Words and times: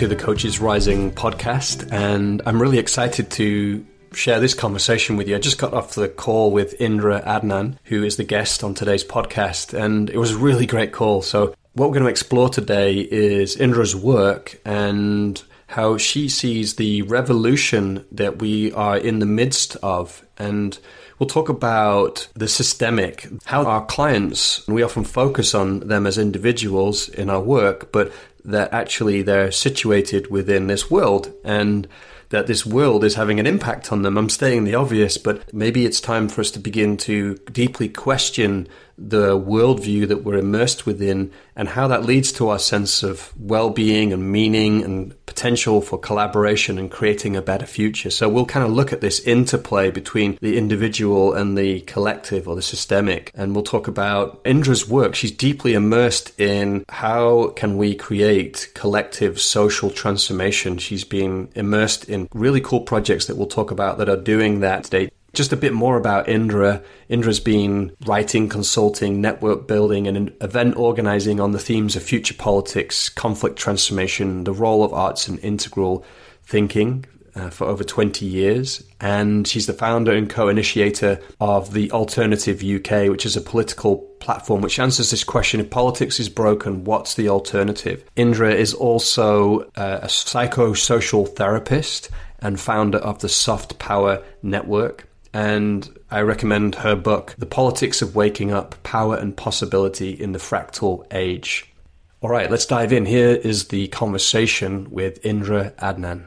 to 0.00 0.08
the 0.08 0.16
Coaches 0.16 0.60
Rising 0.60 1.10
podcast. 1.10 1.92
And 1.92 2.40
I'm 2.46 2.58
really 2.58 2.78
excited 2.78 3.30
to 3.32 3.84
share 4.14 4.40
this 4.40 4.54
conversation 4.54 5.18
with 5.18 5.28
you. 5.28 5.36
I 5.36 5.38
just 5.38 5.58
got 5.58 5.74
off 5.74 5.94
the 5.94 6.08
call 6.08 6.52
with 6.52 6.80
Indra 6.80 7.20
Adnan, 7.20 7.76
who 7.84 8.02
is 8.02 8.16
the 8.16 8.24
guest 8.24 8.64
on 8.64 8.72
today's 8.72 9.04
podcast, 9.04 9.78
and 9.78 10.08
it 10.08 10.16
was 10.16 10.32
a 10.32 10.38
really 10.38 10.64
great 10.64 10.92
call. 10.92 11.20
So, 11.20 11.54
what 11.74 11.90
we're 11.90 11.96
going 11.96 12.04
to 12.04 12.10
explore 12.10 12.48
today 12.48 12.94
is 12.98 13.56
Indra's 13.56 13.94
work 13.94 14.58
and 14.64 15.42
how 15.66 15.98
she 15.98 16.30
sees 16.30 16.76
the 16.76 17.02
revolution 17.02 18.06
that 18.10 18.38
we 18.38 18.72
are 18.72 18.96
in 18.96 19.18
the 19.18 19.26
midst 19.26 19.76
of. 19.82 20.24
And 20.38 20.78
we'll 21.20 21.28
talk 21.28 21.50
about 21.50 22.26
the 22.34 22.48
systemic, 22.48 23.28
how 23.44 23.64
our 23.64 23.84
clients, 23.84 24.66
we 24.66 24.82
often 24.82 25.04
focus 25.04 25.54
on 25.54 25.80
them 25.80 26.06
as 26.06 26.18
individuals 26.18 27.08
in 27.10 27.28
our 27.28 27.42
work, 27.42 27.92
but 27.92 28.10
that 28.44 28.72
actually 28.72 29.20
they're 29.20 29.52
situated 29.52 30.30
within 30.30 30.66
this 30.66 30.90
world 30.90 31.32
and 31.44 31.86
that 32.30 32.46
this 32.46 32.64
world 32.64 33.04
is 33.04 33.16
having 33.16 33.38
an 33.38 33.46
impact 33.46 33.92
on 33.92 34.02
them. 34.02 34.16
I'm 34.16 34.30
stating 34.30 34.64
the 34.64 34.76
obvious, 34.76 35.18
but 35.18 35.52
maybe 35.52 35.84
it's 35.84 36.00
time 36.00 36.28
for 36.28 36.40
us 36.40 36.50
to 36.52 36.58
begin 36.58 36.96
to 36.98 37.34
deeply 37.52 37.88
question 37.88 38.66
the 39.00 39.38
worldview 39.38 40.06
that 40.08 40.24
we're 40.24 40.36
immersed 40.36 40.84
within 40.84 41.32
and 41.56 41.68
how 41.68 41.88
that 41.88 42.04
leads 42.04 42.32
to 42.32 42.48
our 42.48 42.58
sense 42.58 43.02
of 43.02 43.32
well 43.38 43.70
being 43.70 44.12
and 44.12 44.30
meaning 44.30 44.84
and 44.84 45.26
potential 45.26 45.80
for 45.80 45.98
collaboration 45.98 46.78
and 46.78 46.90
creating 46.90 47.34
a 47.34 47.42
better 47.42 47.66
future. 47.66 48.10
So 48.10 48.28
we'll 48.28 48.46
kind 48.46 48.64
of 48.64 48.72
look 48.72 48.92
at 48.92 49.00
this 49.00 49.20
interplay 49.20 49.90
between 49.90 50.38
the 50.40 50.58
individual 50.58 51.32
and 51.32 51.56
the 51.56 51.80
collective 51.82 52.46
or 52.46 52.56
the 52.56 52.62
systemic. 52.62 53.30
And 53.34 53.54
we'll 53.54 53.64
talk 53.64 53.88
about 53.88 54.40
Indra's 54.44 54.88
work. 54.88 55.14
She's 55.14 55.32
deeply 55.32 55.74
immersed 55.74 56.38
in 56.38 56.84
how 56.88 57.48
can 57.56 57.78
we 57.78 57.94
create 57.94 58.68
collective 58.74 59.40
social 59.40 59.90
transformation. 59.90 60.78
She's 60.78 61.04
been 61.04 61.48
immersed 61.54 62.08
in 62.08 62.28
really 62.34 62.60
cool 62.60 62.82
projects 62.82 63.26
that 63.26 63.36
we'll 63.36 63.46
talk 63.46 63.70
about 63.70 63.98
that 63.98 64.08
are 64.08 64.16
doing 64.16 64.60
that 64.60 64.84
today 64.84 65.10
just 65.32 65.52
a 65.52 65.56
bit 65.56 65.72
more 65.72 65.96
about 65.96 66.28
Indra. 66.28 66.82
Indra's 67.08 67.40
been 67.40 67.94
writing, 68.06 68.48
consulting, 68.48 69.20
network 69.20 69.68
building, 69.68 70.06
and 70.06 70.32
event 70.40 70.76
organizing 70.76 71.40
on 71.40 71.52
the 71.52 71.58
themes 71.58 71.96
of 71.96 72.02
future 72.02 72.34
politics, 72.34 73.08
conflict 73.08 73.56
transformation, 73.56 74.44
the 74.44 74.52
role 74.52 74.82
of 74.84 74.92
arts, 74.92 75.28
and 75.28 75.38
integral 75.40 76.04
thinking 76.44 77.04
uh, 77.34 77.50
for 77.50 77.66
over 77.66 77.84
20 77.84 78.26
years. 78.26 78.82
And 79.00 79.46
she's 79.46 79.66
the 79.66 79.72
founder 79.72 80.12
and 80.12 80.28
co 80.28 80.48
initiator 80.48 81.20
of 81.40 81.72
the 81.72 81.90
Alternative 81.92 82.62
UK, 82.62 83.08
which 83.08 83.24
is 83.24 83.36
a 83.36 83.40
political 83.40 83.98
platform 84.20 84.60
which 84.60 84.78
answers 84.78 85.10
this 85.10 85.24
question 85.24 85.60
if 85.60 85.70
politics 85.70 86.20
is 86.20 86.28
broken, 86.28 86.84
what's 86.84 87.14
the 87.14 87.28
alternative? 87.28 88.04
Indra 88.16 88.52
is 88.52 88.74
also 88.74 89.60
uh, 89.76 90.00
a 90.02 90.06
psychosocial 90.06 91.28
therapist 91.36 92.10
and 92.40 92.60
founder 92.60 92.98
of 92.98 93.20
the 93.20 93.28
Soft 93.28 93.78
Power 93.78 94.22
Network 94.42 95.09
and 95.32 95.98
I 96.10 96.20
recommend 96.20 96.76
her 96.76 96.96
book, 96.96 97.34
The 97.38 97.46
Politics 97.46 98.02
of 98.02 98.16
Waking 98.16 98.52
Up 98.52 98.80
Power 98.82 99.16
and 99.16 99.36
Possibility 99.36 100.10
in 100.10 100.32
the 100.32 100.38
Fractal 100.38 101.06
Age. 101.12 101.72
All 102.20 102.30
right, 102.30 102.50
let's 102.50 102.66
dive 102.66 102.92
in. 102.92 103.06
Here 103.06 103.30
is 103.30 103.68
the 103.68 103.88
conversation 103.88 104.90
with 104.90 105.24
Indra 105.24 105.72
Adnan. 105.78 106.26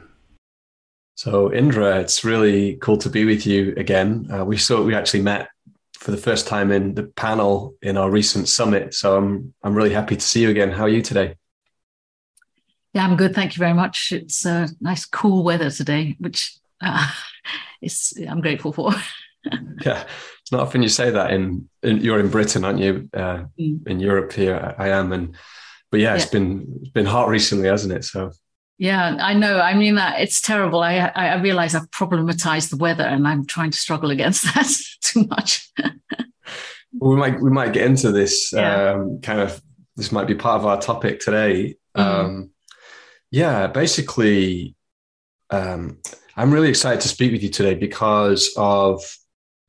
So, 1.16 1.52
Indra, 1.52 2.00
it's 2.00 2.24
really 2.24 2.76
cool 2.76 2.96
to 2.98 3.08
be 3.08 3.24
with 3.24 3.46
you 3.46 3.74
again. 3.76 4.28
Uh, 4.32 4.44
we 4.44 4.56
saw 4.56 4.82
we 4.82 4.94
actually 4.94 5.22
met 5.22 5.48
for 5.98 6.10
the 6.10 6.16
first 6.16 6.48
time 6.48 6.72
in 6.72 6.94
the 6.94 7.04
panel 7.04 7.76
in 7.82 7.96
our 7.96 8.10
recent 8.10 8.48
summit. 8.48 8.94
So, 8.94 9.16
I'm 9.16 9.54
I'm 9.62 9.74
really 9.74 9.92
happy 9.92 10.16
to 10.16 10.20
see 10.20 10.42
you 10.42 10.50
again. 10.50 10.72
How 10.72 10.84
are 10.84 10.88
you 10.88 11.02
today? 11.02 11.36
Yeah, 12.94 13.04
I'm 13.04 13.16
good. 13.16 13.34
Thank 13.34 13.54
you 13.56 13.60
very 13.60 13.74
much. 13.74 14.12
It's 14.12 14.44
a 14.44 14.68
nice, 14.80 15.04
cool 15.04 15.44
weather 15.44 15.70
today, 15.70 16.16
which 16.18 16.56
uh, 16.80 17.10
it's 17.80 18.14
I'm 18.28 18.40
grateful 18.40 18.72
for. 18.72 18.92
yeah, 19.84 20.04
it's 20.40 20.52
not 20.52 20.60
often 20.60 20.82
you 20.82 20.88
say 20.88 21.10
that. 21.10 21.32
In, 21.32 21.68
in 21.82 21.98
you're 21.98 22.20
in 22.20 22.30
Britain, 22.30 22.64
aren't 22.64 22.80
you? 22.80 23.08
Uh, 23.12 23.44
mm. 23.58 23.86
In 23.86 24.00
Europe, 24.00 24.32
here 24.32 24.74
I 24.78 24.88
am, 24.90 25.12
and 25.12 25.34
but 25.90 26.00
yeah, 26.00 26.14
it's 26.14 26.26
yeah. 26.26 26.38
been 26.38 26.78
it's 26.80 26.90
been 26.90 27.06
hot 27.06 27.28
recently, 27.28 27.68
hasn't 27.68 27.92
it? 27.92 28.04
So 28.04 28.32
yeah, 28.78 29.16
I 29.20 29.34
know. 29.34 29.60
I 29.60 29.74
mean, 29.74 29.94
that 29.96 30.20
it's 30.20 30.40
terrible. 30.40 30.82
I 30.82 31.12
I 31.14 31.40
realize 31.40 31.74
I've 31.74 31.90
problematized 31.90 32.70
the 32.70 32.76
weather, 32.76 33.04
and 33.04 33.26
I'm 33.26 33.46
trying 33.46 33.70
to 33.70 33.78
struggle 33.78 34.10
against 34.10 34.42
that 34.54 34.68
too 35.00 35.26
much. 35.26 35.70
we 36.98 37.16
might 37.16 37.40
we 37.40 37.50
might 37.50 37.72
get 37.72 37.86
into 37.86 38.10
this 38.10 38.52
yeah. 38.52 38.92
um, 38.92 39.20
kind 39.22 39.40
of. 39.40 39.60
This 39.96 40.10
might 40.10 40.26
be 40.26 40.34
part 40.34 40.58
of 40.58 40.66
our 40.66 40.80
topic 40.80 41.20
today. 41.20 41.76
Mm. 41.96 42.02
Um, 42.02 42.50
yeah, 43.30 43.68
basically, 43.68 44.74
um, 45.50 45.98
I'm 46.36 46.52
really 46.52 46.68
excited 46.68 47.00
to 47.02 47.08
speak 47.08 47.32
with 47.32 47.42
you 47.42 47.48
today 47.48 47.74
because 47.74 48.52
of 48.56 49.02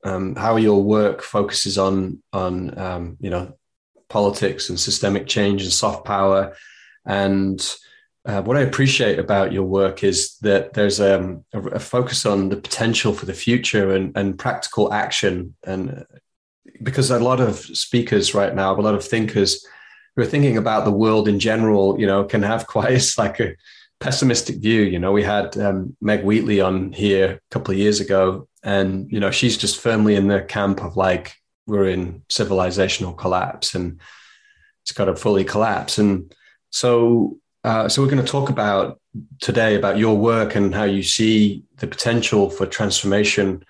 um, 0.03 0.35
how 0.35 0.55
your 0.55 0.81
work 0.83 1.21
focuses 1.21 1.77
on 1.77 2.21
on 2.33 2.77
um, 2.77 3.17
you 3.19 3.29
know 3.29 3.57
politics 4.09 4.69
and 4.69 4.79
systemic 4.79 5.27
change 5.27 5.63
and 5.63 5.71
soft 5.71 6.05
power. 6.05 6.55
And 7.05 7.59
uh, 8.25 8.41
what 8.41 8.57
I 8.57 8.61
appreciate 8.61 9.19
about 9.19 9.51
your 9.51 9.63
work 9.63 10.03
is 10.03 10.37
that 10.39 10.73
there's 10.73 10.99
um, 10.99 11.45
a, 11.53 11.61
a, 11.61 11.79
focus 11.79 12.25
on 12.25 12.49
the 12.49 12.57
potential 12.57 13.13
for 13.13 13.25
the 13.25 13.33
future 13.33 13.93
and, 13.93 14.15
and 14.17 14.37
practical 14.37 14.91
action. 14.91 15.55
And 15.63 16.05
because 16.81 17.11
a 17.11 17.19
lot 17.19 17.39
of 17.39 17.57
speakers 17.57 18.33
right 18.33 18.53
now, 18.53 18.73
a 18.73 18.81
lot 18.81 18.95
of 18.95 19.05
thinkers 19.05 19.65
who 20.15 20.23
are 20.23 20.27
thinking 20.27 20.57
about 20.57 20.85
the 20.85 20.91
world 20.91 21.27
in 21.27 21.39
general, 21.39 21.99
you 21.99 22.07
know, 22.07 22.23
can 22.23 22.41
have 22.41 22.65
quite 22.75 23.13
like 23.17 23.39
a 23.39 23.55
pessimistic 23.99 24.57
view. 24.57 24.81
You 24.81 24.99
know, 24.99 25.11
we 25.11 25.23
had 25.23 25.57
um, 25.57 25.95
Meg 26.01 26.23
Wheatley 26.23 26.61
on 26.61 26.91
here 26.91 27.31
a 27.31 27.53
couple 27.53 27.71
of 27.73 27.77
years 27.77 27.99
ago, 27.99 28.47
and 28.63 29.11
you 29.11 29.19
know, 29.19 29.31
she's 29.31 29.57
just 29.57 29.79
firmly 29.79 30.15
in 30.15 30.27
the 30.27 30.41
camp 30.41 30.83
of 30.83 30.97
like 30.97 31.35
we're 31.67 31.89
in 31.89 32.21
civilizational 32.29 33.17
collapse 33.17 33.75
and 33.75 33.99
it's 34.83 34.91
got 34.91 35.05
to 35.05 35.15
fully 35.15 35.43
collapse. 35.43 35.97
And 35.97 36.33
so, 36.69 37.39
uh, 37.63 37.89
so 37.89 38.01
we're 38.01 38.09
going 38.09 38.23
to 38.23 38.31
talk 38.31 38.49
about 38.49 38.99
today 39.39 39.75
about 39.75 39.97
your 39.97 40.15
work 40.15 40.55
and 40.55 40.75
how 40.75 40.83
you 40.83 41.01
see 41.01 41.63
the 41.77 41.87
potential 41.87 42.49
for 42.49 42.67
transformation. 42.67 43.63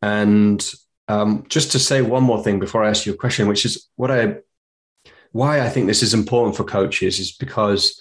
And 0.00 0.64
um, 1.08 1.44
just 1.48 1.72
to 1.72 1.80
say 1.80 2.02
one 2.02 2.22
more 2.22 2.42
thing 2.42 2.60
before 2.60 2.84
I 2.84 2.90
ask 2.90 3.04
you 3.04 3.12
a 3.12 3.16
question, 3.16 3.48
which 3.48 3.64
is 3.64 3.88
what 3.96 4.12
I, 4.12 4.36
why 5.32 5.60
I 5.60 5.68
think 5.68 5.88
this 5.88 6.02
is 6.04 6.14
important 6.14 6.56
for 6.56 6.64
coaches 6.64 7.18
is 7.18 7.32
because 7.32 8.00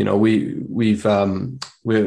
you 0.00 0.04
know, 0.04 0.16
we 0.16 0.54
we've 0.66 1.04
um, 1.04 1.60
we 1.84 2.02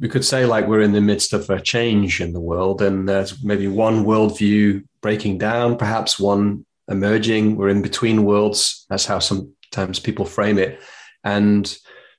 we 0.00 0.08
could 0.08 0.24
say 0.24 0.46
like 0.46 0.68
we're 0.68 0.80
in 0.80 0.92
the 0.92 1.00
midst 1.00 1.32
of 1.32 1.50
a 1.50 1.60
change 1.60 2.20
in 2.20 2.32
the 2.32 2.40
world, 2.40 2.80
and 2.80 3.08
there's 3.08 3.42
maybe 3.42 3.66
one 3.66 4.04
worldview 4.04 4.84
breaking 5.00 5.38
down, 5.38 5.76
perhaps 5.76 6.20
one 6.20 6.64
emerging. 6.86 7.56
We're 7.56 7.68
in 7.68 7.82
between 7.82 8.24
worlds. 8.24 8.86
That's 8.88 9.06
how 9.06 9.18
sometimes 9.18 9.98
people 9.98 10.24
frame 10.24 10.56
it, 10.56 10.78
and 11.24 11.76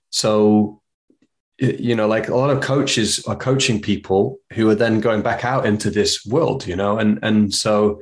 so 0.09 0.81
you 1.57 1.95
know, 1.95 2.09
like 2.09 2.27
a 2.27 2.35
lot 2.35 2.49
of 2.49 2.59
coaches 2.59 3.23
are 3.27 3.37
coaching 3.37 3.81
people 3.81 4.39
who 4.51 4.69
are 4.69 4.75
then 4.75 4.99
going 4.99 5.21
back 5.21 5.45
out 5.45 5.65
into 5.65 5.89
this 5.89 6.25
world, 6.25 6.67
you 6.67 6.75
know, 6.75 6.97
and 6.97 7.17
and 7.23 7.53
so 7.53 8.01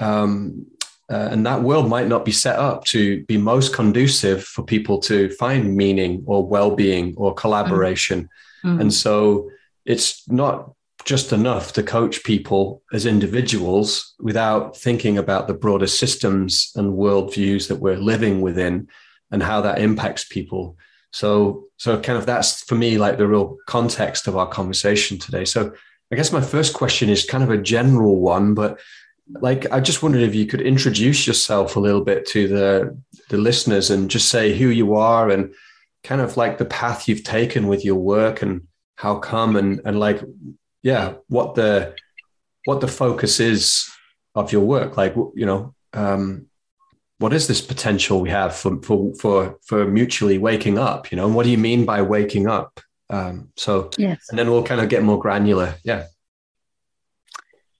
um, 0.00 0.66
uh, 1.10 1.28
and 1.30 1.44
that 1.46 1.62
world 1.62 1.88
might 1.88 2.08
not 2.08 2.24
be 2.24 2.32
set 2.32 2.58
up 2.58 2.84
to 2.84 3.24
be 3.24 3.36
most 3.36 3.74
conducive 3.74 4.42
for 4.44 4.64
people 4.64 4.98
to 4.98 5.28
find 5.30 5.76
meaning 5.76 6.22
or 6.26 6.46
well-being 6.46 7.14
or 7.16 7.34
collaboration. 7.34 8.28
Mm-hmm. 8.64 8.80
and 8.80 8.94
so 8.94 9.50
it's 9.84 10.26
not 10.28 10.72
just 11.04 11.34
enough 11.34 11.74
to 11.74 11.82
coach 11.82 12.24
people 12.24 12.82
as 12.94 13.04
individuals 13.04 14.14
without 14.20 14.74
thinking 14.74 15.18
about 15.18 15.46
the 15.46 15.52
broader 15.52 15.86
systems 15.86 16.72
and 16.76 16.94
worldviews 16.94 17.68
that 17.68 17.76
we're 17.76 17.98
living 17.98 18.40
within 18.40 18.88
and 19.30 19.42
how 19.42 19.60
that 19.60 19.78
impacts 19.78 20.24
people. 20.24 20.78
So 21.10 21.64
so 21.76 22.00
kind 22.00 22.16
of 22.16 22.24
that's 22.24 22.64
for 22.64 22.74
me 22.74 22.96
like 22.96 23.18
the 23.18 23.26
real 23.26 23.58
context 23.66 24.26
of 24.26 24.36
our 24.36 24.48
conversation 24.48 25.18
today. 25.18 25.44
So 25.44 25.74
i 26.12 26.16
guess 26.16 26.32
my 26.32 26.40
first 26.40 26.74
question 26.74 27.08
is 27.08 27.24
kind 27.24 27.42
of 27.42 27.50
a 27.50 27.58
general 27.58 28.20
one 28.20 28.54
but 28.54 28.78
like 29.30 29.70
I 29.72 29.80
just 29.80 30.02
wondered 30.02 30.22
if 30.22 30.34
you 30.34 30.46
could 30.46 30.60
introduce 30.60 31.26
yourself 31.26 31.76
a 31.76 31.80
little 31.80 32.02
bit 32.02 32.26
to 32.28 32.48
the 32.48 32.98
the 33.30 33.38
listeners 33.38 33.90
and 33.90 34.10
just 34.10 34.28
say 34.28 34.56
who 34.56 34.68
you 34.68 34.94
are 34.94 35.30
and 35.30 35.54
kind 36.02 36.20
of 36.20 36.36
like 36.36 36.58
the 36.58 36.66
path 36.66 37.08
you've 37.08 37.24
taken 37.24 37.66
with 37.66 37.84
your 37.84 37.94
work 37.96 38.42
and 38.42 38.66
how 38.96 39.16
come 39.16 39.56
and 39.56 39.80
and 39.84 39.98
like 39.98 40.22
yeah 40.82 41.14
what 41.28 41.54
the 41.54 41.94
what 42.66 42.80
the 42.80 42.88
focus 42.88 43.40
is 43.40 43.88
of 44.34 44.52
your 44.52 44.62
work. 44.62 44.96
Like 44.96 45.14
you 45.34 45.46
know 45.46 45.74
um 45.94 46.46
what 47.18 47.32
is 47.32 47.46
this 47.46 47.62
potential 47.62 48.20
we 48.20 48.28
have 48.28 48.54
for 48.54 48.82
for 48.82 49.14
for 49.14 49.58
for 49.64 49.86
mutually 49.86 50.36
waking 50.36 50.78
up 50.78 51.10
you 51.10 51.16
know 51.16 51.26
and 51.26 51.34
what 51.34 51.44
do 51.44 51.50
you 51.50 51.58
mean 51.58 51.86
by 51.86 52.02
waking 52.02 52.46
up? 52.46 52.78
Um 53.08 53.48
so 53.56 53.90
yes. 53.96 54.26
and 54.28 54.38
then 54.38 54.50
we'll 54.50 54.64
kind 54.64 54.82
of 54.82 54.90
get 54.90 55.02
more 55.02 55.18
granular. 55.18 55.76
Yeah 55.82 56.04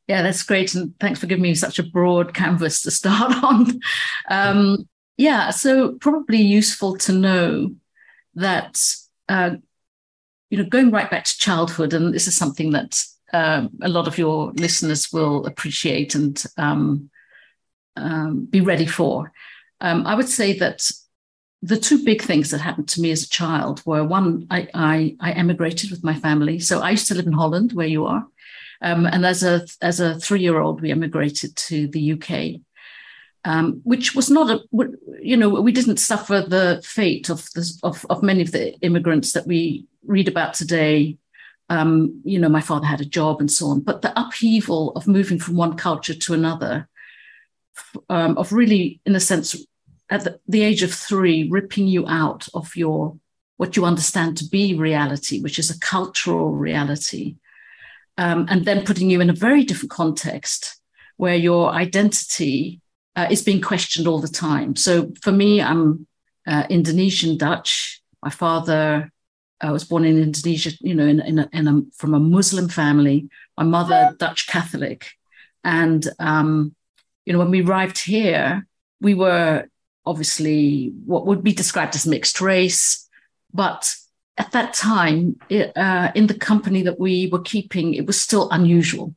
yeah, 0.07 0.23
that's 0.23 0.43
great. 0.43 0.75
And 0.75 0.99
thanks 1.01 1.19
for 1.19 1.27
giving 1.27 1.43
me 1.43 1.55
such 1.55 1.79
a 1.79 1.83
broad 1.83 2.35
canvas 2.35 2.83
to 2.83 2.91
start 3.01 3.33
on. 3.43 3.81
Um, 4.29 4.89
yeah, 5.17 5.51
so 5.51 5.93
probably 5.95 6.39
useful 6.39 6.97
to 6.99 7.13
know 7.13 7.75
that 8.35 8.83
uh, 9.29 9.51
you 10.51 10.59
know 10.59 10.65
going 10.65 10.91
right 10.91 11.11
back 11.11 11.25
to 11.25 11.39
childhood, 11.39 11.95
and 11.95 12.13
this 12.13 12.27
is 12.27 12.37
something 12.37 12.73
that 12.73 13.03
uh, 13.33 13.69
a 13.83 13.89
lot 13.89 14.09
of 14.09 14.19
your 14.19 14.53
listeners 14.53 15.13
will 15.13 15.47
appreciate 15.47 16.15
and 16.15 16.45
um, 16.57 17.11
um, 17.97 18.47
be 18.47 18.61
ready 18.61 18.87
for. 18.87 19.33
Um, 19.81 20.07
I 20.07 20.15
would 20.15 20.29
say 20.29 20.59
that 20.59 20.91
the 21.63 21.79
two 21.79 22.05
big 22.05 22.21
things 22.21 22.51
that 22.51 22.61
happened 22.61 22.89
to 22.89 23.01
me 23.01 23.11
as 23.11 23.23
a 23.23 23.29
child 23.29 23.83
were 23.87 24.05
one, 24.05 24.47
I, 24.51 24.69
I, 24.75 25.17
I 25.19 25.33
emigrated 25.33 25.91
with 25.91 26.05
my 26.05 26.15
family. 26.15 26.59
So 26.59 26.81
I 26.81 26.91
used 26.91 27.09
to 27.09 27.15
live 27.15 27.27
in 27.27 27.33
Holland, 27.33 27.73
where 27.73 27.87
you 27.87 28.05
are. 28.05 28.27
Um, 28.85 29.07
and 29.07 29.25
as 29.25 29.43
a 29.43 29.67
as 29.81 29.99
a 29.99 30.21
three 30.21 30.41
year 30.41 30.61
old, 30.61 30.83
we 30.83 30.91
emigrated 30.91 31.57
to 31.57 31.89
the 31.89 32.13
UK, 32.13 32.61
um, 33.47 33.81
which 33.83 34.15
was 34.15 34.29
not 34.29 34.51
a 34.51 34.61
you 35.23 35.39
know 35.39 35.49
we 35.49 35.73
didn't 35.73 35.97
suffer 35.97 36.43
the 36.43 36.83
fate 36.85 37.31
of, 37.31 37.51
the, 37.55 37.81
of 37.83 38.05
of 38.11 38.23
many 38.23 38.43
of 38.43 38.53
the 38.53 38.75
immigrants 38.81 39.33
that 39.33 39.47
we 39.47 39.87
read 40.07 40.29
about 40.29 40.53
today. 40.53 41.17
Um, 41.71 42.21
you 42.27 42.39
know, 42.39 42.51
my 42.51 42.61
father 42.61 42.85
had 42.85 43.01
a 43.01 43.07
job 43.07 43.41
and 43.41 43.51
so 43.51 43.69
on, 43.69 43.81
but 43.81 44.03
the 44.03 44.13
upheaval 44.21 44.93
of 44.97 45.09
moving 45.09 45.39
from 45.39 45.57
one 45.57 45.79
culture 45.79 46.13
to 46.13 46.35
another, 46.35 46.87
um, 48.11 48.37
of 48.37 48.53
really, 48.53 49.01
in 49.07 49.17
a 49.17 49.21
sense, 49.21 49.57
at 50.11 50.25
the, 50.25 50.39
the 50.47 50.63
age 50.63 50.83
of 50.83 50.93
three, 50.93 51.49
ripping 51.49 51.87
you 51.87 52.07
out 52.07 52.49
of 52.53 52.77
your 52.77 53.17
what 53.57 53.79
you 53.79 53.87
understand 53.87 54.37
to 54.37 54.45
be 54.45 54.75
reality, 54.75 55.41
which 55.41 55.59
is 55.59 55.71
a 55.71 55.81
cultural 55.81 56.51
reality, 56.53 57.37
um, 58.19 58.47
and 58.49 58.65
then 58.65 58.85
putting 58.85 59.11
you 59.11 59.21
in 59.21 59.31
a 59.31 59.35
very 59.35 59.65
different 59.65 59.91
context 59.91 60.81
where 61.17 61.35
your 61.37 61.71
identity 61.71 62.81
uh, 63.17 63.27
is 63.31 63.43
being 63.43 63.61
questioned 63.61 64.07
all 64.07 64.21
the 64.21 64.29
time. 64.29 64.77
So 64.77 65.13
for 65.23 65.33
me, 65.33 65.61
I'm 65.61 66.07
uh, 66.47 66.65
Indonesian 66.69 67.37
Dutch. 67.37 68.03
My 68.23 68.31
father 68.31 69.13
uh, 69.61 69.71
was 69.73 69.85
born 69.85 70.05
in 70.05 70.21
Indonesia, 70.21 70.73
you 70.81 70.95
know, 70.95 71.07
in, 71.07 71.21
in, 71.21 71.39
a, 71.39 71.49
in 71.53 71.69
a, 71.69 71.83
from 71.97 72.15
a 72.15 72.21
Muslim 72.21 72.69
family. 72.69 73.29
My 73.57 73.65
mother 73.65 74.15
Dutch 74.19 74.49
Catholic, 74.49 75.13
and 75.63 76.07
um, 76.19 76.75
you 77.25 77.33
know, 77.33 77.39
when 77.39 77.51
we 77.51 77.63
arrived 77.63 77.99
here, 77.99 78.67
we 79.01 79.15
were 79.15 79.67
obviously 80.05 80.93
what 81.07 81.27
would 81.27 81.43
be 81.43 81.53
described 81.53 81.95
as 81.95 82.07
mixed 82.07 82.41
race, 82.41 83.09
but 83.53 83.95
at 84.37 84.53
that 84.53 84.75
time, 84.75 85.39
uh, 85.51 86.11
in 86.15 86.27
the 86.27 86.39
company 86.39 86.83
that 86.83 86.99
we 86.99 87.29
were 87.29 87.43
keeping, 87.43 87.95
it 87.95 88.07
was 88.07 88.21
still 88.21 88.51
unusual. 88.51 89.15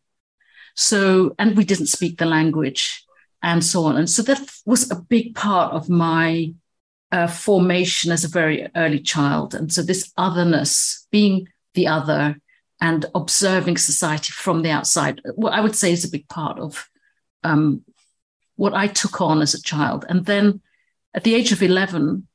So, 0.75 1.36
and 1.40 1.58
we 1.58 1.66
didn't 1.66 1.88
speak 1.88 2.18
the 2.18 2.25
language 2.25 3.04
and 3.42 3.64
so 3.64 3.86
on. 3.86 3.98
And 3.98 4.10
so 4.10 4.22
that 4.24 4.40
was 4.66 4.92
a 4.92 4.96
big 4.96 5.36
part 5.36 5.74
of 5.74 5.90
my 5.90 6.54
uh, 7.12 7.28
formation 7.28 8.12
as 8.12 8.24
a 8.24 8.30
very 8.30 8.68
early 8.75 9.00
child. 9.00 9.56
And 9.56 9.72
so 9.72 9.81
this 9.81 10.12
otherness, 10.18 11.08
being 11.12 11.48
the 11.74 11.88
other 11.88 12.38
and 12.80 13.06
observing 13.16 13.78
society 13.78 14.31
from 14.31 14.62
the 14.62 14.69
outside, 14.69 15.22
what 15.36 15.54
I 15.54 15.62
would 15.62 15.75
say 15.75 15.92
is 15.92 16.06
a 16.06 16.12
big 16.12 16.28
part 16.28 16.60
of 16.60 16.88
um, 17.44 17.84
what 18.56 18.74
I 18.74 18.88
took 18.88 19.22
on 19.22 19.42
as 19.42 19.54
a 19.54 19.62
child. 19.62 20.06
And 20.08 20.25
then 20.25 20.62
at 21.14 21.24
the 21.24 21.34
age 21.34 21.52
of 21.52 21.64
11, 21.64 22.28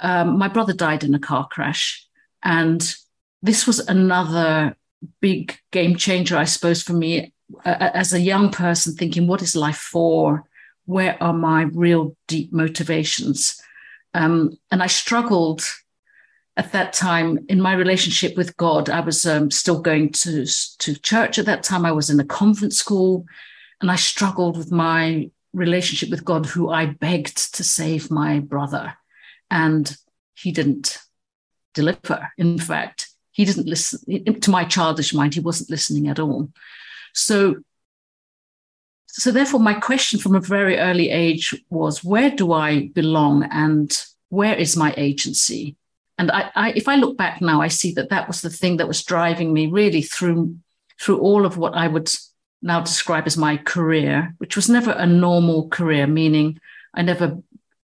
um, 0.00 0.38
my 0.38 0.48
brother 0.48 0.72
died 0.72 1.02
in 1.02 1.14
a 1.14 1.18
car 1.18 1.48
crash. 1.48 2.07
And 2.42 2.94
this 3.42 3.66
was 3.66 3.80
another 3.80 4.76
big 5.20 5.56
game 5.70 5.96
changer, 5.96 6.36
I 6.36 6.44
suppose, 6.44 6.82
for 6.82 6.92
me 6.92 7.32
uh, 7.64 7.90
as 7.94 8.12
a 8.12 8.20
young 8.20 8.50
person 8.50 8.94
thinking, 8.94 9.26
what 9.26 9.42
is 9.42 9.56
life 9.56 9.76
for? 9.76 10.44
Where 10.86 11.22
are 11.22 11.32
my 11.32 11.62
real 11.62 12.16
deep 12.26 12.52
motivations? 12.52 13.60
Um, 14.14 14.58
and 14.70 14.82
I 14.82 14.86
struggled 14.86 15.62
at 16.56 16.72
that 16.72 16.92
time 16.92 17.38
in 17.48 17.60
my 17.60 17.72
relationship 17.72 18.36
with 18.36 18.56
God. 18.56 18.90
I 18.90 19.00
was 19.00 19.24
um, 19.26 19.50
still 19.50 19.80
going 19.80 20.10
to, 20.12 20.44
to 20.78 20.94
church 20.96 21.38
at 21.38 21.46
that 21.46 21.62
time. 21.62 21.86
I 21.86 21.92
was 21.92 22.10
in 22.10 22.18
a 22.18 22.24
convent 22.24 22.72
school 22.72 23.26
and 23.80 23.90
I 23.90 23.96
struggled 23.96 24.56
with 24.56 24.72
my 24.72 25.30
relationship 25.52 26.10
with 26.10 26.24
God, 26.24 26.46
who 26.46 26.68
I 26.68 26.86
begged 26.86 27.54
to 27.54 27.64
save 27.64 28.10
my 28.10 28.40
brother. 28.40 28.94
And 29.50 29.96
he 30.34 30.50
didn't 30.50 30.98
deliver. 31.80 32.20
In 32.36 32.58
fact, 32.58 32.98
he 33.38 33.44
didn't 33.44 33.68
listen 33.74 33.98
to 34.44 34.50
my 34.50 34.64
childish 34.74 35.12
mind. 35.14 35.34
He 35.34 35.48
wasn't 35.48 35.70
listening 35.70 36.08
at 36.08 36.18
all. 36.18 36.48
So, 37.14 37.36
so 39.06 39.30
therefore, 39.30 39.60
my 39.60 39.74
question 39.74 40.18
from 40.18 40.34
a 40.34 40.48
very 40.56 40.76
early 40.78 41.08
age 41.10 41.54
was, 41.70 42.04
where 42.12 42.30
do 42.40 42.46
I 42.52 42.88
belong, 43.00 43.36
and 43.64 43.90
where 44.28 44.56
is 44.64 44.76
my 44.76 44.90
agency? 44.96 45.76
And 46.18 46.30
I, 46.30 46.50
I, 46.54 46.66
if 46.80 46.86
I 46.88 46.96
look 46.96 47.16
back 47.16 47.40
now, 47.40 47.62
I 47.66 47.68
see 47.68 47.92
that 47.94 48.10
that 48.10 48.26
was 48.26 48.40
the 48.40 48.56
thing 48.60 48.78
that 48.78 48.88
was 48.88 49.08
driving 49.12 49.52
me 49.52 49.66
really 49.80 50.02
through 50.02 50.56
through 51.00 51.20
all 51.20 51.46
of 51.46 51.56
what 51.56 51.74
I 51.74 51.86
would 51.86 52.10
now 52.60 52.80
describe 52.80 53.26
as 53.26 53.36
my 53.36 53.56
career, 53.56 54.34
which 54.38 54.56
was 54.56 54.68
never 54.68 54.90
a 54.90 55.06
normal 55.06 55.68
career, 55.68 56.06
meaning 56.08 56.58
I 56.92 57.02
never 57.02 57.38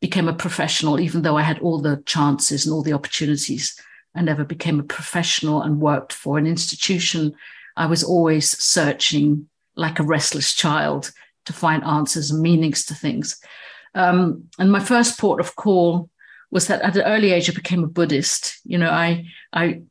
became 0.05 0.29
a 0.29 0.35
professional, 0.35 1.01
even 1.01 1.23
though 1.23 1.39
I 1.39 1.41
had 1.41 1.61
all 1.61 1.81
the 1.81 2.03
chances 2.05 2.67
and 2.67 2.75
all 2.75 2.83
the 2.83 2.93
opportunities. 2.93 3.81
I 4.15 4.21
never 4.21 4.45
became 4.45 4.79
a 4.79 4.83
professional 4.99 5.62
and 5.62 5.81
worked 5.81 6.12
for 6.12 6.37
an 6.37 6.47
institution. 6.47 7.33
I 7.75 7.87
was 7.87 8.05
always 8.05 8.47
searching 8.62 9.49
like 9.77 9.99
a 9.99 10.03
restless 10.03 10.53
child 10.55 11.11
to 11.47 11.55
find 11.55 11.83
answers 11.85 12.31
and 12.31 12.43
meanings 12.43 12.85
to 12.85 12.95
things. 12.95 13.41
Um, 13.95 14.45
and 14.59 14.71
my 14.71 14.81
first 14.81 15.19
port 15.19 15.41
of 15.41 15.56
call 15.56 16.11
was 16.51 16.67
that 16.67 16.83
at 16.83 16.97
an 16.97 17.05
early 17.05 17.33
age 17.33 17.49
I 17.49 17.55
became 17.55 17.83
a 17.83 17.95
Buddhist. 17.99 18.61
You 18.67 18.77
know, 18.77 18.91
I, 18.91 19.25
I, 19.55 19.85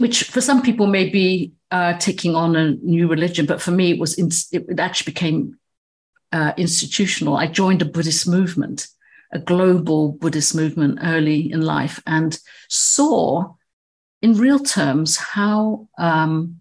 which 0.00 0.24
for 0.24 0.40
some 0.40 0.60
people 0.60 0.88
may 0.88 1.08
be 1.08 1.52
uh, 1.70 1.96
taking 1.98 2.34
on 2.34 2.56
a 2.56 2.72
new 2.72 3.06
religion, 3.06 3.46
but 3.46 3.62
for 3.62 3.70
me 3.70 3.92
it 3.92 4.00
was 4.00 4.18
it 4.18 4.80
actually 4.80 5.12
became 5.12 5.56
uh, 6.32 6.52
institutional. 6.56 7.36
I 7.36 7.46
joined 7.46 7.82
a 7.82 7.86
Buddhist 7.86 8.26
movement, 8.26 8.88
a 9.32 9.38
global 9.38 10.12
Buddhist 10.12 10.54
movement 10.54 10.98
early 11.02 11.52
in 11.52 11.60
life, 11.62 12.02
and 12.06 12.38
saw 12.68 13.54
in 14.20 14.36
real 14.36 14.58
terms 14.58 15.16
how 15.16 15.88
um, 15.98 16.60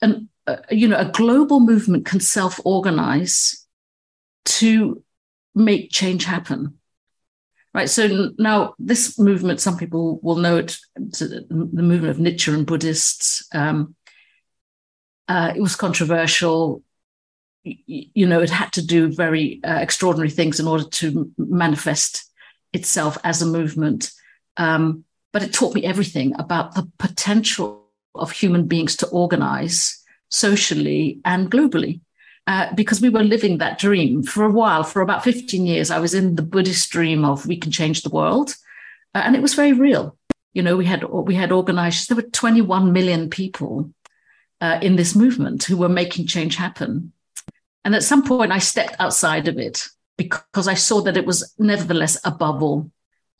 an, 0.00 0.28
uh, 0.46 0.56
you 0.70 0.88
know 0.88 0.98
a 0.98 1.10
global 1.10 1.60
movement 1.60 2.06
can 2.06 2.20
self-organize 2.20 3.66
to 4.44 5.02
make 5.54 5.90
change 5.90 6.24
happen. 6.24 6.78
Right. 7.74 7.90
So 7.90 8.30
now 8.38 8.74
this 8.78 9.18
movement, 9.18 9.60
some 9.60 9.76
people 9.76 10.18
will 10.22 10.36
know 10.36 10.56
it, 10.56 10.78
the 10.94 11.44
movement 11.50 12.08
of 12.08 12.16
Nichiren 12.16 12.64
Buddhists. 12.64 13.46
Um, 13.52 13.94
uh, 15.28 15.52
it 15.54 15.60
was 15.60 15.76
controversial 15.76 16.82
you 17.66 18.26
know, 18.26 18.40
it 18.40 18.50
had 18.50 18.72
to 18.74 18.86
do 18.86 19.12
very 19.12 19.60
uh, 19.64 19.78
extraordinary 19.80 20.30
things 20.30 20.60
in 20.60 20.68
order 20.68 20.84
to 20.84 21.30
manifest 21.36 22.30
itself 22.72 23.18
as 23.24 23.42
a 23.42 23.46
movement. 23.46 24.10
Um, 24.56 25.04
but 25.32 25.42
it 25.42 25.52
taught 25.52 25.74
me 25.74 25.84
everything 25.84 26.34
about 26.38 26.74
the 26.74 26.88
potential 26.98 27.84
of 28.14 28.30
human 28.30 28.66
beings 28.66 28.96
to 28.96 29.08
organize 29.08 30.02
socially 30.28 31.20
and 31.24 31.50
globally. 31.50 32.00
Uh, 32.48 32.72
because 32.74 33.00
we 33.00 33.08
were 33.08 33.24
living 33.24 33.58
that 33.58 33.76
dream 33.76 34.22
for 34.22 34.44
a 34.44 34.50
while, 34.50 34.84
for 34.84 35.02
about 35.02 35.24
15 35.24 35.66
years. 35.66 35.90
I 35.90 35.98
was 35.98 36.14
in 36.14 36.36
the 36.36 36.42
Buddhist 36.42 36.88
dream 36.90 37.24
of 37.24 37.44
we 37.44 37.56
can 37.56 37.72
change 37.72 38.02
the 38.02 38.10
world. 38.10 38.54
Uh, 39.16 39.22
and 39.24 39.34
it 39.34 39.42
was 39.42 39.54
very 39.54 39.72
real. 39.72 40.16
You 40.54 40.62
know, 40.62 40.76
we 40.76 40.84
had 40.84 41.02
we 41.02 41.34
had 41.34 41.50
organized, 41.50 42.08
there 42.08 42.16
were 42.16 42.22
21 42.22 42.92
million 42.92 43.30
people 43.30 43.92
uh, 44.60 44.78
in 44.80 44.94
this 44.94 45.16
movement 45.16 45.64
who 45.64 45.76
were 45.76 45.88
making 45.88 46.28
change 46.28 46.54
happen. 46.54 47.12
And 47.86 47.94
at 47.94 48.02
some 48.02 48.24
point, 48.24 48.50
I 48.50 48.58
stepped 48.58 48.96
outside 48.98 49.46
of 49.46 49.58
it 49.58 49.86
because 50.18 50.66
I 50.66 50.74
saw 50.74 51.02
that 51.02 51.16
it 51.16 51.24
was 51.24 51.54
nevertheless 51.56 52.18
a 52.24 52.32
bubble 52.32 52.90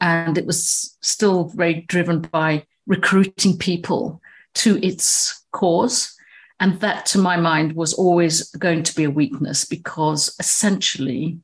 and 0.00 0.38
it 0.38 0.46
was 0.46 0.96
still 1.02 1.48
very 1.48 1.80
driven 1.80 2.20
by 2.20 2.64
recruiting 2.86 3.58
people 3.58 4.22
to 4.54 4.78
its 4.86 5.44
cause. 5.50 6.14
And 6.60 6.78
that, 6.78 7.06
to 7.06 7.18
my 7.18 7.36
mind, 7.36 7.72
was 7.72 7.92
always 7.94 8.48
going 8.50 8.84
to 8.84 8.94
be 8.94 9.02
a 9.02 9.10
weakness 9.10 9.64
because 9.64 10.36
essentially, 10.38 11.40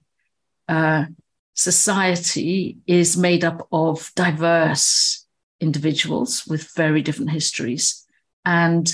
uh, 0.69 1.07
society 1.55 2.79
is 2.87 3.17
made 3.17 3.45
up 3.45 3.67
of 3.73 4.13
diverse 4.15 5.27
individuals 5.59 6.47
with 6.47 6.73
very 6.77 7.03
different 7.03 7.33
histories. 7.33 8.07
And 8.45 8.89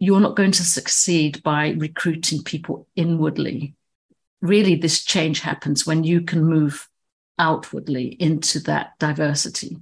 you're 0.00 0.20
not 0.20 0.34
going 0.34 0.50
to 0.50 0.64
succeed 0.64 1.42
by 1.42 1.74
recruiting 1.76 2.42
people 2.42 2.88
inwardly. 2.96 3.74
Really, 4.40 4.74
this 4.74 5.04
change 5.04 5.40
happens 5.40 5.86
when 5.86 6.02
you 6.02 6.22
can 6.22 6.42
move 6.42 6.88
outwardly 7.38 8.06
into 8.06 8.58
that 8.60 8.98
diversity. 8.98 9.76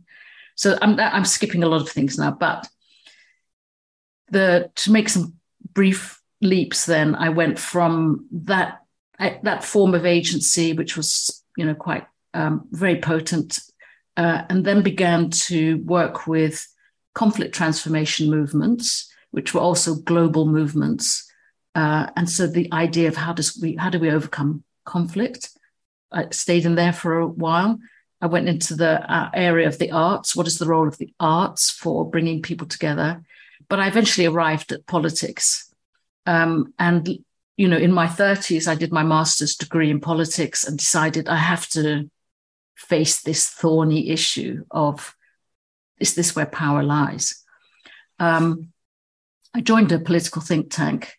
So 0.57 0.77
I'm, 0.83 0.99
I'm 0.99 1.25
skipping 1.25 1.63
a 1.63 1.69
lot 1.69 1.81
of 1.81 1.89
things 1.89 2.19
now, 2.19 2.33
but 2.33 2.69
the 4.31 4.71
to 4.75 4.93
make 4.93 5.09
some 5.09 5.35
brief 5.73 6.21
leaps, 6.41 6.87
then 6.87 7.15
I 7.15 7.29
went 7.29 7.59
from 7.59 8.27
that 8.33 8.83
that 9.19 9.65
form 9.65 9.95
of 9.95 10.05
agency, 10.05 10.73
which 10.73 10.97
was 10.97 11.45
you 11.57 11.65
know 11.65 11.75
quite 11.75 12.07
um, 12.35 12.67
very 12.73 13.01
potent, 13.01 13.61
uh, 14.17 14.43
and 14.49 14.65
then 14.65 14.83
began 14.83 15.31
to 15.31 15.79
work 15.85 16.27
with 16.27 16.67
conflict 17.15 17.55
transformation 17.55 18.29
movements, 18.29 19.13
which 19.31 19.55
were 19.55 19.61
also 19.61 19.95
global 19.95 20.47
movements. 20.47 21.31
Uh, 21.75 22.09
and 22.17 22.29
so 22.29 22.47
the 22.47 22.73
idea 22.73 23.09
of 23.09 23.17
how 23.17 23.33
does 23.33 23.59
we 23.61 23.77
how 23.77 23.91
do 23.91 23.99
we 23.99 24.11
overcome 24.11 24.65
conflict? 24.85 25.51
I 26.11 26.27
stayed 26.31 26.65
in 26.65 26.75
there 26.75 26.93
for 26.93 27.19
a 27.19 27.27
while. 27.27 27.79
I 28.21 28.27
went 28.27 28.49
into 28.49 28.75
the 28.75 29.13
uh, 29.13 29.31
area 29.33 29.69
of 29.69 29.79
the 29.79 29.93
arts. 29.93 30.35
What 30.35 30.47
is 30.47 30.59
the 30.59 30.67
role 30.67 30.89
of 30.89 30.99
the 30.99 31.13
arts 31.21 31.71
for 31.71 32.09
bringing 32.09 32.43
people 32.43 32.67
together? 32.67 33.23
But 33.69 33.81
I 33.81 33.87
eventually 33.87 34.27
arrived 34.27 34.73
at 34.73 34.87
politics. 34.87 35.73
Um, 36.27 36.75
and, 36.79 37.09
you 37.57 37.69
know, 37.69 37.77
in 37.77 37.93
my 37.93 38.07
30s, 38.07 38.67
I 38.67 38.75
did 38.75 38.93
my 38.93 39.03
master's 39.03 39.55
degree 39.55 39.91
in 39.91 40.01
politics 40.01 40.67
and 40.67 40.77
decided 40.79 41.29
I 41.29 41.37
have 41.37 41.69
to 41.71 42.11
face 42.77 43.21
this 43.21 43.49
thorny 43.49 44.11
issue 44.11 44.65
of 44.71 45.15
is 46.01 46.15
this 46.15 46.35
where 46.35 46.47
power 46.47 46.83
lies? 46.83 47.45
Um, 48.19 48.73
I 49.55 49.61
joined 49.61 49.93
a 49.93 49.99
political 49.99 50.43
think 50.43 50.71
tank. 50.71 51.13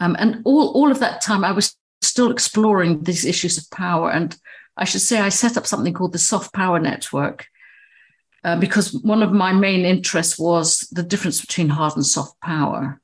Um, 0.00 0.16
and 0.18 0.42
all, 0.44 0.68
all 0.72 0.90
of 0.90 1.00
that 1.00 1.20
time, 1.20 1.44
I 1.44 1.52
was 1.52 1.76
still 2.02 2.30
exploring 2.30 3.02
these 3.02 3.24
issues 3.24 3.58
of 3.58 3.70
power. 3.70 4.10
And 4.10 4.36
I 4.76 4.84
should 4.84 5.00
say, 5.00 5.20
I 5.20 5.28
set 5.28 5.56
up 5.56 5.66
something 5.66 5.92
called 5.92 6.12
the 6.12 6.18
Soft 6.18 6.52
Power 6.52 6.78
Network 6.78 7.46
uh, 8.44 8.58
because 8.58 8.94
one 8.94 9.22
of 9.22 9.32
my 9.32 9.52
main 9.52 9.84
interests 9.84 10.38
was 10.38 10.80
the 10.92 11.02
difference 11.02 11.40
between 11.40 11.68
hard 11.68 11.96
and 11.96 12.06
soft 12.06 12.40
power. 12.40 13.00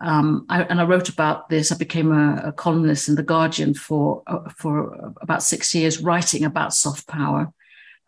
Um, 0.00 0.46
I, 0.48 0.62
and 0.62 0.80
I 0.80 0.84
wrote 0.84 1.08
about 1.08 1.48
this. 1.48 1.70
I 1.70 1.76
became 1.76 2.10
a, 2.10 2.48
a 2.48 2.52
columnist 2.52 3.08
in 3.08 3.14
the 3.14 3.22
Guardian 3.22 3.74
for 3.74 4.22
uh, 4.26 4.48
for 4.56 5.12
about 5.20 5.44
six 5.44 5.74
years, 5.74 6.02
writing 6.02 6.44
about 6.44 6.74
soft 6.74 7.06
power. 7.06 7.52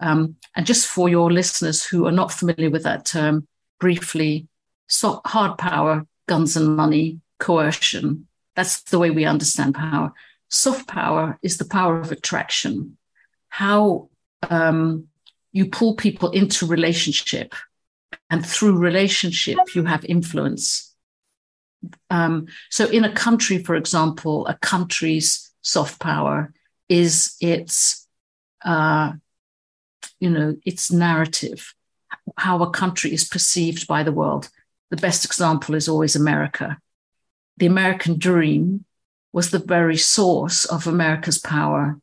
Um, 0.01 0.37
and 0.57 0.67
just 0.67 0.89
for 0.89 1.09
your 1.09 1.31
listeners 1.31 1.85
who 1.85 2.07
are 2.07 2.13
not 2.13 2.33
familiar 2.33 2.71
with 2.71 2.83
that 2.83 3.05
term, 3.05 3.47
briefly, 3.79 4.49
soft, 4.87 5.27
hard 5.27 5.59
power, 5.59 6.07
guns 6.27 6.57
and 6.57 6.77
money, 6.77 7.21
coercion. 7.39 8.27
That's 8.57 8.83
the 8.83 8.99
way 8.99 9.11
we 9.11 9.25
understand 9.25 9.75
power. 9.75 10.13
Soft 10.49 10.87
power 10.87 11.39
is 11.43 11.59
the 11.59 11.65
power 11.65 11.99
of 11.99 12.13
attraction, 12.13 12.97
how 13.49 14.09
um, 14.49 15.09
you 15.53 15.67
pull 15.67 15.95
people 15.97 16.31
into 16.31 16.67
relationship, 16.67 17.55
and 18.31 18.45
through 18.45 18.77
relationship, 18.77 19.59
you 19.75 19.85
have 19.85 20.05
influence. 20.05 20.95
Um, 22.11 22.47
so, 22.71 22.89
in 22.89 23.05
a 23.05 23.13
country, 23.13 23.59
for 23.59 23.75
example, 23.75 24.47
a 24.47 24.55
country's 24.55 25.51
soft 25.61 26.01
power 26.01 26.53
is 26.89 27.37
its, 27.41 28.07
uh, 28.65 29.13
you 30.21 30.31
know, 30.31 30.57
its 30.65 30.91
narrative, 30.91 31.75
how 32.37 32.63
a 32.63 32.71
country 32.71 33.13
is 33.13 33.25
perceived 33.25 33.87
by 33.87 34.03
the 34.03 34.13
world. 34.13 34.51
The 34.95 35.01
best 35.01 35.25
example 35.25 35.75
is 35.75 35.89
always 35.89 36.15
America. 36.15 36.79
The 37.57 37.67
American 37.67 38.17
dream 38.17 38.85
was 39.33 39.51
the 39.51 39.59
very 39.59 39.97
source 39.97 40.67
of 40.67 40.87
America's 40.87 41.37
power 41.39 41.99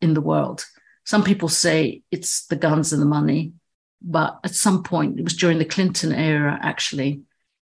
in 0.00 0.14
the 0.14 0.22
world. 0.22 0.64
Some 1.04 1.22
people 1.22 1.50
say 1.50 2.00
it's 2.10 2.46
the 2.46 2.56
guns 2.56 2.94
and 2.94 3.02
the 3.02 3.06
money, 3.20 3.52
but 4.00 4.40
at 4.42 4.54
some 4.54 4.82
point, 4.82 5.20
it 5.20 5.22
was 5.22 5.36
during 5.36 5.58
the 5.58 5.66
Clinton 5.66 6.14
era, 6.14 6.58
actually, 6.62 7.20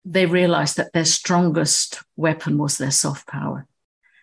they 0.04 0.26
realized 0.26 0.76
that 0.76 0.92
their 0.92 1.04
strongest 1.04 2.00
weapon 2.14 2.56
was 2.56 2.78
their 2.78 2.92
soft 2.92 3.26
power, 3.26 3.66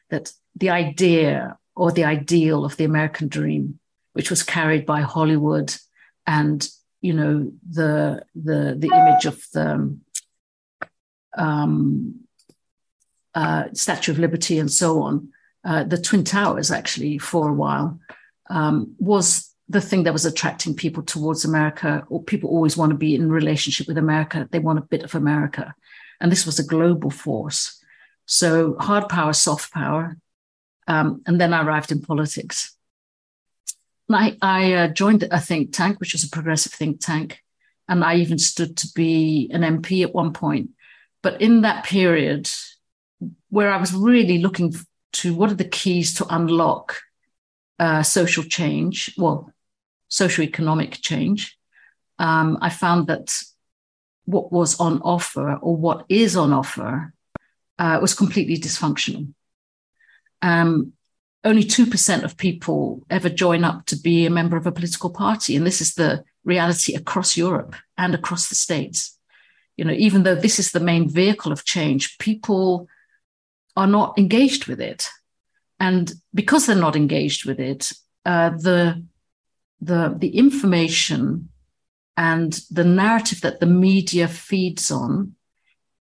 that 0.10 0.32
the 0.56 0.70
idea 0.70 1.58
or 1.76 1.92
the 1.92 2.06
ideal 2.06 2.64
of 2.64 2.78
the 2.78 2.86
American 2.86 3.28
dream, 3.28 3.78
which 4.14 4.30
was 4.30 4.42
carried 4.42 4.86
by 4.86 5.02
Hollywood 5.02 5.76
and 6.26 6.66
you 7.02 7.14
know 7.14 7.52
the 7.70 8.24
the 8.36 8.76
the 8.78 8.90
image 8.94 9.26
of 9.26 9.42
the 9.54 9.98
um, 11.38 12.20
uh, 13.36 13.66
Statue 13.74 14.12
of 14.12 14.20
Liberty 14.20 14.58
and 14.58 14.72
so 14.72 15.02
on, 15.04 15.30
uh, 15.64 15.84
the 15.84 16.02
Twin 16.02 16.24
Towers 16.24 16.72
actually 16.72 17.18
for 17.18 17.50
a 17.50 17.54
while 17.54 18.00
um, 18.50 18.96
was 18.98 19.54
the 19.70 19.82
thing 19.82 20.04
that 20.04 20.14
was 20.14 20.26
attracting 20.26 20.74
people 20.74 21.04
towards 21.04 21.46
America. 21.46 22.04
Or 22.10 22.24
people 22.24 22.50
always 22.50 22.78
want 22.78 22.92
to 22.92 22.98
be 22.98 23.14
in 23.16 23.30
relationship 23.30 23.88
with 23.88 23.98
America; 23.98 24.48
they 24.52 24.60
want 24.60 24.80
a 24.80 24.84
bit 24.90 25.04
of 25.04 25.14
America, 25.14 25.76
and 26.20 26.32
this 26.32 26.46
was 26.46 26.60
a 26.60 26.64
global 26.66 27.12
force. 27.12 27.84
So 28.26 28.76
hard 28.80 29.08
power, 29.08 29.34
soft 29.34 29.72
power, 29.72 30.18
um, 30.88 31.22
and 31.26 31.40
then 31.40 31.54
I 31.54 31.64
arrived 31.64 31.92
in 31.92 32.02
politics. 32.02 32.77
I, 34.10 34.38
I 34.42 34.74
uh, 34.74 34.88
joined 34.88 35.24
a 35.24 35.40
think 35.40 35.74
tank, 35.74 36.00
which 36.00 36.14
was 36.14 36.24
a 36.24 36.30
progressive 36.30 36.72
think 36.72 37.02
tank, 37.02 37.40
and 37.88 38.04
I 38.04 38.16
even 38.16 38.38
stood 38.38 38.78
to 38.78 38.88
be 38.96 39.50
an 39.54 39.62
MP 39.62 40.04
at 40.04 40.14
one 40.14 40.34
point. 40.34 40.72
But 41.22 41.42
in 41.42 41.62
that 41.62 41.86
period, 41.86 42.50
where 43.50 43.72
I 43.72 43.78
was 43.78 43.94
really 43.94 44.38
looking 44.38 44.74
to 45.14 45.34
what 45.34 45.52
are 45.52 45.56
the 45.56 45.66
keys 45.66 46.14
to 46.16 46.26
unlock 46.30 46.98
uh, 47.80 48.04
social 48.04 48.44
change, 48.44 49.14
well, 49.18 49.52
social 50.08 50.44
economic 50.44 50.94
change, 51.02 51.58
um, 52.20 52.58
I 52.62 52.70
found 52.70 53.08
that 53.08 53.36
what 54.26 54.52
was 54.52 54.80
on 54.80 55.02
offer 55.02 55.56
or 55.56 55.76
what 55.76 56.06
is 56.10 56.36
on 56.36 56.54
offer 56.54 57.14
uh, 57.80 58.00
was 58.02 58.14
completely 58.14 58.58
dysfunctional. 58.58 59.34
Um, 60.42 60.94
only 61.48 61.64
2% 61.64 62.24
of 62.24 62.36
people 62.36 63.02
ever 63.10 63.30
join 63.30 63.64
up 63.64 63.86
to 63.86 63.96
be 63.96 64.26
a 64.26 64.30
member 64.30 64.58
of 64.58 64.68
a 64.68 64.72
political 64.72 65.10
party. 65.10 65.56
And 65.56 65.66
this 65.66 65.80
is 65.80 65.94
the 65.94 66.24
reality 66.44 66.94
across 66.94 67.38
Europe 67.38 67.74
and 67.98 68.14
across 68.14 68.50
the 68.50 68.56
States. 68.56 69.18
You 69.78 69.86
know, 69.86 69.94
even 69.94 70.24
though 70.24 70.36
this 70.36 70.60
is 70.60 70.72
the 70.72 70.82
main 70.82 71.10
vehicle 71.10 71.54
of 71.54 71.64
change, 71.64 72.18
people 72.18 72.88
are 73.78 73.88
not 73.88 74.18
engaged 74.18 74.68
with 74.68 74.82
it. 74.82 75.08
And 75.80 76.12
because 76.34 76.66
they're 76.66 76.76
not 76.76 76.98
engaged 76.98 77.46
with 77.46 77.60
it, 77.60 77.94
uh, 78.26 78.50
the, 78.50 79.06
the, 79.80 80.16
the 80.18 80.38
information 80.38 81.50
and 82.18 82.60
the 82.70 82.84
narrative 82.84 83.42
that 83.42 83.62
the 83.62 83.68
media 83.68 84.28
feeds 84.28 84.92
on 84.92 85.36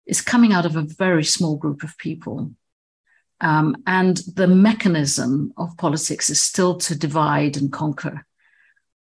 is 0.07 0.21
coming 0.21 0.53
out 0.53 0.65
of 0.65 0.75
a 0.75 0.81
very 0.81 1.23
small 1.23 1.55
group 1.55 1.83
of 1.83 1.97
people. 1.99 2.51
Um, 3.41 3.83
and 3.85 4.17
the 4.35 4.47
mechanism 4.47 5.53
of 5.57 5.77
politics 5.77 6.29
is 6.29 6.41
still 6.41 6.77
to 6.77 6.97
divide 6.97 7.57
and 7.57 7.71
conquer. 7.71 8.25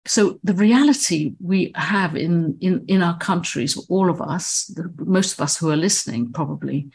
So 0.07 0.41
the 0.43 0.55
reality 0.55 1.35
we 1.41 1.73
have 1.75 2.17
in, 2.17 2.59
in, 2.61 2.85
in 2.89 3.03
our 3.03 3.17
countries, 3.19 3.77
all 3.89 4.11
of 4.11 4.21
us, 4.21 4.67
the, 4.67 4.93
most 4.99 5.35
of 5.35 5.41
us 5.41 5.57
who 5.57 5.71
are 5.71 5.77
listening 5.77 6.33
probably, 6.33 6.91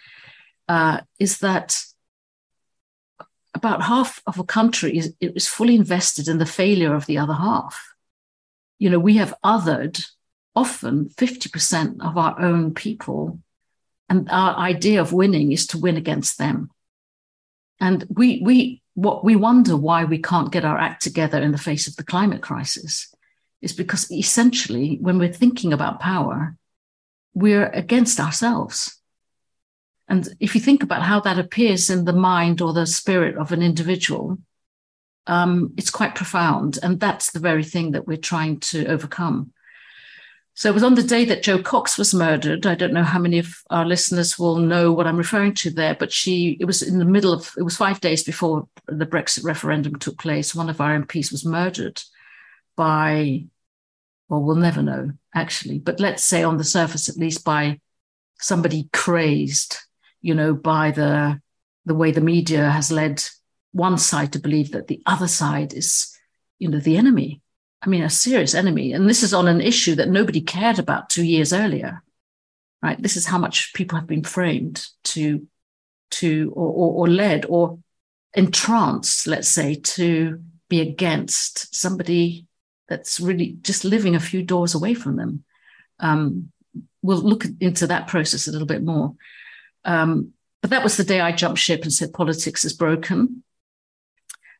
uh, 0.68 1.02
is 1.20 1.40
that 1.40 1.82
about 3.54 3.82
half 3.82 4.22
of 4.28 4.40
a 4.40 4.44
country 4.44 4.98
is, 4.98 5.14
is 5.20 5.48
fully 5.48 5.76
invested 5.76 6.28
in 6.28 6.38
the 6.38 6.46
failure 6.46 6.94
of 6.94 7.06
the 7.06 7.18
other 7.18 7.34
half. 7.34 7.94
You 8.78 8.90
know, 8.90 9.00
we 9.00 9.18
have 9.18 9.34
othered 9.44 10.06
often 10.56 11.10
50% 11.10 12.02
of 12.02 12.18
our 12.18 12.40
own 12.40 12.74
people, 12.74 13.40
and 14.10 14.30
our 14.30 14.56
idea 14.58 15.02
of 15.02 15.14
winning 15.14 15.52
is 15.52 15.68
to 15.68 15.78
win 15.78 15.98
against 15.98 16.38
them. 16.38 16.72
And 17.80 18.06
we, 18.10 18.42
we, 18.44 18.82
what 18.96 19.24
we 19.24 19.36
wonder 19.36 19.78
why 19.78 20.04
we 20.04 20.20
can't 20.20 20.52
get 20.52 20.66
our 20.66 20.78
act 20.78 21.04
together 21.04 21.40
in 21.40 21.52
the 21.52 21.58
face 21.58 21.88
of 21.88 21.96
the 21.96 22.04
climate 22.04 22.42
crisis 22.42 23.14
is 23.62 23.74
because 23.74 24.12
essentially, 24.12 24.98
when 25.02 25.18
we're 25.18 25.34
thinking 25.34 25.74
about 25.74 26.00
power, 26.00 26.56
we're 27.34 27.70
against 27.70 28.20
ourselves. 28.20 29.00
And 30.08 30.28
if 30.40 30.56
you 30.56 30.62
think 30.62 30.84
about 30.84 31.04
how 31.04 31.20
that 31.22 31.40
appears 31.40 31.90
in 31.90 32.06
the 32.06 32.14
mind 32.14 32.62
or 32.62 32.74
the 32.74 32.88
spirit 32.88 33.36
of 33.38 33.52
an 33.52 33.62
individual, 33.62 34.38
um, 35.28 35.74
it's 35.78 35.90
quite 35.90 36.16
profound. 36.16 36.80
And 36.82 37.00
that's 37.00 37.32
the 37.32 37.40
very 37.40 37.64
thing 37.64 37.92
that 37.92 38.08
we're 38.08 38.18
trying 38.18 38.60
to 38.72 38.86
overcome. 38.88 39.52
So 40.58 40.70
it 40.70 40.74
was 40.74 40.84
on 40.84 40.96
the 40.96 41.04
day 41.04 41.24
that 41.26 41.44
Jo 41.44 41.62
Cox 41.62 41.98
was 41.98 42.16
murdered. 42.16 42.66
I 42.66 42.74
don't 42.74 42.94
know 42.94 43.04
how 43.04 43.20
many 43.20 43.38
of 43.38 43.56
our 43.70 43.86
listeners 43.86 44.40
will 44.40 44.58
know 44.58 44.92
what 44.92 45.06
I'm 45.06 45.18
referring 45.18 45.54
to 45.56 45.70
there, 45.70 45.94
but 45.94 46.12
she, 46.12 46.58
it 46.60 46.66
was 46.66 46.82
in 46.82 46.98
the 46.98 47.06
middle 47.06 47.32
of, 47.32 47.54
it 47.58 47.62
was 47.62 47.78
five 47.78 48.02
days 48.02 48.24
before 48.24 48.68
the 48.88 49.06
Brexit 49.06 49.44
referendum 49.44 49.98
took 49.98 50.18
place. 50.18 50.56
One 50.56 50.70
of 50.70 50.82
our 50.82 51.00
MPs 51.00 51.32
was 51.32 51.46
murdered 51.46 52.02
by, 52.76 53.46
well, 54.30 54.42
we'll 54.42 54.56
never 54.56 54.82
know 54.82 55.12
actually, 55.36 55.78
but 55.78 56.00
let's 56.00 56.24
say 56.24 56.42
on 56.44 56.58
the 56.58 56.64
surface, 56.64 57.08
at 57.08 57.18
least 57.18 57.46
by 57.46 57.80
somebody 58.40 58.90
crazed 58.92 59.78
you 60.22 60.36
know, 60.36 60.54
by 60.54 60.92
the 60.92 61.42
the 61.86 61.96
way 61.96 62.12
the 62.12 62.22
media 62.22 62.70
has 62.70 62.92
led 62.92 63.24
one 63.72 63.98
side 63.98 64.34
to 64.34 64.40
believe 64.40 64.72
that 64.72 64.88
the 64.88 65.02
other 65.06 65.28
side 65.28 65.74
is, 65.74 66.14
you 66.60 66.68
know, 66.68 66.80
the 66.80 66.98
enemy. 66.98 67.42
I 67.82 67.90
mean, 67.90 68.04
a 68.04 68.10
serious 68.10 68.56
enemy. 68.56 68.94
And 68.94 69.10
this 69.10 69.24
is 69.24 69.34
on 69.34 69.48
an 69.48 69.62
issue 69.62 69.96
that 69.96 70.10
nobody 70.10 70.42
cared 70.42 70.80
about 70.80 71.10
two 71.10 71.24
years 71.24 71.54
earlier. 71.54 72.04
Right. 72.82 73.02
This 73.02 73.18
is 73.18 73.26
how 73.26 73.38
much 73.38 73.74
people 73.74 73.98
have 73.98 74.08
been 74.08 74.24
framed 74.24 74.86
to 75.06 75.48
to 76.10 76.54
or, 76.56 76.68
or, 76.68 76.94
or 76.94 77.08
led 77.08 77.46
or 77.50 77.80
entranced, 78.34 79.28
let's 79.28 79.48
say, 79.48 79.76
to 79.76 80.42
be 80.70 80.80
against 80.80 81.76
somebody 81.76 82.46
that's 82.88 83.20
really 83.20 83.58
just 83.62 83.84
living 83.84 84.16
a 84.16 84.20
few 84.20 84.44
doors 84.44 84.76
away 84.76 84.94
from 84.94 85.16
them. 85.16 85.44
Um, 86.00 86.52
we'll 87.02 87.18
look 87.18 87.46
into 87.60 87.88
that 87.88 88.08
process 88.08 88.48
a 88.48 88.52
little 88.52 88.68
bit 88.68 88.84
more. 88.84 89.16
Um, 89.86 90.34
but 90.62 90.72
that 90.72 90.84
was 90.84 90.98
the 90.98 91.04
day 91.04 91.20
I 91.20 91.32
jumped 91.32 91.60
ship 91.60 91.84
and 91.84 91.94
said 91.94 92.14
politics 92.14 92.66
is 92.66 92.74
broken 92.74 93.44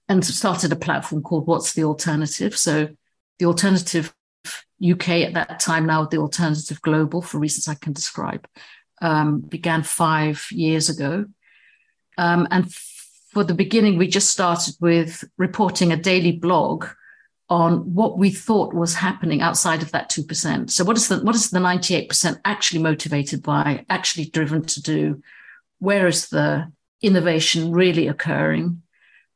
and 0.10 0.26
started 0.26 0.72
a 0.72 0.78
platform 0.78 1.22
called 1.22 1.48
What's 1.48 1.74
the 1.74 1.84
Alternative? 1.84 2.58
So 2.58 2.90
the 3.40 3.46
Alternative 3.46 4.14
UK 4.84 5.10
at 5.10 5.34
that 5.34 5.60
time, 5.60 5.86
now 5.86 6.06
the 6.06 6.18
Alternative 6.18 6.82
Global, 6.82 7.22
for 7.22 7.40
reasons 7.40 7.68
I 7.68 7.76
can 7.76 7.94
describe, 7.94 8.48
um, 9.02 9.42
began 9.42 9.84
five 9.84 10.46
years 10.52 10.90
ago. 10.90 11.26
Um, 12.18 12.48
and 12.52 12.72
for 12.74 13.44
the 13.44 13.54
beginning, 13.54 13.98
we 13.98 14.08
just 14.08 14.32
started 14.32 14.76
with 14.80 15.24
reporting 15.38 15.92
a 15.92 15.98
daily 15.98 16.32
blog 16.32 16.86
on 17.50 17.94
what 17.94 18.18
we 18.18 18.30
thought 18.30 18.74
was 18.74 18.96
happening 18.96 19.42
outside 19.42 19.82
of 19.82 19.92
that 19.92 20.10
2%. 20.10 20.70
So 20.70 20.84
what 20.84 20.98
is 20.98 21.08
the 21.08 21.20
what 21.20 21.36
is 21.36 21.50
the 21.50 21.60
98% 21.60 22.42
actually 22.44 22.82
motivated 22.82 23.42
by, 23.42 23.86
actually 23.90 24.26
driven 24.26 24.64
to 24.66 24.82
do? 24.82 25.22
Where 25.80 26.08
is 26.08 26.30
the 26.30 26.72
innovation 27.02 27.72
really 27.72 28.08
occurring 28.08 28.82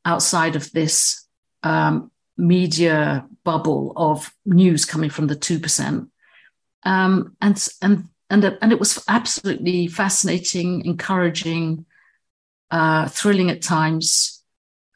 outside 0.03 0.55
of 0.55 0.71
this 0.71 1.25
um, 1.63 2.10
media 2.41 3.25
bubble 3.43 3.93
of 3.95 4.33
news 4.45 4.85
coming 4.85 5.09
from 5.09 5.27
the 5.27 5.35
2%? 5.35 6.07
Um, 6.83 7.37
and 7.41 7.67
and 7.81 8.05
and 8.29 8.57
and 8.61 8.71
it 8.71 8.79
was 8.79 9.03
absolutely 9.07 9.87
fascinating, 9.87 10.85
encouraging, 10.85 11.85
uh, 12.71 13.07
thrilling 13.07 13.49
at 13.51 13.61
times 13.61 14.41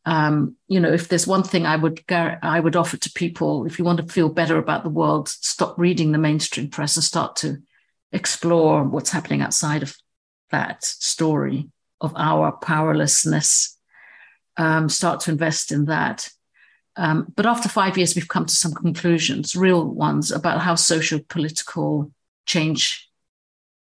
um, 0.05 0.55
you 0.67 0.79
know, 0.79 0.91
if 0.91 1.07
there's 1.07 1.25
one 1.25 1.43
thing 1.43 1.65
I 1.65 1.75
would 1.75 2.03
I 2.09 2.59
would 2.59 2.75
offer 2.75 2.97
to 2.97 3.11
people, 3.11 3.65
if 3.65 3.79
you 3.79 3.85
want 3.85 3.99
to 3.99 4.13
feel 4.13 4.29
better 4.29 4.57
about 4.57 4.83
the 4.83 4.89
world, 4.89 5.29
stop 5.29 5.77
reading 5.79 6.11
the 6.11 6.19
mainstream 6.19 6.69
press 6.69 6.95
and 6.95 7.03
start 7.03 7.35
to 7.37 7.57
explore 8.11 8.83
what's 8.83 9.09
happening 9.09 9.41
outside 9.41 9.81
of 9.81 9.95
that 10.51 10.83
story 10.83 11.69
of 12.01 12.13
our 12.15 12.51
powerlessness. 12.51 13.77
Um, 14.57 14.89
start 14.89 15.21
to 15.21 15.31
invest 15.31 15.71
in 15.71 15.85
that. 15.85 16.29
Um, 16.97 17.31
but 17.35 17.45
after 17.45 17.67
five 17.67 17.97
years, 17.97 18.15
we've 18.15 18.27
come 18.27 18.45
to 18.45 18.55
some 18.55 18.73
conclusions, 18.73 19.55
real 19.55 19.85
ones, 19.85 20.31
about 20.31 20.61
how 20.61 20.75
social 20.75 21.19
political 21.27 22.11
change 22.45 23.09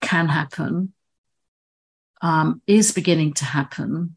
can 0.01 0.29
happen, 0.29 0.93
um, 2.21 2.61
is 2.67 2.93
beginning 2.93 3.33
to 3.33 3.45
happen, 3.45 4.15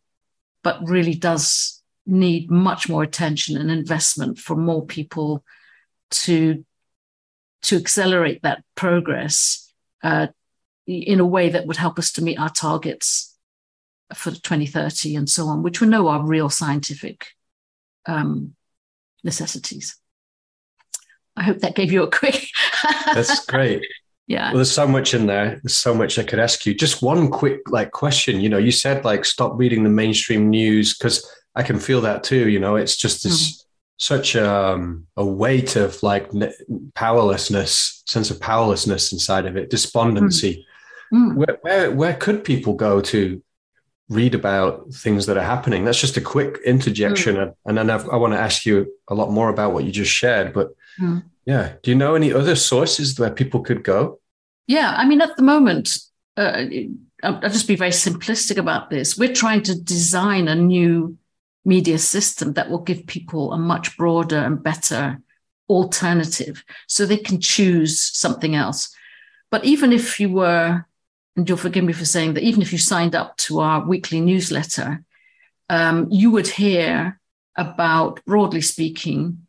but 0.63 0.79
really 0.87 1.15
does 1.15 1.83
need 2.07 2.51
much 2.51 2.89
more 2.89 3.03
attention 3.03 3.57
and 3.57 3.71
investment 3.71 4.39
from 4.39 4.65
more 4.65 4.85
people 4.85 5.45
to 6.11 6.65
to 7.63 7.77
accelerate 7.77 8.43
that 8.43 8.63
progress 8.75 9.73
uh, 10.03 10.27
in 10.87 11.19
a 11.19 11.27
way 11.27 11.49
that 11.49 11.67
would 11.67 11.79
help 11.79 11.99
us 11.99 12.13
to 12.13 12.23
meet 12.23 12.39
our 12.39 12.51
targets 12.51 13.35
for 14.13 14.31
2030 14.31 15.17
and 15.17 15.31
so 15.31 15.47
on, 15.47 15.63
which 15.63 15.81
we 15.81 15.87
know 15.87 16.09
are 16.09 16.27
real 16.27 16.51
scientific 16.51 17.29
um, 18.05 18.55
necessities. 19.25 19.97
I 21.37 21.43
hope 21.43 21.59
that 21.61 21.75
gave 21.75 21.93
you 21.93 22.03
a 22.03 22.11
quick. 22.11 22.47
That's 23.15 23.45
great. 23.47 23.85
Yeah. 24.27 24.49
Well, 24.49 24.57
there's 24.57 24.71
so 24.71 24.87
much 24.87 25.13
in 25.15 25.27
there. 25.27 25.61
There's 25.63 25.77
so 25.77 25.95
much 25.95 26.19
I 26.19 26.23
could 26.23 26.39
ask 26.39 26.65
you. 26.65 26.75
Just 26.75 27.03
one 27.03 27.31
quick 27.31 27.61
like 27.69 27.91
question. 27.91 28.41
You 28.41 28.49
know, 28.49 28.59
you 28.59 28.71
said 28.71 29.05
like 29.05 29.25
stop 29.25 29.53
reading 29.57 29.83
the 29.83 29.91
mainstream 29.91 30.49
news 30.49 30.97
because 30.97 31.29
I 31.55 31.63
can 31.63 31.79
feel 31.79 32.01
that 32.03 32.25
too. 32.25 32.49
You 32.49 32.61
know, 32.61 32.77
it's 32.77 32.97
just 32.97 33.23
this 33.23 33.53
mm. 33.53 33.65
such 33.99 34.35
a, 34.35 34.51
um, 34.51 35.07
a 35.17 35.25
weight 35.25 35.77
of 35.77 36.03
like 36.03 36.31
powerlessness, 36.95 38.03
sense 38.07 38.31
of 38.31 38.41
powerlessness 38.41 39.13
inside 39.13 39.47
of 39.47 39.57
it, 39.57 39.71
despondency. 39.71 40.55
Mm. 40.55 40.65
Mm. 41.13 41.35
Where, 41.35 41.59
where 41.61 41.91
where 41.93 42.15
could 42.15 42.45
people 42.45 42.75
go 42.75 43.01
to 43.01 43.43
read 44.09 44.35
about 44.35 44.93
things 44.93 45.27
that 45.27 45.37
are 45.37 45.43
happening? 45.43 45.85
That's 45.85 46.01
just 46.01 46.17
a 46.17 46.21
quick 46.21 46.59
interjection, 46.65 47.37
mm. 47.37 47.55
and 47.67 47.79
then 47.79 47.91
I've, 47.91 48.09
i 48.09 48.17
want 48.17 48.33
to 48.33 48.41
ask 48.41 48.67
you 48.67 48.93
a 49.09 49.15
lot 49.15 49.31
more 49.31 49.49
about 49.49 49.73
what 49.73 49.85
you 49.85 49.93
just 49.93 50.11
shared. 50.11 50.53
But 50.53 50.75
mm. 51.01 51.23
yeah, 51.45 51.75
do 51.83 51.91
you 51.91 51.97
know 51.97 52.15
any 52.15 52.33
other 52.33 52.57
sources 52.57 53.19
where 53.19 53.31
people 53.31 53.61
could 53.61 53.83
go? 53.85 54.21
Yeah, 54.67 54.95
I 54.97 55.07
mean, 55.07 55.21
at 55.21 55.37
the 55.37 55.43
moment. 55.43 55.91
Uh, 56.37 56.65
I'll 57.23 57.41
just 57.41 57.69
be 57.69 57.77
very 57.77 57.91
simplistic 57.91 58.59
about 58.59 58.91
this. 58.91 59.17
We're 59.17 59.33
trying 59.33 59.63
to 59.63 59.81
design 59.81 60.47
a 60.47 60.55
new 60.55 61.17
media 61.65 61.99
system 61.99 62.53
that 62.55 62.69
will 62.69 62.83
give 62.83 63.07
people 63.07 63.53
a 63.53 63.59
much 63.59 63.97
broader 63.97 64.37
and 64.39 64.63
better 64.63 65.19
alternative 65.69 66.63
so 66.87 67.07
they 67.07 67.17
can 67.17 67.41
choose 67.41 68.01
something 68.01 68.55
else. 68.55 68.95
But 69.51 69.65
even 69.65 69.93
if 69.93 70.21
you 70.21 70.31
were, 70.31 70.85
and 71.37 71.49
you'll 71.49 71.59
forgive 71.59 71.85
me 71.85 71.93
for 71.93 72.05
saying 72.05 72.35
that, 72.35 72.43
even 72.43 72.63
if 72.63 72.73
you 72.73 72.79
signed 72.79 73.15
up 73.15 73.37
to 73.39 73.61
our 73.61 73.85
weekly 73.87 74.21
newsletter, 74.21 75.05
um, 75.69 76.07
you 76.11 76.31
would 76.31 76.47
hear 76.47 77.19
about, 77.57 78.25
broadly 78.25 78.61
speaking, 78.61 79.47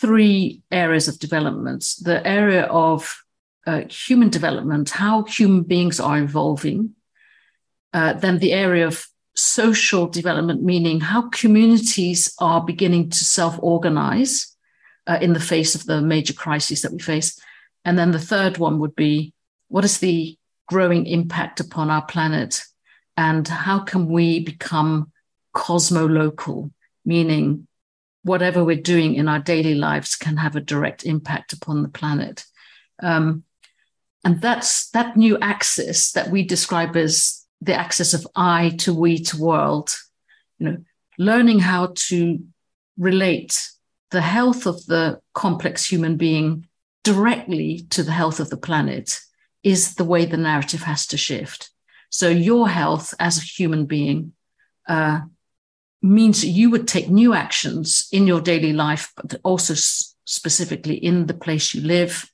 three 0.00 0.62
areas 0.70 1.08
of 1.08 1.18
development 1.18 1.84
the 2.02 2.26
area 2.26 2.62
of 2.64 3.22
uh, 3.66 3.82
human 3.88 4.28
development, 4.28 4.90
how 4.90 5.22
human 5.24 5.62
beings 5.62 6.00
are 6.00 6.18
evolving, 6.18 6.94
uh, 7.92 8.14
then 8.14 8.38
the 8.38 8.52
area 8.52 8.86
of 8.86 9.06
social 9.34 10.06
development, 10.06 10.62
meaning 10.62 11.00
how 11.00 11.28
communities 11.28 12.34
are 12.38 12.64
beginning 12.64 13.10
to 13.10 13.24
self 13.24 13.56
organize 13.62 14.56
uh, 15.06 15.18
in 15.20 15.32
the 15.32 15.40
face 15.40 15.74
of 15.74 15.84
the 15.84 16.00
major 16.00 16.32
crises 16.32 16.82
that 16.82 16.92
we 16.92 16.98
face. 16.98 17.38
And 17.84 17.98
then 17.98 18.12
the 18.12 18.18
third 18.18 18.58
one 18.58 18.78
would 18.80 18.94
be 18.94 19.32
what 19.68 19.84
is 19.84 19.98
the 19.98 20.36
growing 20.66 21.06
impact 21.06 21.60
upon 21.60 21.90
our 21.90 22.04
planet? 22.04 22.62
And 23.16 23.46
how 23.46 23.80
can 23.80 24.08
we 24.08 24.40
become 24.40 25.12
cosmo-local, 25.52 26.70
meaning 27.04 27.66
whatever 28.24 28.64
we're 28.64 28.76
doing 28.76 29.14
in 29.14 29.28
our 29.28 29.38
daily 29.38 29.74
lives 29.74 30.16
can 30.16 30.36
have 30.38 30.56
a 30.56 30.60
direct 30.60 31.04
impact 31.04 31.52
upon 31.52 31.82
the 31.82 31.88
planet? 31.88 32.44
Um, 33.02 33.44
and 34.24 34.40
that's 34.40 34.90
that 34.90 35.16
new 35.16 35.38
axis 35.40 36.12
that 36.12 36.30
we 36.30 36.44
describe 36.44 36.96
as 36.96 37.44
the 37.60 37.74
access 37.74 38.14
of 38.14 38.26
I 38.34 38.70
to 38.80 38.94
we 38.94 39.18
to 39.18 39.36
world, 39.40 39.94
you 40.58 40.66
know, 40.66 40.76
learning 41.18 41.60
how 41.60 41.92
to 41.94 42.40
relate 42.98 43.68
the 44.10 44.20
health 44.20 44.66
of 44.66 44.84
the 44.86 45.20
complex 45.34 45.84
human 45.84 46.16
being 46.16 46.66
directly 47.02 47.86
to 47.90 48.02
the 48.02 48.12
health 48.12 48.40
of 48.40 48.50
the 48.50 48.56
planet 48.56 49.18
is 49.62 49.94
the 49.94 50.04
way 50.04 50.24
the 50.24 50.36
narrative 50.36 50.82
has 50.82 51.06
to 51.08 51.16
shift. 51.16 51.70
So 52.10 52.28
your 52.28 52.68
health 52.68 53.14
as 53.18 53.38
a 53.38 53.42
human 53.42 53.86
being 53.86 54.32
uh, 54.88 55.20
means 56.02 56.44
you 56.44 56.70
would 56.70 56.88
take 56.88 57.08
new 57.08 57.32
actions 57.32 58.08
in 58.12 58.26
your 58.26 58.40
daily 58.40 58.72
life, 58.72 59.12
but 59.16 59.40
also 59.44 59.74
s- 59.74 60.14
specifically 60.24 60.94
in 60.94 61.26
the 61.26 61.34
place 61.34 61.74
you 61.74 61.80
live 61.82 62.30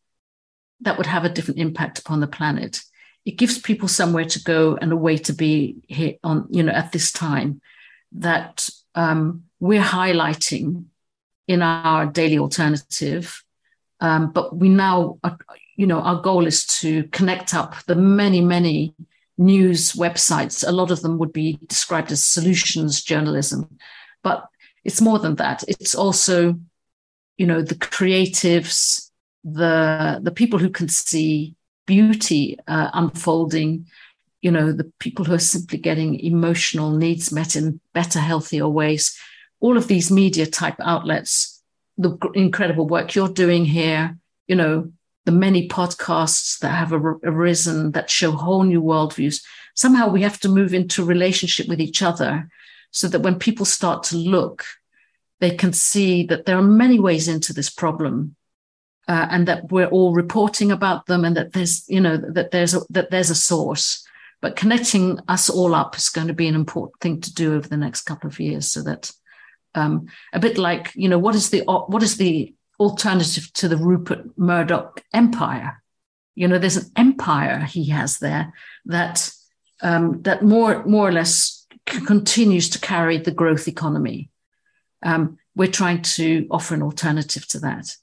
that 0.80 0.96
would 0.96 1.06
have 1.06 1.24
a 1.24 1.28
different 1.28 1.60
impact 1.60 1.98
upon 1.98 2.20
the 2.20 2.26
planet 2.26 2.80
it 3.28 3.36
gives 3.36 3.58
people 3.58 3.88
somewhere 3.88 4.24
to 4.24 4.42
go 4.42 4.78
and 4.80 4.90
a 4.90 4.96
way 4.96 5.18
to 5.18 5.34
be 5.34 5.76
here 5.86 6.14
on 6.24 6.46
you 6.50 6.62
know 6.62 6.72
at 6.72 6.92
this 6.92 7.12
time 7.12 7.60
that 8.12 8.68
um, 8.94 9.44
we're 9.60 9.82
highlighting 9.82 10.84
in 11.46 11.60
our 11.60 12.06
daily 12.06 12.38
alternative 12.38 13.44
um, 14.00 14.32
but 14.32 14.56
we 14.56 14.70
now 14.70 15.18
uh, 15.22 15.36
you 15.78 15.86
know 15.86 16.00
our 16.00 16.20
goal 16.20 16.46
is 16.46 16.66
to 16.66 17.04
connect 17.04 17.54
up 17.54 17.76
the 17.86 17.94
many 17.94 18.42
many 18.42 18.94
news 19.38 19.92
websites. 19.92 20.66
A 20.66 20.72
lot 20.72 20.90
of 20.90 21.00
them 21.00 21.16
would 21.18 21.32
be 21.32 21.58
described 21.68 22.10
as 22.10 22.22
solutions 22.22 23.00
journalism. 23.00 23.78
But 24.24 24.48
it's 24.84 25.00
more 25.00 25.20
than 25.20 25.36
that. 25.36 25.62
It's 25.68 25.94
also 25.94 26.58
you 27.38 27.46
know 27.46 27.62
the 27.62 27.76
creatives 27.76 29.10
the 29.44 30.20
the 30.20 30.32
people 30.32 30.58
who 30.58 30.68
can 30.68 30.88
see 30.88 31.54
beauty 31.86 32.58
uh, 32.66 32.90
unfolding 32.92 33.86
you 34.42 34.50
know 34.50 34.72
the 34.72 34.92
people 34.98 35.24
who 35.24 35.34
are 35.34 35.38
simply 35.38 35.78
getting 35.78 36.18
emotional 36.20 36.90
needs 36.90 37.32
met 37.32 37.54
in 37.56 37.80
better 37.94 38.18
healthier 38.18 38.68
ways. 38.68 39.16
All 39.60 39.76
of 39.76 39.86
these 39.86 40.10
media 40.10 40.46
type 40.46 40.76
outlets 40.80 41.62
the 41.96 42.16
incredible 42.34 42.86
work 42.86 43.14
you're 43.14 43.28
doing 43.28 43.64
here 43.64 44.16
you 44.46 44.56
know 44.56 44.92
the 45.28 45.32
many 45.32 45.68
podcasts 45.68 46.58
that 46.60 46.70
have 46.70 46.90
arisen 46.92 47.92
that 47.92 48.08
show 48.08 48.30
whole 48.30 48.62
new 48.62 48.82
worldviews 48.82 49.44
somehow 49.74 50.08
we 50.08 50.22
have 50.22 50.40
to 50.40 50.48
move 50.48 50.72
into 50.72 51.04
relationship 51.04 51.68
with 51.68 51.82
each 51.82 52.00
other 52.02 52.48
so 52.92 53.06
that 53.06 53.20
when 53.20 53.38
people 53.38 53.66
start 53.66 54.02
to 54.02 54.16
look 54.16 54.64
they 55.40 55.50
can 55.50 55.72
see 55.72 56.24
that 56.24 56.46
there 56.46 56.56
are 56.56 56.62
many 56.62 56.98
ways 56.98 57.28
into 57.28 57.52
this 57.52 57.68
problem 57.68 58.34
uh, 59.08 59.26
and 59.30 59.48
that 59.48 59.70
we're 59.70 59.88
all 59.88 60.14
reporting 60.14 60.70
about 60.70 61.06
them 61.06 61.24
and 61.24 61.36
that 61.36 61.52
there's 61.52 61.88
you 61.88 62.00
know 62.00 62.16
that 62.16 62.50
there's 62.50 62.74
a, 62.74 62.80
that 62.90 63.10
there's 63.10 63.30
a 63.30 63.34
source. 63.34 64.04
But 64.40 64.54
connecting 64.54 65.18
us 65.26 65.50
all 65.50 65.74
up 65.74 65.96
is 65.96 66.10
going 66.10 66.28
to 66.28 66.34
be 66.34 66.46
an 66.46 66.54
important 66.54 67.00
thing 67.00 67.20
to 67.22 67.34
do 67.34 67.56
over 67.56 67.66
the 67.66 67.76
next 67.76 68.02
couple 68.02 68.28
of 68.28 68.38
years 68.38 68.68
so 68.68 68.82
that 68.82 69.10
um, 69.74 70.06
a 70.32 70.38
bit 70.38 70.58
like 70.58 70.92
you 70.94 71.08
know 71.08 71.18
what 71.18 71.34
is 71.34 71.50
the 71.50 71.62
what 71.64 72.02
is 72.02 72.18
the 72.18 72.54
alternative 72.78 73.52
to 73.54 73.68
the 73.68 73.76
Rupert 73.76 74.38
Murdoch 74.38 75.02
empire. 75.12 75.82
You 76.34 76.48
know, 76.48 76.58
there's 76.58 76.76
an 76.76 76.90
empire 76.96 77.60
he 77.60 77.86
has 77.86 78.18
there 78.18 78.52
that 78.86 79.30
um, 79.80 80.22
that 80.22 80.42
more 80.42 80.84
more 80.84 81.08
or 81.08 81.12
less 81.12 81.66
c- 81.88 82.00
continues 82.00 82.70
to 82.70 82.80
carry 82.80 83.18
the 83.18 83.30
growth 83.30 83.68
economy. 83.68 84.30
Um, 85.02 85.38
we're 85.54 85.70
trying 85.70 86.02
to 86.02 86.46
offer 86.50 86.74
an 86.74 86.82
alternative 86.82 87.46
to 87.48 87.60
that. 87.60 87.94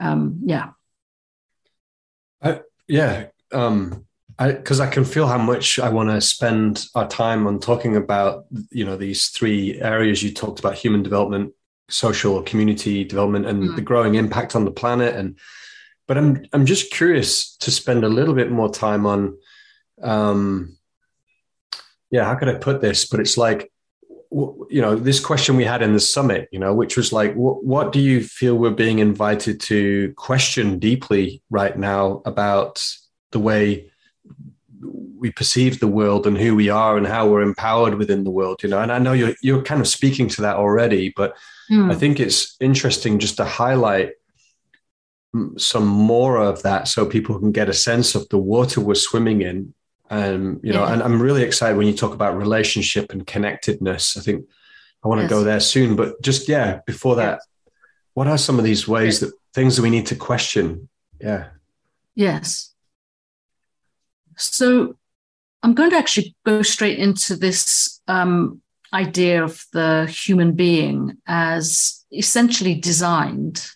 Um, 0.00 0.40
yeah. 0.44 0.70
I, 2.42 2.60
yeah. 2.88 3.26
Um, 3.52 4.06
because 4.38 4.80
I, 4.80 4.86
I, 4.86 4.90
can 4.90 5.04
feel 5.04 5.26
how 5.26 5.38
much 5.38 5.78
I 5.78 5.88
want 5.88 6.08
to 6.08 6.20
spend 6.20 6.86
our 6.94 7.06
time 7.06 7.46
on 7.46 7.60
talking 7.60 7.96
about, 7.96 8.46
you 8.70 8.84
know, 8.84 8.96
these 8.96 9.28
three 9.28 9.80
areas 9.80 10.22
you 10.22 10.32
talked 10.32 10.58
about: 10.58 10.74
human 10.74 11.02
development, 11.02 11.52
social 11.92 12.42
community 12.42 13.04
development, 13.04 13.46
and 13.46 13.62
mm. 13.62 13.76
the 13.76 13.82
growing 13.82 14.14
impact 14.14 14.56
on 14.56 14.64
the 14.64 14.70
planet. 14.70 15.14
And 15.14 15.38
but 16.08 16.16
I'm 16.18 16.46
I'm 16.52 16.66
just 16.66 16.90
curious 16.90 17.56
to 17.58 17.70
spend 17.70 18.04
a 18.04 18.08
little 18.08 18.34
bit 18.34 18.50
more 18.50 18.70
time 18.70 19.06
on, 19.06 19.38
um, 20.02 20.76
yeah, 22.10 22.24
how 22.24 22.34
could 22.34 22.48
I 22.48 22.54
put 22.54 22.80
this? 22.80 23.04
But 23.04 23.20
it's 23.20 23.36
like, 23.36 23.70
you 24.30 24.80
know, 24.80 24.96
this 24.96 25.20
question 25.20 25.56
we 25.56 25.64
had 25.64 25.82
in 25.82 25.92
the 25.92 26.00
summit, 26.00 26.48
you 26.50 26.58
know, 26.58 26.74
which 26.74 26.96
was 26.96 27.12
like, 27.12 27.34
what, 27.34 27.64
what 27.64 27.92
do 27.92 28.00
you 28.00 28.22
feel 28.24 28.56
we're 28.56 28.70
being 28.70 28.98
invited 28.98 29.60
to 29.60 30.12
question 30.16 30.78
deeply 30.78 31.42
right 31.50 31.76
now 31.78 32.22
about 32.24 32.82
the 33.30 33.38
way 33.38 33.91
we 35.22 35.30
perceive 35.30 35.80
the 35.80 35.88
world 35.88 36.26
and 36.26 36.36
who 36.36 36.54
we 36.54 36.68
are 36.68 36.98
and 36.98 37.06
how 37.06 37.26
we're 37.26 37.40
empowered 37.40 37.94
within 37.94 38.24
the 38.24 38.30
world, 38.30 38.62
you 38.62 38.68
know? 38.68 38.80
And 38.80 38.92
I 38.92 38.98
know 38.98 39.14
you're, 39.14 39.34
you're 39.40 39.62
kind 39.62 39.80
of 39.80 39.88
speaking 39.88 40.28
to 40.28 40.42
that 40.42 40.56
already, 40.56 41.14
but 41.16 41.34
mm. 41.70 41.90
I 41.90 41.94
think 41.94 42.20
it's 42.20 42.56
interesting 42.60 43.18
just 43.18 43.38
to 43.38 43.44
highlight 43.44 44.10
some 45.56 45.86
more 45.86 46.36
of 46.36 46.62
that 46.64 46.88
so 46.88 47.06
people 47.06 47.38
can 47.38 47.52
get 47.52 47.70
a 47.70 47.72
sense 47.72 48.14
of 48.14 48.28
the 48.28 48.36
water 48.36 48.82
we're 48.82 48.94
swimming 48.94 49.40
in 49.40 49.72
um, 50.12 50.60
you 50.62 50.74
know, 50.74 50.84
yeah. 50.84 50.92
and 50.92 51.02
I'm 51.02 51.22
really 51.22 51.42
excited 51.42 51.78
when 51.78 51.86
you 51.86 51.94
talk 51.94 52.12
about 52.12 52.36
relationship 52.36 53.12
and 53.12 53.26
connectedness. 53.26 54.18
I 54.18 54.20
think 54.20 54.44
I 55.02 55.08
want 55.08 55.20
to 55.20 55.22
yes. 55.22 55.30
go 55.30 55.42
there 55.42 55.58
soon, 55.58 55.96
but 55.96 56.20
just 56.20 56.50
yeah, 56.50 56.80
before 56.86 57.16
that, 57.16 57.40
what 58.12 58.26
are 58.26 58.36
some 58.36 58.58
of 58.58 58.64
these 58.64 58.86
ways 58.86 59.20
that 59.20 59.32
things 59.54 59.74
that 59.76 59.82
we 59.82 59.88
need 59.88 60.08
to 60.08 60.14
question? 60.14 60.90
Yeah. 61.18 61.46
Yes. 62.14 62.74
So 64.36 64.96
I'm 65.62 65.74
going 65.74 65.90
to 65.90 65.96
actually 65.96 66.34
go 66.44 66.62
straight 66.62 66.98
into 66.98 67.36
this 67.36 68.00
um, 68.08 68.60
idea 68.92 69.44
of 69.44 69.64
the 69.72 70.06
human 70.06 70.52
being 70.52 71.18
as 71.26 72.04
essentially 72.12 72.74
designed 72.74 73.66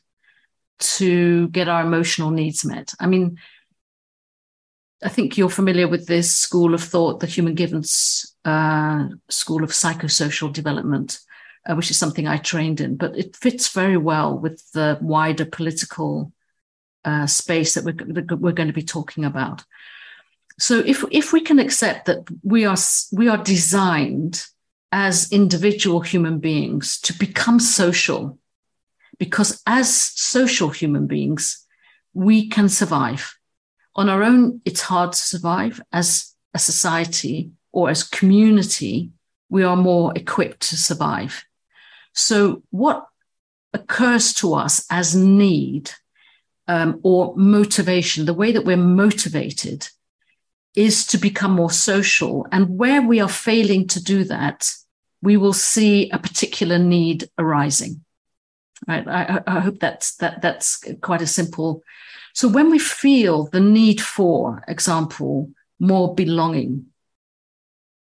to 0.79 1.49
get 1.49 1.69
our 1.69 1.83
emotional 1.83 2.31
needs 2.31 2.65
met. 2.65 2.93
I 3.01 3.07
mean, 3.07 3.39
I 5.03 5.09
think 5.09 5.37
you're 5.37 5.49
familiar 5.49 5.89
with 5.89 6.07
this 6.07 6.35
school 6.35 6.75
of 6.75 6.83
thought, 6.83 7.21
the 7.21 7.27
Human 7.27 7.55
Givens 7.55 8.35
uh, 8.45 9.09
School 9.29 9.63
of 9.63 9.71
Psychosocial 9.71 10.53
Development, 10.53 11.19
uh, 11.67 11.75
which 11.75 11.91
is 11.91 11.99
something 11.99 12.27
I 12.27 12.39
trained 12.39 12.81
in, 12.81 12.97
but 12.97 13.17
it 13.17 13.37
fits 13.37 13.69
very 13.69 13.97
well 13.97 14.39
with 14.39 14.63
the 14.73 14.99
wider 15.01 15.45
political 15.45 16.33
uh, 17.05 17.27
space 17.27 17.75
that 17.75 17.85
we're, 17.85 17.93
that 17.93 18.41
we're 18.41 18.53
going 18.53 18.69
to 18.69 18.73
be 18.73 18.83
talking 18.83 19.25
about. 19.25 19.65
So 20.59 20.79
if, 20.79 21.05
if 21.11 21.33
we 21.33 21.41
can 21.41 21.59
accept 21.59 22.07
that 22.07 22.27
we 22.43 22.65
are, 22.65 22.77
we 23.13 23.29
are 23.29 23.43
designed 23.43 24.45
as 24.93 25.31
individual 25.33 26.01
human 26.01 26.39
beings 26.39 26.99
to 27.03 27.13
become 27.13 27.61
social, 27.61 28.39
because 29.19 29.63
as 29.67 29.95
social 29.95 30.71
human 30.71 31.07
beings, 31.07 31.67
we 32.15 32.49
can 32.49 32.69
survive 32.69 33.37
on 33.97 34.11
our 34.11 34.23
own, 34.23 34.61
it's 34.65 34.83
hard 34.83 35.13
to 35.13 35.19
survive. 35.19 35.81
As 35.93 36.35
a 36.55 36.59
society 36.59 37.51
or 37.73 37.89
as 37.91 38.03
community, 38.03 39.11
we 39.49 39.65
are 39.65 39.77
more 39.77 40.13
equipped 40.15 40.69
to 40.69 40.77
survive. 40.77 41.45
So, 42.13 42.63
what 42.71 43.07
occurs 43.73 44.35
to 44.35 44.55
us 44.55 44.87
as 44.91 45.17
need 45.17 45.91
um, 46.69 47.01
or 47.03 47.35
motivation, 47.37 48.27
the 48.27 48.35
way 48.35 48.53
that 48.53 48.65
we're 48.65 48.77
motivated, 48.77 49.89
is 50.77 51.07
to 51.07 51.19
become 51.19 51.53
more 51.53 51.71
social. 51.71 52.47
And 52.53 52.79
where 52.79 53.03
we 53.03 53.19
are 53.21 53.29
failing 53.29 53.89
to 53.89 54.03
do 54.03 54.25
that, 54.25 54.71
we 55.23 55.37
will 55.37 55.53
see 55.53 56.11
a 56.11 56.19
particular 56.19 56.79
need 56.79 57.29
arising. 57.39 58.05
Right. 58.87 59.09
I, 59.09 59.43
I 59.47 59.61
hope 59.61 59.79
that's 59.81 60.17
that 60.17 60.43
that's 60.43 60.85
quite 61.01 61.23
a 61.23 61.27
simple 61.27 61.83
so 62.37 62.49
when 62.49 62.71
we 62.71 62.79
feel 62.79 63.47
the 63.47 63.61
need 63.61 63.99
for, 63.99 64.63
example, 64.69 65.53
more 65.81 66.15
belonging, 66.15 66.89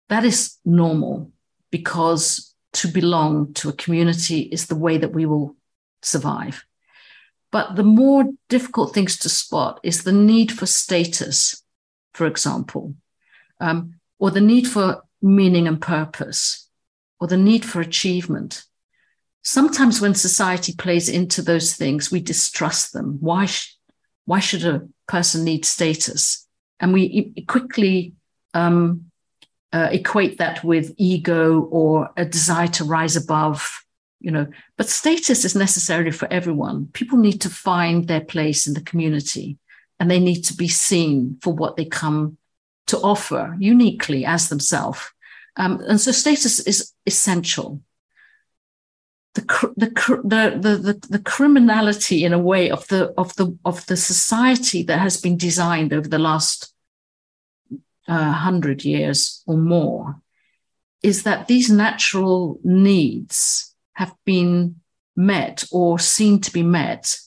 that 0.08 0.24
is 0.24 0.56
normal 0.64 1.30
because 1.70 2.52
to 2.72 2.88
belong 2.88 3.54
to 3.54 3.68
a 3.68 3.72
community 3.72 4.40
is 4.40 4.66
the 4.66 4.74
way 4.74 4.98
that 4.98 5.12
we 5.12 5.26
will 5.26 5.54
survive. 6.02 6.64
But 7.52 7.76
the 7.76 7.84
more 7.84 8.24
difficult 8.48 8.92
things 8.92 9.16
to 9.18 9.28
spot 9.28 9.78
is 9.84 10.02
the 10.02 10.10
need 10.10 10.50
for 10.50 10.66
status, 10.66 11.62
for 12.16 12.26
example, 12.26 12.94
um, 13.60 13.96
or 14.18 14.30
the 14.30 14.40
need 14.40 14.66
for 14.66 15.02
meaning 15.20 15.68
and 15.68 15.80
purpose, 15.80 16.68
or 17.20 17.28
the 17.28 17.36
need 17.36 17.62
for 17.64 17.80
achievement. 17.80 18.64
Sometimes 19.42 20.00
when 20.00 20.14
society 20.14 20.72
plays 20.74 21.10
into 21.10 21.42
those 21.42 21.74
things, 21.74 22.10
we 22.10 22.20
distrust 22.20 22.94
them. 22.94 23.18
Why, 23.20 23.44
sh- 23.46 23.76
why 24.24 24.40
should 24.40 24.64
a 24.64 24.88
person 25.06 25.44
need 25.44 25.66
status? 25.66 26.46
And 26.80 26.94
we 26.94 27.34
quickly 27.46 28.14
um, 28.54 29.10
uh, 29.72 29.88
equate 29.92 30.38
that 30.38 30.64
with 30.64 30.94
ego 30.96 31.60
or 31.60 32.10
a 32.16 32.24
desire 32.24 32.68
to 32.68 32.84
rise 32.84 33.16
above, 33.16 33.84
you 34.20 34.30
know. 34.30 34.46
But 34.78 34.88
status 34.88 35.44
is 35.44 35.54
necessary 35.54 36.12
for 36.12 36.32
everyone. 36.32 36.88
People 36.94 37.18
need 37.18 37.42
to 37.42 37.50
find 37.50 38.08
their 38.08 38.22
place 38.22 38.66
in 38.66 38.72
the 38.72 38.80
community 38.80 39.58
and 39.98 40.10
they 40.10 40.20
need 40.20 40.42
to 40.42 40.54
be 40.54 40.68
seen 40.68 41.38
for 41.40 41.52
what 41.52 41.76
they 41.76 41.84
come 41.84 42.38
to 42.86 42.98
offer 42.98 43.56
uniquely 43.58 44.24
as 44.24 44.48
themselves. 44.48 45.00
Um, 45.56 45.80
and 45.88 46.00
so 46.00 46.12
status 46.12 46.60
is 46.60 46.92
essential 47.06 47.80
the, 49.36 49.72
the, 49.76 50.58
the, 50.58 50.76
the, 50.76 51.06
the 51.10 51.18
criminality 51.18 52.24
in 52.24 52.32
a 52.32 52.38
way 52.38 52.70
of 52.70 52.86
the, 52.88 53.12
of 53.18 53.34
the, 53.36 53.56
of 53.64 53.84
the 53.86 53.96
society 53.96 54.82
that 54.84 54.98
has 54.98 55.20
been 55.20 55.36
designed 55.36 55.92
over 55.92 56.08
the 56.08 56.18
last 56.18 56.72
uh, 58.08 58.32
hundred 58.32 58.84
years 58.84 59.42
or 59.46 59.56
more 59.56 60.20
is 61.02 61.24
that 61.24 61.46
these 61.46 61.70
natural 61.70 62.58
needs 62.64 63.74
have 63.92 64.14
been 64.24 64.76
met 65.14 65.64
or 65.70 65.98
seen 65.98 66.40
to 66.40 66.52
be 66.52 66.62
met 66.62 67.18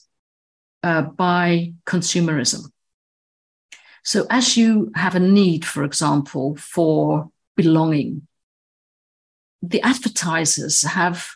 uh, 0.82 1.02
by 1.02 1.72
consumerism. 1.86 2.70
So, 4.02 4.26
as 4.30 4.56
you 4.56 4.90
have 4.94 5.14
a 5.14 5.20
need, 5.20 5.64
for 5.64 5.84
example, 5.84 6.56
for 6.56 7.30
belonging, 7.56 8.26
the 9.62 9.82
advertisers 9.82 10.82
have 10.82 11.28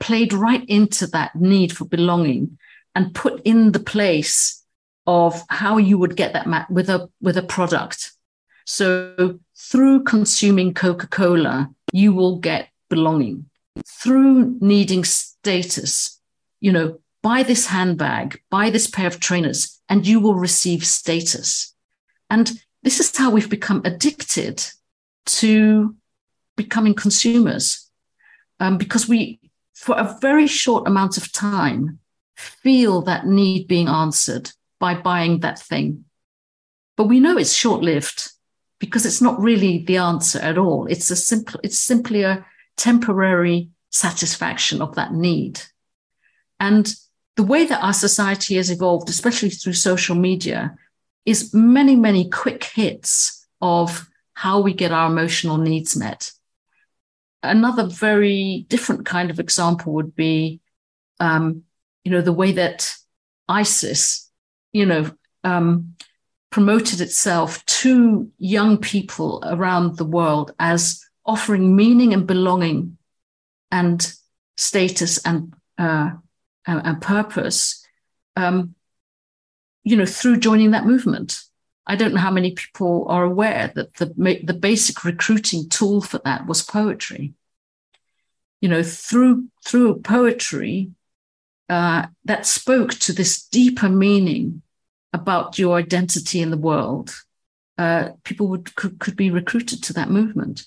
played 0.00 0.32
right 0.32 0.64
into 0.68 1.06
that 1.08 1.36
need 1.36 1.76
for 1.76 1.84
belonging 1.84 2.58
and 2.94 3.14
put 3.14 3.42
in 3.44 3.72
the 3.72 3.80
place 3.80 4.64
of 5.06 5.42
how 5.48 5.78
you 5.78 5.98
would 5.98 6.16
get 6.16 6.32
that 6.32 6.70
with 6.70 6.88
a 6.88 7.08
with 7.20 7.36
a 7.36 7.42
product. 7.42 8.12
So 8.64 9.38
through 9.56 10.04
consuming 10.04 10.74
Coca-Cola, 10.74 11.70
you 11.92 12.12
will 12.12 12.38
get 12.38 12.68
belonging. 12.90 13.48
Through 13.86 14.58
needing 14.60 15.04
status, 15.04 16.20
you 16.60 16.72
know, 16.72 16.98
buy 17.22 17.42
this 17.42 17.66
handbag, 17.66 18.40
buy 18.50 18.70
this 18.70 18.88
pair 18.88 19.06
of 19.06 19.20
trainers, 19.20 19.80
and 19.88 20.06
you 20.06 20.20
will 20.20 20.34
receive 20.34 20.86
status. 20.86 21.74
And 22.30 22.50
this 22.82 23.00
is 23.00 23.16
how 23.16 23.30
we've 23.30 23.50
become 23.50 23.82
addicted 23.84 24.64
to 25.26 25.96
becoming 26.56 26.94
consumers 26.94 27.90
um, 28.60 28.78
because 28.78 29.08
we 29.08 29.40
for 29.78 29.96
a 29.96 30.18
very 30.20 30.48
short 30.48 30.88
amount 30.88 31.16
of 31.16 31.32
time, 31.32 32.00
feel 32.36 33.00
that 33.02 33.26
need 33.26 33.68
being 33.68 33.86
answered 33.86 34.50
by 34.80 34.92
buying 34.92 35.38
that 35.38 35.56
thing. 35.56 36.04
But 36.96 37.04
we 37.04 37.20
know 37.20 37.38
it's 37.38 37.52
short 37.52 37.82
lived 37.82 38.28
because 38.80 39.06
it's 39.06 39.22
not 39.22 39.40
really 39.40 39.84
the 39.84 39.98
answer 39.98 40.40
at 40.40 40.58
all. 40.58 40.86
It's 40.86 41.12
a 41.12 41.16
simple, 41.16 41.60
it's 41.62 41.78
simply 41.78 42.24
a 42.24 42.44
temporary 42.76 43.70
satisfaction 43.90 44.82
of 44.82 44.96
that 44.96 45.12
need. 45.12 45.60
And 46.58 46.92
the 47.38 47.44
way 47.44 47.64
that 47.64 47.84
our 47.84 47.92
society 47.92 48.56
has 48.56 48.68
evolved, 48.68 49.08
especially 49.08 49.48
through 49.48 49.72
social 49.72 50.16
media, 50.16 50.76
is 51.24 51.54
many, 51.54 51.94
many 51.94 52.28
quick 52.28 52.64
hits 52.64 53.46
of 53.62 54.08
how 54.34 54.58
we 54.58 54.74
get 54.74 54.90
our 54.90 55.08
emotional 55.08 55.56
needs 55.56 55.96
met. 55.96 56.32
Another 57.44 57.86
very 57.86 58.66
different 58.68 59.06
kind 59.06 59.30
of 59.30 59.38
example 59.38 59.92
would 59.92 60.16
be 60.16 60.60
um, 61.20 61.62
you 62.02 62.10
know, 62.10 62.22
the 62.22 62.32
way 62.32 62.50
that 62.50 62.92
ISIS, 63.48 64.28
you 64.72 64.84
know, 64.84 65.08
um, 65.44 65.94
promoted 66.50 67.00
itself 67.00 67.64
to 67.66 68.32
young 68.38 68.78
people 68.78 69.44
around 69.46 69.96
the 69.96 70.04
world 70.04 70.54
as 70.58 71.04
offering 71.24 71.76
meaning 71.76 72.12
and 72.12 72.26
belonging 72.26 72.98
and 73.70 74.12
status 74.56 75.18
and 75.24 75.54
uh, 75.78 76.10
and, 76.68 76.80
and, 76.84 77.00
purpose, 77.00 77.84
um, 78.36 78.74
you 79.82 79.96
know, 79.96 80.06
through 80.06 80.36
joining 80.36 80.70
that 80.70 80.86
movement. 80.86 81.40
I 81.86 81.96
don't 81.96 82.12
know 82.12 82.20
how 82.20 82.30
many 82.30 82.52
people 82.52 83.06
are 83.08 83.24
aware 83.24 83.72
that 83.74 83.94
the 83.94 84.06
the 84.44 84.52
basic 84.52 85.04
recruiting 85.04 85.68
tool 85.70 86.02
for 86.02 86.20
that 86.24 86.46
was 86.46 86.62
poetry. 86.62 87.32
You 88.60 88.68
know, 88.68 88.82
through 88.82 89.48
through 89.64 90.00
poetry, 90.00 90.90
uh, 91.68 92.06
that 92.24 92.46
spoke 92.46 92.92
to 92.94 93.12
this 93.12 93.42
deeper 93.42 93.88
meaning 93.88 94.62
about 95.12 95.58
your 95.58 95.76
identity 95.76 96.42
in 96.42 96.50
the 96.50 96.58
world, 96.58 97.14
uh, 97.78 98.10
people 98.24 98.48
would 98.48 98.74
could, 98.74 98.98
could 98.98 99.16
be 99.16 99.30
recruited 99.30 99.82
to 99.84 99.92
that 99.94 100.10
movement, 100.10 100.66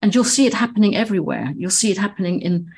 and 0.00 0.14
you'll 0.14 0.24
see 0.24 0.46
it 0.46 0.54
happening 0.54 0.96
everywhere. 0.96 1.52
You'll 1.56 1.70
see 1.70 1.90
it 1.90 1.98
happening 1.98 2.40
in 2.40 2.72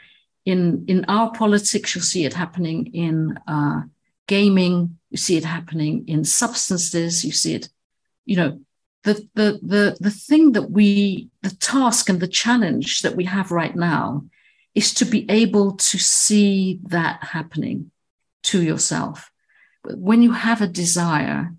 in 0.47 0.87
in 0.89 1.05
our 1.09 1.31
politics. 1.33 1.95
You'll 1.95 2.05
see 2.05 2.25
it 2.25 2.33
happening 2.33 2.87
in 2.95 3.39
uh, 3.47 3.83
gaming. 4.27 4.99
You 5.11 5.19
see 5.19 5.37
it 5.37 5.45
happening 5.45 6.05
in 6.09 6.25
substances. 6.25 7.23
You 7.25 7.33
see 7.33 7.55
it, 7.55 7.69
you 8.25 8.37
know, 8.37 8.61
the 9.03 9.29
the 9.35 9.61
the 9.63 9.97
the 10.01 10.11
thing 10.11 10.53
that 10.53 10.71
we 10.71 11.29
the 11.43 11.51
task 11.51 12.09
and 12.09 12.21
the 12.21 12.29
challenge 12.29 13.03
that 13.03 13.17
we 13.17 13.25
have 13.25 13.51
right 13.51 13.77
now 13.77 14.25
is 14.75 14.95
to 14.95 15.05
be 15.05 15.29
able 15.31 15.73
to 15.73 15.99
see 15.99 16.81
that 16.85 17.23
happening 17.23 17.91
to 18.45 18.63
yourself 18.63 19.31
when 19.95 20.23
you 20.23 20.33
have 20.33 20.61
a 20.61 20.67
desire, 20.67 21.55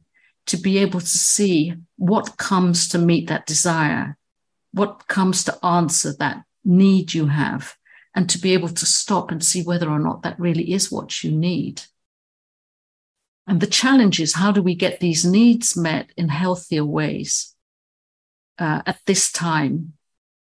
to 0.48 0.58
be 0.58 0.78
able 0.80 1.00
to 1.00 1.18
see 1.18 1.74
what 1.98 2.38
comes 2.38 2.88
to 2.90 2.98
meet 2.98 3.28
that 3.28 3.46
desire, 3.46 4.18
what 4.74 5.08
comes 5.08 5.44
to 5.46 5.66
answer 5.66 6.14
that 6.20 6.44
need 6.64 7.14
you 7.14 7.28
have, 7.28 7.77
and 8.18 8.28
to 8.32 8.40
be 8.40 8.54
able 8.54 8.70
to 8.70 8.86
stop 8.88 9.30
and 9.30 9.46
see 9.46 9.62
whether 9.62 9.88
or 9.88 10.00
not 10.00 10.24
that 10.24 10.40
really 10.40 10.74
is 10.74 10.92
what 10.92 11.24
you 11.24 11.32
need. 11.32 11.84
And 13.46 13.62
the 13.62 13.68
challenge 13.68 14.20
is 14.20 14.34
how 14.34 14.52
do 14.52 14.64
we 14.64 14.74
get 14.74 15.00
these 15.00 15.24
needs 15.24 15.78
met 15.78 16.10
in 16.18 16.28
healthier 16.28 16.84
ways 16.84 17.54
uh, 18.58 18.82
at 18.88 18.98
this 19.06 19.32
time? 19.32 19.94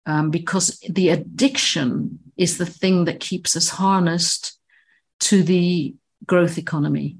Um, 0.05 0.29
because 0.29 0.77
the 0.89 1.07
addiction 1.07 2.19
is 2.35 2.57
the 2.57 2.65
thing 2.65 3.05
that 3.05 3.21
keeps 3.21 3.55
us 3.55 3.69
harnessed 3.69 4.59
to 5.21 5.41
the 5.41 5.95
growth 6.27 6.57
economy 6.57 7.19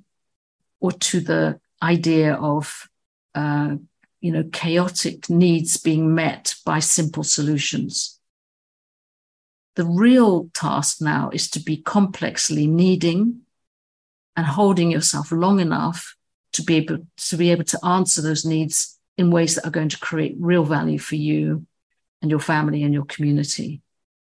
or 0.82 0.92
to 0.92 1.22
the 1.22 1.62
idea 1.82 2.34
of 2.34 2.90
uh, 3.34 3.76
you 4.20 4.34
know 4.34 4.44
chaotic 4.52 5.30
needs 5.30 5.78
being 5.78 6.14
met 6.14 6.56
by 6.66 6.80
simple 6.80 7.24
solutions 7.24 8.20
the 9.76 9.86
real 9.86 10.50
task 10.54 11.02
now 11.02 11.30
is 11.34 11.50
to 11.52 11.60
be 11.60 11.78
complexly 11.78 12.68
needing 12.68 13.42
and 14.36 14.46
holding 14.46 14.92
yourself 14.92 15.32
long 15.32 15.60
enough 15.60 16.16
to 16.54 16.64
be 16.64 16.76
able 16.76 17.00
to 17.18 17.38
be 17.38 17.52
able 17.52 17.64
to 17.64 17.86
answer 17.86 18.22
those 18.22 18.46
needs 18.46 19.00
in 19.18 19.32
ways 19.32 19.56
that 19.56 19.66
are 19.66 19.72
going 19.72 19.90
to 19.90 20.00
create 20.00 20.36
real 20.40 20.64
value 20.64 21.00
for 21.00 21.16
you 21.16 21.66
and 22.22 22.30
your 22.32 22.40
family 22.40 22.84
and 22.84 22.94
your 22.94 23.06
community 23.06 23.82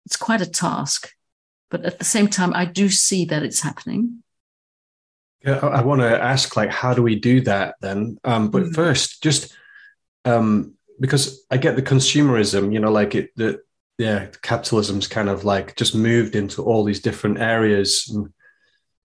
it's 0.06 0.18
quite 0.18 0.42
a 0.42 0.50
task 0.50 1.14
but 1.70 1.86
at 1.86 2.00
the 2.00 2.06
same 2.06 2.28
time 2.28 2.54
i 2.54 2.66
do 2.66 2.90
see 2.90 3.26
that 3.26 3.44
it's 3.44 3.62
happening 3.62 4.24
yeah, 5.46 5.60
I 5.60 5.82
want 5.82 6.02
to 6.02 6.22
ask, 6.22 6.56
like, 6.58 6.72
how 6.72 6.94
do 6.94 7.04
we 7.04 7.16
do 7.16 7.42
that 7.42 7.76
then? 7.80 8.18
Um, 8.24 8.50
but 8.50 8.64
mm. 8.64 8.76
first, 8.76 9.22
just 9.22 9.56
um, 10.26 10.76
because 11.00 11.46
I 11.52 11.58
get 11.58 11.76
the 11.76 11.82
consumerism, 11.82 12.74
you 12.74 12.80
know, 12.80 12.92
like 12.92 13.16
it, 13.16 13.30
the 13.36 13.62
yeah, 13.98 14.28
capitalism's 14.42 15.08
kind 15.08 15.30
of 15.30 15.44
like 15.44 15.76
just 15.76 15.96
moved 15.96 16.36
into 16.36 16.64
all 16.64 16.84
these 16.84 17.02
different 17.02 17.40
areas, 17.40 18.12
and, 18.14 18.34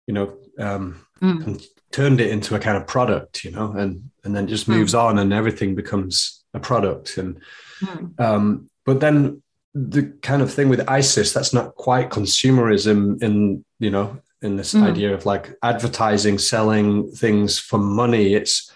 you 0.07 0.15
know, 0.15 0.37
um, 0.59 1.05
mm. 1.21 1.47
and 1.47 1.63
turned 1.93 2.21
it 2.21 2.31
into 2.31 2.55
a 2.55 2.61
kind 2.61 2.77
of 2.77 2.87
product, 2.87 3.45
you 3.45 3.51
know, 3.51 3.73
and 3.73 4.11
and 4.25 4.35
then 4.35 4.47
just 4.47 4.69
moves 4.69 4.95
mm. 4.95 5.03
on, 5.03 5.19
and 5.19 5.33
everything 5.33 5.75
becomes 5.75 6.45
a 6.55 6.61
product, 6.61 7.19
and 7.19 7.41
mm. 7.83 8.21
um, 8.21 8.71
but 8.85 9.01
then 9.01 9.43
the 9.75 10.03
kind 10.23 10.43
of 10.43 10.53
thing 10.53 10.69
with 10.69 10.89
ISIS, 10.89 11.33
that's 11.33 11.53
not 11.53 11.75
quite 11.77 12.11
consumerism 12.11 13.23
in 13.23 13.65
you 13.79 13.91
know 13.91 14.21
in 14.43 14.57
this 14.57 14.75
mm. 14.75 14.83
idea 14.83 15.13
of 15.13 15.27
like 15.27 15.55
advertising, 15.63 16.39
selling 16.39 17.11
things 17.13 17.59
for 17.59 17.79
money. 17.79 18.35
It's 18.35 18.73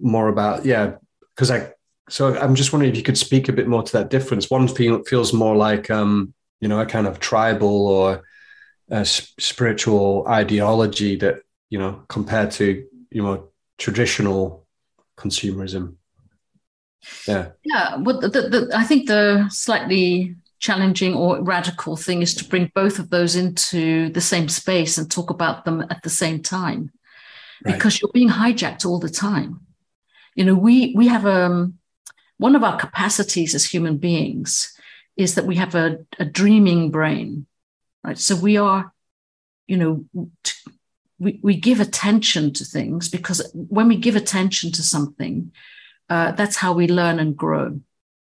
more 0.00 0.28
about, 0.28 0.64
yeah, 0.64 0.96
because 1.34 1.50
I, 1.50 1.72
so 2.08 2.36
I'm 2.36 2.54
just 2.54 2.72
wondering 2.72 2.90
if 2.90 2.96
you 2.96 3.02
could 3.02 3.18
speak 3.18 3.48
a 3.48 3.52
bit 3.52 3.68
more 3.68 3.82
to 3.82 3.92
that 3.94 4.10
difference. 4.10 4.50
One 4.50 4.68
feel, 4.68 5.02
feels 5.04 5.32
more 5.32 5.56
like, 5.56 5.90
um, 5.90 6.34
you 6.60 6.68
know, 6.68 6.80
a 6.80 6.86
kind 6.86 7.06
of 7.06 7.20
tribal 7.20 7.86
or 7.86 8.22
a 8.90 9.04
spiritual 9.04 10.26
ideology 10.28 11.16
that, 11.16 11.42
you 11.70 11.78
know, 11.78 12.04
compared 12.08 12.50
to, 12.52 12.86
you 13.10 13.22
know, 13.22 13.48
traditional 13.78 14.66
consumerism. 15.16 15.96
Yeah. 17.26 17.50
Yeah. 17.64 17.96
Well, 17.96 18.20
the, 18.20 18.28
the, 18.28 18.70
I 18.74 18.84
think 18.84 19.08
the 19.08 19.48
slightly 19.48 20.36
challenging 20.58 21.14
or 21.14 21.42
radical 21.42 21.96
thing 21.96 22.22
is 22.22 22.34
to 22.34 22.44
bring 22.44 22.70
both 22.74 22.98
of 23.00 23.10
those 23.10 23.34
into 23.34 24.08
the 24.10 24.20
same 24.20 24.48
space 24.48 24.96
and 24.96 25.10
talk 25.10 25.30
about 25.30 25.64
them 25.64 25.84
at 25.90 26.00
the 26.04 26.10
same 26.10 26.40
time 26.40 26.92
right. 27.64 27.74
because 27.74 28.00
you're 28.00 28.12
being 28.14 28.28
hijacked 28.28 28.86
all 28.86 29.00
the 29.00 29.08
time 29.08 29.60
you 30.36 30.44
know 30.44 30.54
we 30.54 30.94
we 30.96 31.08
have 31.08 31.26
um 31.26 31.74
one 32.38 32.56
of 32.56 32.64
our 32.64 32.76
capacities 32.78 33.54
as 33.54 33.64
human 33.64 33.98
beings 33.98 34.76
is 35.16 35.34
that 35.34 35.46
we 35.46 35.56
have 35.56 35.74
a, 35.74 35.98
a 36.18 36.24
dreaming 36.24 36.90
brain 36.90 37.46
right 38.04 38.18
so 38.18 38.34
we 38.34 38.56
are 38.56 38.92
you 39.66 39.76
know 39.76 40.04
we, 41.18 41.38
we 41.42 41.56
give 41.56 41.80
attention 41.80 42.52
to 42.52 42.64
things 42.64 43.08
because 43.08 43.48
when 43.54 43.88
we 43.88 43.96
give 43.96 44.16
attention 44.16 44.72
to 44.72 44.82
something 44.82 45.52
uh, 46.08 46.32
that's 46.32 46.56
how 46.56 46.72
we 46.72 46.88
learn 46.88 47.18
and 47.18 47.36
grow 47.36 47.80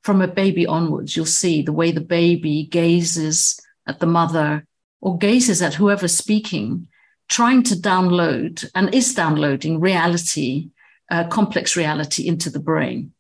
from 0.06 0.22
a 0.22 0.28
baby 0.28 0.68
onwards, 0.68 1.16
you'll 1.16 1.26
see 1.26 1.64
the 1.64 1.74
way 1.74 1.92
the 1.92 2.00
baby 2.00 2.68
gazes 2.70 3.60
at 3.88 4.00
the 4.00 4.06
mother 4.06 4.64
or 5.02 5.18
gazes 5.18 5.64
at 5.64 5.74
whoever's 5.74 6.16
speaking, 6.16 6.88
trying 7.28 7.64
to 7.64 7.74
download 7.74 8.70
and 8.76 8.94
is 8.94 9.16
downloading 9.16 9.80
reality, 9.80 10.70
uh, 11.10 11.28
complex 11.30 11.76
reality 11.76 12.28
into 12.28 12.52
the 12.52 12.60
brain. 12.60 13.14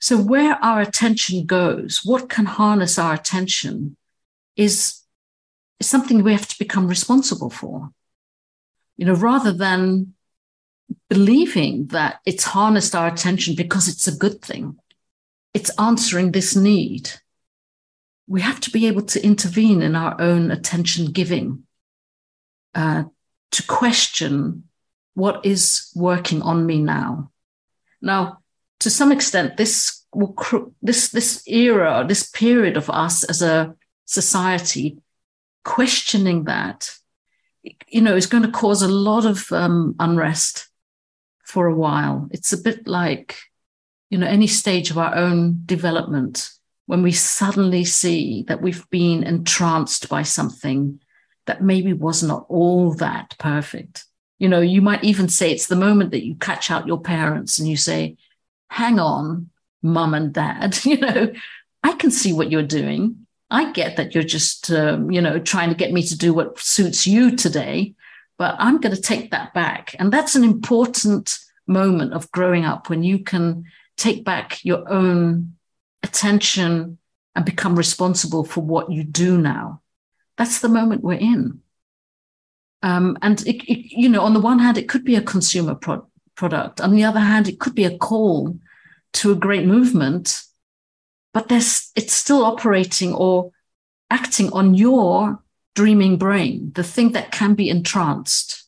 So, 0.00 0.16
where 0.16 0.54
our 0.62 0.80
attention 0.80 1.46
goes, 1.46 2.00
what 2.04 2.28
can 2.28 2.46
harness 2.46 2.98
our 2.98 3.14
attention 3.14 3.96
is, 4.56 5.02
is 5.80 5.88
something 5.88 6.22
we 6.22 6.32
have 6.32 6.48
to 6.48 6.58
become 6.58 6.86
responsible 6.86 7.50
for. 7.50 7.90
You 8.96 9.06
know, 9.06 9.14
rather 9.14 9.52
than 9.52 10.14
believing 11.08 11.86
that 11.88 12.20
it's 12.24 12.44
harnessed 12.44 12.94
our 12.94 13.08
attention 13.08 13.54
because 13.54 13.88
it's 13.88 14.08
a 14.08 14.16
good 14.16 14.40
thing 14.42 14.78
it's 15.54 15.70
answering 15.78 16.32
this 16.32 16.54
need. 16.54 17.10
We 18.26 18.42
have 18.42 18.60
to 18.60 18.70
be 18.70 18.86
able 18.86 19.02
to 19.02 19.24
intervene 19.24 19.82
in 19.82 19.96
our 19.96 20.20
own 20.20 20.50
attention 20.50 21.12
giving, 21.12 21.64
uh, 22.74 23.04
to 23.52 23.62
question 23.66 24.64
what 25.14 25.44
is 25.44 25.90
working 25.96 26.42
on 26.42 26.64
me 26.66 26.80
now. 26.80 27.32
Now, 28.00 28.38
to 28.80 28.90
some 28.90 29.12
extent, 29.12 29.56
this 29.56 30.04
will 30.12 30.34
this 30.82 31.10
this 31.10 31.42
era, 31.46 32.04
this 32.08 32.30
period 32.30 32.76
of 32.76 32.88
us 32.90 33.24
as 33.24 33.42
a 33.42 33.74
society 34.04 34.98
questioning 35.64 36.44
that, 36.44 36.90
you 37.88 38.00
know, 38.00 38.16
is 38.16 38.26
going 38.26 38.44
to 38.44 38.50
cause 38.50 38.82
a 38.82 38.88
lot 38.88 39.26
of 39.26 39.50
um, 39.52 39.94
unrest 39.98 40.68
for 41.44 41.66
a 41.66 41.74
while. 41.74 42.28
It's 42.30 42.52
a 42.52 42.58
bit 42.58 42.86
like 42.86 43.36
you 44.10 44.18
know, 44.18 44.26
any 44.26 44.46
stage 44.46 44.90
of 44.90 44.98
our 44.98 45.14
own 45.14 45.62
development, 45.64 46.50
when 46.86 47.02
we 47.02 47.12
suddenly 47.12 47.84
see 47.84 48.44
that 48.48 48.62
we've 48.62 48.88
been 48.90 49.22
entranced 49.22 50.08
by 50.08 50.22
something 50.22 51.00
that 51.46 51.62
maybe 51.62 51.92
was 51.92 52.22
not 52.22 52.46
all 52.48 52.94
that 52.94 53.34
perfect. 53.38 54.04
You 54.38 54.48
know, 54.48 54.60
you 54.60 54.80
might 54.80 55.04
even 55.04 55.28
say 55.28 55.50
it's 55.50 55.66
the 55.66 55.76
moment 55.76 56.12
that 56.12 56.24
you 56.24 56.36
catch 56.36 56.70
out 56.70 56.86
your 56.86 57.00
parents 57.00 57.58
and 57.58 57.68
you 57.68 57.76
say, 57.76 58.16
hang 58.68 58.98
on, 58.98 59.50
mum 59.82 60.14
and 60.14 60.32
dad, 60.32 60.78
you 60.84 60.98
know, 60.98 61.32
I 61.82 61.92
can 61.92 62.10
see 62.10 62.32
what 62.32 62.50
you're 62.50 62.62
doing. 62.62 63.26
I 63.50 63.72
get 63.72 63.96
that 63.96 64.14
you're 64.14 64.24
just, 64.24 64.70
um, 64.70 65.10
you 65.10 65.20
know, 65.20 65.38
trying 65.38 65.70
to 65.70 65.74
get 65.74 65.92
me 65.92 66.02
to 66.02 66.18
do 66.18 66.34
what 66.34 66.58
suits 66.58 67.06
you 67.06 67.34
today, 67.34 67.94
but 68.36 68.56
I'm 68.58 68.78
going 68.78 68.94
to 68.94 69.00
take 69.00 69.30
that 69.30 69.54
back. 69.54 69.94
And 69.98 70.12
that's 70.12 70.34
an 70.34 70.44
important 70.44 71.38
moment 71.66 72.12
of 72.12 72.30
growing 72.30 72.64
up 72.64 72.90
when 72.90 73.02
you 73.02 73.20
can 73.20 73.64
take 73.96 74.24
back 74.24 74.64
your 74.64 74.90
own 74.90 75.54
attention 76.02 76.98
and 77.34 77.44
become 77.44 77.76
responsible 77.76 78.44
for 78.44 78.60
what 78.60 78.90
you 78.90 79.04
do 79.04 79.38
now. 79.38 79.80
That's 80.36 80.60
the 80.60 80.68
moment 80.68 81.02
we're 81.02 81.14
in. 81.14 81.60
Um, 82.82 83.18
and 83.22 83.40
it, 83.46 83.64
it, 83.64 83.92
you 83.96 84.08
know, 84.08 84.22
on 84.22 84.34
the 84.34 84.40
one 84.40 84.58
hand, 84.58 84.78
it 84.78 84.88
could 84.88 85.04
be 85.04 85.16
a 85.16 85.22
consumer 85.22 85.74
pro- 85.74 86.07
product. 86.38 86.80
On 86.80 86.92
the 86.94 87.04
other 87.04 87.20
hand, 87.20 87.48
it 87.48 87.58
could 87.58 87.74
be 87.74 87.84
a 87.84 87.98
call 87.98 88.56
to 89.14 89.32
a 89.32 89.42
great 89.46 89.66
movement, 89.66 90.42
but 91.34 91.48
there's 91.48 91.90
it's 91.96 92.14
still 92.14 92.44
operating 92.44 93.12
or 93.12 93.50
acting 94.10 94.50
on 94.52 94.74
your 94.74 95.42
dreaming 95.74 96.16
brain, 96.16 96.72
the 96.74 96.84
thing 96.84 97.12
that 97.12 97.32
can 97.32 97.54
be 97.54 97.68
entranced, 97.68 98.64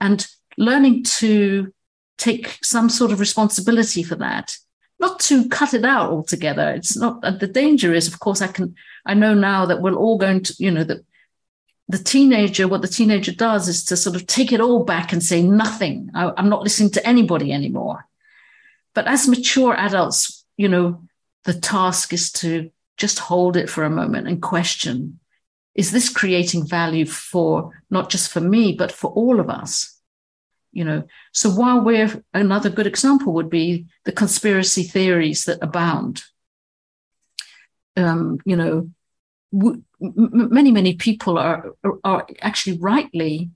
and 0.00 0.26
learning 0.56 1.02
to 1.02 1.72
take 2.16 2.58
some 2.62 2.88
sort 2.88 3.10
of 3.12 3.20
responsibility 3.20 4.02
for 4.02 4.14
that 4.14 4.56
not 5.00 5.18
to 5.18 5.48
cut 5.48 5.74
it 5.74 5.84
out 5.84 6.10
altogether 6.10 6.70
it's 6.70 6.96
not 6.96 7.20
the 7.40 7.48
danger 7.48 7.92
is 7.92 8.06
of 8.06 8.20
course 8.20 8.40
i 8.40 8.46
can 8.46 8.72
i 9.04 9.12
know 9.12 9.34
now 9.34 9.66
that 9.66 9.82
we're 9.82 9.92
all 9.92 10.16
going 10.16 10.40
to 10.40 10.54
you 10.60 10.70
know 10.70 10.84
that 10.84 11.04
the 11.88 11.98
teenager, 11.98 12.66
what 12.66 12.82
the 12.82 12.88
teenager 12.88 13.32
does 13.32 13.68
is 13.68 13.84
to 13.86 13.96
sort 13.96 14.16
of 14.16 14.26
take 14.26 14.52
it 14.52 14.60
all 14.60 14.84
back 14.84 15.12
and 15.12 15.22
say 15.22 15.42
nothing. 15.42 16.10
I, 16.14 16.32
I'm 16.36 16.48
not 16.48 16.62
listening 16.62 16.90
to 16.92 17.06
anybody 17.06 17.52
anymore. 17.52 18.06
But 18.94 19.06
as 19.06 19.28
mature 19.28 19.74
adults, 19.76 20.44
you 20.56 20.68
know, 20.68 21.02
the 21.44 21.54
task 21.54 22.12
is 22.12 22.32
to 22.32 22.70
just 22.96 23.18
hold 23.18 23.56
it 23.56 23.68
for 23.68 23.84
a 23.84 23.90
moment 23.90 24.28
and 24.28 24.40
question 24.40 25.20
is 25.74 25.90
this 25.90 26.08
creating 26.08 26.66
value 26.66 27.04
for 27.04 27.72
not 27.90 28.08
just 28.08 28.30
for 28.30 28.40
me, 28.40 28.72
but 28.72 28.92
for 28.92 29.10
all 29.10 29.40
of 29.40 29.50
us? 29.50 30.00
You 30.72 30.84
know, 30.84 31.04
so 31.32 31.50
while 31.50 31.80
we're 31.80 32.22
another 32.32 32.70
good 32.70 32.86
example 32.86 33.32
would 33.34 33.50
be 33.50 33.86
the 34.04 34.12
conspiracy 34.12 34.84
theories 34.84 35.44
that 35.44 35.62
abound. 35.62 36.22
Um, 37.96 38.38
you 38.44 38.56
know, 38.56 38.90
many 40.14 40.70
many 40.70 40.94
people 40.94 41.38
are 41.38 41.72
are 42.02 42.26
actually 42.40 42.78
rightly 42.78 43.50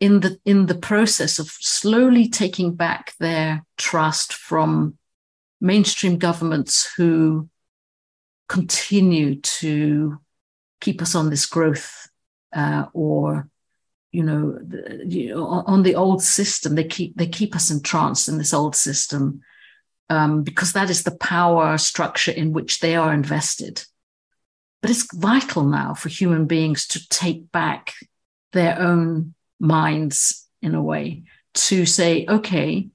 in 0.00 0.20
the 0.20 0.38
in 0.44 0.66
the 0.66 0.74
process 0.74 1.38
of 1.38 1.48
slowly 1.60 2.28
taking 2.28 2.74
back 2.74 3.14
their 3.20 3.64
trust 3.76 4.32
from 4.32 4.98
mainstream 5.60 6.18
governments 6.18 6.92
who 6.96 7.48
continue 8.48 9.40
to 9.40 10.18
keep 10.80 11.00
us 11.00 11.14
on 11.14 11.30
this 11.30 11.46
growth 11.46 12.08
uh, 12.54 12.86
or 12.92 13.48
you 14.12 14.22
know, 14.22 14.52
the, 14.52 15.04
you 15.06 15.34
know, 15.34 15.46
on 15.46 15.82
the 15.82 15.94
old 15.94 16.22
system. 16.22 16.74
They 16.74 16.84
keep 16.84 17.16
they 17.16 17.26
keep 17.26 17.56
us 17.56 17.70
entranced 17.70 18.28
in 18.28 18.38
this 18.38 18.52
old 18.52 18.76
system 18.76 19.40
um, 20.10 20.42
because 20.42 20.74
that 20.74 20.90
is 20.90 21.02
the 21.02 21.16
power 21.16 21.78
structure 21.78 22.32
in 22.32 22.52
which 22.52 22.80
they 22.80 22.94
are 22.94 23.12
invested 23.12 23.84
but 24.82 24.90
it's 24.90 25.14
vital 25.14 25.64
now 25.64 25.94
for 25.94 26.08
human 26.08 26.46
beings 26.46 26.86
to 26.88 27.08
take 27.08 27.50
back 27.52 27.94
their 28.52 28.78
own 28.78 29.32
minds 29.58 30.46
in 30.60 30.74
a 30.74 30.82
way 30.82 31.22
to 31.54 31.86
say, 31.86 32.26
okay, 32.28 32.88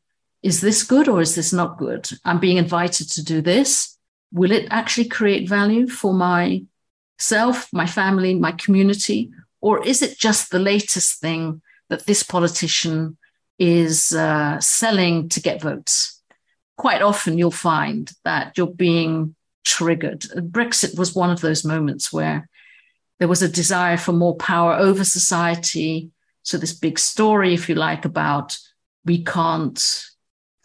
is 0.44 0.62
this 0.62 0.84
good 0.84 1.08
or 1.08 1.22
is 1.22 1.34
this 1.34 1.54
not 1.54 1.78
good? 1.78 2.10
I'm 2.26 2.40
being 2.40 2.58
invited 2.58 3.10
to 3.12 3.24
do 3.24 3.42
this. 3.42 3.98
Will 4.32 4.52
it 4.52 4.68
actually 4.70 5.08
create 5.08 5.48
value 5.48 5.88
for 5.88 6.14
myself, 6.14 7.70
my 7.72 7.86
family, 7.86 8.36
my 8.36 8.52
community? 8.52 9.32
Or 9.62 9.84
is 9.86 10.02
it 10.02 10.20
just 10.20 10.52
the 10.52 10.60
latest 10.60 11.22
thing 11.22 11.62
that 11.90 12.06
this 12.06 12.22
politician 12.22 13.18
is 13.58 14.14
uh, 14.14 14.60
selling 14.60 15.30
to 15.30 15.42
get 15.42 15.62
votes? 15.62 16.22
Quite 16.78 17.02
often 17.02 17.38
you'll 17.38 17.52
find 17.52 18.12
that 18.26 18.58
you're 18.58 18.68
being 18.68 19.36
triggered. 19.68 20.22
Brexit 20.22 20.98
was 20.98 21.14
one 21.14 21.30
of 21.30 21.42
those 21.42 21.66
moments 21.66 22.14
where 22.14 22.50
there 23.20 23.28
was 23.28 23.42
a 23.42 23.50
desire 23.50 23.98
for 23.98 24.14
more 24.14 24.36
power 24.38 24.74
over 24.74 25.04
society. 25.04 26.10
So, 26.44 26.58
this 26.58 26.74
big 26.74 26.98
story, 26.98 27.54
if 27.54 27.68
you 27.68 27.76
like, 27.76 28.06
about 28.06 28.58
we 29.06 29.24
can't 29.24 30.06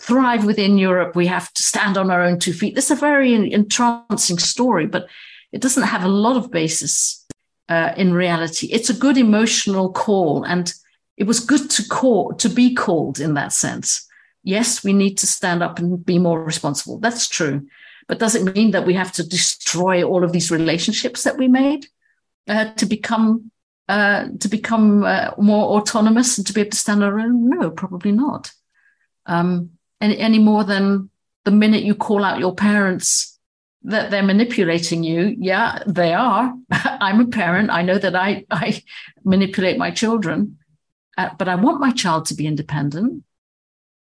thrive 0.01 0.45
within 0.45 0.79
Europe, 0.79 1.17
we 1.17 1.27
have 1.27 1.53
to 1.55 1.63
stand 1.63 1.97
on 1.99 2.11
our 2.11 2.23
own 2.23 2.39
two 2.39 2.53
feet. 2.53 2.75
This 2.75 2.91
is 2.91 2.99
a 2.99 3.01
very 3.01 3.35
entrancing 3.35 4.39
story, 4.39 4.87
but 4.87 5.07
it 5.53 5.61
doesn't 5.61 5.83
have 5.83 6.05
a 6.05 6.09
lot 6.09 6.37
of 6.37 6.51
basis 6.51 7.27
uh, 7.69 7.93
in 7.97 8.13
reality. 8.13 8.69
It's 8.69 8.91
a 8.91 8.95
good 8.95 9.17
emotional 9.17 9.93
call, 9.93 10.45
and 10.45 10.73
it 11.17 11.25
was 11.25 11.41
good 11.41 11.71
to 11.71 11.89
call 11.89 12.35
to 12.35 12.49
be 12.49 12.75
called 12.75 13.19
in 13.19 13.35
that 13.35 13.53
sense. 13.53 14.07
Yes, 14.45 14.85
we 14.85 14.93
need 14.93 15.19
to 15.19 15.27
stand 15.27 15.63
up 15.63 15.79
and 15.79 16.05
be 16.05 16.19
more 16.19 16.43
responsible. 16.43 16.99
That's 16.99 17.29
true. 17.29 17.67
But 18.13 18.19
does 18.19 18.35
it 18.35 18.55
mean 18.55 18.73
that 18.73 18.85
we 18.85 18.93
have 18.93 19.11
to 19.13 19.27
destroy 19.27 20.03
all 20.03 20.23
of 20.23 20.33
these 20.33 20.51
relationships 20.51 21.23
that 21.23 21.39
we 21.39 21.49
made 21.49 21.87
uh, 22.47 22.67
to 22.75 22.85
become 22.85 23.51
uh, 23.89 24.27
to 24.39 24.49
become 24.49 25.03
uh, 25.03 25.31
more 25.39 25.81
autonomous 25.81 26.37
and 26.37 26.47
to 26.47 26.53
be 26.53 26.61
able 26.61 26.73
to 26.73 26.77
stand 26.77 27.03
on 27.03 27.11
our 27.11 27.19
own? 27.19 27.49
No, 27.49 27.71
probably 27.71 28.13
not. 28.13 28.53
Um, 29.25 29.71
any, 29.99 30.19
any 30.19 30.39
more 30.39 30.63
than 30.63 31.09
the 31.45 31.53
minute 31.53 31.85
you 31.85 31.95
call 31.95 32.23
out 32.23 32.39
your 32.39 32.55
parents 32.55 33.39
that 33.85 34.11
they're 34.11 34.23
manipulating 34.23 35.03
you, 35.03 35.35
yeah, 35.41 35.83
they 35.87 36.13
are. 36.13 36.53
I'm 36.71 37.21
a 37.21 37.29
parent. 37.29 37.71
I 37.71 37.81
know 37.81 37.97
that 37.97 38.15
I 38.15 38.45
I 38.51 38.83
manipulate 39.25 39.79
my 39.79 39.91
children, 39.91 40.59
uh, 41.17 41.31
but 41.39 41.49
I 41.49 41.55
want 41.55 41.81
my 41.81 41.93
child 41.93 42.27
to 42.27 42.35
be 42.35 42.47
independent. 42.47 43.25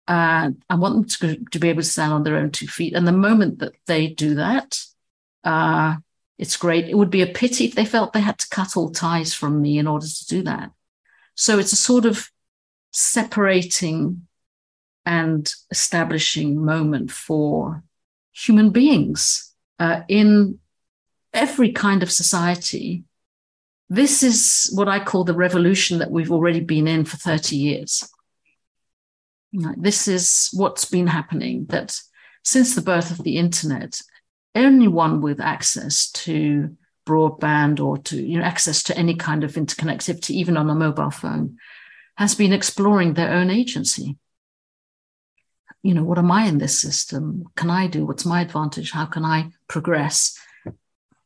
Uh, 0.09 0.51
I 0.71 0.75
want 0.77 0.95
them 0.95 1.05
to, 1.37 1.45
to 1.51 1.59
be 1.59 1.69
able 1.69 1.83
to 1.83 1.89
stand 1.89 2.13
on 2.13 2.23
their 2.23 2.37
own 2.37 2.51
two 2.51 2.69
feet. 2.69 2.95
And 2.95 3.07
the 3.07 3.13
moment 3.13 3.59
that 3.59 3.73
they 3.87 4.09
do 4.09 4.37
that, 4.37 4.79
uh, 5.43 5.97
it's 6.39 6.57
great. 6.57 6.89
It 6.89 6.97
would 6.97 7.11
be 7.11 7.23
a 7.23 7.27
pity 7.27 7.65
if 7.65 7.75
they 7.75 7.85
felt 7.85 8.13
they 8.13 8.21
had 8.21 8.39
to 8.39 8.49
cut 8.49 8.77
all 8.77 8.91
ties 8.91 9.35
from 9.35 9.61
me 9.61 9.79
in 9.79 9.87
order 9.87 10.07
to 10.07 10.27
do 10.27 10.43
that. 10.43 10.71
So 11.35 11.59
it's 11.59 11.73
a 11.73 11.77
sort 11.77 12.05
of 12.05 12.31
separating 12.93 14.27
and 15.05 15.53
establishing 15.71 16.65
moment 16.65 17.11
for 17.11 17.83
human 18.33 18.71
beings 18.71 19.55
uh, 19.79 20.03
in 20.09 20.59
every 21.33 21.73
kind 21.73 22.03
of 22.03 22.11
society. 22.11 23.05
This 23.89 24.23
is 24.23 24.71
what 24.75 24.89
I 24.89 25.03
call 25.03 25.25
the 25.25 25.35
revolution 25.35 25.99
that 25.99 26.11
we've 26.11 26.33
already 26.33 26.61
been 26.61 26.89
in 26.89 27.05
for 27.05 27.17
30 27.17 27.57
years. 27.57 28.09
This 29.53 30.09
is 30.09 30.51
what's 30.53 30.85
been 30.85 31.07
happening 31.07 31.67
that 31.67 31.99
since 32.43 32.75
the 32.75 32.83
birth 32.83 33.11
of 33.11 33.23
the 33.25 33.39
internet, 33.39 34.01
anyone 34.55 35.21
with 35.21 35.41
access 35.41 36.11
to 36.13 36.77
broadband 37.07 37.79
or 37.79 37.99
to 37.99 38.21
you 38.21 38.39
know 38.39 38.45
access 38.45 38.83
to 38.83 38.99
any 38.99 39.15
kind 39.15 39.45
of 39.45 39.53
interconnectivity, 39.53 40.31
even 40.31 40.57
on 40.57 40.69
a 40.69 40.75
mobile 40.75 41.11
phone, 41.11 41.57
has 42.17 42.35
been 42.35 42.53
exploring 42.53 43.15
their 43.15 43.33
own 43.33 43.51
agency. 43.51 44.17
You 45.83 45.95
know, 45.95 46.03
what 46.03 46.19
am 46.19 46.33
I 46.33 46.47
in 46.47 46.59
this 46.59 46.81
system? 46.81 47.45
Can 47.55 47.71
I 47.71 47.87
do? 47.87 48.05
What's 48.05 48.27
my 48.27 48.41
advantage? 48.41 48.91
How 48.91 49.07
can 49.07 49.25
I 49.25 49.51
progress? 49.69 50.37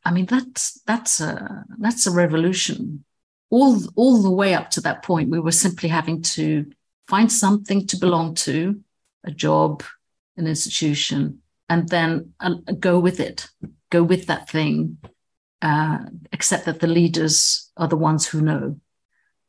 I 0.04 0.12
mean, 0.12 0.26
that's 0.26 0.80
that's 0.82 1.20
a 1.20 1.64
that's 1.78 2.06
a 2.06 2.10
revolution. 2.10 3.04
All 3.48 3.78
all 3.96 4.22
the 4.22 4.30
way 4.30 4.54
up 4.54 4.70
to 4.70 4.80
that 4.82 5.02
point, 5.02 5.30
we 5.30 5.40
were 5.40 5.52
simply 5.52 5.88
having 5.88 6.22
to 6.22 6.70
find 7.10 7.30
something 7.30 7.88
to 7.88 7.96
belong 7.96 8.34
to, 8.36 8.80
a 9.24 9.32
job, 9.32 9.82
an 10.36 10.46
institution, 10.46 11.42
and 11.68 11.88
then 11.88 12.32
uh, 12.38 12.54
go 12.78 13.00
with 13.00 13.18
it, 13.18 13.48
go 13.90 14.02
with 14.02 14.26
that 14.26 14.48
thing, 14.48 14.98
uh, 15.60 15.98
accept 16.32 16.64
that 16.66 16.78
the 16.80 16.86
leaders 16.86 17.70
are 17.76 17.88
the 17.88 17.96
ones 17.96 18.26
who 18.28 18.40
know. 18.40 18.80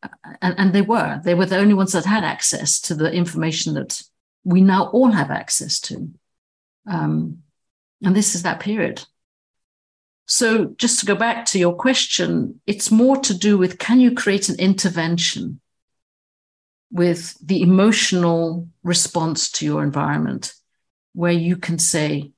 Uh, 0.02 0.10
and, 0.42 0.56
and 0.58 0.74
they 0.74 0.82
were. 0.82 1.22
They 1.24 1.36
were 1.36 1.46
the 1.46 1.60
only 1.60 1.76
ones 1.76 1.94
that 1.94 2.06
had 2.06 2.24
access 2.24 2.82
to 2.82 2.96
the 2.96 3.12
information 3.12 3.76
that 3.76 4.02
we 4.44 4.62
now 4.62 4.88
all 4.88 5.12
have 5.12 5.30
access 5.30 5.80
to. 5.82 6.10
Um, 6.90 7.44
and 8.04 8.16
this 8.16 8.34
is 8.34 8.42
that 8.42 8.60
period. 8.60 9.06
So, 10.26 10.74
just 10.78 11.00
to 11.00 11.06
go 11.06 11.16
back 11.16 11.46
to 11.48 11.60
your 11.60 11.76
question, 11.76 12.60
it's 12.66 12.90
more 12.90 13.18
to 13.18 13.38
do 13.38 13.58
with 13.58 13.78
can 13.78 14.00
you 14.00 14.12
create 14.16 14.50
an 14.50 14.60
intervention 14.60 15.62
with 16.92 17.38
the 17.46 17.62
emotional 17.62 18.68
response 18.84 19.50
to 19.52 19.66
your 19.66 19.82
environment, 19.82 20.54
where 21.14 21.32
you 21.32 21.56
can 21.56 21.80
say, 21.80 22.32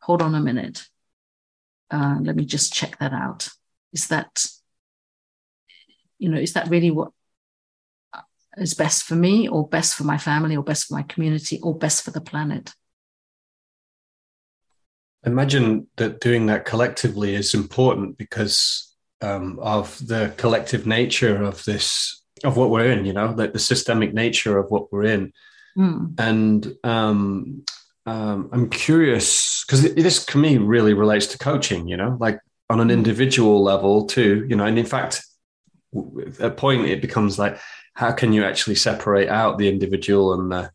hold 0.00 0.20
on 0.20 0.34
a 0.34 0.40
minute, 0.40 0.86
uh, 1.90 2.18
let 2.20 2.36
me 2.36 2.44
just 2.44 2.72
check 2.72 2.98
that 2.98 3.12
out. 3.12 3.48
Is 3.92 4.08
that, 4.08 4.46
you 6.18 6.28
know, 6.28 6.38
is 6.38 6.52
that 6.52 6.68
really 6.68 6.90
what 6.90 7.12
is 8.58 8.74
best 8.74 9.04
for 9.04 9.14
me, 9.14 9.48
or 9.48 9.66
best 9.66 9.94
for 9.94 10.04
my 10.04 10.18
family, 10.18 10.56
or 10.56 10.62
best 10.62 10.86
for 10.86 10.94
my 10.94 11.02
community, 11.02 11.58
or 11.62 11.76
best 11.76 12.04
for 12.04 12.10
the 12.10 12.20
planet? 12.20 12.72
Imagine 15.26 15.86
that 15.96 16.20
doing 16.20 16.46
that 16.46 16.66
collectively 16.66 17.34
is 17.34 17.54
important 17.54 18.18
because 18.18 18.94
um, 19.22 19.58
of 19.60 20.06
the 20.06 20.34
collective 20.36 20.86
nature 20.86 21.42
of 21.42 21.64
this 21.64 22.23
of 22.44 22.56
what 22.56 22.70
we're 22.70 22.90
in, 22.90 23.04
you 23.04 23.12
know, 23.12 23.34
like 23.36 23.52
the 23.52 23.58
systemic 23.58 24.12
nature 24.12 24.58
of 24.58 24.70
what 24.70 24.92
we're 24.92 25.04
in. 25.04 25.32
Mm. 25.76 26.14
And 26.18 26.74
um, 26.84 27.64
um, 28.06 28.50
I'm 28.52 28.70
curious 28.70 29.64
because 29.64 29.94
this, 29.94 30.24
to 30.26 30.38
me, 30.38 30.58
really 30.58 30.94
relates 30.94 31.26
to 31.28 31.38
coaching, 31.38 31.88
you 31.88 31.96
know, 31.96 32.16
like 32.20 32.38
on 32.70 32.80
an 32.80 32.88
hmm. 32.88 32.94
individual 32.94 33.62
level 33.62 34.06
too, 34.06 34.46
you 34.48 34.56
know, 34.56 34.64
and 34.64 34.78
in 34.78 34.86
fact, 34.86 35.22
at 36.40 36.46
a 36.46 36.50
point 36.50 36.86
it 36.86 37.00
becomes 37.00 37.38
like 37.38 37.58
how 37.94 38.12
can 38.12 38.32
you 38.32 38.44
actually 38.44 38.74
separate 38.74 39.28
out 39.28 39.58
the 39.58 39.68
individual 39.68 40.34
and 40.34 40.50
the 40.50 40.70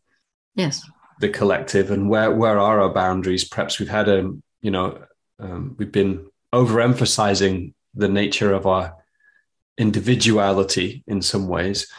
yes 0.54 0.82
the 1.20 1.28
collective 1.28 1.90
and 1.90 2.08
where 2.08 2.30
where 2.30 2.58
are 2.58 2.80
our 2.80 2.92
boundaries 2.92 3.44
perhaps 3.44 3.78
we've 3.78 3.90
had 3.90 4.08
a 4.08 4.32
you 4.62 4.70
know 4.70 4.98
um, 5.38 5.74
we've 5.78 5.92
been 5.92 6.26
overemphasizing 6.52 7.72
the 7.94 8.08
nature 8.08 8.52
of 8.52 8.66
our 8.66 8.94
individuality 9.80 11.02
in 11.06 11.22
some 11.22 11.48
ways 11.48 11.90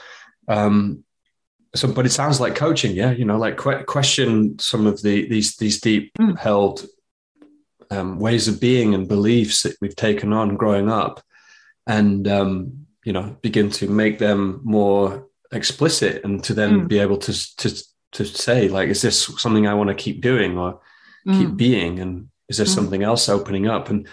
um, 0.48 1.04
so 1.76 1.92
but 1.92 2.06
it 2.06 2.12
sounds 2.12 2.40
like 2.40 2.56
coaching 2.56 2.96
yeah 2.96 3.12
you 3.12 3.26
know 3.26 3.38
like 3.38 3.58
que- 3.58 3.84
question 3.84 4.58
some 4.60 4.86
of 4.86 5.02
the 5.02 5.28
these 5.28 5.58
these 5.58 5.82
deep 5.82 6.12
mm. 6.20 6.38
held 6.38 6.86
um, 7.90 8.20
ways 8.20 8.48
of 8.48 8.62
being 8.62 8.94
and 8.94 9.08
beliefs 9.08 9.64
that 9.64 9.76
we've 9.82 9.96
taken 9.96 10.32
on 10.32 10.56
growing 10.56 10.90
up 10.90 11.22
and 11.88 12.28
um, 12.28 12.86
you 13.04 13.14
know 13.14 13.36
begin 13.42 13.70
to 13.70 13.90
make 13.90 14.20
them 14.20 14.62
more 14.64 15.28
explicit 15.52 16.24
and 16.24 16.44
to 16.44 16.54
then 16.54 16.82
mm. 16.82 16.88
be 16.88 17.00
able 17.00 17.18
to 17.18 17.34
to 17.58 17.84
to 18.12 18.26
say 18.26 18.68
like 18.68 18.90
is 18.90 19.02
this 19.02 19.26
something 19.38 19.68
i 19.68 19.74
want 19.74 19.90
to 19.90 19.96
keep 19.96 20.22
doing 20.22 20.58
or 20.58 20.80
mm. 21.28 21.38
keep 21.38 21.56
being 21.56 22.00
and 22.00 22.30
is 22.48 22.58
there 22.58 22.66
mm. 22.66 22.76
something 22.76 23.04
else 23.04 23.28
opening 23.30 23.68
up 23.68 23.90
and 23.90 24.08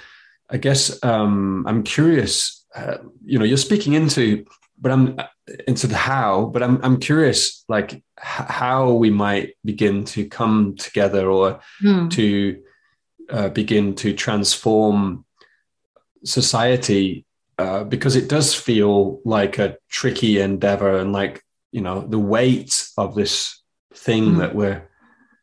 i 0.50 0.56
guess 0.56 1.02
um, 1.04 1.64
i'm 1.66 1.82
curious 1.82 2.64
uh, 2.74 2.98
you 3.24 3.38
know 3.38 3.44
you're 3.44 3.56
speaking 3.56 3.94
into 3.94 4.44
but 4.80 4.92
i'm 4.92 5.18
into 5.66 5.86
the 5.86 5.96
how 5.96 6.46
but 6.46 6.62
i'm 6.62 6.78
i'm 6.84 6.98
curious 7.00 7.64
like 7.68 7.94
h- 7.94 8.02
how 8.18 8.92
we 8.92 9.10
might 9.10 9.54
begin 9.64 10.04
to 10.04 10.26
come 10.28 10.76
together 10.76 11.30
or 11.30 11.60
mm. 11.82 12.10
to 12.10 12.62
uh, 13.30 13.48
begin 13.48 13.94
to 13.94 14.12
transform 14.14 15.24
society 16.24 17.24
uh, 17.58 17.84
because 17.84 18.16
it 18.16 18.28
does 18.28 18.54
feel 18.54 19.20
like 19.24 19.58
a 19.58 19.76
tricky 19.90 20.40
endeavor 20.40 20.98
and 20.98 21.12
like 21.12 21.42
you 21.72 21.80
know 21.80 22.00
the 22.02 22.18
weight 22.18 22.88
of 22.96 23.14
this 23.14 23.62
thing 23.94 24.34
mm. 24.34 24.38
that 24.38 24.54
we're 24.54 24.88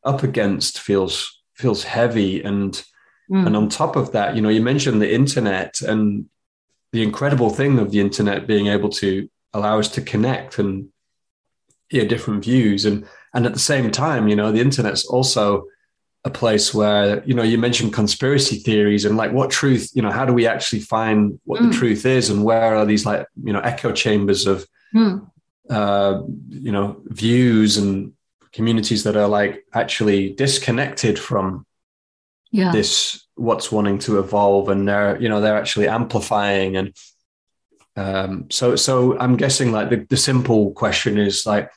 up 0.03 0.23
against 0.23 0.79
feels 0.79 1.41
feels 1.55 1.83
heavy 1.83 2.41
and 2.43 2.83
mm. 3.29 3.45
and 3.45 3.55
on 3.55 3.69
top 3.69 3.95
of 3.95 4.11
that 4.11 4.35
you 4.35 4.41
know 4.41 4.49
you 4.49 4.61
mentioned 4.61 5.01
the 5.01 5.13
internet 5.13 5.81
and 5.81 6.25
the 6.91 7.03
incredible 7.03 7.49
thing 7.49 7.79
of 7.79 7.91
the 7.91 7.99
internet 7.99 8.47
being 8.47 8.67
able 8.67 8.89
to 8.89 9.29
allow 9.53 9.79
us 9.79 9.89
to 9.89 10.01
connect 10.01 10.59
and 10.59 10.89
hear 11.89 12.05
different 12.05 12.43
views 12.43 12.85
and 12.85 13.05
and 13.33 13.45
at 13.45 13.53
the 13.53 13.59
same 13.59 13.91
time 13.91 14.27
you 14.27 14.35
know 14.35 14.51
the 14.51 14.61
internet's 14.61 15.05
also 15.05 15.65
a 16.25 16.29
place 16.29 16.73
where 16.73 17.23
you 17.25 17.35
know 17.35 17.43
you 17.43 17.57
mentioned 17.57 17.93
conspiracy 17.93 18.57
theories 18.57 19.05
and 19.05 19.15
like 19.15 19.31
what 19.31 19.51
truth 19.51 19.91
you 19.93 20.01
know 20.01 20.09
how 20.09 20.25
do 20.25 20.33
we 20.33 20.47
actually 20.47 20.79
find 20.79 21.39
what 21.45 21.61
mm. 21.61 21.71
the 21.71 21.77
truth 21.77 22.05
is 22.05 22.29
and 22.29 22.43
where 22.43 22.75
are 22.75 22.85
these 22.85 23.05
like 23.05 23.27
you 23.43 23.53
know 23.53 23.59
echo 23.59 23.91
chambers 23.91 24.47
of 24.47 24.67
mm. 24.93 25.25
uh, 25.69 26.21
you 26.49 26.71
know 26.71 26.99
views 27.05 27.77
and 27.77 28.13
communities 28.51 29.03
that 29.03 29.15
are 29.15 29.27
like 29.27 29.63
actually 29.73 30.33
disconnected 30.33 31.19
from 31.19 31.65
yeah. 32.51 32.71
this 32.71 33.24
what's 33.35 33.71
wanting 33.71 33.99
to 33.99 34.19
evolve 34.19 34.69
and 34.69 34.87
they're 34.87 35.21
you 35.21 35.29
know 35.29 35.41
they're 35.41 35.57
actually 35.57 35.87
amplifying 35.87 36.77
and 36.77 36.95
um, 37.97 38.49
so 38.49 38.75
so 38.75 39.17
i'm 39.19 39.37
guessing 39.37 39.71
like 39.71 39.89
the, 39.89 40.05
the 40.09 40.17
simple 40.17 40.71
question 40.71 41.17
is 41.17 41.45
like 41.45 41.69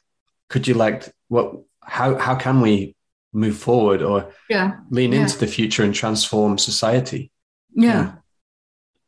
could 0.49 0.67
you 0.67 0.75
like 0.75 1.13
what 1.29 1.55
how 1.83 2.17
how 2.17 2.35
can 2.35 2.61
we 2.61 2.95
move 3.33 3.57
forward 3.57 4.03
or 4.03 4.33
yeah. 4.49 4.77
lean 4.91 5.13
yeah. 5.13 5.23
into 5.23 5.39
the 5.39 5.47
future 5.47 5.83
and 5.83 5.95
transform 5.95 6.59
society. 6.59 7.31
Yeah. 7.75 7.87
yeah. 7.87 8.13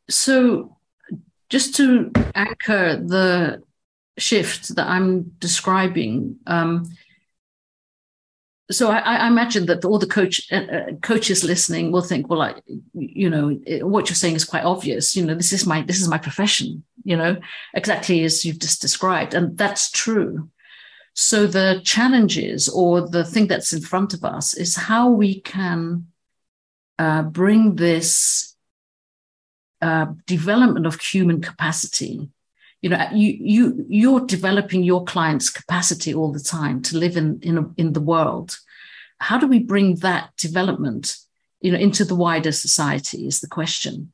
So 0.09 0.77
just 1.49 1.75
to 1.75 2.11
anchor 2.35 2.97
the 2.97 3.63
shift 4.17 4.75
that 4.75 4.87
I'm 4.87 5.23
describing, 5.39 6.37
um, 6.47 6.85
so 8.71 8.89
I, 8.89 8.99
I, 8.99 9.27
imagine 9.27 9.65
that 9.67 9.85
all 9.85 9.99
the 9.99 10.07
coach 10.07 10.51
uh, 10.51 10.55
uh, 10.55 10.91
coaches 11.01 11.43
listening 11.43 11.91
will 11.91 12.01
think, 12.01 12.29
well, 12.29 12.39
like 12.39 12.63
you 12.93 13.29
know, 13.29 13.59
it, 13.65 13.87
what 13.87 14.09
you're 14.09 14.15
saying 14.15 14.35
is 14.35 14.45
quite 14.45 14.63
obvious. 14.63 15.15
You 15.15 15.25
know, 15.25 15.35
this 15.35 15.53
is 15.53 15.65
my 15.65 15.81
this 15.81 16.01
is 16.01 16.07
my 16.07 16.17
profession. 16.17 16.83
You 17.03 17.17
know, 17.17 17.37
exactly 17.73 18.23
as 18.23 18.45
you've 18.45 18.59
just 18.59 18.81
described, 18.81 19.33
and 19.33 19.57
that's 19.57 19.91
true. 19.91 20.49
So 21.13 21.45
the 21.45 21.81
challenges 21.83 22.69
or 22.69 23.07
the 23.07 23.25
thing 23.25 23.47
that's 23.47 23.73
in 23.73 23.81
front 23.81 24.13
of 24.13 24.23
us 24.23 24.53
is 24.53 24.75
how 24.75 25.09
we 25.09 25.41
can 25.41 26.07
uh, 26.97 27.23
bring 27.23 27.75
this 27.75 28.55
uh, 29.81 30.07
development 30.25 30.85
of 30.85 30.99
human 30.99 31.41
capacity. 31.41 32.29
You 32.81 32.89
know, 32.89 33.07
you 33.13 33.37
you 33.39 33.85
you're 33.89 34.25
developing 34.25 34.83
your 34.83 35.03
client's 35.03 35.49
capacity 35.49 36.13
all 36.13 36.31
the 36.31 36.39
time 36.39 36.81
to 36.83 36.97
live 36.97 37.15
in 37.15 37.39
in 37.41 37.57
a, 37.57 37.65
in 37.77 37.93
the 37.93 38.01
world. 38.01 38.57
How 39.19 39.37
do 39.37 39.47
we 39.47 39.59
bring 39.59 39.97
that 39.97 40.35
development, 40.35 41.15
you 41.59 41.71
know, 41.71 41.77
into 41.77 42.03
the 42.03 42.15
wider 42.15 42.51
society? 42.51 43.27
Is 43.27 43.39
the 43.39 43.47
question. 43.47 44.11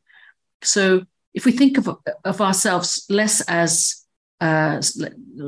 So 0.61 1.05
if 1.33 1.45
we 1.45 1.51
think 1.53 1.77
of 1.77 1.97
of 2.25 2.41
ourselves 2.41 3.05
less 3.09 3.41
as 3.47 4.03
uh, 4.41 4.81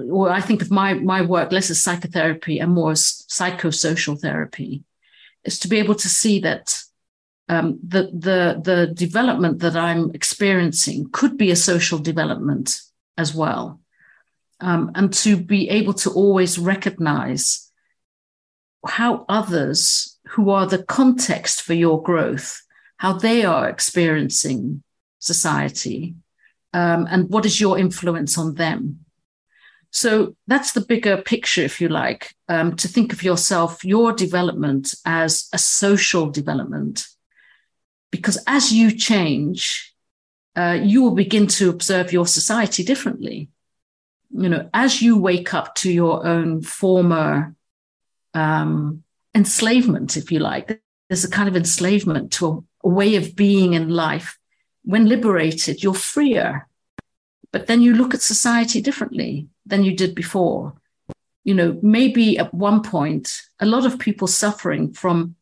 or 0.09 0.29
I 0.29 0.39
think 0.39 0.61
of 0.61 0.71
my 0.71 0.93
my 0.93 1.21
work 1.21 1.51
less 1.51 1.69
as 1.69 1.83
psychotherapy 1.83 2.59
and 2.59 2.71
more 2.71 2.91
as 2.91 3.25
psychosocial 3.29 4.19
therapy, 4.19 4.83
is 5.43 5.59
to 5.59 5.67
be 5.67 5.79
able 5.79 5.95
to 5.95 6.07
see 6.07 6.39
that 6.39 6.81
um, 7.49 7.79
the 7.85 8.03
the 8.03 8.61
the 8.63 8.87
development 8.93 9.59
that 9.59 9.75
I'm 9.75 10.11
experiencing 10.13 11.09
could 11.11 11.37
be 11.37 11.51
a 11.51 11.55
social 11.55 11.99
development 11.99 12.81
as 13.19 13.35
well, 13.35 13.81
um, 14.61 14.91
and 14.95 15.13
to 15.13 15.35
be 15.35 15.69
able 15.69 15.93
to 15.93 16.09
always 16.09 16.57
recognize 16.57 17.69
how 18.87 19.25
others 19.27 20.17
who 20.29 20.49
are 20.49 20.65
the 20.65 20.83
context 20.83 21.61
for 21.61 21.73
your 21.73 22.01
growth, 22.01 22.61
how 22.97 23.13
they 23.13 23.43
are 23.43 23.67
experiencing 23.67 24.81
society 25.19 26.15
um, 26.73 27.07
and 27.11 27.29
what 27.29 27.45
is 27.45 27.59
your 27.59 27.77
influence 27.77 28.37
on 28.37 28.55
them. 28.55 29.05
So 29.91 30.35
that's 30.47 30.71
the 30.71 30.81
bigger 30.81 31.17
picture 31.17 31.63
if 31.63 31.81
you 31.81 31.89
like 31.89 32.35
um, 32.47 32.75
to 32.77 32.87
think 32.87 33.11
of 33.11 33.23
yourself 33.23 33.83
your 33.83 34.13
development 34.13 34.93
as 35.03 35.49
a 35.51 35.57
social 35.57 36.29
development. 36.29 37.05
Because 38.11 38.41
as 38.47 38.71
you 38.71 38.91
change 38.91 39.88
uh, 40.59 40.77
you 40.91 41.01
will 41.01 41.15
begin 41.23 41.47
to 41.47 41.69
observe 41.69 42.13
your 42.13 42.27
society 42.27 42.83
differently 42.83 43.37
you 44.43 44.49
know 44.49 44.63
as 44.73 45.01
you 45.01 45.17
wake 45.17 45.53
up 45.53 45.67
to 45.75 45.91
your 45.91 46.15
own 46.33 46.61
former 46.61 47.55
um, 48.33 49.03
enslavement 49.33 50.17
if 50.17 50.31
you 50.31 50.39
like 50.39 50.81
there's 51.09 51.23
a 51.23 51.35
kind 51.37 51.49
of 51.49 51.55
enslavement 51.55 52.31
to 52.31 52.45
a, 52.47 52.87
a 52.87 52.89
way 52.89 53.15
of 53.15 53.35
being 53.35 53.73
in 53.73 53.89
life 53.89 54.39
when 54.83 55.07
liberated, 55.07 55.83
you're 55.83 55.93
freer. 55.93 56.67
But 57.51 57.67
then 57.67 57.81
you 57.81 57.93
look 57.93 58.13
at 58.13 58.21
society 58.21 58.81
differently 58.81 59.47
than 59.65 59.83
you 59.83 59.95
did 59.95 60.15
before. 60.15 60.73
You 61.43 61.53
know, 61.53 61.79
maybe 61.81 62.37
at 62.37 62.53
one 62.53 62.81
point, 62.81 63.41
a 63.59 63.65
lot 63.65 63.85
of 63.85 63.99
people 63.99 64.27
suffering 64.27 64.93
from 64.93 65.35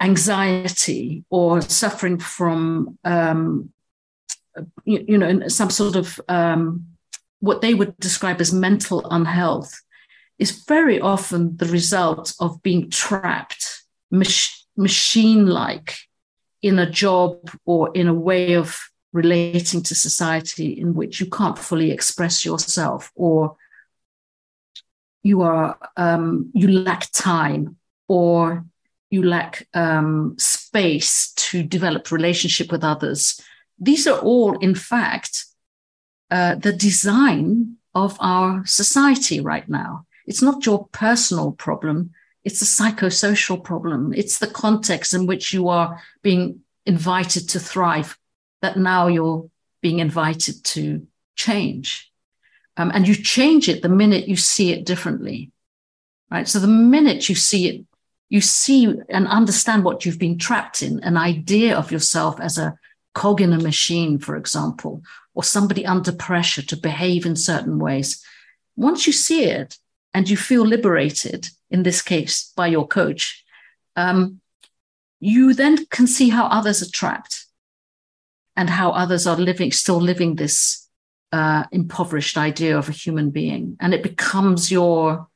anxiety 0.00 1.24
or 1.30 1.60
suffering 1.60 2.18
from, 2.18 2.98
um, 3.04 3.72
you, 4.84 5.04
you, 5.08 5.18
know, 5.18 5.48
some 5.48 5.70
sort 5.70 5.96
of 5.96 6.20
um, 6.28 6.86
what 7.40 7.60
they 7.60 7.74
would 7.74 7.98
describe 7.98 8.40
as 8.40 8.52
mental 8.52 9.06
unhealth 9.10 9.80
is 10.38 10.64
very 10.66 11.00
often 11.00 11.56
the 11.56 11.66
result 11.66 12.34
of 12.40 12.62
being 12.62 12.90
trapped, 12.90 13.82
mach- 14.10 14.58
machine 14.76 15.46
like 15.46 15.96
in 16.62 16.78
a 16.78 16.90
job 16.90 17.50
or 17.64 17.90
in 17.94 18.08
a 18.08 18.14
way 18.14 18.54
of 18.54 18.78
relating 19.12 19.82
to 19.82 19.94
society 19.94 20.72
in 20.72 20.94
which 20.94 21.20
you 21.20 21.26
can't 21.26 21.58
fully 21.58 21.90
express 21.90 22.44
yourself 22.44 23.10
or 23.14 23.56
you 25.22 25.42
are 25.42 25.76
um, 25.96 26.50
you 26.54 26.68
lack 26.68 27.10
time 27.12 27.76
or 28.06 28.64
you 29.10 29.22
lack 29.22 29.66
um, 29.74 30.36
space 30.38 31.32
to 31.32 31.62
develop 31.62 32.12
relationship 32.12 32.70
with 32.70 32.84
others 32.84 33.40
these 33.78 34.06
are 34.06 34.18
all 34.18 34.58
in 34.58 34.74
fact 34.74 35.46
uh, 36.30 36.54
the 36.56 36.72
design 36.72 37.76
of 37.94 38.16
our 38.20 38.64
society 38.66 39.40
right 39.40 39.68
now 39.68 40.04
it's 40.26 40.42
not 40.42 40.66
your 40.66 40.88
personal 40.88 41.52
problem 41.52 42.10
it's 42.48 42.62
a 42.62 42.64
psychosocial 42.64 43.62
problem. 43.62 44.14
It's 44.14 44.38
the 44.38 44.46
context 44.46 45.12
in 45.12 45.26
which 45.26 45.52
you 45.52 45.68
are 45.68 46.00
being 46.22 46.60
invited 46.86 47.50
to 47.50 47.60
thrive 47.60 48.18
that 48.62 48.78
now 48.78 49.08
you're 49.08 49.50
being 49.82 49.98
invited 49.98 50.64
to 50.64 51.06
change. 51.36 52.10
Um, 52.78 52.90
and 52.94 53.06
you 53.06 53.14
change 53.14 53.68
it 53.68 53.82
the 53.82 53.90
minute 53.90 54.28
you 54.28 54.36
see 54.36 54.72
it 54.72 54.86
differently, 54.86 55.50
right? 56.30 56.48
So 56.48 56.58
the 56.58 56.68
minute 56.68 57.28
you 57.28 57.34
see 57.34 57.68
it, 57.68 57.84
you 58.30 58.40
see 58.40 58.94
and 59.10 59.26
understand 59.26 59.84
what 59.84 60.06
you've 60.06 60.18
been 60.18 60.38
trapped 60.38 60.82
in 60.82 61.00
an 61.02 61.18
idea 61.18 61.76
of 61.76 61.92
yourself 61.92 62.40
as 62.40 62.56
a 62.56 62.78
cog 63.18 63.40
in 63.40 63.52
a 63.52 63.58
machine, 63.58 64.16
for 64.16 64.36
example, 64.36 65.02
or 65.34 65.42
somebody 65.42 65.84
under 65.84 66.12
pressure 66.12 66.62
to 66.62 66.76
behave 66.76 67.26
in 67.26 67.34
certain 67.36 67.78
ways. 67.78 68.24
once 68.76 69.08
you 69.08 69.12
see 69.12 69.42
it 69.60 69.76
and 70.14 70.30
you 70.30 70.36
feel 70.36 70.64
liberated, 70.64 71.48
in 71.68 71.82
this 71.82 72.00
case 72.00 72.52
by 72.56 72.68
your 72.68 72.86
coach, 72.86 73.44
um, 73.96 74.40
you 75.18 75.52
then 75.52 75.74
can 75.86 76.06
see 76.06 76.28
how 76.28 76.46
others 76.46 76.80
are 76.80 76.92
trapped 77.00 77.46
and 78.56 78.70
how 78.70 78.90
others 79.02 79.26
are 79.26 79.36
living, 79.50 79.72
still 79.72 80.00
living 80.00 80.36
this 80.36 80.88
uh, 81.32 81.64
impoverished 81.72 82.38
idea 82.38 82.78
of 82.78 82.88
a 82.88 82.98
human 83.04 83.30
being. 83.30 83.76
And 83.80 83.92
it 83.94 84.02
becomes 84.10 84.70
your 84.70 85.26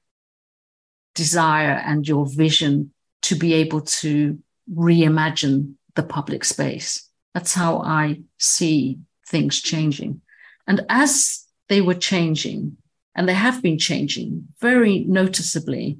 desire 1.16 1.82
and 1.84 2.06
your 2.06 2.26
vision 2.26 2.92
to 3.22 3.34
be 3.34 3.54
able 3.54 3.82
to 4.02 4.38
reimagine 4.72 5.74
the 5.96 6.04
public 6.04 6.44
space. 6.44 7.11
That's 7.34 7.54
how 7.54 7.78
I 7.78 8.20
see 8.38 8.98
things 9.26 9.60
changing. 9.60 10.20
And 10.66 10.84
as 10.88 11.46
they 11.68 11.80
were 11.80 11.94
changing, 11.94 12.76
and 13.14 13.28
they 13.28 13.34
have 13.34 13.62
been 13.62 13.78
changing 13.78 14.48
very 14.60 15.00
noticeably 15.00 15.98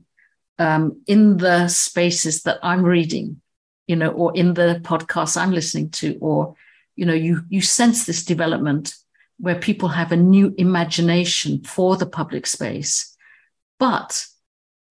um, 0.59 1.03
in 1.07 1.39
the 1.39 1.68
spaces 1.68 2.43
that 2.43 2.59
I'm 2.62 2.83
reading, 2.83 3.41
you 3.87 3.97
know, 3.97 4.11
or 4.11 4.35
in 4.35 4.55
the 4.55 4.80
podcasts 4.83 5.37
I'm 5.37 5.53
listening 5.53 5.91
to, 5.91 6.16
or 6.20 6.55
you 6.97 7.07
know, 7.07 7.14
you 7.14 7.43
you 7.49 7.61
sense 7.61 8.05
this 8.05 8.24
development 8.24 8.95
where 9.39 9.59
people 9.59 9.89
have 9.89 10.12
a 10.12 10.16
new 10.16 10.55
imagination 10.57 11.62
for 11.64 11.97
the 11.97 12.07
public 12.07 12.47
space, 12.47 13.16
but 13.78 14.26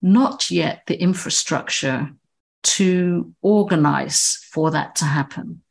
not 0.02 0.50
yet 0.50 0.82
the 0.86 1.00
infrastructure 1.00 2.10
to 2.62 3.34
organize 3.40 4.46
for 4.50 4.70
that 4.72 4.96
to 4.96 5.04
happen. 5.04 5.62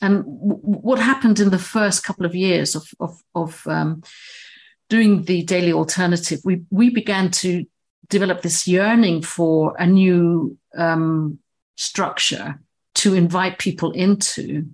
And 0.00 0.24
w- 0.24 0.60
what 0.62 0.98
happened 0.98 1.40
in 1.40 1.50
the 1.50 1.58
first 1.58 2.04
couple 2.04 2.26
of 2.26 2.34
years 2.34 2.74
of, 2.74 2.88
of, 3.00 3.22
of 3.34 3.66
um, 3.66 4.02
doing 4.88 5.24
the 5.24 5.42
daily 5.42 5.72
alternative, 5.72 6.40
we, 6.44 6.62
we 6.70 6.90
began 6.90 7.30
to 7.30 7.64
develop 8.08 8.42
this 8.42 8.66
yearning 8.66 9.22
for 9.22 9.74
a 9.78 9.86
new 9.86 10.56
um, 10.76 11.38
structure 11.76 12.60
to 12.94 13.14
invite 13.14 13.58
people 13.58 13.92
into 13.92 14.66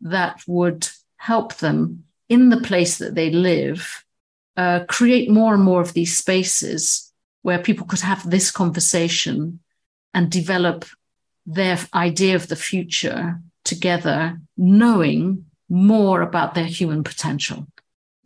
that 0.00 0.42
would 0.46 0.88
help 1.16 1.56
them 1.56 2.04
in 2.28 2.48
the 2.48 2.60
place 2.60 2.98
that 2.98 3.14
they 3.14 3.30
live 3.30 4.04
uh, 4.56 4.80
create 4.88 5.30
more 5.30 5.54
and 5.54 5.62
more 5.62 5.80
of 5.80 5.94
these 5.94 6.18
spaces 6.18 7.12
where 7.42 7.58
people 7.58 7.86
could 7.86 8.00
have 8.00 8.28
this 8.28 8.50
conversation 8.50 9.60
and 10.12 10.30
develop 10.30 10.84
their 11.46 11.78
idea 11.94 12.34
of 12.34 12.48
the 12.48 12.56
future 12.56 13.40
together, 13.64 14.40
knowing 14.56 15.46
more 15.68 16.22
about 16.22 16.54
their 16.54 16.64
human 16.64 17.04
potential, 17.04 17.66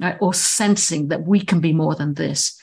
right? 0.00 0.16
or 0.20 0.32
sensing 0.34 1.08
that 1.08 1.24
we 1.24 1.40
can 1.40 1.60
be 1.60 1.72
more 1.72 1.94
than 1.94 2.14
this. 2.14 2.58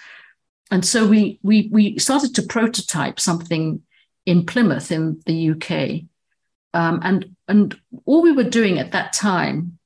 And 0.69 0.85
so 0.85 1.05
we 1.07 1.39
we 1.43 1.69
we 1.71 1.99
started 1.99 2.33
to 2.35 2.43
prototype 2.43 3.19
something 3.19 3.81
in 4.25 4.45
Plymouth 4.45 4.91
in 4.91 5.21
the 5.25 5.51
UK, 5.51 6.07
um, 6.73 7.01
and 7.03 7.35
and 7.47 7.77
all 8.05 8.21
we 8.21 8.31
were 8.31 8.45
doing 8.45 8.79
at 8.79 8.93
that 8.93 9.11
time 9.11 9.77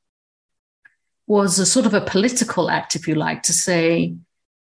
was 1.28 1.58
a 1.58 1.66
sort 1.66 1.88
of 1.88 1.96
a 1.96 2.02
political 2.02 2.70
act, 2.70 2.96
if 2.96 3.08
you 3.08 3.16
like, 3.16 3.42
to 3.44 3.54
say 3.54 4.16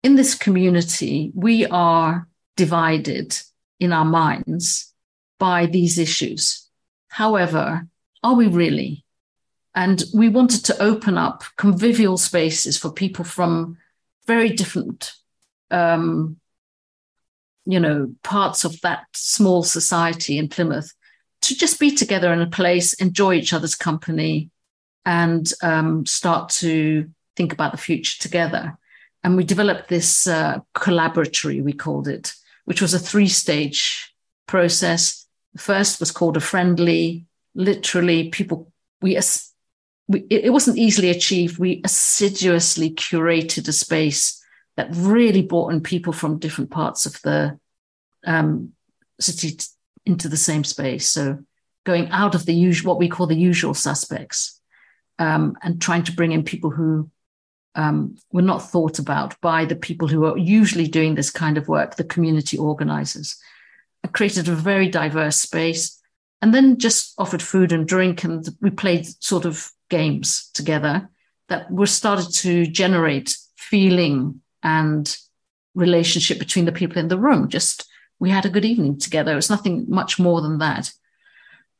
in 0.02 0.16
this 0.16 0.34
community 0.34 1.32
we 1.34 1.66
are 1.66 2.28
divided 2.56 3.36
in 3.80 3.92
our 3.92 4.04
minds 4.04 4.92
by 5.38 5.66
these 5.66 5.98
issues. 5.98 6.68
However, 7.08 7.86
are 8.22 8.34
we 8.34 8.46
really? 8.46 9.04
And 9.74 10.02
we 10.14 10.28
wanted 10.28 10.64
to 10.66 10.82
open 10.82 11.16
up 11.16 11.44
convivial 11.56 12.16
spaces 12.18 12.76
for 12.76 12.92
people 12.92 13.24
from 13.24 13.78
very 14.26 14.50
different, 14.50 15.12
um, 15.70 16.38
you 17.64 17.80
know, 17.80 18.14
parts 18.22 18.64
of 18.64 18.80
that 18.82 19.04
small 19.14 19.62
society 19.62 20.38
in 20.38 20.48
Plymouth 20.48 20.92
to 21.42 21.56
just 21.56 21.80
be 21.80 21.94
together 21.94 22.32
in 22.32 22.40
a 22.40 22.46
place, 22.46 22.92
enjoy 22.94 23.34
each 23.34 23.52
other's 23.52 23.74
company, 23.74 24.50
and 25.04 25.52
um, 25.62 26.06
start 26.06 26.50
to 26.50 27.10
think 27.36 27.52
about 27.52 27.72
the 27.72 27.78
future 27.78 28.20
together. 28.20 28.78
And 29.24 29.36
we 29.36 29.44
developed 29.44 29.88
this 29.88 30.26
uh, 30.26 30.58
collaboratory, 30.74 31.62
we 31.62 31.72
called 31.72 32.08
it, 32.08 32.34
which 32.64 32.80
was 32.80 32.94
a 32.94 32.98
three 32.98 33.28
stage 33.28 34.14
process. 34.46 35.26
The 35.54 35.60
first 35.60 36.00
was 36.00 36.10
called 36.10 36.36
a 36.36 36.40
friendly, 36.40 37.26
literally, 37.54 38.30
people, 38.30 38.72
we, 39.00 39.18
we, 40.08 40.20
it 40.30 40.52
wasn't 40.52 40.78
easily 40.78 41.10
achieved. 41.10 41.58
We 41.58 41.80
assiduously 41.84 42.90
curated 42.90 43.68
a 43.68 43.72
space 43.72 44.42
that 44.76 44.88
really 44.92 45.42
brought 45.42 45.72
in 45.72 45.82
people 45.82 46.12
from 46.12 46.38
different 46.38 46.70
parts 46.70 47.06
of 47.06 47.20
the 47.22 47.58
um, 48.24 48.72
city 49.20 49.52
t- 49.52 49.66
into 50.06 50.28
the 50.28 50.36
same 50.36 50.64
space. 50.64 51.10
So 51.10 51.38
going 51.84 52.08
out 52.08 52.34
of 52.34 52.46
the 52.46 52.54
usual, 52.54 52.92
what 52.92 52.98
we 52.98 53.08
call 53.08 53.26
the 53.26 53.34
usual 53.36 53.74
suspects, 53.74 54.60
um, 55.18 55.56
and 55.62 55.80
trying 55.80 56.04
to 56.04 56.12
bring 56.12 56.32
in 56.32 56.42
people 56.42 56.70
who 56.70 57.10
um, 57.74 58.16
were 58.32 58.42
not 58.42 58.70
thought 58.70 58.98
about 58.98 59.40
by 59.40 59.64
the 59.64 59.76
people 59.76 60.08
who 60.08 60.24
are 60.24 60.36
usually 60.38 60.88
doing 60.88 61.14
this 61.14 61.30
kind 61.30 61.56
of 61.56 61.68
work, 61.68 61.96
the 61.96 62.04
community 62.04 62.58
organizers. 62.58 63.36
I 64.04 64.08
created 64.08 64.48
a 64.48 64.54
very 64.54 64.88
diverse 64.88 65.36
space 65.36 66.00
and 66.42 66.52
then 66.52 66.76
just 66.76 67.14
offered 67.16 67.40
food 67.40 67.72
and 67.72 67.86
drink. 67.86 68.24
And 68.24 68.46
we 68.60 68.70
played 68.70 69.06
sort 69.22 69.44
of 69.46 69.70
games 69.88 70.50
together 70.52 71.08
that 71.48 71.70
were 71.70 71.86
started 71.86 72.34
to 72.34 72.66
generate 72.66 73.36
feeling 73.56 74.40
and 74.62 75.16
relationship 75.74 76.38
between 76.38 76.64
the 76.64 76.72
people 76.72 76.98
in 76.98 77.08
the 77.08 77.18
room. 77.18 77.48
Just 77.48 77.88
we 78.18 78.30
had 78.30 78.44
a 78.44 78.50
good 78.50 78.64
evening 78.64 78.98
together. 78.98 79.32
It 79.32 79.36
was 79.36 79.50
nothing 79.50 79.86
much 79.88 80.18
more 80.18 80.40
than 80.40 80.58
that. 80.58 80.92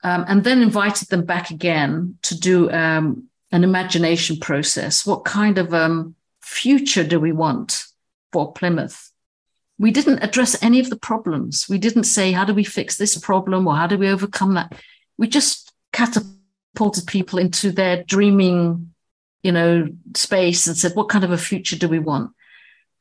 Um, 0.04 0.24
and 0.26 0.42
then 0.42 0.62
invited 0.62 1.08
them 1.08 1.24
back 1.24 1.50
again 1.50 2.18
to 2.22 2.38
do 2.38 2.70
um, 2.70 3.28
an 3.52 3.64
imagination 3.64 4.36
process. 4.38 5.06
What 5.06 5.24
kind 5.24 5.58
of 5.58 5.74
um, 5.74 6.16
future 6.40 7.04
do 7.04 7.20
we 7.20 7.32
want 7.32 7.84
for 8.32 8.52
Plymouth? 8.52 9.11
We 9.78 9.90
didn't 9.90 10.20
address 10.20 10.62
any 10.62 10.80
of 10.80 10.90
the 10.90 10.98
problems. 10.98 11.66
We 11.68 11.78
didn't 11.78 12.04
say, 12.04 12.32
how 12.32 12.44
do 12.44 12.54
we 12.54 12.64
fix 12.64 12.96
this 12.96 13.18
problem 13.18 13.66
or 13.66 13.74
how 13.74 13.86
do 13.86 13.98
we 13.98 14.08
overcome 14.08 14.54
that? 14.54 14.74
We 15.18 15.28
just 15.28 15.72
catapulted 15.92 17.06
people 17.06 17.38
into 17.38 17.72
their 17.72 18.04
dreaming, 18.04 18.92
you 19.42 19.52
know, 19.52 19.88
space 20.14 20.66
and 20.66 20.76
said, 20.76 20.92
what 20.94 21.08
kind 21.08 21.24
of 21.24 21.32
a 21.32 21.38
future 21.38 21.76
do 21.76 21.88
we 21.88 21.98
want? 21.98 22.30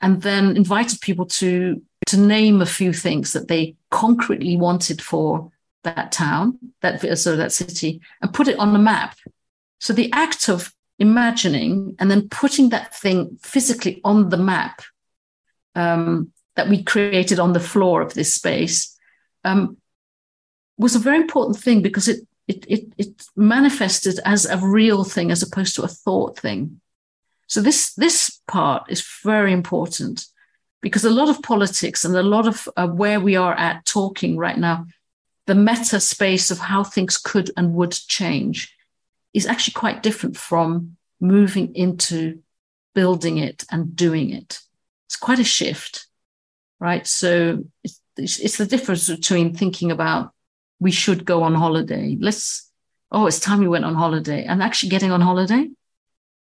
And 0.01 0.21
then 0.21 0.55
invited 0.57 1.01
people 1.01 1.25
to 1.27 1.81
to 2.07 2.17
name 2.17 2.61
a 2.61 2.65
few 2.65 2.91
things 2.91 3.33
that 3.33 3.47
they 3.47 3.75
concretely 3.91 4.57
wanted 4.57 4.99
for 4.99 5.51
that 5.83 6.11
town, 6.11 6.57
that 6.81 6.99
so 7.17 7.35
that 7.35 7.51
city, 7.51 8.01
and 8.21 8.33
put 8.33 8.47
it 8.47 8.57
on 8.57 8.73
the 8.73 8.79
map 8.79 9.15
so 9.81 9.93
the 9.93 10.13
act 10.13 10.47
of 10.47 10.73
imagining 10.99 11.95
and 11.99 12.09
then 12.09 12.29
putting 12.29 12.69
that 12.69 12.95
thing 12.95 13.39
physically 13.41 13.99
on 14.03 14.29
the 14.29 14.37
map 14.37 14.83
um, 15.73 16.31
that 16.55 16.69
we 16.69 16.83
created 16.83 17.39
on 17.39 17.53
the 17.53 17.59
floor 17.59 18.01
of 18.01 18.13
this 18.13 18.33
space 18.33 18.97
um, 19.43 19.77
was 20.77 20.95
a 20.95 20.99
very 20.99 21.17
important 21.17 21.57
thing 21.57 21.81
because 21.81 22.07
it, 22.07 22.27
it, 22.47 22.65
it, 22.67 22.93
it 22.97 23.23
manifested 23.35 24.19
as 24.25 24.45
a 24.45 24.57
real 24.57 25.03
thing 25.03 25.31
as 25.31 25.41
opposed 25.41 25.75
to 25.75 25.83
a 25.83 25.87
thought 25.87 26.37
thing. 26.39 26.81
So 27.47 27.61
this, 27.61 27.93
this 27.93 28.39
part 28.47 28.89
is 28.89 29.05
very 29.23 29.53
important 29.53 30.25
because 30.81 31.05
a 31.05 31.09
lot 31.09 31.29
of 31.29 31.43
politics 31.43 32.03
and 32.03 32.15
a 32.15 32.23
lot 32.23 32.47
of 32.47 32.67
uh, 32.75 32.87
where 32.87 33.19
we 33.19 33.35
are 33.35 33.53
at 33.53 33.85
talking 33.85 34.37
right 34.37 34.57
now, 34.57 34.85
the 35.47 35.55
meta 35.55 35.99
space 35.99 36.49
of 36.51 36.59
how 36.59 36.83
things 36.83 37.17
could 37.17 37.51
and 37.55 37.73
would 37.73 37.91
change 37.91 38.75
is 39.33 39.45
actually 39.45 39.73
quite 39.73 40.03
different 40.03 40.37
from 40.37 40.97
moving 41.19 41.75
into 41.75 42.41
building 42.93 43.37
it 43.37 43.63
and 43.71 43.95
doing 43.95 44.31
it. 44.31 44.59
It's 45.07 45.17
quite 45.17 45.39
a 45.39 45.43
shift, 45.43 46.07
right? 46.81 47.05
So 47.05 47.63
it's, 47.83 48.01
it's 48.39 48.57
the 48.57 48.65
difference 48.65 49.07
between 49.07 49.53
thinking 49.53 49.91
about 49.91 50.33
we 50.79 50.91
should 50.91 51.23
go 51.25 51.43
on 51.43 51.53
holiday. 51.53 52.17
Let's, 52.19 52.69
oh, 53.11 53.27
it's 53.27 53.39
time 53.39 53.59
we 53.59 53.67
went 53.67 53.85
on 53.85 53.93
holiday 53.93 54.45
and 54.45 54.63
actually 54.63 54.89
getting 54.89 55.11
on 55.11 55.21
holiday, 55.21 55.69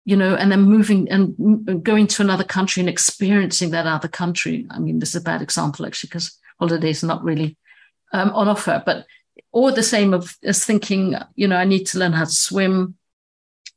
you 0.06 0.18
know, 0.18 0.36
and 0.36 0.52
then 0.52 0.64
moving 0.64 1.08
and 1.10 1.84
going 1.84 2.08
to 2.08 2.24
another 2.24 2.44
country 2.44 2.82
and 2.82 2.90
experiencing 2.90 3.70
that 3.72 3.86
other 3.86 4.08
country. 4.08 4.66
I 4.72 4.80
mean, 4.80 4.98
this 4.98 5.10
is 5.10 5.22
a 5.22 5.22
bad 5.22 5.44
example 5.44 5.86
actually, 5.86 6.10
because 6.10 6.38
holidays 6.60 7.04
are 7.04 7.08
not 7.08 7.24
really 7.24 7.56
um, 8.12 8.32
on 8.32 8.50
offer, 8.50 8.82
but 8.84 9.06
or 9.52 9.72
the 9.72 9.84
same 9.84 10.16
of 10.16 10.36
as 10.44 10.66
thinking, 10.66 11.16
you 11.36 11.48
know, 11.48 11.58
I 11.58 11.66
need 11.66 11.86
to 11.88 12.00
learn 12.00 12.14
how 12.14 12.26
to 12.26 12.32
swim. 12.32 12.96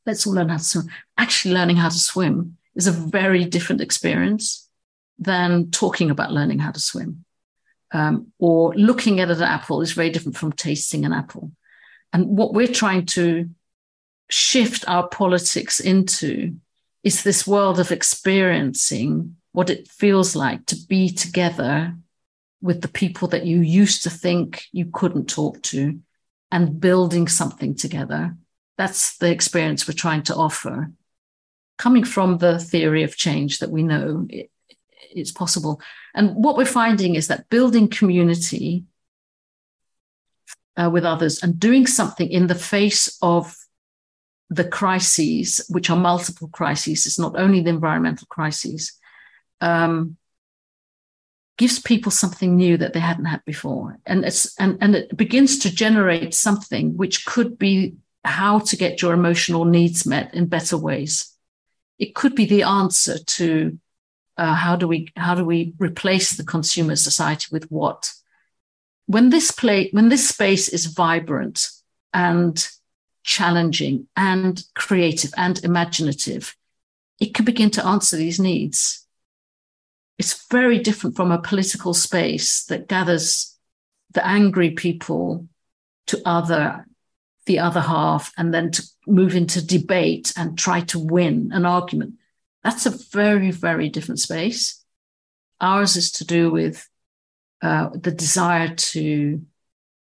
Let's 0.07 0.27
all 0.27 0.35
learn 0.35 0.49
how 0.49 0.57
to 0.57 0.65
swim. 0.65 0.87
Actually, 1.19 1.55
learning 1.55 1.77
how 1.77 1.91
to 1.91 1.99
swim 1.99 2.57
is 2.75 2.87
a 2.87 2.93
very 2.93 3.45
different 3.45 3.83
experience 3.83 4.66
than 5.19 5.71
talking 5.71 6.11
about 6.11 6.33
learning 6.33 6.59
how 6.59 6.71
to 6.71 6.81
swim. 6.81 7.25
Um, 7.93 8.33
or 8.39 8.75
looking 8.75 9.21
at 9.21 9.31
an 9.31 9.43
apple 9.43 9.81
is 9.81 9.93
very 9.93 10.11
different 10.11 10.37
from 10.37 10.53
tasting 10.53 11.05
an 11.05 11.13
apple. 11.13 11.53
And 12.13 12.27
what 12.37 12.53
we're 12.53 12.67
trying 12.67 13.07
to 13.07 13.49
shift 14.29 14.85
our 14.89 15.09
politics 15.09 15.81
into 15.81 16.57
is 17.05 17.23
this 17.23 17.47
world 17.47 17.79
of 17.79 17.93
experiencing 17.93 19.37
what 19.53 19.71
it 19.71 19.89
feels 19.89 20.35
like 20.35 20.67
to 20.67 20.77
be 20.89 21.09
together 21.09 21.97
with 22.61 22.83
the 22.83 22.89
people 22.89 23.29
that 23.29 23.47
you 23.47 23.61
used 23.61 24.03
to 24.03 24.11
think 24.11 24.65
you 24.73 24.87
couldn't 24.93 25.29
talk 25.29 25.63
to 25.63 25.99
and 26.51 26.81
building 26.81 27.29
something 27.29 27.75
together. 27.75 28.37
That's 28.77 29.17
the 29.19 29.31
experience 29.31 29.87
we're 29.87 29.95
trying 29.95 30.23
to 30.25 30.35
offer. 30.35 30.91
Coming 31.79 32.05
from 32.05 32.39
the 32.39 32.59
theory 32.59 33.03
of 33.03 33.17
change 33.17 33.59
that 33.59 33.71
we 33.71 33.83
know 33.83 34.27
it, 34.29 34.51
it's 35.17 35.33
possible. 35.33 35.81
And 36.15 36.35
what 36.35 36.57
we're 36.57 36.65
finding 36.65 37.15
is 37.15 37.29
that 37.29 37.49
building 37.49 37.89
community 37.89 38.85
uh, 40.77 40.91
with 40.93 41.05
others 41.05 41.43
and 41.43 41.59
doing 41.59 41.87
something 41.87 42.29
in 42.29 42.47
the 42.47 42.55
face 42.55 43.19
of 43.23 43.57
the 44.51 44.65
crises, 44.65 45.65
which 45.69 45.91
are 45.91 45.97
multiple 45.97 46.49
crises, 46.49 47.07
it's 47.07 47.19
not 47.19 47.39
only 47.39 47.61
the 47.61 47.71
environmental 47.71 48.27
crises, 48.29 48.93
um, 49.61 50.17
gives 51.59 51.79
people 51.79 52.13
something 52.13 52.55
new 52.55 52.77
that 52.77 52.93
they 52.93 53.01
hadn't 53.01 53.25
had 53.25 53.45
before. 53.45 53.99
And 54.07 54.25
it's 54.25 54.55
and, 54.61 54.79
and 54.81 54.95
it 54.95 55.17
begins 55.17 55.59
to 55.61 55.75
generate 55.75 56.35
something 56.35 56.97
which 56.97 57.25
could 57.25 57.59
be 57.59 57.97
how 58.25 58.59
to 58.59 58.77
get 58.77 59.01
your 59.01 59.15
emotional 59.15 59.65
needs 59.65 60.07
met 60.07 60.35
in 60.35 60.47
better 60.47 60.77
ways. 60.77 61.33
It 61.99 62.15
could 62.15 62.35
be 62.35 62.45
the 62.45 62.63
answer 62.63 63.19
to 63.19 63.79
uh, 64.37 64.55
how 64.55 64.77
do 64.77 64.87
we 64.87 65.09
how 65.17 65.35
do 65.35 65.45
we 65.45 65.75
replace 65.79 66.37
the 66.37 66.45
consumer 66.45 66.97
society 66.97 67.47
with 67.51 67.71
what? 67.71 68.13
When 69.07 69.31
this 69.31 69.51
play 69.51 69.89
when 69.93 70.09
this 70.09 70.29
space 70.29 70.69
is 70.69 70.87
vibrant 70.87 71.69
and 72.13 72.67
challenging 73.23 74.07
and 74.17 74.63
creative 74.75 75.33
and 75.37 75.63
imaginative, 75.65 76.55
it 77.19 77.35
can 77.35 77.45
begin 77.45 77.71
to 77.71 77.85
answer 77.85 78.17
these 78.17 78.39
needs. 78.39 79.07
It's 80.19 80.47
very 80.51 80.79
different 80.79 81.17
from 81.17 81.33
a 81.33 81.43
political 81.43 81.95
space 81.95 82.65
that 82.65 82.89
gathers 82.89 83.57
the 84.13 84.27
angry 84.27 84.71
people 84.71 85.47
to 86.07 86.21
other 86.25 86.87
the 87.47 87.59
other 87.61 87.81
half 87.81 88.33
and 88.37 88.53
then 88.53 88.71
to 88.73 88.83
move 89.07 89.35
into 89.35 89.65
debate 89.65 90.33
and 90.37 90.59
try 90.59 90.81
to 90.81 90.99
win 90.99 91.51
an 91.53 91.65
argument 91.65 92.15
that's 92.67 92.85
a 92.85 92.99
very, 93.13 93.53
very 93.53 93.89
different 93.89 94.19
space. 94.19 94.85
Ours 95.61 95.95
is 95.95 96.11
to 96.13 96.25
do 96.25 96.51
with 96.51 96.89
uh, 97.63 97.91
the 97.95 98.11
desire 98.11 98.75
to 98.75 99.43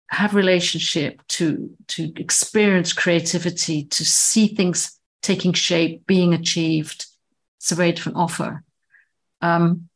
have 0.09 0.35
relationship, 0.35 1.23
to 1.29 1.75
to 1.89 2.13
experience 2.17 2.93
creativity, 2.93 3.85
to 3.85 4.05
see 4.05 4.49
things 4.49 5.01
taking 5.23 5.55
shape, 5.55 6.07
being 6.07 6.35
achieved. 6.35 7.07
It's 7.57 7.73
a 7.73 7.75
very 7.75 7.93
different 7.93 8.19
offer. 8.19 8.63
Um, 9.41 9.89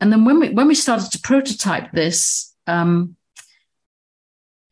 and 0.00 0.10
then 0.10 0.24
when 0.24 0.40
we 0.40 0.48
when 0.50 0.66
we 0.66 0.74
started 0.74 1.12
to 1.12 1.20
prototype 1.20 1.92
this, 1.92 2.52
um, 2.66 3.14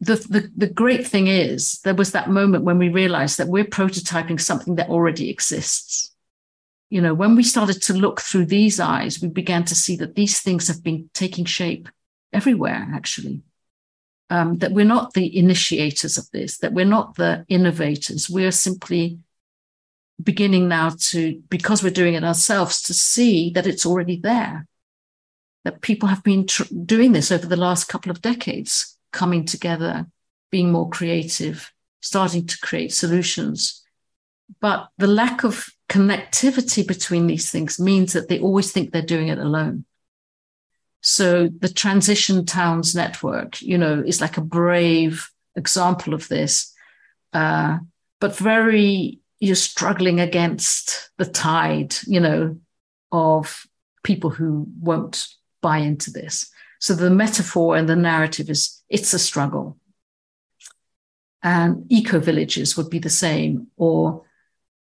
the, 0.01 0.17
the 0.17 0.51
the 0.57 0.67
great 0.67 1.07
thing 1.07 1.29
is 1.29 1.79
there 1.83 1.95
was 1.95 2.11
that 2.11 2.29
moment 2.29 2.65
when 2.65 2.79
we 2.79 2.89
realized 2.89 3.39
that 3.39 3.47
we're 3.47 3.65
prototyping 3.65 4.41
something 4.41 4.75
that 4.75 4.91
already 4.91 5.31
exists 5.31 6.14
you 6.95 7.01
know, 7.01 7.13
when 7.13 7.35
we 7.35 7.43
started 7.43 7.83
to 7.83 7.93
look 7.93 8.21
through 8.21 8.47
these 8.47 8.79
eyes, 8.79 9.21
we 9.21 9.27
began 9.27 9.65
to 9.65 9.75
see 9.75 9.97
that 9.97 10.15
these 10.15 10.41
things 10.41 10.69
have 10.69 10.81
been 10.81 11.11
taking 11.13 11.45
shape 11.45 11.89
everywhere, 12.33 12.89
actually. 12.95 13.43
Um, 14.31 14.59
that 14.59 14.71
we're 14.71 14.85
not 14.85 15.13
the 15.13 15.37
initiators 15.37 16.17
of 16.17 16.31
this, 16.31 16.59
that 16.59 16.73
we're 16.73 16.85
not 16.85 17.17
the 17.17 17.45
innovators. 17.49 18.31
We're 18.31 18.53
simply 18.53 19.19
beginning 20.23 20.69
now 20.69 20.93
to, 21.11 21.43
because 21.51 21.83
we're 21.83 21.91
doing 21.91 22.15
it 22.15 22.23
ourselves, 22.23 22.81
to 22.83 22.95
see 22.95 23.51
that 23.51 23.67
it's 23.67 23.85
already 23.85 24.21
there. 24.21 24.69
That 25.65 25.81
people 25.81 26.09
have 26.09 26.23
been 26.23 26.47
tr- 26.47 26.73
doing 26.85 27.11
this 27.11 27.33
over 27.33 27.47
the 27.47 27.57
last 27.57 27.89
couple 27.89 28.13
of 28.13 28.23
decades, 28.23 28.97
coming 29.13 29.45
together, 29.47 30.07
being 30.53 30.71
more 30.71 30.89
creative, 30.91 31.73
starting 32.01 32.47
to 32.47 32.59
create 32.61 32.93
solutions. 32.93 33.84
But 34.61 34.89
the 34.99 35.07
lack 35.07 35.45
of 35.45 35.67
connectivity 35.89 36.87
between 36.87 37.27
these 37.27 37.51
things 37.51 37.79
means 37.79 38.13
that 38.13 38.29
they 38.29 38.39
always 38.39 38.73
think 38.73 38.93
they're 38.93 39.03
doing 39.03 39.29
it 39.29 39.39
alone. 39.39 39.85
So 41.03 41.49
the 41.59 41.69
Transition 41.69 42.47
Towns 42.47 42.95
Network, 42.95 43.61
you 43.61 43.77
know, 43.77 44.03
is 44.05 44.21
like 44.21 44.39
a 44.39 44.41
brave 44.43 45.29
example 45.55 46.15
of 46.15 46.29
this, 46.29 46.73
uh, 47.33 47.79
but 48.21 48.37
very 48.37 49.21
you're 49.39 49.55
struggling 49.55 50.21
against 50.21 51.11
the 51.19 51.27
tide, 51.27 51.95
you 52.07 52.21
know, 52.21 52.59
of 53.13 53.67
people 54.03 54.31
who 54.31 54.67
won't 54.81 55.29
buy 55.61 55.79
into 55.79 56.11
this. 56.11 56.51
So 56.81 56.95
the 56.95 57.11
metaphor 57.11 57.77
and 57.77 57.89
the 57.89 57.97
narrative 57.97 58.49
is 58.49 58.83
it's 58.89 59.13
a 59.13 59.19
struggle. 59.19 59.79
And 61.43 61.85
eco 61.91 62.19
villages 62.19 62.77
would 62.77 62.89
be 62.89 62.99
the 62.99 63.11
same, 63.11 63.67
or 63.77 64.25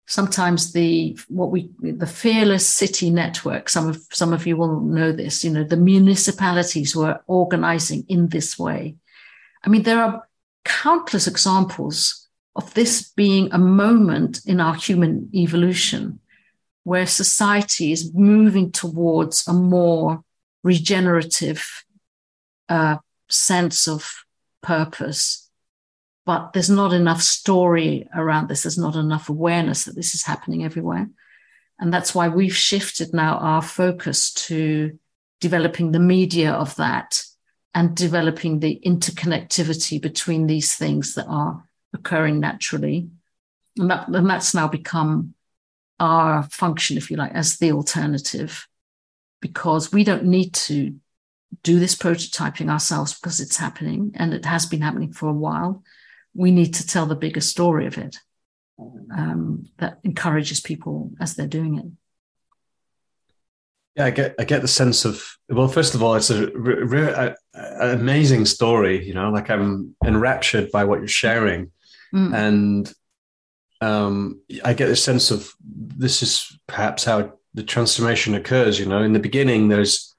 sometimes 0.07 0.73
the 0.73 1.17
what 1.27 1.51
we 1.51 1.69
the 1.79 2.07
fearless 2.07 2.67
city 2.67 3.09
network 3.09 3.69
some 3.69 3.87
of 3.87 4.01
some 4.11 4.33
of 4.33 4.45
you 4.45 4.57
will 4.57 4.81
know 4.81 5.11
this 5.11 5.43
you 5.43 5.49
know 5.49 5.63
the 5.63 5.77
municipalities 5.77 6.95
were 6.95 7.19
organizing 7.27 8.05
in 8.09 8.27
this 8.29 8.57
way. 8.57 8.95
I 9.63 9.69
mean 9.69 9.83
there 9.83 10.03
are 10.03 10.27
countless 10.65 11.27
examples 11.27 12.27
of 12.55 12.73
this 12.73 13.11
being 13.15 13.49
a 13.51 13.57
moment 13.57 14.41
in 14.45 14.59
our 14.59 14.75
human 14.75 15.29
evolution 15.33 16.19
where 16.83 17.05
society 17.05 17.91
is 17.91 18.13
moving 18.13 18.71
towards 18.71 19.47
a 19.47 19.53
more 19.53 20.23
regenerative 20.63 21.85
uh, 22.69 22.97
sense 23.29 23.87
of 23.87 24.23
purpose 24.61 25.49
but 26.31 26.53
there's 26.53 26.69
not 26.69 26.93
enough 26.93 27.21
story 27.21 28.07
around 28.15 28.47
this. 28.47 28.63
There's 28.63 28.77
not 28.77 28.95
enough 28.95 29.27
awareness 29.27 29.83
that 29.83 29.95
this 29.95 30.15
is 30.15 30.23
happening 30.23 30.63
everywhere. 30.63 31.09
And 31.77 31.93
that's 31.93 32.15
why 32.15 32.29
we've 32.29 32.55
shifted 32.55 33.13
now 33.13 33.37
our 33.39 33.61
focus 33.61 34.31
to 34.47 34.97
developing 35.41 35.91
the 35.91 35.99
media 35.99 36.53
of 36.53 36.73
that 36.77 37.21
and 37.75 37.97
developing 37.97 38.59
the 38.61 38.79
interconnectivity 38.85 40.01
between 40.01 40.47
these 40.47 40.73
things 40.73 41.15
that 41.15 41.25
are 41.27 41.65
occurring 41.93 42.39
naturally. 42.39 43.09
And, 43.77 43.91
that, 43.91 44.07
and 44.07 44.29
that's 44.29 44.53
now 44.53 44.69
become 44.69 45.33
our 45.99 46.43
function, 46.43 46.95
if 46.95 47.11
you 47.11 47.17
like, 47.17 47.33
as 47.33 47.57
the 47.57 47.73
alternative, 47.73 48.69
because 49.41 49.91
we 49.91 50.05
don't 50.05 50.23
need 50.23 50.53
to 50.53 50.95
do 51.61 51.77
this 51.77 51.95
prototyping 51.97 52.69
ourselves 52.69 53.19
because 53.19 53.41
it's 53.41 53.57
happening 53.57 54.13
and 54.15 54.33
it 54.33 54.45
has 54.45 54.65
been 54.65 54.79
happening 54.79 55.11
for 55.11 55.27
a 55.27 55.33
while 55.33 55.83
we 56.33 56.51
need 56.51 56.73
to 56.75 56.87
tell 56.87 57.05
the 57.05 57.15
bigger 57.15 57.41
story 57.41 57.85
of 57.87 57.97
it 57.97 58.17
um, 59.15 59.65
that 59.77 59.99
encourages 60.03 60.59
people 60.59 61.11
as 61.19 61.35
they're 61.35 61.47
doing 61.47 61.77
it. 61.77 61.85
Yeah, 63.95 64.05
I 64.05 64.11
get 64.11 64.35
I 64.39 64.45
get 64.45 64.61
the 64.61 64.69
sense 64.69 65.03
of 65.03 65.21
well, 65.49 65.67
first 65.67 65.95
of 65.95 66.01
all, 66.01 66.15
it's 66.15 66.29
a, 66.29 66.47
an 67.53 67.99
amazing 67.99 68.45
story. 68.45 69.05
You 69.05 69.13
know, 69.13 69.31
like 69.31 69.49
I'm 69.49 69.95
enraptured 70.05 70.71
by 70.71 70.85
what 70.85 70.99
you're 70.99 71.09
sharing, 71.09 71.71
mm. 72.13 72.33
and 72.33 72.93
um, 73.81 74.41
I 74.63 74.73
get 74.73 74.87
the 74.87 74.95
sense 74.95 75.29
of 75.29 75.51
this 75.61 76.23
is 76.23 76.57
perhaps 76.67 77.03
how 77.03 77.33
the 77.53 77.63
transformation 77.63 78.33
occurs. 78.33 78.79
You 78.79 78.85
know, 78.85 79.03
in 79.03 79.11
the 79.11 79.19
beginning, 79.19 79.67
there's 79.67 80.15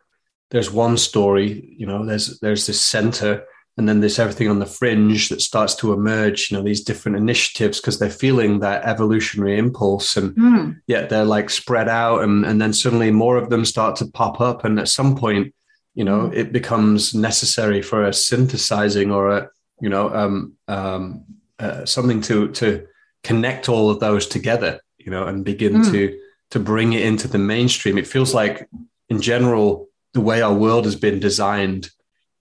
there's 0.51 0.71
one 0.71 0.99
story. 0.99 1.75
You 1.79 1.87
know, 1.87 2.05
there's 2.05 2.41
there's 2.41 2.67
this 2.67 2.81
center, 2.81 3.45
and 3.83 3.89
then 3.89 3.99
there's 3.99 4.21
everything 4.21 4.49
on 4.49 4.61
the 4.61 4.65
fringe 4.65 5.29
that 5.29 5.43
starts 5.43 5.75
to 5.75 5.93
emerge 5.93 6.49
you 6.49 6.57
know 6.57 6.63
these 6.63 6.85
different 6.85 7.17
initiatives 7.17 7.81
because 7.81 7.99
they're 7.99 8.09
feeling 8.09 8.61
that 8.61 8.85
evolutionary 8.85 9.59
impulse 9.59 10.17
and 10.17 10.37
mm. 10.37 10.81
yet 10.87 11.11
they're 11.11 11.25
like 11.25 11.51
spread 11.51 11.89
out 11.89 12.23
and, 12.23 12.47
and 12.47 12.63
then 12.63 12.73
suddenly 12.73 13.11
more 13.11 13.37
of 13.37 13.51
them 13.51 13.65
start 13.65 13.97
to 13.97 14.07
pop 14.07 14.41
up 14.41 14.65
and 14.65 14.79
at 14.79 14.87
some 14.87 15.17
point 15.17 15.53
you 15.97 16.05
know 16.05 16.29
mm. 16.29 16.33
it 16.33 16.53
becomes 16.53 17.13
necessary 17.13 17.83
for 17.83 18.05
a 18.05 18.13
synthesizing 18.13 19.11
or 19.11 19.37
a 19.37 19.51
you 19.81 19.89
know 19.89 20.15
um, 20.15 20.53
um, 20.69 21.25
uh, 21.59 21.85
something 21.85 22.21
to 22.21 22.53
to 22.53 22.87
connect 23.25 23.69
all 23.69 23.91
of 23.91 23.99
those 23.99 24.29
together 24.29 24.81
you 24.99 25.11
know 25.11 25.27
and 25.27 25.45
begin 25.45 25.75
mm. 25.75 25.91
to 25.91 26.17
to 26.53 26.61
bring 26.61 26.93
it 26.93 27.03
into 27.03 27.27
the 27.27 27.37
mainstream 27.37 27.99
it 27.99 28.07
feels 28.07 28.33
like 28.33 28.69
in 29.09 29.21
general 29.21 29.89
the 30.13 30.21
way 30.21 30.41
our 30.41 30.55
world 30.55 30.85
has 30.85 30.95
been 30.95 31.19
designed 31.19 31.91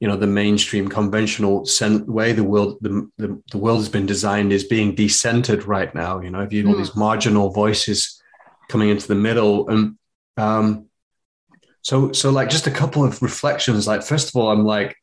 you 0.02 0.08
know 0.08 0.18
the 0.18 0.28
mainstream 0.28 0.90
conventional 0.90 1.66
way 2.08 2.34
the 2.34 2.44
world 2.44 2.78
the, 2.82 3.10
the, 3.18 3.42
the, 3.52 3.58
world 3.58 3.78
has 3.78 3.88
been 3.88 4.08
designed 4.08 4.52
is 4.52 4.64
being 4.64 4.96
decentered 4.96 5.68
right 5.68 5.94
now 5.96 6.20
you 6.20 6.32
know 6.32 6.42
if 6.42 6.52
you 6.52 6.60
have 6.60 6.70
all 6.70 6.76
mm. 6.76 6.80
these 6.80 6.96
marginal 6.96 7.52
voices 7.52 8.22
coming 8.68 8.90
into 8.90 9.08
the 9.08 9.16
middle 9.16 9.70
and 9.70 9.98
um 10.38 10.88
so 11.84 12.12
so 12.12 12.32
like 12.32 12.50
just 12.50 12.68
a 12.68 12.72
couple 12.72 13.06
of 13.06 13.22
reflections 13.22 13.88
like 13.88 14.02
first 14.02 14.28
of 14.28 14.36
all 14.36 14.50
i'm 14.50 14.66
like 14.66 14.98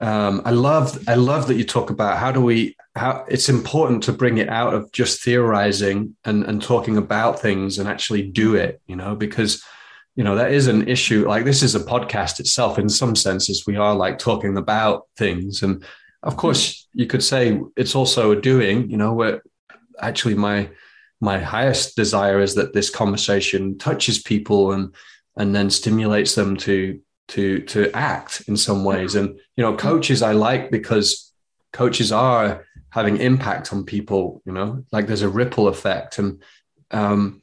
um 0.00 0.42
i 0.44 0.50
love 0.50 0.96
i 1.08 1.14
love 1.14 1.48
that 1.48 1.56
you 1.56 1.64
talk 1.64 1.90
about 1.90 2.16
how 2.16 2.30
do 2.30 2.40
we 2.40 2.76
how 2.94 3.24
it's 3.28 3.48
important 3.48 4.04
to 4.04 4.12
bring 4.12 4.38
it 4.38 4.48
out 4.48 4.74
of 4.74 4.92
just 4.92 5.24
theorizing 5.24 6.14
and 6.24 6.44
and 6.44 6.62
talking 6.62 6.96
about 6.96 7.40
things 7.40 7.78
and 7.78 7.88
actually 7.88 8.22
do 8.22 8.54
it 8.54 8.80
you 8.86 8.94
know 8.94 9.16
because 9.16 9.64
you 10.16 10.22
know 10.22 10.36
that 10.36 10.52
is 10.52 10.68
an 10.68 10.88
issue. 10.88 11.26
Like 11.28 11.44
this 11.44 11.62
is 11.62 11.74
a 11.74 11.80
podcast 11.80 12.40
itself. 12.40 12.78
In 12.78 12.88
some 12.88 13.16
senses 13.16 13.66
we 13.66 13.76
are 13.76 13.94
like 13.94 14.18
talking 14.18 14.56
about 14.56 15.08
things. 15.16 15.62
And 15.62 15.84
of 16.22 16.36
course 16.36 16.88
you 16.92 17.06
could 17.06 17.22
say 17.22 17.60
it's 17.76 17.94
also 17.94 18.32
a 18.32 18.40
doing 18.40 18.90
you 18.90 18.96
know 18.96 19.12
where 19.12 19.42
actually 20.00 20.34
my 20.34 20.70
my 21.20 21.38
highest 21.38 21.96
desire 21.96 22.40
is 22.40 22.54
that 22.54 22.72
this 22.72 22.90
conversation 22.90 23.78
touches 23.78 24.22
people 24.22 24.72
and 24.72 24.94
and 25.36 25.54
then 25.54 25.70
stimulates 25.70 26.34
them 26.34 26.56
to 26.58 27.00
to 27.28 27.60
to 27.62 27.90
act 27.92 28.44
in 28.46 28.56
some 28.56 28.84
ways. 28.84 29.16
And 29.16 29.38
you 29.56 29.64
know 29.64 29.76
coaches 29.76 30.22
i 30.22 30.32
like 30.32 30.70
because 30.70 31.32
coaches 31.72 32.12
are 32.12 32.64
having 32.90 33.16
impact 33.16 33.72
on 33.72 33.84
people 33.84 34.40
you 34.46 34.52
know 34.52 34.84
like 34.92 35.08
there's 35.08 35.22
a 35.22 35.28
ripple 35.28 35.66
effect. 35.66 36.18
And 36.18 36.40
um 36.92 37.42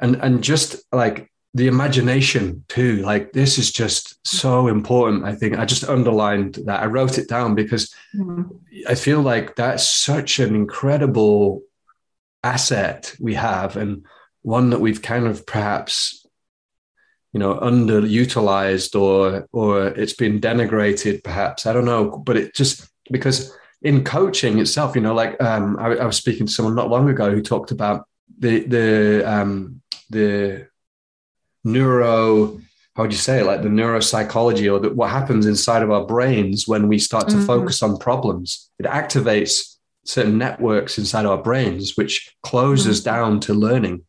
and 0.00 0.16
and 0.16 0.42
just 0.42 0.82
like 0.92 1.30
the 1.58 1.66
imagination 1.66 2.64
too 2.68 2.96
like 3.02 3.32
this 3.32 3.58
is 3.58 3.70
just 3.70 4.18
so 4.26 4.68
important 4.68 5.24
i 5.24 5.34
think. 5.34 5.58
I 5.58 5.64
just 5.64 5.84
underlined 5.84 6.54
that. 6.66 6.82
I 6.82 6.86
wrote 6.86 7.18
it 7.18 7.28
down 7.28 7.54
because 7.54 7.94
mm-hmm. 8.14 8.42
i 8.88 8.94
feel 8.94 9.20
like 9.20 9.56
that's 9.56 9.86
such 9.86 10.38
an 10.38 10.54
incredible 10.54 11.62
asset 12.44 13.14
we 13.20 13.34
have 13.34 13.76
and 13.76 14.06
one 14.42 14.70
that 14.70 14.80
we've 14.80 15.02
kind 15.02 15.26
of 15.26 15.44
perhaps 15.46 16.24
you 17.32 17.40
know 17.40 17.54
underutilized 17.56 18.98
or 18.98 19.46
or 19.52 19.88
it's 19.88 20.14
been 20.14 20.40
denigrated 20.40 21.22
perhaps. 21.22 21.66
I 21.66 21.72
don't 21.72 21.84
know 21.84 22.18
but 22.18 22.36
it 22.36 22.54
just 22.54 22.88
because 23.10 23.54
in 23.82 24.04
coaching 24.04 24.58
itself 24.58 24.94
you 24.96 25.02
know 25.02 25.14
like 25.14 25.40
um, 25.42 25.76
I, 25.78 25.96
I, 25.96 26.06
was 26.06 26.16
speaking 26.16 26.46
to 26.46 26.52
someone 26.52 26.74
not 26.74 26.90
long 26.90 27.08
ago 27.08 27.30
who 27.30 27.42
talked 27.42 27.70
about 27.70 28.06
the 28.38 28.60
the 28.60 29.22
um, 29.26 29.82
the 30.10 30.68
neuro 31.72 32.58
how 32.98 33.04
would 33.04 33.12
you 33.12 33.18
say 33.18 33.38
it 33.38 33.46
like 33.46 33.62
the 33.62 33.68
neuropsychology 33.68 34.72
or 34.72 34.80
the, 34.80 34.90
what 34.90 35.10
happens 35.10 35.46
inside 35.46 35.84
of 35.84 35.90
our 35.90 36.04
brains 36.04 36.66
when 36.66 36.88
we 36.88 36.98
start 36.98 37.28
to 37.28 37.36
mm-hmm. 37.36 37.46
focus 37.46 37.82
on 37.82 37.96
problems 37.98 38.70
it 38.78 38.86
activates 38.86 39.76
certain 40.04 40.36
networks 40.36 40.98
inside 40.98 41.24
our 41.24 41.38
brains 41.38 41.96
which 41.96 42.34
closes 42.42 43.00
mm-hmm. 43.00 43.14
down 43.14 43.40
to 43.40 43.54
learning 43.54 44.04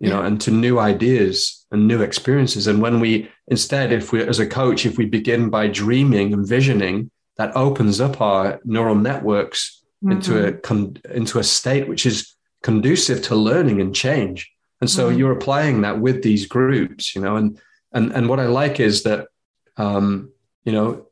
you 0.00 0.08
yeah. 0.08 0.14
know 0.14 0.22
and 0.22 0.40
to 0.40 0.50
new 0.50 0.78
ideas 0.78 1.66
and 1.70 1.86
new 1.86 2.00
experiences 2.00 2.66
and 2.66 2.80
when 2.80 2.98
we 3.00 3.30
instead 3.48 3.92
if 3.92 4.10
we 4.12 4.22
as 4.22 4.38
a 4.38 4.46
coach 4.46 4.86
if 4.86 4.96
we 4.96 5.04
begin 5.04 5.50
by 5.50 5.66
dreaming 5.66 6.32
and 6.32 6.48
visioning 6.48 7.10
that 7.36 7.54
opens 7.56 8.00
up 8.00 8.20
our 8.20 8.58
neural 8.64 8.94
networks 8.94 9.82
mm-hmm. 10.02 10.12
into 10.12 10.46
a 10.46 10.52
con- 10.52 10.96
into 11.12 11.38
a 11.38 11.44
state 11.44 11.88
which 11.88 12.06
is 12.06 12.34
conducive 12.62 13.22
to 13.22 13.36
learning 13.36 13.80
and 13.80 13.94
change 13.94 14.50
and 14.80 14.88
so 14.88 15.08
mm-hmm. 15.08 15.18
you're 15.18 15.32
applying 15.32 15.82
that 15.82 16.00
with 16.00 16.22
these 16.22 16.46
groups 16.46 17.14
you 17.14 17.20
know 17.20 17.36
and 17.36 17.60
and 17.92 18.12
and 18.12 18.28
what 18.28 18.40
i 18.40 18.46
like 18.46 18.80
is 18.80 19.02
that 19.02 19.28
um 19.76 20.30
you 20.64 20.72
know 20.72 21.06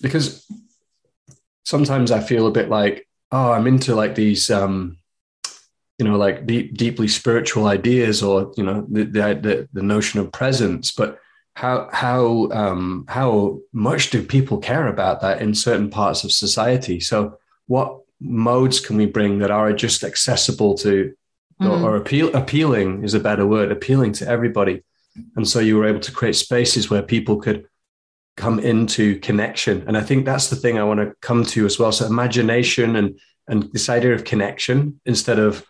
because 0.00 0.46
sometimes 1.64 2.10
i 2.10 2.20
feel 2.20 2.46
a 2.46 2.52
bit 2.52 2.68
like 2.68 3.08
oh 3.32 3.52
i'm 3.52 3.66
into 3.66 3.94
like 3.94 4.14
these 4.14 4.50
um 4.50 4.98
you 5.98 6.04
know 6.06 6.16
like 6.16 6.46
deep, 6.46 6.76
deeply 6.76 7.08
spiritual 7.08 7.66
ideas 7.66 8.22
or 8.22 8.52
you 8.56 8.62
know 8.62 8.86
the, 8.90 9.04
the 9.04 9.68
the 9.72 9.82
notion 9.82 10.20
of 10.20 10.32
presence 10.32 10.92
but 10.92 11.18
how 11.54 11.88
how 11.92 12.48
um 12.50 13.06
how 13.08 13.58
much 13.72 14.10
do 14.10 14.22
people 14.22 14.58
care 14.58 14.88
about 14.88 15.20
that 15.22 15.40
in 15.40 15.54
certain 15.54 15.88
parts 15.88 16.22
of 16.22 16.32
society 16.32 17.00
so 17.00 17.38
what 17.66 18.00
modes 18.20 18.78
can 18.80 18.96
we 18.96 19.06
bring 19.06 19.38
that 19.38 19.50
are 19.50 19.72
just 19.72 20.04
accessible 20.04 20.74
to 20.74 21.14
mm. 21.60 21.68
or, 21.68 21.90
or 21.90 21.96
appeal 21.96 22.34
appealing 22.34 23.04
is 23.04 23.14
a 23.14 23.20
better 23.20 23.46
word 23.46 23.70
appealing 23.70 24.12
to 24.12 24.28
everybody 24.28 24.82
and 25.36 25.48
so 25.48 25.60
you 25.60 25.76
were 25.76 25.86
able 25.86 26.00
to 26.00 26.12
create 26.12 26.36
spaces 26.36 26.90
where 26.90 27.02
people 27.02 27.36
could 27.36 27.66
come 28.36 28.58
into 28.58 29.18
connection 29.20 29.82
and 29.86 29.96
i 29.96 30.02
think 30.02 30.24
that's 30.24 30.50
the 30.50 30.56
thing 30.56 30.78
i 30.78 30.84
want 30.84 31.00
to 31.00 31.14
come 31.20 31.44
to 31.44 31.64
as 31.64 31.78
well 31.78 31.90
so 31.90 32.04
imagination 32.06 32.96
and 32.96 33.18
and 33.48 33.70
this 33.72 33.88
idea 33.88 34.12
of 34.12 34.24
connection 34.24 35.00
instead 35.04 35.38
of 35.38 35.64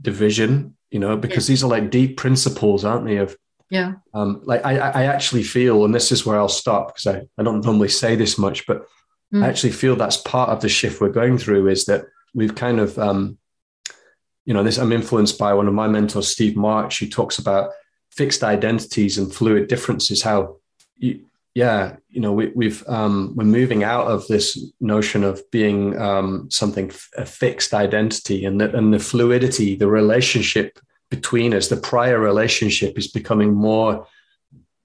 division, 0.00 0.76
you 0.90 0.98
know, 0.98 1.16
because 1.16 1.48
yeah. 1.48 1.52
these 1.52 1.64
are 1.64 1.70
like 1.70 1.90
deep 1.90 2.16
principles, 2.16 2.84
aren't 2.84 3.06
they? 3.06 3.16
Of 3.16 3.36
yeah. 3.70 3.94
Um, 4.14 4.42
like 4.44 4.64
I, 4.64 4.78
I 4.78 5.04
actually 5.04 5.42
feel, 5.42 5.84
and 5.84 5.94
this 5.94 6.12
is 6.12 6.24
where 6.24 6.38
I'll 6.38 6.48
stop 6.48 6.88
because 6.88 7.06
I, 7.06 7.22
I 7.38 7.42
don't 7.42 7.64
normally 7.64 7.88
say 7.88 8.14
this 8.14 8.38
much, 8.38 8.66
but 8.66 8.86
mm. 9.34 9.42
I 9.42 9.48
actually 9.48 9.72
feel 9.72 9.96
that's 9.96 10.18
part 10.18 10.50
of 10.50 10.60
the 10.60 10.68
shift 10.68 11.00
we're 11.00 11.08
going 11.08 11.38
through 11.38 11.68
is 11.68 11.86
that 11.86 12.04
we've 12.34 12.54
kind 12.54 12.78
of, 12.78 12.98
um, 12.98 13.38
you 14.46 14.54
know, 14.54 14.62
this 14.62 14.78
I'm 14.78 14.92
influenced 14.92 15.38
by 15.38 15.52
one 15.52 15.68
of 15.68 15.74
my 15.74 15.88
mentors, 15.88 16.28
Steve 16.28 16.56
March, 16.56 17.00
who 17.00 17.08
talks 17.08 17.38
about 17.38 17.72
fixed 18.10 18.42
identities 18.42 19.18
and 19.18 19.32
fluid 19.32 19.66
differences, 19.66 20.22
how 20.22 20.56
you, 20.96 21.20
yeah, 21.54 21.96
you 22.08 22.20
know, 22.20 22.32
we, 22.32 22.66
have 22.66 22.84
um, 22.86 23.32
we're 23.34 23.44
moving 23.44 23.82
out 23.82 24.06
of 24.06 24.26
this 24.28 24.72
notion 24.80 25.24
of 25.24 25.42
being 25.50 25.98
um, 25.98 26.48
something 26.50 26.92
a 27.16 27.26
fixed 27.26 27.74
identity, 27.74 28.44
and 28.44 28.60
the, 28.60 28.74
and 28.76 28.94
the 28.94 28.98
fluidity, 28.98 29.74
the 29.74 29.88
relationship 29.88 30.78
between 31.10 31.52
us, 31.52 31.68
the 31.68 31.76
prior 31.76 32.18
relationship 32.18 32.96
is 32.96 33.08
becoming 33.08 33.52
more 33.52 34.06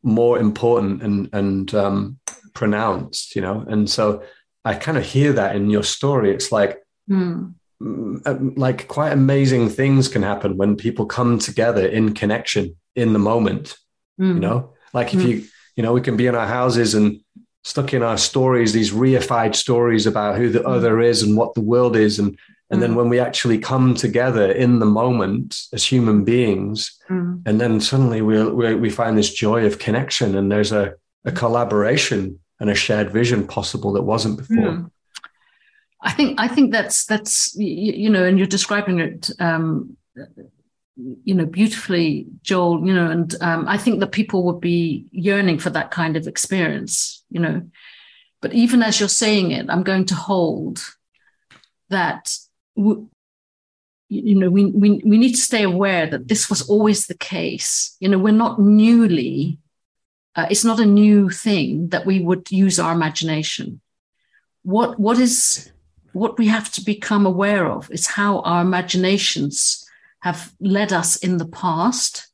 more 0.04 0.40
important 0.40 1.04
and 1.04 1.30
and 1.34 1.76
um, 1.76 2.18
pronounced, 2.54 3.36
you 3.36 3.42
know. 3.42 3.64
And 3.68 3.88
so 3.88 4.24
I 4.66 4.74
kind 4.74 4.98
of 4.98 5.06
hear 5.06 5.34
that 5.34 5.56
in 5.56 5.70
your 5.70 5.84
story. 5.84 6.32
It's 6.32 6.52
like. 6.52 6.82
Mm. 7.10 7.54
Like 8.56 8.88
quite 8.88 9.12
amazing 9.12 9.70
things 9.70 10.08
can 10.08 10.24
happen 10.24 10.58
when 10.58 10.76
people 10.76 11.06
come 11.06 11.40
together 11.40 11.86
in 11.86 12.14
connection 12.14 12.76
in 12.96 13.14
the 13.14 13.20
moment. 13.20 13.78
Mm. 14.20 14.36
You 14.36 14.40
know, 14.40 14.74
like 14.94 15.14
if 15.14 15.22
hmm. 15.22 15.28
you 15.28 15.44
you 15.76 15.84
know, 15.84 15.94
we 15.94 16.02
can 16.02 16.18
be 16.18 16.28
in 16.28 16.36
our 16.36 16.48
houses 16.48 16.94
and 16.94 17.22
stuck 17.64 17.94
in 17.94 18.04
our 18.04 18.18
stories, 18.18 18.74
these 18.74 18.92
reified 18.92 19.56
stories 19.56 20.06
about 20.06 20.38
who 20.38 20.50
the 20.50 20.60
mm. 20.60 20.70
other 20.70 21.00
is 21.00 21.22
and 21.22 21.38
what 21.38 21.54
the 21.54 21.62
world 21.62 21.96
is. 21.96 22.20
And, 22.20 22.38
and 22.70 22.80
mm. 22.80 22.82
then 22.82 22.96
when 22.96 23.10
we 23.10 23.20
actually 23.20 23.58
come 23.58 23.94
together 23.94 24.52
in 24.52 24.80
the 24.80 24.86
moment 24.86 25.60
as 25.74 25.86
human 25.86 26.24
beings, 26.24 26.98
mm. 27.10 27.42
and 27.46 27.62
then 27.62 27.80
suddenly 27.80 28.22
we, 28.22 28.44
we, 28.44 28.76
we 28.76 28.90
find 28.90 29.18
this 29.18 29.34
joy 29.34 29.66
of 29.66 29.80
connection 29.80 30.38
and 30.38 30.52
there's 30.52 30.72
a, 30.72 30.94
a 31.26 31.32
collaboration 31.32 32.40
and 32.60 32.70
a 32.70 32.76
shared 32.76 33.12
vision 33.12 33.46
possible 33.46 33.94
that 33.94 34.04
wasn't 34.04 34.38
before. 34.38 34.92
I 36.02 36.12
think 36.12 36.40
I 36.40 36.48
think 36.48 36.72
that's 36.72 37.06
that's 37.06 37.56
you, 37.56 37.94
you 37.94 38.10
know, 38.10 38.24
and 38.24 38.38
you're 38.38 38.48
describing 38.48 39.00
it 39.00 39.30
um, 39.40 39.98
you 41.24 41.34
know, 41.34 41.46
beautifully, 41.46 42.28
Joel, 42.42 42.86
you 42.86 42.94
know, 42.94 43.10
and 43.10 43.36
um, 43.42 43.68
I 43.68 43.78
think 43.78 44.00
that 44.00 44.12
people 44.12 44.44
would 44.44 44.60
be 44.60 45.06
yearning 45.12 45.60
for 45.60 45.70
that 45.72 45.92
kind 45.92 46.18
of 46.18 46.28
experience, 46.28 47.24
you 47.30 47.40
know. 47.40 47.70
But 48.42 48.54
even 48.54 48.84
as 48.84 49.00
you're 49.00 49.10
saying 49.10 49.52
it, 49.52 49.70
I'm 49.70 49.84
going 49.84 50.06
to 50.06 50.16
hold 50.16 50.84
that, 51.90 52.36
you 52.76 53.10
know, 54.10 54.50
we, 54.50 54.66
we, 54.66 55.02
we 55.06 55.18
need 55.18 55.34
to 55.34 55.42
stay 55.42 55.64
aware 55.64 56.08
that 56.08 56.28
this 56.28 56.50
was 56.50 56.68
always 56.68 57.08
the 57.08 57.18
case. 57.18 57.96
You 58.00 58.10
know, 58.10 58.18
we're 58.18 58.32
not 58.32 58.60
newly, 58.60 59.60
uh, 60.36 60.48
it's 60.50 60.66
not 60.66 60.80
a 60.80 60.86
new 60.86 61.30
thing 61.30 61.90
that 61.90 62.06
we 62.06 62.20
would 62.20 62.52
use 62.52 62.80
our 62.80 62.94
imagination. 62.94 63.82
What, 64.64 65.00
what 65.00 65.20
is, 65.20 65.72
what 66.14 66.38
we 66.38 66.48
have 66.48 66.72
to 66.74 66.84
become 66.84 67.26
aware 67.26 67.70
of 67.70 67.90
is 67.92 68.08
how 68.08 68.40
our 68.42 68.62
imaginations 68.62 69.86
have 70.22 70.54
led 70.60 70.94
us 70.94 71.16
in 71.18 71.38
the 71.38 71.48
past 71.48 72.28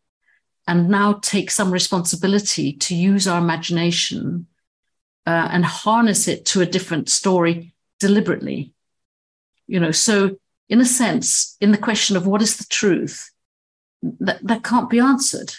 and 0.67 0.89
now 0.89 1.13
take 1.21 1.49
some 1.49 1.71
responsibility 1.71 2.73
to 2.73 2.95
use 2.95 3.27
our 3.27 3.39
imagination 3.39 4.47
uh, 5.25 5.47
and 5.51 5.63
harness 5.63 6.27
it 6.27 6.45
to 6.45 6.61
a 6.61 6.65
different 6.65 7.09
story 7.09 7.73
deliberately. 7.99 8.73
You 9.67 9.79
know, 9.79 9.91
so 9.91 10.37
in 10.69 10.81
a 10.81 10.85
sense, 10.85 11.55
in 11.61 11.71
the 11.71 11.77
question 11.77 12.17
of 12.17 12.27
what 12.27 12.41
is 12.41 12.57
the 12.57 12.65
truth, 12.69 13.31
that, 14.19 14.45
that 14.45 14.63
can't 14.63 14.89
be 14.89 14.99
answered. 14.99 15.53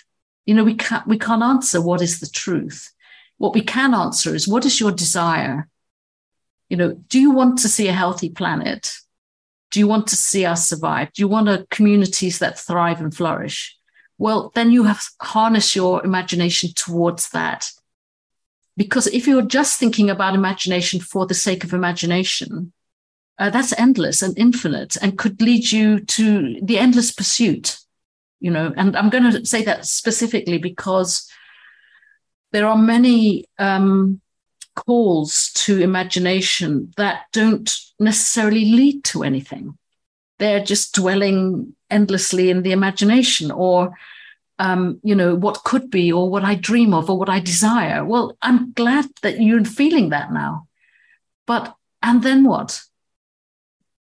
You 0.47 0.55
know, 0.55 0.64
we 0.64 0.75
can't 0.75 1.07
we 1.07 1.19
can't 1.19 1.43
answer 1.43 1.81
what 1.81 2.01
is 2.01 2.21
the 2.21 2.27
truth. 2.27 2.91
What 3.37 3.55
we 3.55 3.61
can 3.61 3.95
answer 3.95 4.35
is 4.35 4.49
what 4.49 4.64
is 4.64 4.81
your 4.81 4.93
desire? 4.93 5.69
You 6.69 6.77
know, 6.77 6.93
do 7.09 7.21
you 7.21 7.31
want 7.31 7.59
to 7.61 7.69
see 7.69 7.89
a 7.89 7.93
healthy 7.93 8.31
planet? 8.31 8.93
Do 9.71 9.81
you 9.81 9.87
want 9.87 10.07
to 10.09 10.16
see 10.16 10.45
us 10.45 10.69
survive? 10.69 11.12
Do 11.12 11.23
you 11.23 11.29
want 11.29 11.49
a 11.49 11.66
communities 11.71 12.39
that 12.39 12.59
thrive 12.59 13.01
and 13.01 13.14
flourish? 13.14 13.77
Well, 14.19 14.51
then 14.55 14.71
you 14.71 14.85
have 14.85 15.03
harness 15.21 15.77
your 15.77 16.05
imagination 16.05 16.71
towards 16.75 17.31
that. 17.31 17.71
Because 18.77 19.07
if 19.09 19.27
you're 19.27 19.43
just 19.43 19.79
thinking 19.79 20.09
about 20.11 20.35
imagination 20.35 21.01
for 21.01 21.27
the 21.27 21.35
sake 21.35 21.64
of 21.64 21.73
imagination, 21.73 22.73
uh, 23.39 23.51
that's 23.51 23.79
endless 23.79 24.23
and 24.23 24.37
infinite 24.39 24.97
and 25.01 25.19
could 25.19 25.41
lead 25.41 25.71
you 25.71 26.01
to 26.01 26.59
the 26.62 26.79
endless 26.79 27.12
pursuit 27.12 27.79
you 28.41 28.51
know 28.51 28.73
and 28.77 28.97
i'm 28.97 29.11
going 29.11 29.31
to 29.31 29.45
say 29.45 29.62
that 29.62 29.87
specifically 29.87 30.59
because 30.59 31.31
there 32.51 32.66
are 32.66 32.79
many 32.79 33.45
um, 33.59 34.21
calls 34.87 35.51
to 35.55 35.81
imagination 35.81 36.93
that 36.97 37.22
don't 37.33 37.70
necessarily 37.99 38.64
lead 38.64 39.05
to 39.05 39.22
anything. 39.22 39.76
They're 40.39 40.64
just 40.64 40.95
dwelling 40.95 41.74
endlessly 41.91 42.51
in 42.51 42.62
the 42.62 42.72
imagination 42.72 43.51
or 43.51 43.95
um, 44.59 45.01
you 45.05 45.14
know, 45.14 45.35
what 45.35 45.62
could 45.64 45.91
be 45.91 46.12
or 46.12 46.29
what 46.29 46.45
I 46.45 46.55
dream 46.57 46.93
of 46.93 47.09
or 47.09 47.18
what 47.18 47.29
I 47.29 47.41
desire. 47.41 48.05
Well, 48.05 48.37
I'm 48.43 48.72
glad 48.72 49.07
that 49.22 49.41
you're 49.41 49.64
feeling 49.64 50.09
that 50.11 50.33
now. 50.33 50.66
But, 51.47 51.74
and 52.03 52.22
then 52.22 52.45
what? 52.45 52.83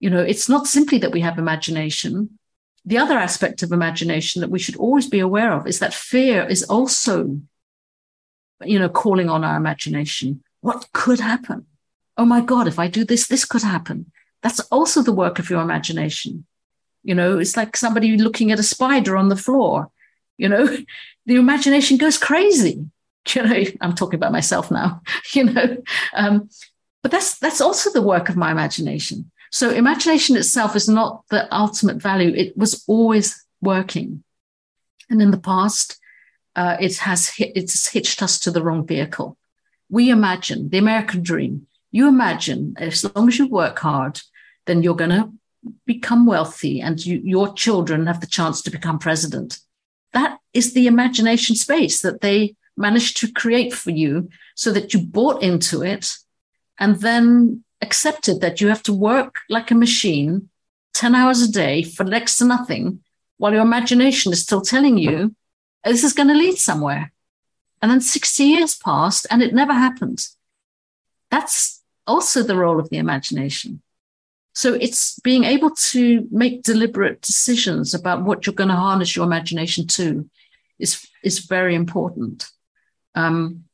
You 0.00 0.10
know, 0.10 0.22
it's 0.22 0.48
not 0.48 0.66
simply 0.66 0.98
that 0.98 1.12
we 1.12 1.20
have 1.20 1.38
imagination. 1.38 2.38
The 2.84 2.98
other 2.98 3.18
aspect 3.18 3.62
of 3.62 3.72
imagination 3.72 4.40
that 4.40 4.50
we 4.50 4.58
should 4.58 4.76
always 4.76 5.08
be 5.08 5.18
aware 5.18 5.52
of 5.52 5.66
is 5.66 5.78
that 5.80 5.94
fear 5.94 6.46
is 6.46 6.62
also, 6.64 7.40
you 8.64 8.78
know, 8.78 8.88
calling 8.88 9.28
on 9.28 9.44
our 9.44 9.56
imagination. 9.56 10.42
What 10.66 10.88
could 10.92 11.20
happen? 11.20 11.66
Oh 12.16 12.24
my 12.24 12.40
God, 12.40 12.66
if 12.66 12.80
I 12.80 12.88
do 12.88 13.04
this, 13.04 13.28
this 13.28 13.44
could 13.44 13.62
happen. 13.62 14.10
That's 14.42 14.58
also 14.72 15.00
the 15.00 15.12
work 15.12 15.38
of 15.38 15.48
your 15.48 15.62
imagination. 15.62 16.44
You 17.04 17.14
know, 17.14 17.38
it's 17.38 17.56
like 17.56 17.76
somebody 17.76 18.18
looking 18.18 18.50
at 18.50 18.58
a 18.58 18.64
spider 18.64 19.16
on 19.16 19.28
the 19.28 19.36
floor. 19.36 19.92
You 20.36 20.48
know, 20.48 20.66
the 21.26 21.36
imagination 21.36 21.98
goes 21.98 22.18
crazy. 22.18 22.84
You 23.34 23.42
know, 23.42 23.64
I'm 23.80 23.94
talking 23.94 24.18
about 24.18 24.32
myself 24.32 24.72
now. 24.72 25.02
You 25.34 25.44
know, 25.44 25.76
um, 26.14 26.50
but 27.00 27.12
that's 27.12 27.38
that's 27.38 27.60
also 27.60 27.92
the 27.92 28.08
work 28.12 28.28
of 28.28 28.36
my 28.36 28.50
imagination. 28.50 29.30
So 29.52 29.70
imagination 29.70 30.36
itself 30.36 30.74
is 30.74 30.88
not 30.88 31.22
the 31.30 31.46
ultimate 31.54 31.98
value. 32.02 32.32
It 32.34 32.56
was 32.56 32.82
always 32.88 33.46
working, 33.60 34.24
and 35.08 35.22
in 35.22 35.30
the 35.30 35.44
past, 35.52 35.96
uh, 36.56 36.76
it 36.80 36.96
has 36.98 37.28
hit, 37.28 37.52
it's 37.54 37.88
hitched 37.88 38.20
us 38.20 38.40
to 38.40 38.50
the 38.50 38.62
wrong 38.64 38.84
vehicle. 38.84 39.36
We 39.88 40.10
imagine 40.10 40.68
the 40.68 40.78
American 40.78 41.22
dream. 41.22 41.66
You 41.90 42.08
imagine 42.08 42.74
as 42.78 43.04
long 43.14 43.28
as 43.28 43.38
you 43.38 43.48
work 43.48 43.78
hard, 43.78 44.20
then 44.66 44.82
you're 44.82 44.96
going 44.96 45.10
to 45.10 45.32
become 45.84 46.26
wealthy, 46.26 46.80
and 46.80 47.04
you, 47.04 47.20
your 47.24 47.52
children 47.54 48.06
have 48.06 48.20
the 48.20 48.26
chance 48.26 48.62
to 48.62 48.70
become 48.70 48.98
president. 48.98 49.58
That 50.12 50.38
is 50.52 50.74
the 50.74 50.86
imagination 50.86 51.56
space 51.56 52.02
that 52.02 52.20
they 52.20 52.56
managed 52.76 53.16
to 53.18 53.32
create 53.32 53.72
for 53.72 53.90
you, 53.90 54.28
so 54.54 54.72
that 54.72 54.92
you 54.92 55.00
bought 55.00 55.42
into 55.42 55.82
it, 55.82 56.16
and 56.78 56.96
then 56.96 57.64
accepted 57.82 58.40
that 58.40 58.60
you 58.60 58.68
have 58.68 58.82
to 58.84 58.92
work 58.92 59.40
like 59.48 59.70
a 59.70 59.74
machine 59.74 60.48
10 60.94 61.14
hours 61.14 61.42
a 61.42 61.50
day 61.52 61.82
for 61.82 62.04
next 62.04 62.36
to 62.36 62.44
nothing 62.44 63.00
while 63.36 63.52
your 63.52 63.62
imagination 63.62 64.32
is 64.32 64.42
still 64.42 64.62
telling 64.62 64.96
you 64.96 65.34
this 65.84 66.02
is 66.02 66.14
going 66.14 66.28
to 66.28 66.34
lead 66.34 66.56
somewhere. 66.56 67.12
And 67.82 67.90
then 67.90 68.00
60 68.00 68.42
years 68.42 68.74
passed 68.74 69.26
and 69.30 69.42
it 69.42 69.54
never 69.54 69.72
happened. 69.72 70.26
That's 71.30 71.82
also 72.06 72.42
the 72.42 72.56
role 72.56 72.80
of 72.80 72.88
the 72.90 72.98
imagination. 72.98 73.82
So 74.54 74.72
it's 74.74 75.18
being 75.20 75.44
able 75.44 75.70
to 75.90 76.26
make 76.30 76.62
deliberate 76.62 77.20
decisions 77.20 77.92
about 77.92 78.24
what 78.24 78.46
you're 78.46 78.54
going 78.54 78.70
to 78.70 78.74
harness 78.74 79.14
your 79.14 79.26
imagination 79.26 79.86
to 79.88 80.28
is, 80.78 81.06
is 81.22 81.40
very 81.40 81.74
important. 81.74 82.48
Um, 83.14 83.64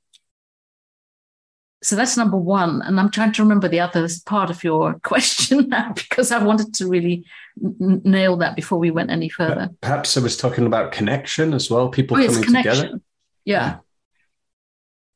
so 1.83 1.97
that's 1.97 2.17
number 2.17 2.37
one. 2.37 2.81
And 2.83 2.99
I'm 2.99 3.11
trying 3.11 3.33
to 3.33 3.43
remember 3.43 3.69
the 3.69 3.81
other 3.81 4.09
part 4.25 4.51
of 4.51 4.63
your 4.65 4.95
question 5.03 5.69
now 5.69 5.93
because 5.93 6.33
I 6.33 6.43
wanted 6.43 6.75
to 6.75 6.89
really 6.89 7.25
n- 7.63 8.03
nail 8.05 8.37
that 8.39 8.57
before 8.57 8.79
we 8.79 8.91
went 8.91 9.11
any 9.11 9.29
further. 9.29 9.71
Perhaps 9.81 10.17
I 10.17 10.21
was 10.21 10.37
talking 10.37 10.67
about 10.67 10.93
connection 10.93 11.55
as 11.55 11.71
well, 11.71 11.89
people 11.89 12.17
oh, 12.17 12.27
coming 12.27 12.43
together. 12.43 13.01
Yeah. 13.45 13.79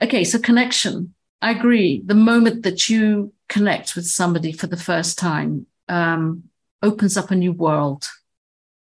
Okay, 0.02 0.24
so 0.24 0.38
connection. 0.38 1.14
I 1.40 1.50
agree. 1.50 2.02
The 2.04 2.14
moment 2.14 2.62
that 2.64 2.88
you 2.88 3.32
connect 3.48 3.94
with 3.94 4.06
somebody 4.06 4.52
for 4.52 4.66
the 4.66 4.76
first 4.76 5.18
time 5.18 5.66
um, 5.88 6.44
opens 6.82 7.16
up 7.16 7.30
a 7.30 7.36
new 7.36 7.52
world, 7.52 8.08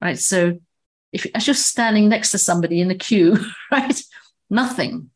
right? 0.02 0.20
So 0.20 0.60
if 1.12 1.26
as 1.36 1.48
you're 1.48 1.54
standing 1.54 2.10
next 2.10 2.32
to 2.32 2.38
somebody 2.38 2.82
in 2.82 2.92
a 2.92 2.96
queue, 2.96 3.38
right, 3.72 4.02
nothing 4.50 5.10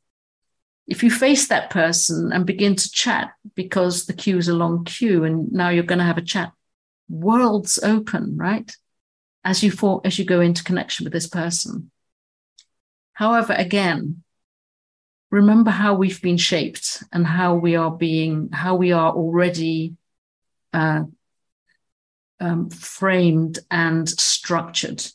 if 0.87 1.03
you 1.03 1.11
face 1.11 1.47
that 1.49 1.69
person 1.69 2.31
and 2.31 2.45
begin 2.45 2.75
to 2.75 2.91
chat 2.91 3.31
because 3.55 4.05
the 4.05 4.13
queue 4.13 4.37
is 4.37 4.47
a 4.47 4.53
long 4.53 4.85
queue 4.85 5.25
and 5.25 5.51
now 5.51 5.69
you're 5.69 5.83
going 5.83 5.99
to 5.99 6.05
have 6.05 6.17
a 6.17 6.21
chat, 6.21 6.51
worlds 7.09 7.77
open, 7.83 8.37
right? 8.37 8.75
As 9.43 9.61
you 9.61 9.69
for, 9.69 10.01
as 10.05 10.17
you 10.17 10.25
go 10.25 10.39
into 10.39 10.63
connection 10.63 11.03
with 11.03 11.13
this 11.13 11.27
person. 11.27 11.91
However, 13.13 13.53
again, 13.53 14.23
remember 15.29 15.71
how 15.71 15.93
we've 15.93 16.21
been 16.21 16.37
shaped 16.37 17.03
and 17.11 17.25
how 17.25 17.55
we 17.55 17.75
are 17.75 17.91
being, 17.91 18.49
how 18.51 18.75
we 18.75 18.91
are 18.91 19.11
already 19.11 19.95
uh, 20.73 21.03
um, 22.39 22.69
framed 22.69 23.59
and 23.69 24.07
structured. 24.07 25.05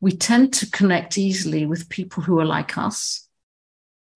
We 0.00 0.12
tend 0.12 0.54
to 0.54 0.70
connect 0.70 1.18
easily 1.18 1.66
with 1.66 1.88
people 1.88 2.22
who 2.22 2.40
are 2.40 2.46
like 2.46 2.78
us 2.78 3.28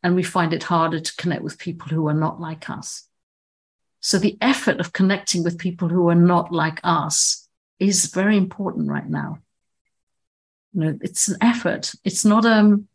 and 0.03 0.15
we 0.15 0.23
find 0.23 0.53
it 0.53 0.63
harder 0.63 1.01
to 1.01 1.17
connect 1.17 1.43
with 1.43 1.59
people 1.59 1.89
who 1.89 2.09
are 2.09 2.15
not 2.15 2.41
like 2.41 2.71
us. 2.71 3.07
So 4.01 4.19
the 4.19 4.37
effort 4.41 4.81
of 4.81 4.93
connecting 4.93 5.43
with 5.43 5.59
people 5.59 5.89
who 5.89 6.09
are 6.11 6.15
not 6.15 6.53
like 6.53 6.79
us 6.85 7.49
is 7.79 8.07
very 8.07 8.37
important 8.37 8.89
right 8.89 9.09
now. 9.09 9.39
You 10.75 10.81
know, 10.81 10.99
it's 11.01 11.29
an 11.29 11.39
effort. 11.41 11.93
It's 12.05 12.25
not 12.25 12.45
um, 12.45 12.87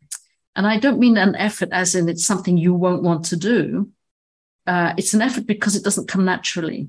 and 0.60 0.66
I 0.66 0.76
don't 0.76 0.98
mean 0.98 1.16
an 1.16 1.36
effort 1.36 1.70
as 1.72 1.94
in 1.94 2.06
it's 2.10 2.26
something 2.26 2.58
you 2.58 2.74
won't 2.74 3.02
want 3.02 3.24
to 3.24 3.36
do. 3.36 3.88
Uh, 4.66 4.92
it's 4.98 5.14
an 5.14 5.22
effort 5.22 5.46
because 5.46 5.74
it 5.74 5.82
doesn't 5.82 6.06
come 6.06 6.26
naturally. 6.26 6.88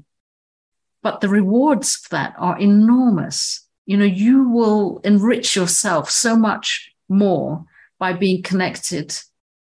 But 1.01 1.21
the 1.21 1.29
rewards 1.29 2.01
of 2.03 2.09
that 2.09 2.35
are 2.37 2.59
enormous. 2.59 3.65
You 3.85 3.95
know, 3.95 4.03
you 4.03 4.49
will 4.49 4.99
enrich 5.05 5.55
yourself 5.55 6.09
so 6.09 6.35
much 6.35 6.91
more 7.07 7.63
by 7.97 8.11
being 8.11 8.43
connected 8.43 9.17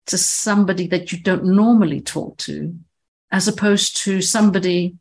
to 0.06 0.18
somebody 0.18 0.88
that 0.88 1.12
you 1.12 1.20
don't 1.20 1.44
normally 1.44 2.00
talk 2.00 2.38
to, 2.38 2.74
as 3.34 3.50
opposed 3.50 3.98
to 3.98 4.22
somebody. 4.22 4.96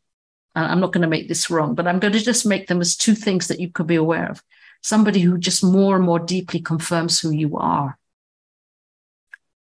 I'm 0.57 0.81
not 0.81 0.93
going 0.93 1.03
to 1.03 1.09
make 1.09 1.29
this 1.29 1.51
wrong, 1.51 1.77
but 1.77 1.87
I'm 1.87 2.01
going 2.01 2.15
to 2.15 2.19
just 2.19 2.45
make 2.45 2.67
them 2.67 2.81
as 2.81 2.97
two 2.97 3.15
things 3.15 3.47
that 3.47 3.61
you 3.61 3.71
could 3.71 3.87
be 3.87 3.95
aware 3.95 4.29
of. 4.29 4.43
Somebody 4.83 5.21
who 5.21 5.39
just 5.39 5.63
more 5.63 5.95
and 5.95 6.05
more 6.05 6.19
deeply 6.19 6.59
confirms 6.59 7.21
who 7.21 7.31
you 7.31 7.59
are. 7.59 7.97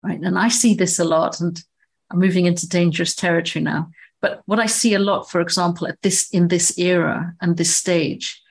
Right. 0.03 0.19
And 0.19 0.37
I 0.37 0.47
see 0.49 0.73
this 0.73 0.99
a 0.99 1.05
lot, 1.05 1.39
and 1.39 1.61
I'm 2.09 2.19
moving 2.19 2.45
into 2.45 2.67
dangerous 2.67 3.15
territory 3.15 3.63
now. 3.63 3.91
But 4.19 4.41
what 4.45 4.59
I 4.59 4.65
see 4.65 4.93
a 4.93 4.99
lot, 4.99 5.29
for 5.29 5.41
example, 5.41 5.87
at 5.87 6.01
this 6.01 6.29
in 6.29 6.47
this 6.47 6.77
era 6.77 7.33
and 7.41 7.57
this 7.57 7.75
stage, 7.75 8.41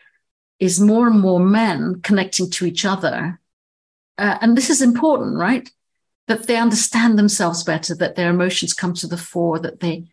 is 0.59 0.81
more 0.81 1.07
and 1.07 1.21
more 1.21 1.41
men 1.41 2.01
connecting 2.03 2.51
to 2.51 2.67
each 2.67 2.85
other. 2.85 3.41
Uh, 4.19 4.39
and 4.41 4.57
this 4.57 4.71
is 4.71 4.83
important, 4.83 5.37
right? 5.37 5.71
that 6.31 6.47
they 6.47 6.57
understand 6.57 7.19
themselves 7.19 7.65
better, 7.65 7.93
that 7.97 8.15
their 8.15 8.31
emotions 8.31 8.73
come 8.73 8.95
to 8.95 9.09
the 9.09 9.17
fore, 9.17 9.59
that 9.59 9.81
they, 9.81 10.05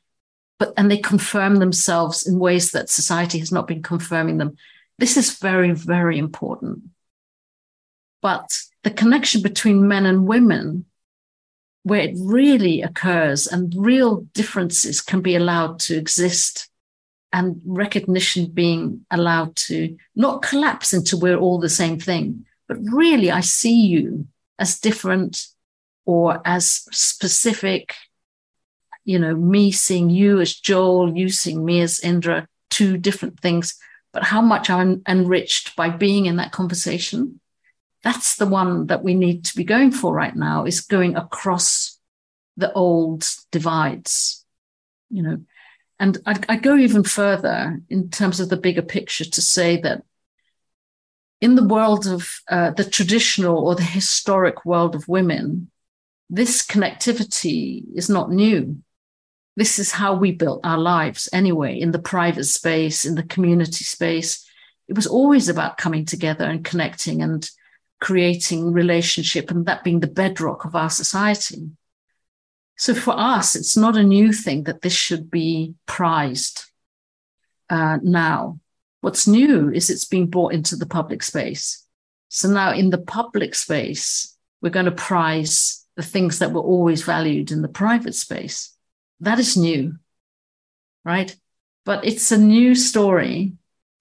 but, 0.58 0.74
and 0.76 0.90
they 0.90 0.98
confirm 0.98 1.58
themselves 1.58 2.26
in 2.26 2.40
ways 2.40 2.72
that 2.72 2.90
society 2.90 3.38
has 3.38 3.52
not 3.52 3.68
been 3.68 3.84
confirming 3.84 4.40
them. 4.40 4.58
This 4.98 5.16
is 5.16 5.38
very, 5.38 5.74
very 5.74 6.18
important. 6.18 6.86
But 8.24 8.50
the 8.82 8.90
connection 8.90 9.44
between 9.44 9.88
men 9.88 10.08
and 10.08 10.26
women, 10.26 10.86
where 11.88 12.02
it 12.02 12.16
really 12.20 12.82
occurs 12.82 13.48
and 13.48 13.74
real 13.78 14.22
differences 14.34 15.02
can 15.02 15.22
be 15.22 15.36
allowed 15.36 15.80
to 15.80 15.96
exist 15.98 16.70
and 17.32 17.62
recognition 17.66 18.52
being 18.52 19.06
allowed 19.12 19.56
to 19.56 19.98
not 20.16 20.42
collapse 20.42 20.94
into 20.94 21.18
we're 21.18 21.38
all 21.38 21.60
the 21.60 21.70
same 21.70 22.00
thing, 22.00 22.46
but 22.68 22.78
really 22.82 23.32
I 23.32 23.42
see 23.42 23.86
you 23.86 24.28
as 24.60 24.80
different 24.80 25.48
or 26.06 26.42
as 26.46 26.68
specific, 26.92 27.94
you 29.06 29.20
know, 29.20 29.36
me 29.36 29.72
seeing 29.72 30.10
you 30.10 30.42
as 30.42 30.54
Joel, 30.56 31.16
you 31.18 31.30
seeing 31.30 31.64
me 31.64 31.82
as 31.82 32.00
Indra, 32.00 32.48
two 32.70 32.98
different 32.98 33.40
things, 33.40 33.78
but 34.14 34.24
how 34.24 34.42
much 34.42 34.70
I'm 34.70 35.04
enriched 35.08 35.76
by 35.76 35.90
being 35.90 36.26
in 36.26 36.38
that 36.38 36.52
conversation. 36.52 37.40
That's 38.04 38.36
the 38.36 38.48
one 38.48 38.88
that 38.88 39.04
we 39.04 39.14
need 39.14 39.46
to 39.46 39.56
be 39.56 39.64
going 39.64 39.92
for 39.92 40.14
right 40.14 40.36
now 40.36 40.66
is 40.66 40.82
going 40.82 41.16
across 41.16 41.98
the 42.56 42.72
old 42.74 43.28
divides, 43.52 44.46
you 45.10 45.24
know. 45.24 45.42
And 46.00 46.18
I, 46.26 46.40
I 46.48 46.56
go 46.58 46.76
even 46.78 47.04
further 47.04 47.82
in 47.90 48.10
terms 48.10 48.40
of 48.40 48.50
the 48.50 48.58
bigger 48.58 48.84
picture 48.84 49.26
to 49.26 49.42
say 49.42 49.82
that 49.82 50.04
in 51.42 51.56
the 51.56 51.68
world 51.68 52.08
of 52.08 52.30
uh, 52.50 52.72
the 52.72 52.84
traditional 52.84 53.68
or 53.68 53.76
the 53.76 53.84
historic 53.84 54.66
world 54.66 54.96
of 54.96 55.08
women, 55.08 55.70
this 56.30 56.66
connectivity 56.66 57.84
is 57.96 58.10
not 58.10 58.32
new. 58.32 58.78
This 59.56 59.80
is 59.80 59.92
how 59.92 60.16
we 60.16 60.32
built 60.32 60.62
our 60.64 60.78
lives 60.78 61.30
anyway, 61.34 61.80
in 61.80 61.92
the 61.92 62.00
private 62.00 62.46
space, 62.46 63.06
in 63.06 63.16
the 63.16 63.24
community 63.24 63.84
space. 63.84 64.48
It 64.88 64.96
was 64.96 65.08
always 65.08 65.50
about 65.50 65.78
coming 65.78 66.06
together 66.06 66.46
and 66.46 66.64
connecting 66.64 67.22
and 67.22 67.50
creating 68.00 68.72
relationship, 68.72 69.50
and 69.52 69.66
that 69.66 69.84
being 69.84 70.00
the 70.00 70.08
bedrock 70.08 70.66
of 70.66 70.76
our 70.76 70.90
society. 70.90 71.70
So 72.78 72.94
for 72.94 73.18
us, 73.18 73.56
it's 73.56 73.76
not 73.76 73.98
a 73.98 74.04
new 74.04 74.32
thing 74.32 74.64
that 74.64 74.82
this 74.82 74.94
should 74.94 75.32
be 75.32 75.74
prized 75.88 76.66
uh, 77.70 77.98
now. 78.04 78.60
What's 79.02 79.28
new 79.28 79.72
is 79.72 79.90
it's 79.90 80.06
being 80.06 80.28
brought 80.28 80.54
into 80.54 80.76
the 80.76 80.86
public 80.86 81.24
space. 81.24 81.86
So 82.30 82.50
now 82.50 82.74
in 82.74 82.90
the 82.90 82.98
public 82.98 83.56
space, 83.56 84.38
we're 84.62 84.70
going 84.70 84.86
to 84.86 84.92
prize 84.92 85.86
the 85.96 86.04
things 86.04 86.40
that 86.40 86.52
were 86.52 86.62
always 86.62 87.04
valued 87.04 87.52
in 87.52 87.62
the 87.62 87.68
private 87.68 88.16
space. 88.16 88.76
That 89.20 89.40
is 89.40 89.58
new, 89.58 89.98
right? 91.04 91.36
But 91.86 92.06
it's 92.06 92.32
a 92.32 92.38
new 92.38 92.76
story 92.76 93.54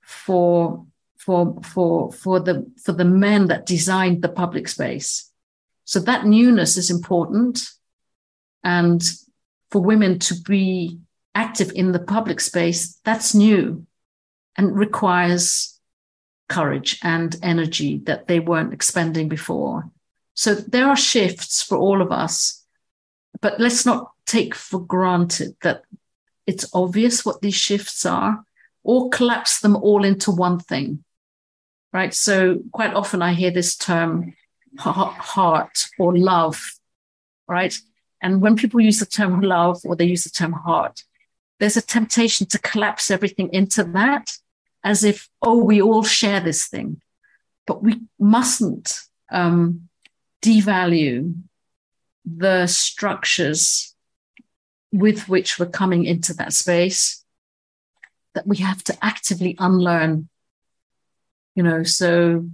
for 0.03 0.87
for 1.27 1.61
for 1.62 2.12
for 2.12 2.39
the 2.39 2.64
for 2.83 2.93
the 2.93 3.05
men 3.05 3.49
that 3.49 3.66
designed 3.66 4.22
the 4.22 4.29
public 4.29 4.68
space. 4.68 5.31
So 5.85 5.99
that 6.01 6.24
newness 6.24 6.77
is 6.77 6.89
important, 6.89 7.68
and 8.62 9.03
for 9.70 9.81
women 9.81 10.20
to 10.20 10.41
be 10.41 11.01
active 11.35 11.72
in 11.74 11.93
the 11.93 11.99
public 11.99 12.41
space, 12.41 12.99
that's 13.05 13.35
new, 13.35 13.87
and 14.57 14.79
requires 14.79 15.79
courage 16.49 17.01
and 17.03 17.37
energy 17.43 17.99
that 18.07 18.29
they 18.29 18.39
weren't 18.39 18.72
expending 18.72 19.29
before. 19.29 19.91
So 20.35 20.55
there 20.55 20.87
are 20.87 20.97
shifts 20.97 21.61
for 21.61 21.77
all 21.77 22.01
of 22.01 22.12
us, 22.12 22.64
but 23.41 23.59
let's 23.59 23.85
not 23.85 24.12
take 24.27 24.55
for 24.55 24.81
granted 24.81 25.57
that 25.62 25.83
it's 26.47 26.70
obvious 26.72 27.24
what 27.24 27.41
these 27.41 27.57
shifts 27.57 28.07
are 28.07 28.45
or 28.85 29.11
collapse 29.11 29.59
them 29.61 29.74
all 29.74 30.05
into 30.05 30.31
one 30.31 30.61
thing. 30.61 31.03
Right. 31.93 32.12
So 32.12 32.61
quite 32.72 32.95
often 32.95 33.22
I 33.22 33.32
hear 33.32 33.51
this 33.51 33.76
term 33.76 34.34
heart 34.78 35.89
or 35.99 36.16
love. 36.16 36.72
Right. 37.49 37.76
And 38.20 38.41
when 38.41 38.57
people 38.57 38.80
use 38.80 38.99
the 38.99 39.07
term 39.07 39.41
love 39.41 39.80
or 39.84 39.97
they 39.97 40.05
use 40.05 40.24
the 40.24 40.30
term 40.30 40.53
heart, 40.53 41.03
there's 41.59 41.76
a 41.76 41.82
temptation 41.82 42.47
to 42.49 42.59
collapse 42.59 43.11
everything 43.11 43.51
into 43.53 43.84
that 43.84 44.32
as 44.84 45.05
if, 45.05 45.28
oh, 45.43 45.62
we 45.62 45.80
all 45.80 46.05
share 46.05 46.41
this 46.41 46.66
thing. 46.68 47.01
But 47.66 47.82
we 47.82 48.03
mustn't 48.18 49.01
um, 49.30 49.89
devalue 50.43 51.34
the 52.24 52.66
structures 52.66 53.95
with 54.93 55.28
which 55.28 55.59
we're 55.59 55.66
coming 55.66 56.05
into 56.05 56.34
that 56.34 56.53
space 56.53 57.24
that 58.34 58.47
we 58.47 58.59
have 58.59 58.84
to 58.84 58.97
actively 59.03 59.57
unlearn 59.59 60.28
you 61.57 61.63
know 61.63 61.83
so 61.83 62.47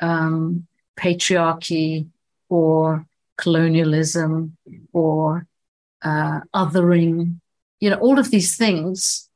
um, 0.00 0.66
patriarchy 0.98 2.08
or 2.50 3.06
colonialism 3.38 4.56
or 4.92 5.46
uh, 6.02 6.40
othering 6.54 7.40
you 7.80 7.88
know 7.88 7.96
all 7.96 8.18
of 8.18 8.30
these 8.30 8.56
things 8.56 9.30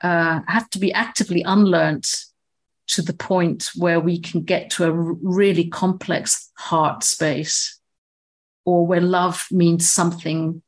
uh, 0.00 0.40
have 0.46 0.70
to 0.70 0.78
be 0.78 0.92
actively 0.92 1.42
unlearned 1.42 2.08
to 2.86 3.02
the 3.02 3.14
point 3.14 3.70
where 3.76 4.00
we 4.00 4.18
can 4.18 4.42
get 4.42 4.70
to 4.70 4.84
a 4.84 4.92
really 4.92 5.68
complex 5.68 6.50
heart 6.56 7.02
space 7.02 7.80
or 8.64 8.86
where 8.86 9.00
love 9.00 9.46
means 9.50 9.88
something 9.88 10.62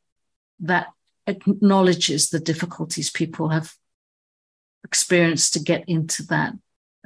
that 0.60 0.86
acknowledges 1.26 2.30
the 2.30 2.40
difficulties 2.40 3.10
people 3.10 3.50
have 3.50 3.74
experienced 4.84 5.52
to 5.52 5.58
get 5.58 5.86
into 5.88 6.22
that 6.24 6.54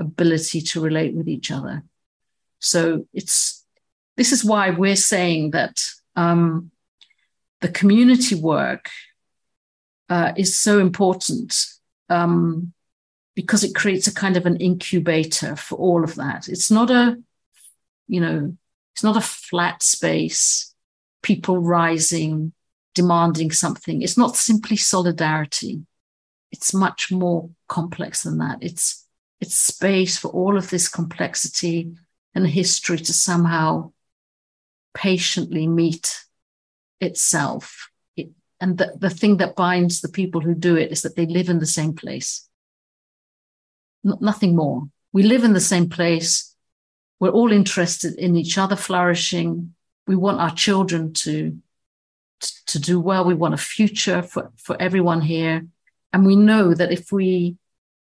ability 0.01 0.61
to 0.63 0.81
relate 0.81 1.15
with 1.15 1.29
each 1.29 1.51
other. 1.51 1.85
So 2.59 3.07
it's 3.13 3.65
this 4.17 4.33
is 4.33 4.45
why 4.45 4.71
we're 4.71 4.97
saying 4.97 5.53
that 5.53 5.81
um, 6.17 6.71
the 7.61 7.69
community 7.69 8.35
work 8.35 8.91
uh, 10.09 10.33
is 10.37 10.59
so 10.59 10.79
important 10.79 11.67
um, 12.09 12.73
because 13.35 13.65
it 13.65 13.75
creates 13.75 14.07
a 14.07 14.15
kind 14.15 14.37
of 14.37 14.45
an 14.45 14.57
incubator 14.57 15.57
for 15.57 15.77
all 15.77 16.05
of 16.05 16.17
that. 16.17 16.49
It's 16.49 16.71
not 16.71 16.91
a, 16.91 17.17
you 18.09 18.21
know, 18.21 18.57
it's 18.95 19.05
not 19.05 19.17
a 19.17 19.21
flat 19.21 19.83
space, 19.83 20.75
people 21.23 21.59
rising, 21.59 22.53
demanding 22.95 23.53
something. 23.53 24.03
It's 24.03 24.19
not 24.19 24.37
simply 24.37 24.77
solidarity. 24.77 25.83
It's 26.51 26.75
much 26.75 27.13
more 27.13 27.51
complex 27.69 28.25
than 28.25 28.39
that. 28.39 28.59
It's 28.61 29.07
it's 29.41 29.55
space 29.55 30.19
for 30.19 30.29
all 30.29 30.57
of 30.57 30.71
this 30.71 30.89
complexity 30.89 31.93
and 32.35 32.47
history 32.47 32.99
to 32.99 33.13
somehow 33.13 33.93
patiently 34.95 35.67
meet 35.67 36.25
itself. 37.01 37.91
It, 38.17 38.31
and 38.61 38.79
the, 38.79 38.95
the 38.99 39.11
thing 39.11 39.39
that 39.39 39.57
binds 39.57 40.01
the 40.01 40.09
people 40.09 40.41
who 40.41 40.55
do 40.55 40.77
it 40.77 40.93
is 40.93 41.03
that 41.03 41.17
they 41.17 41.27
live 41.27 41.49
in 41.49 41.59
the 41.59 41.67
same 41.67 41.95
place 41.95 42.49
nothing 44.05 44.57
more. 44.57 44.89
We 45.13 45.23
live 45.23 45.45
in 45.45 45.53
the 45.53 45.61
same 45.61 45.89
place. 45.89 46.55
We're 47.19 47.31
all 47.31 47.53
interested 47.53 48.15
in 48.15 48.37
each 48.37 48.59
other 48.59 48.77
flourishing. 48.77 49.75
We 50.07 50.17
want 50.17 50.41
our 50.41 50.55
children 50.55 51.13
to, 51.15 51.59
to 52.67 52.79
do 52.79 53.01
well. 53.01 53.25
We 53.25 53.35
want 53.35 53.55
a 53.55 53.59
future 53.59 54.23
for, 54.23 54.53
for 54.57 54.81
everyone 54.81 55.21
here. 55.21 55.67
And 56.13 56.27
we 56.27 56.37
know 56.37 56.75
that 56.75 56.93
if 56.93 57.13
we 57.13 57.57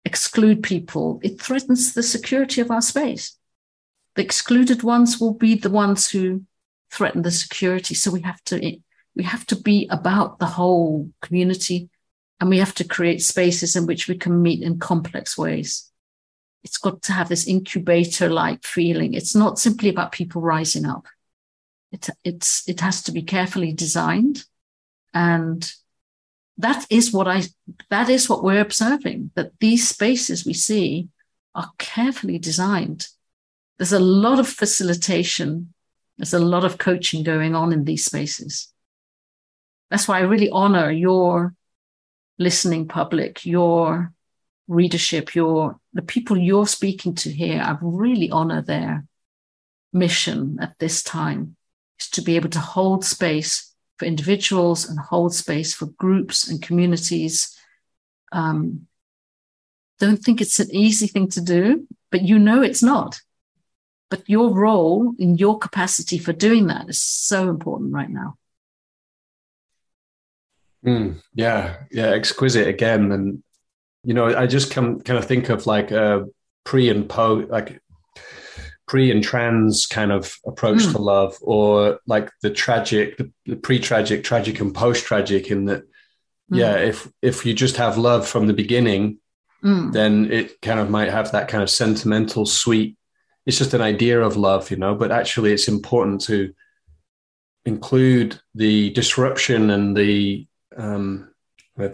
exclude 0.06 0.64
people, 0.64 1.20
it 1.24 1.42
threatens 1.42 1.94
the 1.94 2.04
security 2.04 2.62
of 2.62 2.72
our 2.72 2.82
space. 2.82 3.38
The 4.16 4.24
excluded 4.24 4.84
ones 4.84 5.20
will 5.20 5.34
be 5.34 5.56
the 5.56 5.70
ones 5.70 6.10
who 6.10 6.44
threaten 6.92 7.22
the 7.24 7.32
security. 7.32 7.96
So 7.96 8.12
we 8.12 8.22
have 8.22 8.44
to 8.46 8.78
we 9.16 9.24
have 9.24 9.46
to 9.48 9.56
be 9.56 9.88
about 9.92 10.40
the 10.40 10.46
whole 10.46 11.10
community 11.22 11.90
and 12.40 12.50
we 12.50 12.58
have 12.58 12.76
to 12.76 12.84
create 12.84 13.22
spaces 13.22 13.76
in 13.76 13.86
which 13.86 14.08
we 14.08 14.18
can 14.18 14.42
meet 14.42 14.62
in 14.62 14.80
complex 14.80 15.38
ways. 15.38 15.92
It's 16.64 16.78
got 16.78 17.02
to 17.04 17.14
have 17.14 17.30
this 17.30 17.48
incubator 17.48 18.30
like 18.30 18.64
feeling. 18.64 19.14
It's 19.14 19.36
not 19.36 19.60
simply 19.60 19.90
about 19.90 20.12
people 20.12 20.42
rising 20.42 20.86
up. 20.86 21.06
It, 21.92 22.10
it's, 22.24 22.68
it 22.68 22.80
has 22.80 23.04
to 23.04 23.12
be 23.12 23.22
carefully 23.22 23.72
designed. 23.74 24.44
And 25.14 25.72
that 26.58 26.86
is 26.90 27.12
what 27.12 27.28
I, 27.28 27.44
that 27.90 28.10
is 28.10 28.30
what 28.30 28.44
we're 28.44 28.62
observing, 28.62 29.32
that 29.36 29.52
these 29.60 29.88
spaces 29.88 30.46
we 30.46 30.54
see 30.54 31.10
are 31.56 31.72
carefully 31.78 32.38
designed. 32.38 33.08
There's 33.78 33.94
a 33.94 34.00
lot 34.00 34.40
of 34.40 34.48
facilitation. 34.48 35.74
There's 36.18 36.34
a 36.34 36.40
lot 36.40 36.64
of 36.64 36.78
coaching 36.78 37.24
going 37.24 37.56
on 37.56 37.74
in 37.74 37.86
these 37.86 38.06
spaces. 38.06 38.72
That's 39.90 40.08
why 40.08 40.20
I 40.20 40.22
really 40.22 40.50
honor 40.50 40.92
your 40.92 41.54
listening 42.38 42.88
public, 42.88 43.46
your 43.46 44.12
readership, 44.68 45.36
your 45.36 45.80
the 45.94 46.02
people 46.02 46.38
you're 46.38 46.68
speaking 46.68 47.16
to 47.16 47.32
here, 47.32 47.62
I 47.62 47.78
really 47.82 48.32
honor 48.32 48.62
their 48.62 49.06
mission 49.92 50.58
at 50.62 50.78
this 50.80 51.04
time 51.04 51.56
is 52.00 52.10
to 52.10 52.22
be 52.22 52.36
able 52.36 52.50
to 52.50 52.60
hold 52.60 53.06
space 53.06 53.73
for 53.98 54.06
individuals 54.06 54.90
and 54.90 55.00
hold 55.00 55.34
space 55.34 55.74
for 55.74 55.86
groups 55.86 56.48
and 56.48 56.62
communities. 56.62 57.58
Um, 58.32 58.88
don't 60.00 60.18
think 60.18 60.42
it's 60.42 60.60
an 60.60 60.74
easy 60.74 61.08
thing 61.08 61.30
to 61.30 61.42
do, 61.42 61.88
but 62.12 62.24
you 62.24 62.40
know 62.40 62.62
it's 62.62 62.84
not. 62.84 63.22
But 64.10 64.28
your 64.28 64.54
role 64.54 65.14
in 65.18 65.38
your 65.38 65.58
capacity 65.58 66.18
for 66.18 66.34
doing 66.34 66.68
that 66.68 66.90
is 66.90 67.02
so 67.02 67.50
important 67.50 67.94
right 67.94 68.10
now. 68.10 68.36
Mm, 70.86 71.22
yeah, 71.34 71.78
yeah, 71.92 72.08
exquisite 72.08 72.68
again. 72.68 73.12
And, 73.12 73.44
you 74.04 74.14
know, 74.14 74.26
I 74.26 74.48
just 74.48 74.72
can 74.72 75.00
kind 75.02 75.18
of 75.18 75.26
think 75.26 75.50
of 75.50 75.66
like 75.66 75.92
a 75.92 76.26
pre 76.64 76.90
and 76.90 77.08
post, 77.08 77.50
like 77.50 77.82
pre 78.88 79.12
and 79.12 79.24
trans 79.24 79.86
kind 79.86 80.12
of 80.12 80.38
approach 80.46 80.84
mm. 80.84 80.92
to 80.92 80.98
love, 80.98 81.38
or 81.42 82.00
like 82.08 82.30
the 82.42 82.50
tragic, 82.50 83.18
the, 83.18 83.32
the 83.46 83.56
pre 83.56 83.80
tragic, 83.80 84.24
tragic, 84.24 84.60
and 84.60 84.74
post 84.74 85.06
tragic, 85.06 85.50
in 85.52 85.66
that, 85.66 85.84
mm. 85.84 86.58
yeah, 86.58 86.76
if 86.76 87.12
if 87.22 87.46
you 87.46 87.54
just 87.54 87.78
have 87.78 87.98
love 87.98 88.28
from 88.28 88.48
the 88.48 88.54
beginning, 88.54 89.20
mm. 89.64 89.92
then 89.92 90.32
it 90.32 90.62
kind 90.62 90.80
of 90.80 90.90
might 90.90 91.10
have 91.10 91.32
that 91.32 91.48
kind 91.48 91.64
of 91.64 91.70
sentimental, 91.70 92.46
sweet. 92.46 92.98
It's 93.46 93.58
just 93.58 93.74
an 93.74 93.82
idea 93.82 94.22
of 94.22 94.38
love, 94.38 94.72
you 94.72 94.78
know, 94.78 94.96
but 94.96 95.12
actually 95.12 95.52
it's 95.52 95.68
important 95.68 96.22
to 96.22 96.54
include 97.66 98.40
the 98.56 98.90
disruption 98.92 99.70
and 99.70 99.96
the 99.96 100.48
um, 100.78 101.34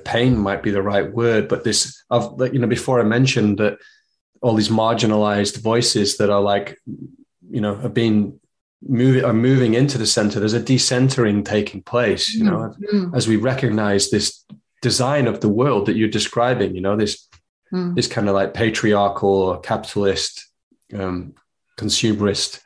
pain 0.04 0.38
might 0.38 0.64
be 0.64 0.72
the 0.72 0.82
right 0.82 1.12
word, 1.12 1.48
but 1.48 1.64
this, 1.64 2.04
of 2.10 2.40
you 2.54 2.60
know, 2.60 2.68
before 2.68 3.00
I 3.00 3.04
mentioned 3.04 3.60
that 3.60 3.78
all 4.42 4.54
these 4.54 4.70
marginalized 4.70 5.62
voices 5.62 6.18
that 6.18 6.30
are 6.30 6.42
like, 6.42 6.78
you 7.50 7.62
know, 7.62 7.76
are 7.76 7.90
being 7.90 8.40
moving 8.82 9.24
are 9.26 9.34
moving 9.34 9.74
into 9.74 9.98
the 9.98 10.06
center. 10.06 10.40
There's 10.40 10.54
a 10.54 10.62
decentering 10.62 11.44
taking 11.44 11.82
place, 11.84 12.34
you 12.34 12.46
know, 12.46 12.74
mm-hmm. 12.94 13.16
as 13.16 13.28
we 13.28 13.36
recognize 13.36 14.10
this 14.10 14.46
design 14.82 15.28
of 15.28 15.42
the 15.42 15.50
world 15.50 15.86
that 15.88 15.98
you're 15.98 16.08
describing. 16.10 16.76
You 16.76 16.82
know, 16.82 16.96
this 16.96 17.28
mm. 17.74 17.96
this 17.96 18.08
kind 18.08 18.30
of 18.30 18.36
like 18.36 18.54
patriarchal, 18.54 19.30
or 19.30 19.60
capitalist, 19.60 20.48
um, 20.94 21.34
consumerist, 21.78 22.62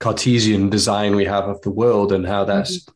Cartesian 0.00 0.68
design 0.68 1.16
we 1.16 1.24
have 1.24 1.44
of 1.44 1.60
the 1.62 1.70
world, 1.70 2.12
and 2.12 2.26
how 2.26 2.44
that's 2.44 2.78
mm-hmm 2.78 2.92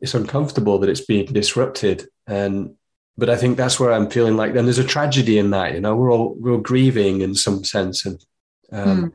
it's 0.00 0.14
uncomfortable 0.14 0.78
that 0.78 0.90
it's 0.90 1.04
being 1.04 1.26
disrupted 1.26 2.08
and 2.26 2.74
but 3.18 3.28
I 3.28 3.36
think 3.36 3.56
that's 3.56 3.80
where 3.80 3.92
I'm 3.92 4.08
feeling 4.08 4.36
like 4.36 4.54
then 4.54 4.64
there's 4.64 4.78
a 4.78 4.84
tragedy 4.84 5.38
in 5.38 5.50
that, 5.50 5.74
you 5.74 5.80
know, 5.80 5.96
we're 5.96 6.12
all 6.12 6.36
we're 6.38 6.52
all 6.52 6.58
grieving 6.58 7.20
in 7.20 7.34
some 7.34 7.64
sense. 7.64 8.06
And 8.06 8.24
um, 8.70 9.02
mm. 9.02 9.12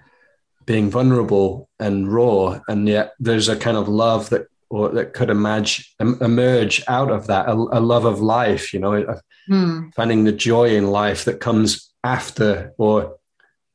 being 0.66 0.92
vulnerable 0.92 1.70
and 1.80 2.12
raw, 2.12 2.60
and 2.68 2.88
yet 2.88 3.14
there's 3.18 3.48
a 3.48 3.56
kind 3.56 3.78
of 3.78 3.88
love 3.88 4.30
that 4.30 4.48
or 4.70 4.90
that 4.90 5.14
could 5.14 5.30
emerge 5.30 5.96
emerge 6.00 6.84
out 6.90 7.12
of 7.12 7.28
that 7.28 7.48
a, 7.48 7.54
a 7.54 7.80
love 7.80 8.04
of 8.04 8.20
life. 8.20 8.74
You 8.74 8.82
know, 8.82 9.20
mm. 9.50 9.94
finding 9.96 10.26
the 10.26 10.34
joy 10.34 10.76
in 10.76 10.88
life 10.88 11.24
that 11.24 11.40
comes 11.40 11.90
after 12.04 12.74
or 12.78 13.16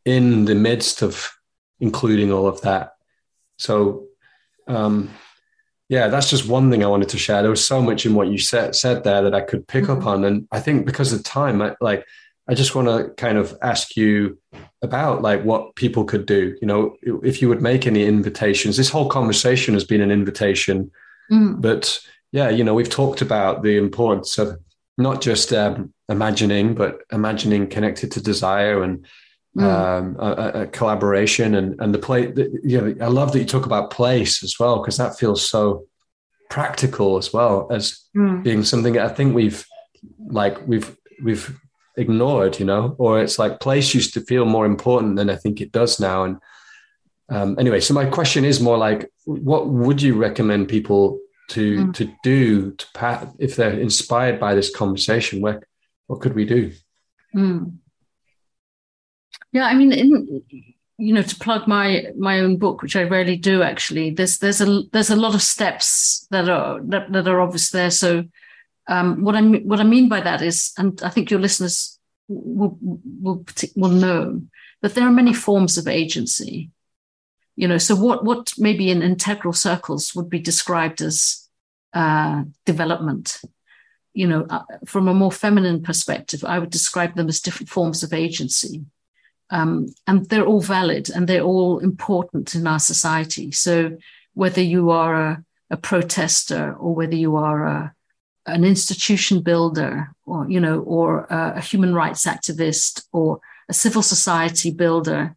in 0.05 0.45
the 0.45 0.55
midst 0.55 1.01
of 1.01 1.33
including 1.81 2.33
all 2.33 2.47
of 2.47 2.61
that. 2.63 2.93
So, 3.57 4.09
um, 4.67 5.11
yeah, 5.89 6.09
that's 6.09 6.29
just 6.29 6.47
one 6.47 6.71
thing 6.71 6.85
I 6.85 6.89
wanted 6.89 7.09
to 7.11 7.19
share. 7.19 7.41
There 7.41 7.51
was 7.51 7.65
so 7.65 7.81
much 7.81 8.05
in 8.05 8.15
what 8.15 8.29
you 8.29 8.39
said 8.39 8.77
said 8.77 9.05
there 9.05 9.23
that 9.23 9.35
I 9.35 9.41
could 9.41 9.67
pick 9.67 9.85
mm-hmm. 9.85 10.03
up 10.03 10.07
on, 10.07 10.25
and 10.25 10.47
I 10.53 10.61
think 10.61 10.85
because 10.85 11.13
of 11.13 11.23
time, 11.23 11.63
I, 11.63 11.77
like 11.81 12.07
I 12.47 12.55
just 12.55 12.75
want 12.75 12.89
to 12.89 13.15
kind 13.15 13.39
of 13.39 13.57
ask 13.63 13.97
you 13.97 14.39
about 14.83 15.23
like 15.23 15.43
what 15.45 15.75
people 15.77 16.05
could 16.05 16.27
do. 16.27 16.57
You 16.61 16.67
know, 16.67 16.97
if 17.03 17.41
you 17.41 17.49
would 17.49 17.63
make 17.63 17.87
any 17.87 18.05
invitations. 18.05 18.77
This 18.77 18.91
whole 18.91 19.09
conversation 19.09 19.75
has 19.75 19.85
been 19.85 20.03
an 20.03 20.11
invitation, 20.11 20.91
mm. 21.31 21.61
but 21.61 22.01
yeah, 22.33 22.51
you 22.51 22.65
know, 22.65 22.75
we've 22.75 22.91
talked 22.91 23.23
about 23.23 23.63
the 23.63 23.79
importance 23.79 24.37
of 24.37 24.59
not 24.99 25.23
just 25.23 25.53
um, 25.53 25.95
imagining, 26.09 26.75
but 26.75 27.01
imagining 27.11 27.67
connected 27.67 28.13
to 28.13 28.21
desire 28.21 28.83
and 28.83 29.07
mm. 29.57 29.63
um, 29.63 30.17
a, 30.19 30.63
a, 30.63 30.67
collaboration 30.67 31.55
and 31.55 31.81
and 31.81 31.95
the 31.95 31.99
play. 31.99 32.27
The, 32.27 32.61
you 32.63 32.81
know, 32.81 33.05
I 33.05 33.09
love 33.09 33.33
that 33.33 33.39
you 33.39 33.45
talk 33.45 33.67
about 33.67 33.91
place 33.91 34.43
as 34.43 34.59
well 34.59 34.81
because 34.81 34.97
that 34.97 35.19
feels 35.19 35.49
so 35.49 35.87
practical 36.51 37.19
as 37.19 37.33
well 37.33 37.69
as 37.71 38.05
mm. 38.17 38.43
being 38.43 38.65
something 38.65 38.99
I 38.99 39.09
think 39.09 39.35
we've 39.35 39.67
like 40.27 40.67
we've 40.67 40.97
we've 41.23 41.59
ignored, 41.97 42.59
you 42.59 42.65
know, 42.65 42.95
or 42.99 43.21
it's 43.21 43.39
like 43.39 43.61
place 43.61 43.95
used 43.95 44.15
to 44.15 44.21
feel 44.21 44.45
more 44.45 44.65
important 44.65 45.17
than 45.17 45.29
I 45.29 45.37
think 45.37 45.61
it 45.61 45.73
does 45.73 45.99
now. 46.01 46.25
And 46.25 46.39
um, 47.29 47.57
anyway, 47.59 47.81
so 47.81 47.93
my 47.93 48.07
question 48.07 48.45
is 48.45 48.61
more 48.61 48.79
like, 48.79 49.11
what 49.25 49.69
would 49.69 50.01
you 50.01 50.15
recommend 50.15 50.69
people 50.69 51.21
to 51.51 51.87
mm. 51.87 51.95
to 51.95 52.13
do 52.23 52.73
to 52.73 52.87
pat 52.95 53.29
if 53.39 53.57
they're 53.57 53.79
inspired 53.79 54.39
by 54.41 54.55
this 54.55 54.75
conversation? 54.75 55.41
Where 55.41 55.63
what 56.07 56.21
could 56.21 56.35
we 56.35 56.45
do? 56.45 56.73
Mm. 57.35 57.79
Yeah, 59.53 59.65
I 59.65 59.75
mean, 59.75 59.93
in, 59.93 60.43
you 60.99 61.15
know, 61.15 61.23
to 61.23 61.37
plug 61.37 61.67
my 61.67 62.07
my 62.17 62.41
own 62.41 62.57
book, 62.57 62.83
which 62.83 62.97
I 62.97 63.05
rarely 63.05 63.37
do 63.37 63.63
actually. 63.63 64.11
There's 64.11 64.39
there's 64.39 64.61
a 64.61 64.83
there's 64.93 65.11
a 65.11 65.17
lot 65.17 65.35
of 65.35 65.43
steps 65.43 66.27
that 66.31 66.49
are 66.49 66.81
that, 66.85 67.13
that 67.13 67.29
are 67.29 67.41
obvious 67.41 67.71
there. 67.71 67.91
So 67.91 68.25
um, 68.89 69.23
what 69.23 69.37
I 69.37 69.41
what 69.43 69.81
I 69.81 69.85
mean 69.85 70.09
by 70.09 70.21
that 70.21 70.43
is, 70.43 70.73
and 70.77 71.01
I 71.03 71.09
think 71.11 71.31
your 71.31 71.41
listeners 71.41 71.99
will 72.27 72.77
will 72.81 73.45
will 73.77 73.91
know 73.91 74.43
that 74.83 74.95
there 74.95 75.07
are 75.07 75.13
many 75.13 75.33
forms 75.33 75.79
of 75.79 75.87
agency. 75.87 76.71
You 77.57 77.69
know, 77.69 77.79
so 77.79 77.95
what 77.95 78.25
what 78.25 78.53
maybe 78.59 78.91
in 78.91 79.03
integral 79.03 79.53
circles 79.55 80.15
would 80.15 80.29
be 80.29 80.41
described 80.41 81.01
as 81.01 81.49
uh, 81.95 82.43
development 82.67 83.41
you 84.15 84.27
know, 84.27 84.47
uh, 84.51 84.65
from 84.85 85.07
a 85.07 85.15
more 85.15 85.31
feminine 85.31 85.81
perspective, 85.81 86.45
I 86.45 86.59
would 86.59 86.71
describe 86.71 87.15
them 87.15 87.29
as 87.29 87.41
different 87.41 87.69
forms 87.69 88.03
of 88.03 88.13
agency. 88.13 88.85
Um, 89.51 89.87
and 90.07 90.27
they're 90.29 90.47
all 90.47 90.61
valid 90.61 91.09
and 91.11 91.27
they're 91.27 91.43
all 91.43 91.79
important 91.79 92.55
in 92.55 92.67
our 92.67 92.79
society. 92.79 93.51
So 93.53 93.97
whether 94.35 94.61
you 94.61 94.91
are 94.91 95.15
a, 95.15 95.45
a 95.71 95.77
protester 95.77 96.75
or 96.75 96.95
whether 96.95 97.15
you 97.17 97.37
are 97.37 97.67
a, 97.67 97.95
an 98.47 98.65
institution 98.65 99.41
builder 99.41 100.11
or, 100.27 100.49
you 100.51 100.61
know, 100.61 100.81
or 100.81 101.25
a, 101.25 101.55
a 101.57 101.61
human 101.61 101.95
rights 101.95 102.27
activist 102.27 103.05
or 103.13 103.41
a 103.69 103.73
civil 103.73 104.03
society 104.03 104.71
builder 104.71 105.35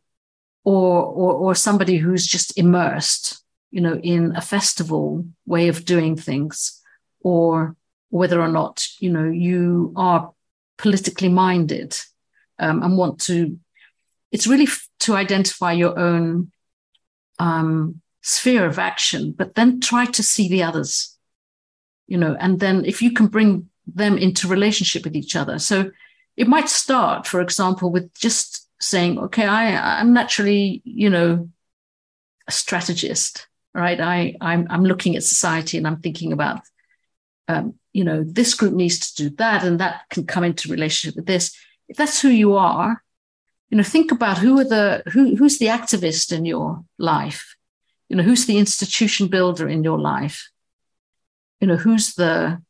or, 0.64 1.03
or, 1.03 1.34
or 1.34 1.55
somebody 1.55 1.97
who's 1.97 2.28
just 2.28 2.57
immersed, 2.57 3.43
you 3.72 3.82
know, 3.82 3.95
in 4.03 4.36
a 4.36 4.41
festival 4.41 5.26
way 5.45 5.70
of 5.70 5.86
doing 5.86 6.16
things 6.16 6.82
or 7.22 7.76
whether 8.12 8.41
or 8.41 8.47
not 8.47 8.86
you 8.99 9.09
know 9.09 9.24
you 9.24 9.93
are 9.95 10.32
politically 10.78 11.30
minded 11.30 11.97
um, 12.59 12.84
and 12.84 12.97
want 12.97 13.20
to 13.20 13.57
it's 14.32 14.47
really 14.47 14.65
f- 14.65 14.88
to 14.99 15.15
identify 15.15 15.71
your 15.71 15.97
own 15.97 16.51
um, 17.39 18.01
sphere 18.21 18.65
of 18.65 18.79
action 18.79 19.34
but 19.38 19.55
then 19.55 19.79
try 19.79 20.05
to 20.05 20.23
see 20.23 20.47
the 20.47 20.63
others 20.63 21.17
you 22.07 22.17
know 22.17 22.36
and 22.39 22.59
then 22.59 22.86
if 22.86 23.01
you 23.01 23.11
can 23.11 23.27
bring 23.27 23.69
them 23.88 24.17
into 24.17 24.47
relationship 24.47 25.03
with 25.03 25.15
each 25.15 25.36
other 25.36 25.57
so 25.57 25.89
it 26.38 26.47
might 26.47 26.69
start 26.69 27.25
for 27.25 27.41
example 27.41 27.91
with 27.91 28.13
just 28.13 28.67
saying 28.79 29.17
okay 29.17 29.45
i 29.45 29.99
i'm 29.99 30.13
naturally 30.13 30.82
you 30.86 31.09
know 31.09 31.49
a 32.47 32.51
strategist 32.51 33.47
right 33.73 33.99
i 33.99 34.36
i'm, 34.39 34.67
I'm 34.69 34.86
looking 34.86 35.15
at 35.15 35.23
society 35.23 35.77
and 35.77 35.88
i'm 35.88 35.99
thinking 35.99 36.32
about 36.32 36.61
um, 37.47 37.75
you 37.93 38.03
know, 38.03 38.23
this 38.23 38.53
group 38.53 38.73
needs 38.73 39.11
to 39.11 39.29
do 39.29 39.36
that, 39.38 39.63
and 39.63 39.79
that 39.79 40.03
can 40.09 40.25
come 40.25 40.43
into 40.43 40.69
relationship 40.69 41.15
with 41.15 41.25
this. 41.25 41.55
If 41.88 41.97
that's 41.97 42.21
who 42.21 42.29
you 42.29 42.55
are, 42.55 43.01
you 43.72 43.78
know, 43.78 43.84
think 43.84 44.11
about 44.11 44.38
who 44.38 44.59
are 44.59 44.65
the 44.65 45.01
who 45.11 45.36
who's 45.38 45.57
the 45.57 45.67
activist 45.67 46.34
in 46.34 46.45
your 46.45 46.84
life. 46.97 47.55
You 48.09 48.17
know, 48.17 48.24
who's 48.24 48.45
the 48.45 48.57
institution 48.57 49.30
builder 49.30 49.69
in 49.69 49.84
your 49.84 49.97
life. 49.97 50.49
You 51.61 51.67
know, 51.67 51.78
who's 51.78 52.13
the 52.15 52.61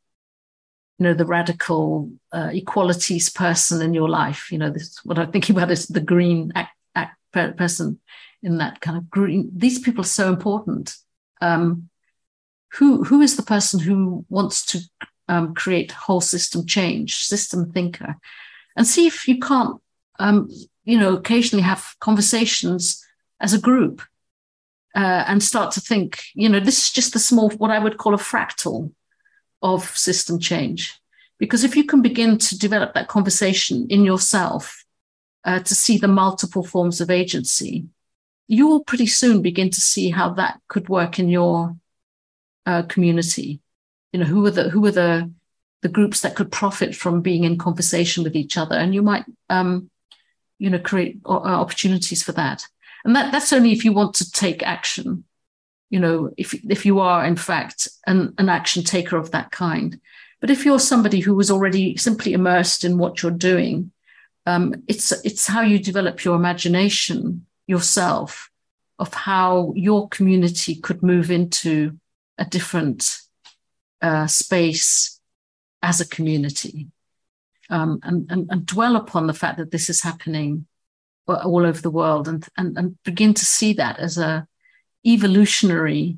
you 1.00 1.04
know 1.04 1.16
the 1.16 1.26
radical 1.26 2.12
uh, 2.32 2.52
equalities 2.54 3.32
person 3.32 3.82
in 3.82 3.96
your 3.96 4.08
life. 4.08 4.52
You 4.52 4.60
know, 4.60 4.70
this 4.70 5.00
what 5.04 5.18
I'm 5.18 5.32
thinking 5.32 5.58
about 5.58 5.72
is 5.72 5.88
the 5.88 6.02
green 6.02 6.52
act, 6.54 6.76
act 6.94 7.18
person 7.34 8.00
in 8.44 8.60
that 8.60 8.80
kind 8.80 8.96
of 8.96 9.10
green. 9.10 9.50
These 9.56 9.80
people 9.80 10.02
are 10.02 10.18
so 10.20 10.30
important. 10.30 10.96
Um, 11.42 11.90
who 12.74 13.04
who 13.04 13.22
is 13.22 13.36
the 13.36 13.44
person 13.44 13.80
who 13.80 14.24
wants 14.30 14.64
to 14.68 14.82
um, 15.28 15.56
create 15.56 15.92
whole 15.92 16.22
system 16.22 16.68
change, 16.68 17.16
system 17.26 17.72
thinker, 17.72 18.18
and 18.76 18.86
see 18.86 19.08
if 19.08 19.28
you 19.28 19.40
can't, 19.40 19.82
um, 20.20 20.48
you 20.84 20.98
know, 20.98 21.16
occasionally 21.16 21.64
have 21.64 21.96
conversations 22.00 23.06
as 23.40 23.54
a 23.54 23.60
group 23.60 24.02
uh, 24.96 25.24
and 25.28 25.42
start 25.42 25.72
to 25.74 25.82
think, 25.82 26.24
you 26.34 26.50
know, 26.50 26.60
this 26.60 26.80
is 26.86 26.92
just 26.92 27.14
the 27.14 27.20
small, 27.20 27.50
what 27.52 27.72
I 27.72 27.80
would 27.80 27.98
call 27.98 28.14
a 28.14 28.18
fractal 28.18 28.92
of 29.62 29.84
system 29.96 30.40
change. 30.40 31.00
Because 31.38 31.64
if 31.64 31.76
you 31.76 31.84
can 31.84 32.02
begin 32.02 32.38
to 32.38 32.58
develop 32.58 32.94
that 32.94 33.08
conversation 33.08 33.88
in 33.90 34.04
yourself 34.04 34.86
uh, 35.44 35.60
to 35.60 35.76
see 35.76 35.98
the 35.98 36.08
multiple 36.08 36.64
forms 36.64 37.02
of 37.02 37.10
agency, 37.10 37.86
you 38.48 38.68
will 38.68 38.84
pretty 38.84 39.08
soon 39.08 39.42
begin 39.42 39.70
to 39.70 39.82
see 39.82 40.10
how 40.10 40.34
that 40.34 40.60
could 40.68 40.90
work 40.90 41.18
in 41.20 41.30
your 41.30 41.76
uh, 42.66 42.84
community? 42.84 43.62
You 44.12 44.20
know, 44.20 44.26
who 44.26 44.46
are 44.46 44.52
the 44.52 44.70
who 44.70 44.86
are 44.86 44.92
the 44.92 45.32
the 45.82 45.90
groups 45.90 46.22
that 46.22 46.36
could 46.36 46.52
profit 46.52 46.96
from 46.96 47.22
being 47.22 47.44
in 47.44 47.58
conversation 47.58 48.24
with 48.24 48.36
each 48.36 48.58
other, 48.58 48.76
and 48.76 48.94
you 48.94 49.02
might, 49.02 49.26
um, 49.50 49.90
you 50.62 50.70
know, 50.70 50.80
create 50.80 51.20
uh, 51.26 51.32
opportunities 51.32 52.22
for 52.22 52.34
that. 52.34 52.64
And 53.04 53.16
that 53.16 53.32
that's 53.32 53.52
only 53.52 53.72
if 53.72 53.84
you 53.84 53.94
want 53.94 54.14
to 54.16 54.32
take 54.32 54.62
action. 54.62 55.24
You 55.90 56.00
know, 56.00 56.32
if 56.38 56.54
if 56.54 56.86
you 56.86 57.00
are 57.00 57.26
in 57.26 57.36
fact 57.36 57.88
an, 58.06 58.36
an 58.38 58.48
action 58.48 58.84
taker 58.84 59.18
of 59.18 59.32
that 59.32 59.50
kind. 59.50 60.00
But 60.40 60.52
if 60.52 60.64
you're 60.64 60.80
somebody 60.80 61.20
who 61.20 61.36
was 61.36 61.50
already 61.50 61.98
simply 61.98 62.34
immersed 62.34 62.84
in 62.84 63.00
what 63.00 63.22
you're 63.22 63.32
doing, 63.32 63.92
um, 64.46 64.76
it's 64.88 65.12
it's 65.26 65.48
how 65.48 65.62
you 65.62 65.80
develop 65.80 66.24
your 66.24 66.36
imagination 66.36 67.48
yourself 67.66 68.52
of 69.00 69.14
how 69.14 69.74
your 69.76 70.10
community 70.10 70.76
could 70.76 71.02
move 71.02 71.32
into 71.32 71.98
a 72.38 72.46
different 72.46 73.18
uh, 74.02 74.28
space 74.28 75.20
as 75.82 76.00
a 76.00 76.08
community 76.08 76.88
um, 77.72 78.00
and, 78.04 78.30
and, 78.30 78.48
and, 78.52 78.66
dwell 78.66 78.96
upon 78.96 79.28
the 79.28 79.34
fact 79.34 79.58
that 79.58 79.72
this 79.72 79.90
is 79.90 80.02
happening 80.02 80.68
all 81.28 81.66
over 81.66 81.82
the 81.82 81.90
world 81.90 82.28
and, 82.28 82.46
and, 82.58 82.78
and 82.78 83.02
begin 83.04 83.34
to 83.34 83.46
see 83.46 83.74
that 83.74 83.98
as 84.00 84.18
a 84.18 84.46
evolutionary 85.06 86.18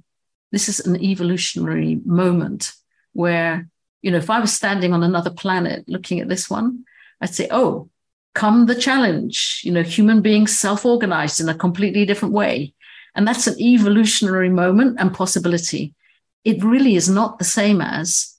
this 0.52 0.68
is 0.68 0.80
an 0.82 1.02
evolutionary 1.02 2.02
moment 2.04 2.74
where 3.14 3.70
you 4.02 4.12
know 4.12 4.18
if 4.18 4.30
i 4.30 4.40
was 4.40 4.52
standing 4.52 4.92
on 4.92 5.04
another 5.04 5.30
planet 5.30 5.88
looking 5.88 6.20
at 6.20 6.28
this 6.28 6.50
one 6.50 6.84
i'd 7.22 7.34
say 7.34 7.48
oh 7.52 7.90
come 8.34 8.66
the 8.66 8.76
challenge 8.76 9.62
you 9.64 9.72
know 9.72 9.84
human 9.84 10.22
beings 10.22 10.58
self-organized 10.58 11.40
in 11.40 11.50
a 11.50 11.56
completely 11.56 12.06
different 12.06 12.34
way. 12.34 12.74
And 13.16 13.28
that's 13.28 13.46
an 13.46 13.60
evolutionary 13.60 14.50
moment 14.50 14.98
and 15.00 15.14
possibility. 15.14 15.94
It 16.44 16.64
really 16.64 16.96
is 16.96 17.08
not 17.08 17.38
the 17.38 17.46
same 17.46 17.80
as 17.80 18.36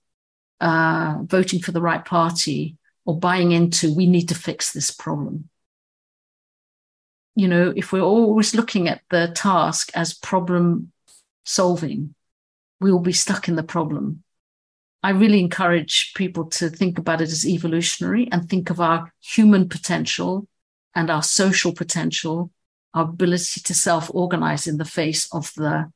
uh, 0.60 1.18
voting 1.22 1.60
for 1.60 1.70
the 1.70 1.80
right 1.80 2.04
party 2.04 2.76
or 3.04 3.18
buying 3.18 3.52
into 3.52 3.94
we 3.94 4.06
need 4.06 4.28
to 4.28 4.34
fix 4.34 4.72
this 4.72 4.90
problem. 4.90 5.48
You 7.34 7.48
know, 7.48 7.72
if 7.74 7.92
we're 7.92 8.00
always 8.00 8.54
looking 8.54 8.88
at 8.88 9.02
the 9.10 9.32
task 9.34 9.90
as 9.94 10.14
problem 10.14 10.92
solving, 11.44 12.14
we 12.80 12.92
will 12.92 13.00
be 13.00 13.12
stuck 13.12 13.48
in 13.48 13.56
the 13.56 13.62
problem. 13.62 14.22
I 15.02 15.10
really 15.10 15.40
encourage 15.40 16.12
people 16.14 16.46
to 16.46 16.70
think 16.70 16.98
about 16.98 17.20
it 17.20 17.28
as 17.30 17.46
evolutionary 17.46 18.28
and 18.32 18.48
think 18.48 18.70
of 18.70 18.80
our 18.80 19.12
human 19.20 19.68
potential 19.68 20.48
and 20.94 21.10
our 21.10 21.22
social 21.22 21.74
potential, 21.74 22.50
our 22.94 23.04
ability 23.04 23.60
to 23.60 23.74
self-organize 23.74 24.66
in 24.66 24.78
the 24.78 24.84
face 24.84 25.28
of 25.34 25.52
the 25.56 25.92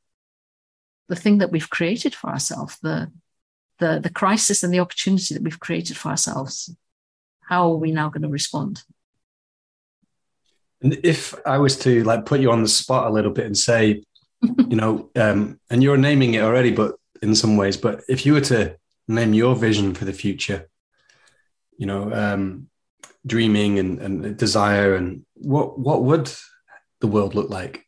the 1.08 1.16
thing 1.16 1.38
that 1.38 1.50
we've 1.50 1.70
created 1.70 2.14
for 2.14 2.28
ourselves, 2.28 2.78
the 2.82 3.10
the 3.78 3.98
the 4.02 4.10
crisis 4.10 4.62
and 4.62 4.74
the 4.74 4.80
opportunity 4.80 5.32
that 5.32 5.42
we've 5.42 5.60
created 5.60 5.96
for 5.96 6.10
ourselves. 6.10 6.74
How 7.48 7.72
are 7.72 7.76
we 7.76 7.92
now 7.92 8.10
going 8.10 8.22
to 8.22 8.28
respond? 8.28 8.82
And 10.82 10.98
if 11.02 11.34
I 11.46 11.58
was 11.58 11.78
to 11.78 12.04
like 12.04 12.26
put 12.26 12.40
you 12.40 12.50
on 12.50 12.62
the 12.62 12.68
spot 12.68 13.06
a 13.06 13.12
little 13.12 13.32
bit 13.32 13.46
and 13.46 13.56
say, 13.56 14.02
you 14.42 14.76
know, 14.76 15.10
um, 15.16 15.58
and 15.70 15.82
you're 15.82 15.96
naming 15.96 16.34
it 16.34 16.42
already, 16.42 16.70
but 16.70 16.96
in 17.22 17.34
some 17.34 17.56
ways, 17.56 17.76
but 17.76 18.02
if 18.08 18.26
you 18.26 18.34
were 18.34 18.42
to 18.42 18.76
name 19.08 19.32
your 19.32 19.56
vision 19.56 19.94
for 19.94 20.04
the 20.04 20.12
future, 20.12 20.68
you 21.78 21.86
know, 21.86 22.12
um, 22.12 22.68
dreaming 23.26 23.78
and, 23.78 23.98
and 24.00 24.36
desire, 24.36 24.94
and 24.94 25.24
what 25.34 25.78
what 25.78 26.04
would 26.04 26.30
the 27.00 27.06
world 27.06 27.34
look 27.34 27.48
like? 27.48 27.86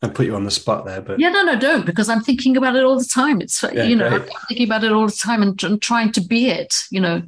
I 0.00 0.08
put 0.08 0.26
you 0.26 0.34
on 0.34 0.44
the 0.44 0.50
spot 0.50 0.84
there, 0.84 1.00
but 1.00 1.18
yeah, 1.18 1.30
no, 1.30 1.42
no, 1.42 1.58
don't 1.58 1.84
because 1.84 2.08
I'm 2.08 2.22
thinking 2.22 2.56
about 2.56 2.76
it 2.76 2.84
all 2.84 2.98
the 2.98 3.04
time. 3.04 3.40
It's 3.40 3.62
yeah, 3.62 3.84
you 3.84 3.96
know, 3.96 4.08
I'm 4.08 4.28
thinking 4.48 4.66
about 4.66 4.84
it 4.84 4.92
all 4.92 5.06
the 5.06 5.12
time 5.12 5.42
and, 5.42 5.62
and 5.64 5.82
trying 5.82 6.12
to 6.12 6.20
be 6.20 6.48
it. 6.48 6.74
You 6.90 7.00
know, 7.00 7.22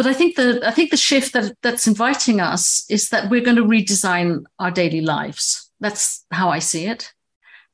but 0.00 0.06
I 0.06 0.14
think 0.14 0.36
the 0.36 0.66
I 0.66 0.70
think 0.70 0.90
the 0.90 0.96
shift 0.96 1.34
that 1.34 1.52
that's 1.60 1.86
inviting 1.86 2.40
us 2.40 2.86
is 2.88 3.10
that 3.10 3.28
we're 3.28 3.44
going 3.44 3.58
to 3.58 3.64
redesign 3.66 4.44
our 4.58 4.70
daily 4.70 5.02
lives. 5.02 5.70
That's 5.78 6.24
how 6.30 6.48
I 6.48 6.58
see 6.58 6.86
it. 6.86 7.12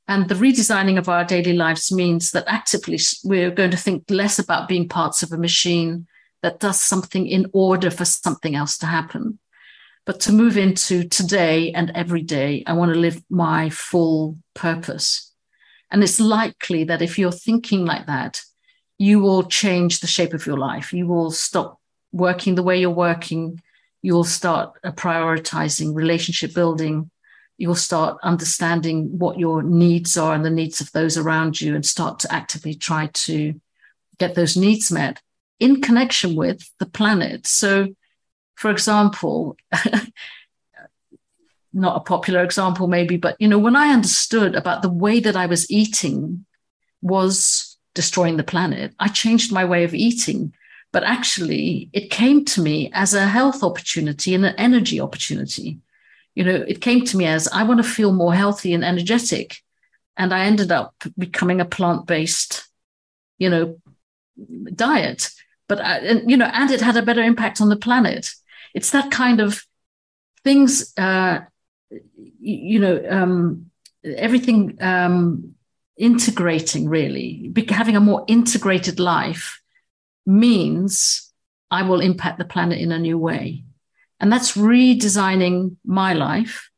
And 0.08 0.28
the 0.28 0.34
redesigning 0.34 0.98
of 0.98 1.08
our 1.08 1.24
daily 1.24 1.52
lives 1.52 1.92
means 1.92 2.32
that 2.32 2.42
actively 2.48 2.98
we're 3.22 3.52
going 3.52 3.70
to 3.70 3.76
think 3.76 4.10
less 4.10 4.40
about 4.40 4.66
being 4.66 4.88
parts 4.88 5.22
of 5.22 5.30
a 5.30 5.38
machine 5.38 6.08
that 6.42 6.58
does 6.58 6.80
something 6.80 7.28
in 7.28 7.46
order 7.52 7.92
for 7.92 8.04
something 8.04 8.56
else 8.56 8.76
to 8.78 8.86
happen. 8.86 9.38
But 10.04 10.18
to 10.22 10.32
move 10.32 10.56
into 10.56 11.08
today 11.08 11.70
and 11.74 11.92
every 11.94 12.22
day, 12.22 12.64
I 12.66 12.72
want 12.72 12.92
to 12.92 12.98
live 12.98 13.22
my 13.30 13.70
full 13.70 14.36
purpose. 14.52 15.32
And 15.92 16.02
it's 16.02 16.18
likely 16.18 16.82
that 16.82 17.02
if 17.02 17.20
you're 17.20 17.30
thinking 17.30 17.84
like 17.84 18.06
that, 18.06 18.42
you 18.98 19.20
will 19.20 19.44
change 19.44 20.00
the 20.00 20.08
shape 20.08 20.34
of 20.34 20.44
your 20.44 20.58
life. 20.58 20.92
You 20.92 21.06
will 21.06 21.30
stop 21.30 21.78
working 22.16 22.54
the 22.54 22.62
way 22.62 22.80
you're 22.80 22.90
working. 22.90 23.60
You'll 24.02 24.24
start 24.24 24.74
prioritizing 24.84 25.94
relationship 25.94 26.54
building. 26.54 27.10
You'll 27.58 27.74
start 27.74 28.18
understanding 28.22 29.18
what 29.18 29.38
your 29.38 29.62
needs 29.62 30.16
are 30.16 30.34
and 30.34 30.44
the 30.44 30.50
needs 30.50 30.80
of 30.80 30.92
those 30.92 31.16
around 31.16 31.60
you 31.60 31.74
and 31.74 31.84
start 31.84 32.18
to 32.20 32.32
actively 32.32 32.74
try 32.74 33.08
to 33.12 33.60
get 34.18 34.34
those 34.34 34.56
needs 34.56 34.90
met 34.90 35.20
in 35.58 35.80
connection 35.80 36.36
with 36.36 36.70
the 36.78 36.86
planet. 36.86 37.46
So, 37.46 37.94
for 38.54 38.70
example, 38.70 39.56
not 41.72 41.96
a 41.96 42.00
popular 42.00 42.42
example 42.42 42.88
maybe, 42.88 43.16
but 43.16 43.36
you 43.38 43.48
know, 43.48 43.58
when 43.58 43.76
I 43.76 43.88
understood 43.88 44.54
about 44.54 44.82
the 44.82 44.90
way 44.90 45.20
that 45.20 45.36
I 45.36 45.46
was 45.46 45.70
eating 45.70 46.44
was 47.02 47.76
destroying 47.94 48.36
the 48.36 48.44
planet, 48.44 48.94
I 48.98 49.08
changed 49.08 49.52
my 49.52 49.64
way 49.64 49.84
of 49.84 49.94
eating. 49.94 50.54
But 50.96 51.04
actually, 51.04 51.90
it 51.92 52.08
came 52.08 52.46
to 52.46 52.62
me 52.62 52.90
as 52.94 53.12
a 53.12 53.26
health 53.26 53.62
opportunity 53.62 54.34
and 54.34 54.46
an 54.46 54.54
energy 54.56 54.98
opportunity. 54.98 55.78
You 56.34 56.44
know, 56.44 56.64
it 56.72 56.80
came 56.80 57.04
to 57.04 57.16
me 57.18 57.26
as 57.26 57.48
I 57.48 57.64
want 57.64 57.82
to 57.82 57.94
feel 57.96 58.12
more 58.12 58.34
healthy 58.34 58.72
and 58.72 58.82
energetic. 58.82 59.58
And 60.16 60.32
I 60.32 60.46
ended 60.46 60.72
up 60.72 60.94
becoming 61.18 61.60
a 61.60 61.66
plant 61.76 62.06
based, 62.06 62.66
you 63.36 63.50
know, 63.50 63.78
diet 64.74 65.30
but 65.68 65.80
uh, 65.80 65.98
and, 66.02 66.30
you 66.30 66.36
know, 66.36 66.50
and 66.52 66.70
it 66.70 66.80
had 66.80 66.96
a 66.96 67.02
better 67.02 67.22
impact 67.22 67.60
on 67.60 67.68
the 67.68 67.76
planet. 67.76 68.30
It's 68.74 68.90
that 68.90 69.10
kind 69.10 69.40
of 69.40 69.64
things. 70.44 70.92
Uh, 70.96 71.40
you 72.40 72.78
know, 72.78 73.04
um, 73.08 73.70
everything 74.04 74.78
um, 74.80 75.54
integrating 75.96 76.88
really, 76.88 77.52
having 77.68 77.96
a 77.96 78.00
more 78.00 78.24
integrated 78.28 79.00
life 79.00 79.60
means 80.26 81.32
I 81.70 81.82
will 81.82 82.00
impact 82.00 82.38
the 82.38 82.44
planet 82.44 82.78
in 82.78 82.92
a 82.92 82.98
new 82.98 83.18
way, 83.18 83.64
and 84.20 84.32
that's 84.32 84.56
redesigning 84.56 85.76
my 85.84 86.12
life. 86.12 86.70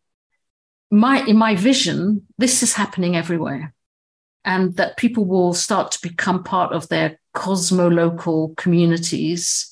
My 0.90 1.24
in 1.26 1.36
my 1.36 1.54
vision, 1.54 2.26
this 2.38 2.62
is 2.62 2.74
happening 2.74 3.16
everywhere 3.16 3.74
and 4.44 4.76
that 4.76 4.96
people 4.96 5.26
will 5.26 5.52
start 5.52 5.92
to 5.92 6.00
become 6.02 6.42
part 6.42 6.72
of 6.72 6.88
their 6.88 7.18
cosmo-local 7.34 8.54
communities 8.56 9.70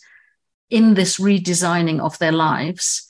in 0.68 0.94
this 0.94 1.18
redesigning 1.18 2.00
of 2.00 2.18
their 2.18 2.32
lives. 2.32 3.06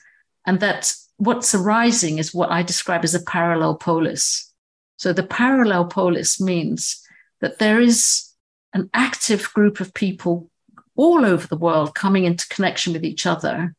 And 0.47 0.61
that 0.61 0.95
what's 1.17 1.55
arising 1.55 2.19
is 2.19 2.33
what 2.33 2.53
I 2.53 2.63
describe 2.63 3.03
as 3.03 3.17
a 3.17 3.23
parallel 3.23 3.75
polis. 3.77 4.53
So 4.97 5.13
the 5.13 5.25
parallel 5.25 5.87
polis 5.87 6.41
means 6.41 7.03
that 7.41 7.59
there 7.59 7.81
is 7.81 8.31
an 8.73 8.89
active 8.95 9.53
group 9.53 9.81
of 9.81 9.93
people 9.93 10.49
all 10.97 11.25
over 11.25 11.47
the 11.47 11.57
world 11.57 11.95
coming 11.95 12.25
into 12.25 12.49
connection 12.49 12.93
with 12.93 13.05
each 13.05 13.27
other, 13.27 13.75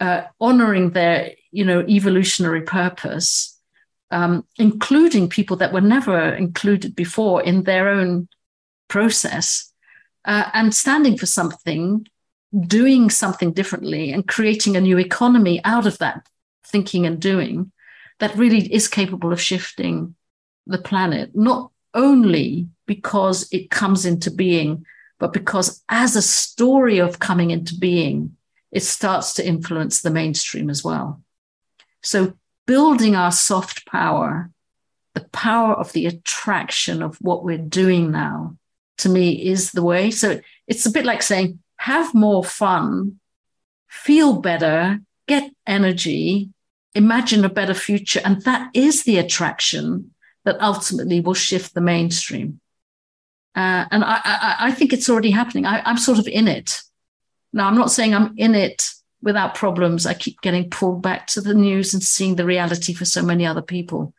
uh, 0.00 0.22
honoring 0.40 0.90
their, 0.90 1.32
you 1.50 1.64
know, 1.64 1.80
evolutionary 1.80 2.62
purpose, 2.62 3.58
um, 4.10 4.46
including 4.58 5.28
people 5.28 5.56
that 5.56 5.72
were 5.72 5.80
never 5.80 6.34
included 6.34 6.94
before 6.94 7.42
in 7.42 7.64
their 7.64 7.88
own 7.88 8.28
process, 8.88 9.72
uh, 10.24 10.50
and 10.52 10.74
standing 10.74 11.16
for 11.16 11.26
something, 11.26 12.06
doing 12.66 13.10
something 13.10 13.52
differently, 13.52 14.12
and 14.12 14.28
creating 14.28 14.76
a 14.76 14.80
new 14.80 14.98
economy 14.98 15.60
out 15.64 15.86
of 15.86 15.98
that 15.98 16.28
thinking 16.64 17.06
and 17.06 17.20
doing 17.20 17.72
that 18.18 18.36
really 18.36 18.72
is 18.72 18.88
capable 18.88 19.32
of 19.32 19.40
shifting 19.40 20.14
the 20.66 20.78
planet, 20.78 21.30
not 21.34 21.70
only 21.94 22.68
because 22.86 23.48
it 23.52 23.70
comes 23.70 24.04
into 24.04 24.30
being, 24.30 24.84
but 25.18 25.32
because 25.32 25.82
as 25.88 26.16
a 26.16 26.22
story 26.22 26.98
of 26.98 27.18
coming 27.18 27.50
into 27.50 27.74
being, 27.74 28.36
it 28.72 28.82
starts 28.82 29.34
to 29.34 29.46
influence 29.46 30.02
the 30.02 30.10
mainstream 30.10 30.68
as 30.68 30.84
well. 30.84 31.22
So 32.02 32.34
building 32.66 33.16
our 33.16 33.32
soft 33.32 33.86
power, 33.86 34.50
the 35.14 35.24
power 35.32 35.74
of 35.74 35.92
the 35.92 36.06
attraction 36.06 37.02
of 37.02 37.16
what 37.16 37.44
we're 37.44 37.58
doing 37.58 38.10
now, 38.10 38.56
to 38.98 39.08
me 39.08 39.46
is 39.46 39.72
the 39.72 39.82
way. 39.82 40.10
So 40.10 40.40
it's 40.66 40.86
a 40.86 40.90
bit 40.90 41.04
like 41.04 41.22
saying, 41.22 41.58
have 41.76 42.14
more 42.14 42.44
fun, 42.44 43.18
feel 43.88 44.40
better, 44.40 45.00
get 45.26 45.50
energy, 45.66 46.50
imagine 46.94 47.44
a 47.44 47.50
better 47.50 47.74
future. 47.74 48.20
And 48.24 48.42
that 48.42 48.70
is 48.74 49.04
the 49.04 49.18
attraction 49.18 50.14
that 50.44 50.60
ultimately 50.60 51.20
will 51.20 51.34
shift 51.34 51.74
the 51.74 51.80
mainstream. 51.80 52.60
Uh, 53.56 53.86
and 53.90 54.04
I, 54.04 54.20
I, 54.22 54.56
I, 54.60 54.70
think 54.72 54.92
it's 54.92 55.08
already 55.08 55.30
happening. 55.30 55.64
I, 55.64 55.80
I'm 55.86 55.96
sort 55.96 56.18
of 56.18 56.28
in 56.28 56.46
it. 56.46 56.82
Now, 57.54 57.66
I'm 57.66 57.74
not 57.74 57.90
saying 57.90 58.14
I'm 58.14 58.34
in 58.36 58.54
it 58.54 58.90
without 59.22 59.54
problems. 59.54 60.04
I 60.04 60.12
keep 60.12 60.42
getting 60.42 60.68
pulled 60.68 61.00
back 61.00 61.26
to 61.28 61.40
the 61.40 61.54
news 61.54 61.94
and 61.94 62.02
seeing 62.02 62.36
the 62.36 62.44
reality 62.44 62.92
for 62.92 63.06
so 63.06 63.22
many 63.22 63.46
other 63.46 63.62
people. 63.62 64.12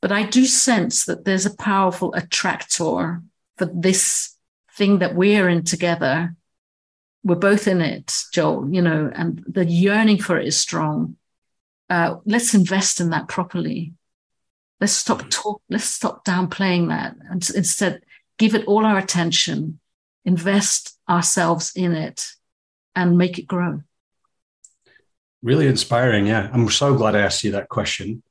But 0.00 0.12
I 0.12 0.22
do 0.22 0.46
sense 0.46 1.06
that 1.06 1.24
there's 1.24 1.44
a 1.44 1.56
powerful 1.56 2.14
attractor 2.14 3.20
for 3.56 3.64
this 3.66 4.36
thing 4.76 5.00
that 5.00 5.16
we're 5.16 5.48
in 5.48 5.64
together. 5.64 6.36
We're 7.24 7.34
both 7.34 7.66
in 7.66 7.80
it, 7.80 8.14
Joel, 8.32 8.72
you 8.72 8.82
know, 8.82 9.10
and 9.12 9.44
the 9.48 9.64
yearning 9.64 10.18
for 10.18 10.38
it 10.38 10.46
is 10.46 10.56
strong. 10.56 11.16
Uh, 11.90 12.16
let's 12.24 12.54
invest 12.54 13.00
in 13.00 13.10
that 13.10 13.28
properly. 13.28 13.92
Let's 14.80 14.92
stop 14.92 15.28
talk. 15.30 15.62
Let's 15.68 15.84
stop 15.84 16.24
downplaying 16.24 16.88
that, 16.88 17.16
and 17.28 17.48
instead 17.54 18.02
give 18.38 18.54
it 18.54 18.66
all 18.66 18.84
our 18.84 18.98
attention, 18.98 19.80
invest 20.24 20.98
ourselves 21.08 21.72
in 21.74 21.92
it, 21.92 22.26
and 22.94 23.18
make 23.18 23.38
it 23.38 23.46
grow. 23.46 23.82
Really 25.42 25.66
inspiring. 25.66 26.26
Yeah. 26.26 26.48
I'm 26.52 26.68
so 26.68 26.94
glad 26.94 27.16
I 27.16 27.20
asked 27.20 27.42
you 27.44 27.52
that 27.52 27.68
question. 27.68 28.22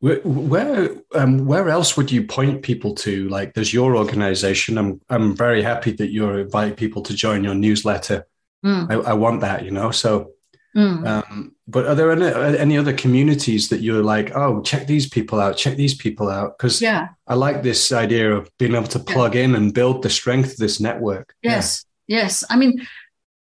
Where 0.00 0.20
where, 0.20 0.96
um, 1.14 1.44
where 1.44 1.68
else 1.68 1.94
would 1.98 2.10
you 2.10 2.26
point 2.26 2.62
people 2.62 2.94
to? 2.96 3.28
Like, 3.28 3.52
there's 3.52 3.74
your 3.74 3.96
organization. 3.96 4.78
I'm 4.78 5.00
I'm 5.10 5.36
very 5.36 5.62
happy 5.62 5.92
that 5.92 6.10
you 6.10 6.26
invite 6.30 6.78
people 6.78 7.02
to 7.02 7.14
join 7.14 7.44
your 7.44 7.54
newsletter. 7.54 8.26
Mm. 8.64 8.90
I, 8.90 9.10
I, 9.10 9.12
want 9.12 9.42
that, 9.42 9.64
you 9.64 9.70
know. 9.70 9.90
So, 9.90 10.32
mm. 10.76 11.06
um, 11.06 11.54
but 11.70 11.86
are 11.86 11.94
there 11.94 12.10
any, 12.10 12.58
any 12.58 12.78
other 12.78 12.92
communities 12.92 13.68
that 13.68 13.80
you're 13.80 14.02
like, 14.02 14.34
oh, 14.34 14.62
check 14.62 14.86
these 14.86 15.08
people 15.08 15.40
out, 15.40 15.56
check 15.56 15.76
these 15.76 15.94
people 15.94 16.28
out? 16.28 16.58
Because 16.58 16.82
yeah, 16.82 17.08
I 17.26 17.34
like 17.34 17.62
this 17.62 17.92
idea 17.92 18.34
of 18.34 18.50
being 18.58 18.74
able 18.74 18.88
to 18.88 18.98
plug 18.98 19.34
yeah. 19.34 19.42
in 19.42 19.54
and 19.54 19.72
build 19.72 20.02
the 20.02 20.10
strength 20.10 20.52
of 20.52 20.56
this 20.56 20.80
network. 20.80 21.34
Yes, 21.42 21.84
yeah. 22.06 22.18
yes. 22.18 22.44
I 22.50 22.56
mean, 22.56 22.86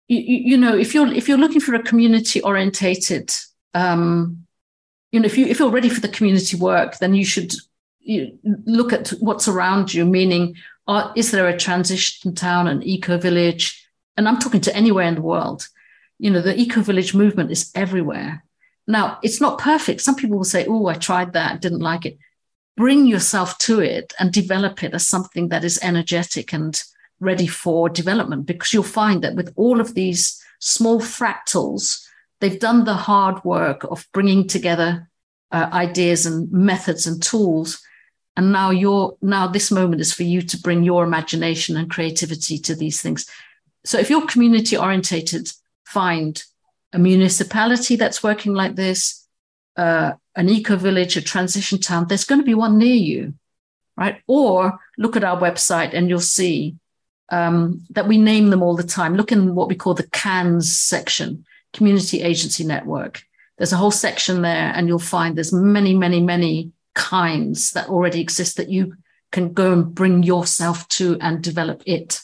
you, 0.07 0.19
you, 0.19 0.57
know 0.57 0.75
if 0.75 0.93
you're 0.93 1.11
if 1.11 1.27
you're 1.27 1.37
looking 1.37 1.61
for 1.61 1.75
a 1.75 1.83
community 1.83 2.41
orientated 2.41 3.31
um, 3.73 4.45
you 5.11 5.19
know 5.19 5.25
if 5.25 5.37
you 5.37 5.45
if 5.45 5.59
you're 5.59 5.69
ready 5.69 5.89
for 5.89 6.01
the 6.01 6.09
community 6.09 6.57
work 6.57 6.97
then 6.97 7.13
you 7.15 7.25
should 7.25 7.53
you 7.99 8.37
look 8.65 8.93
at 8.93 9.09
what's 9.19 9.47
around 9.47 9.93
you 9.93 10.05
meaning 10.05 10.55
are, 10.87 11.11
is 11.15 11.31
there 11.31 11.47
a 11.47 11.57
transition 11.57 12.35
town 12.35 12.67
an 12.67 12.83
eco 12.83 13.17
village 13.17 13.87
and 14.17 14.27
i'm 14.27 14.37
talking 14.37 14.61
to 14.61 14.75
anywhere 14.75 15.07
in 15.07 15.15
the 15.15 15.21
world 15.21 15.67
you 16.19 16.29
know 16.29 16.41
the 16.41 16.59
eco 16.59 16.81
village 16.81 17.13
movement 17.13 17.51
is 17.51 17.71
everywhere 17.75 18.45
now 18.87 19.19
it's 19.23 19.41
not 19.41 19.57
perfect. 19.59 20.01
Some 20.01 20.15
people 20.15 20.37
will 20.37 20.43
say, 20.43 20.65
"Oh, 20.67 20.87
I 20.87 20.93
tried 20.95 21.33
that, 21.33 21.61
didn't 21.61 21.79
like 21.79 22.05
it." 22.05 22.17
Bring 22.77 23.07
yourself 23.07 23.57
to 23.59 23.79
it 23.79 24.13
and 24.19 24.31
develop 24.31 24.83
it 24.83 24.93
as 24.93 25.07
something 25.07 25.49
that 25.49 25.63
is 25.63 25.79
energetic 25.81 26.53
and 26.53 26.81
ready 27.19 27.47
for 27.47 27.89
development, 27.89 28.45
because 28.45 28.73
you'll 28.73 28.83
find 28.83 29.23
that 29.23 29.35
with 29.35 29.53
all 29.55 29.79
of 29.79 29.93
these 29.95 30.41
small 30.59 30.99
fractals, 30.99 32.05
they've 32.41 32.59
done 32.59 32.83
the 32.83 32.93
hard 32.93 33.43
work 33.43 33.83
of 33.85 34.07
bringing 34.13 34.45
together 34.47 35.09
uh, 35.51 35.69
ideas 35.71 36.25
and 36.25 36.51
methods 36.51 37.07
and 37.07 37.23
tools 37.23 37.81
and 38.35 38.51
now 38.51 38.71
you're 38.71 39.15
now 39.21 39.47
this 39.47 39.71
moment 39.71 40.01
is 40.01 40.11
for 40.11 40.23
you 40.23 40.41
to 40.41 40.57
bring 40.57 40.83
your 40.83 41.03
imagination 41.05 41.77
and 41.77 41.89
creativity 41.89 42.57
to 42.57 42.75
these 42.75 42.99
things 42.99 43.29
so 43.85 43.97
if 43.99 44.09
you're 44.09 44.25
community 44.25 44.75
orientated 44.75 45.47
find 45.97 46.43
a 46.97 46.99
municipality 46.99 47.95
that's 47.97 48.23
working 48.29 48.53
like 48.61 48.75
this 48.75 49.27
uh, 49.83 50.11
an 50.35 50.47
eco 50.57 50.75
village 50.87 51.17
a 51.17 51.21
transition 51.21 51.77
town 51.79 52.07
there's 52.07 52.29
going 52.29 52.41
to 52.41 52.51
be 52.51 52.63
one 52.65 52.77
near 52.77 52.99
you 53.11 53.33
right? 53.97 54.21
Or 54.27 54.79
look 54.97 55.15
at 55.15 55.23
our 55.23 55.39
website 55.39 55.93
and 55.93 56.09
you'll 56.09 56.19
see 56.19 56.75
um, 57.29 57.83
that 57.91 58.07
we 58.07 58.17
name 58.17 58.49
them 58.49 58.61
all 58.61 58.75
the 58.75 58.83
time. 58.83 59.15
Look 59.15 59.31
in 59.31 59.55
what 59.55 59.67
we 59.67 59.75
call 59.75 59.93
the 59.93 60.09
cans 60.09 60.77
section 60.77 61.45
community 61.73 62.21
agency 62.21 62.63
network. 62.63 63.23
There's 63.57 63.73
a 63.73 63.77
whole 63.77 63.91
section 63.91 64.41
there 64.41 64.71
and 64.75 64.87
you'll 64.87 64.99
find 64.99 65.35
there's 65.35 65.53
many 65.53 65.93
many 65.93 66.21
many 66.21 66.71
kinds 66.93 67.71
that 67.71 67.89
already 67.89 68.21
exist 68.21 68.57
that 68.57 68.69
you 68.69 68.95
can 69.31 69.53
go 69.53 69.73
and 69.73 69.93
bring 69.93 70.23
yourself 70.23 70.87
to 70.89 71.17
and 71.19 71.41
develop 71.41 71.83
it. 71.85 72.21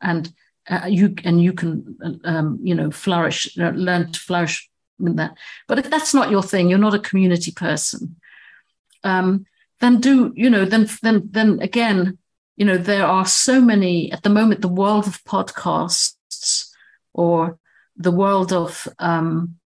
And 0.00 0.32
uh, 0.68 0.86
you 0.86 1.14
and 1.24 1.42
you 1.42 1.52
can 1.52 2.20
um, 2.24 2.58
you 2.62 2.74
know 2.74 2.90
flourish 2.90 3.56
uh, 3.58 3.70
learn 3.70 4.12
to 4.12 4.20
flourish 4.20 4.70
in 5.00 5.16
that 5.16 5.36
but 5.66 5.78
if 5.78 5.90
that's 5.90 6.14
not 6.14 6.30
your 6.30 6.42
thing 6.42 6.68
you're 6.68 6.78
not 6.78 6.94
a 6.94 6.98
community 6.98 7.50
person 7.50 8.16
um, 9.04 9.44
then 9.80 10.00
do 10.00 10.32
you 10.36 10.48
know 10.48 10.64
then 10.64 10.88
then 11.02 11.28
then 11.30 11.60
again 11.60 12.18
you 12.56 12.64
know 12.64 12.76
there 12.76 13.06
are 13.06 13.26
so 13.26 13.60
many 13.60 14.12
at 14.12 14.22
the 14.22 14.30
moment 14.30 14.60
the 14.60 14.68
world 14.68 15.06
of 15.06 15.24
podcasts 15.24 16.70
or 17.12 17.58
the 17.96 18.12
world 18.12 18.52
of 18.52 18.88
um, 18.98 19.56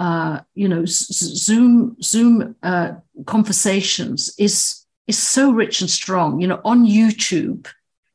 uh, 0.00 0.40
you 0.54 0.66
know, 0.66 0.84
Zoom 0.86 1.94
Zoom 2.02 2.56
uh, 2.62 2.92
conversations 3.26 4.34
is 4.38 4.86
is 5.06 5.18
so 5.18 5.52
rich 5.52 5.82
and 5.82 5.90
strong. 5.90 6.40
You 6.40 6.46
know, 6.46 6.60
on 6.64 6.86
YouTube, 6.86 7.68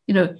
you 0.07 0.15
know, 0.15 0.35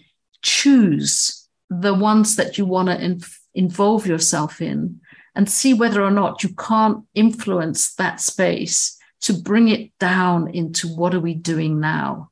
choose 0.46 1.48
the 1.70 1.94
ones 1.94 2.36
that 2.36 2.58
you 2.58 2.66
want 2.66 2.88
to 2.88 3.04
inf- 3.04 3.42
involve 3.56 4.06
yourself 4.06 4.62
in, 4.62 5.02
and 5.34 5.50
see 5.50 5.74
whether 5.74 6.02
or 6.02 6.12
not 6.12 6.44
you 6.44 6.50
can't 6.50 7.04
influence 7.16 7.96
that 7.96 8.22
space 8.22 8.98
to 9.22 9.34
bring 9.34 9.70
it 9.70 9.92
down 10.00 10.48
into 10.54 10.88
what 10.88 11.14
are 11.16 11.20
we 11.20 11.34
doing 11.34 11.80
now. 11.80 12.30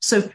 So 0.00 0.30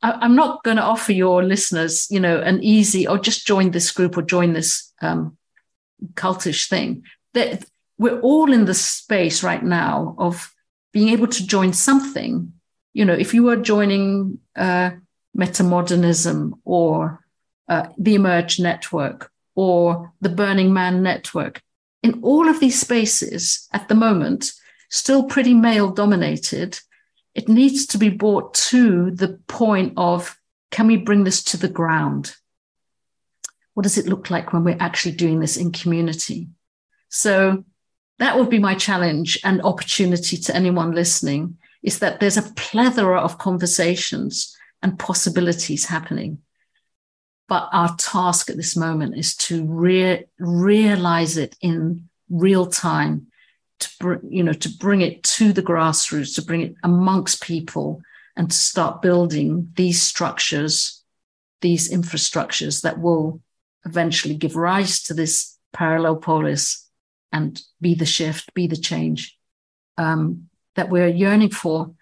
I, 0.00 0.24
am 0.24 0.36
not 0.36 0.62
going 0.62 0.76
to 0.76 0.84
offer 0.84 1.12
your 1.12 1.42
listeners, 1.42 2.06
you 2.10 2.20
know, 2.20 2.40
an 2.40 2.62
easy 2.62 3.08
or 3.08 3.18
oh, 3.18 3.20
just 3.20 3.46
join 3.46 3.72
this 3.72 3.90
group 3.90 4.16
or 4.16 4.22
join 4.22 4.52
this 4.52 4.92
um, 5.02 5.36
cultish 6.14 6.68
thing 6.68 7.02
that 7.34 7.64
we're 7.98 8.20
all 8.20 8.52
in 8.52 8.66
the 8.66 8.74
space 8.74 9.42
right 9.42 9.62
now 9.62 10.14
of 10.18 10.54
being 10.92 11.08
able 11.08 11.26
to 11.26 11.46
join 11.46 11.72
something. 11.72 12.52
You 12.94 13.04
know, 13.04 13.14
if 13.14 13.34
you 13.34 13.48
are 13.50 13.56
joining 13.56 14.38
uh, 14.54 14.90
metamodernism 15.36 16.52
or 16.64 17.24
uh, 17.68 17.88
the 17.98 18.14
Emerge 18.14 18.58
Network 18.60 19.30
or 19.54 20.12
the 20.20 20.28
Burning 20.28 20.72
Man 20.72 21.02
Network, 21.02 21.62
in 22.02 22.20
all 22.22 22.48
of 22.48 22.60
these 22.60 22.80
spaces 22.80 23.68
at 23.72 23.88
the 23.88 23.94
moment, 23.94 24.52
still 24.90 25.24
pretty 25.24 25.54
male 25.54 25.90
dominated, 25.90 26.78
it 27.34 27.48
needs 27.48 27.86
to 27.86 27.98
be 27.98 28.08
brought 28.08 28.54
to 28.54 29.10
the 29.10 29.38
point 29.46 29.92
of 29.96 30.38
can 30.70 30.86
we 30.86 30.96
bring 30.96 31.24
this 31.24 31.42
to 31.44 31.56
the 31.56 31.68
ground? 31.68 32.34
What 33.74 33.82
does 33.82 33.98
it 33.98 34.06
look 34.06 34.30
like 34.30 34.52
when 34.52 34.64
we're 34.64 34.76
actually 34.80 35.16
doing 35.16 35.40
this 35.40 35.56
in 35.56 35.72
community? 35.72 36.48
So 37.08 37.64
that 38.18 38.38
would 38.38 38.50
be 38.50 38.58
my 38.58 38.74
challenge 38.74 39.38
and 39.44 39.60
opportunity 39.62 40.36
to 40.38 40.56
anyone 40.56 40.92
listening 40.92 41.58
is 41.82 41.98
that 41.98 42.20
there's 42.20 42.36
a 42.36 42.52
plethora 42.56 43.20
of 43.20 43.38
conversations 43.38 44.55
and 44.82 44.98
possibilities 44.98 45.86
happening. 45.86 46.38
But 47.48 47.68
our 47.72 47.94
task 47.96 48.50
at 48.50 48.56
this 48.56 48.76
moment 48.76 49.16
is 49.16 49.36
to 49.36 49.64
re- 49.64 50.24
realize 50.38 51.36
it 51.36 51.56
in 51.60 52.08
real 52.28 52.66
time, 52.66 53.28
to 53.80 53.88
br- 54.00 54.26
you 54.28 54.42
know, 54.42 54.52
to 54.52 54.68
bring 54.68 55.00
it 55.00 55.22
to 55.22 55.52
the 55.52 55.62
grassroots, 55.62 56.34
to 56.34 56.42
bring 56.42 56.62
it 56.62 56.74
amongst 56.82 57.42
people, 57.42 58.02
and 58.36 58.50
to 58.50 58.56
start 58.56 59.00
building 59.00 59.70
these 59.76 60.02
structures, 60.02 61.02
these 61.60 61.90
infrastructures 61.90 62.82
that 62.82 63.00
will 63.00 63.40
eventually 63.84 64.34
give 64.34 64.56
rise 64.56 65.04
to 65.04 65.14
this 65.14 65.56
parallel 65.72 66.16
polis 66.16 66.88
and 67.32 67.62
be 67.80 67.94
the 67.94 68.06
shift, 68.06 68.52
be 68.54 68.66
the 68.66 68.76
change 68.76 69.38
um, 69.96 70.48
that 70.74 70.90
we're 70.90 71.08
yearning 71.08 71.50
for. 71.50 71.92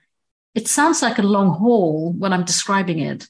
It 0.54 0.68
sounds 0.68 1.02
like 1.02 1.18
a 1.18 1.22
long 1.22 1.50
haul 1.50 2.12
when 2.12 2.32
I'm 2.32 2.44
describing 2.44 3.00
it, 3.00 3.28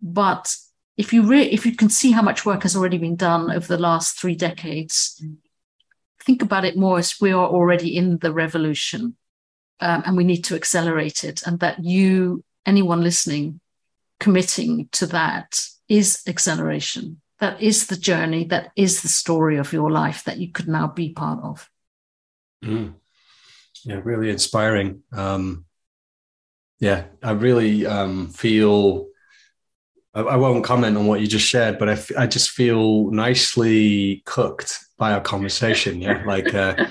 but 0.00 0.54
if 0.96 1.12
you 1.12 1.22
re- 1.22 1.50
if 1.50 1.66
you 1.66 1.74
can 1.74 1.88
see 1.88 2.12
how 2.12 2.22
much 2.22 2.46
work 2.46 2.62
has 2.62 2.76
already 2.76 2.98
been 2.98 3.16
done 3.16 3.50
over 3.50 3.66
the 3.66 3.78
last 3.78 4.18
three 4.18 4.34
decades, 4.34 5.22
think 6.24 6.42
about 6.42 6.64
it 6.64 6.76
more 6.76 6.98
as 6.98 7.20
we 7.20 7.32
are 7.32 7.48
already 7.48 7.96
in 7.96 8.18
the 8.18 8.32
revolution, 8.32 9.16
um, 9.80 10.02
and 10.06 10.16
we 10.16 10.24
need 10.24 10.44
to 10.44 10.54
accelerate 10.54 11.24
it. 11.24 11.42
And 11.46 11.58
that 11.60 11.82
you, 11.82 12.44
anyone 12.66 13.02
listening, 13.02 13.60
committing 14.20 14.88
to 14.92 15.06
that 15.06 15.66
is 15.88 16.22
acceleration 16.26 17.20
that 17.40 17.60
is 17.60 17.86
the 17.86 17.96
journey, 17.96 18.44
that 18.44 18.70
is 18.76 19.02
the 19.02 19.08
story 19.08 19.56
of 19.56 19.72
your 19.72 19.90
life 19.90 20.24
that 20.24 20.38
you 20.38 20.52
could 20.52 20.68
now 20.68 20.86
be 20.86 21.10
part 21.10 21.42
of. 21.42 21.68
Mm. 22.62 22.94
Yeah, 23.84 24.00
really 24.04 24.28
inspiring. 24.28 25.02
Um, 25.12 25.64
yeah, 26.80 27.04
I 27.22 27.32
really 27.32 27.86
um, 27.86 28.28
feel. 28.28 29.06
I, 30.14 30.22
I, 30.22 30.36
won't 30.36 30.64
comment 30.64 30.96
on 30.96 31.06
what 31.06 31.20
you 31.20 31.28
just 31.28 31.46
shared, 31.46 31.78
but 31.78 31.88
I, 31.88 31.92
f- 31.92 32.16
I 32.18 32.26
just 32.26 32.50
feel 32.50 33.10
nicely 33.12 34.22
cooked 34.24 34.80
by 34.98 35.12
our 35.12 35.20
conversation. 35.20 36.00
Yeah, 36.00 36.24
like 36.26 36.52
uh, 36.54 36.86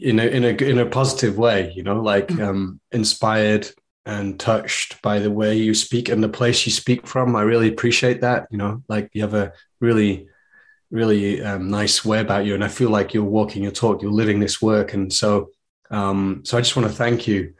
in 0.00 0.18
a 0.18 0.24
in 0.24 0.44
a 0.44 0.48
in 0.48 0.78
a 0.78 0.86
positive 0.86 1.38
way. 1.38 1.72
You 1.74 1.84
know, 1.84 2.02
like 2.02 2.28
mm. 2.28 2.46
um, 2.46 2.80
inspired 2.90 3.70
and 4.04 4.40
touched 4.40 5.00
by 5.00 5.20
the 5.20 5.30
way 5.30 5.56
you 5.56 5.72
speak 5.74 6.08
and 6.08 6.24
the 6.24 6.28
place 6.28 6.66
you 6.66 6.72
speak 6.72 7.06
from. 7.06 7.36
I 7.36 7.42
really 7.42 7.68
appreciate 7.68 8.20
that. 8.22 8.48
You 8.50 8.58
know, 8.58 8.82
like 8.88 9.08
you 9.12 9.22
have 9.22 9.34
a 9.34 9.52
really, 9.80 10.26
really 10.90 11.40
um, 11.42 11.70
nice 11.70 12.04
way 12.04 12.18
about 12.18 12.44
you, 12.44 12.54
and 12.54 12.64
I 12.64 12.68
feel 12.68 12.90
like 12.90 13.14
you're 13.14 13.22
walking 13.22 13.62
your 13.62 13.72
talk, 13.72 14.02
you're 14.02 14.10
living 14.10 14.40
this 14.40 14.60
work, 14.60 14.94
and 14.94 15.12
so, 15.12 15.50
um, 15.92 16.42
so 16.44 16.58
I 16.58 16.60
just 16.60 16.74
want 16.74 16.88
to 16.88 16.94
thank 16.94 17.28
you 17.28 17.54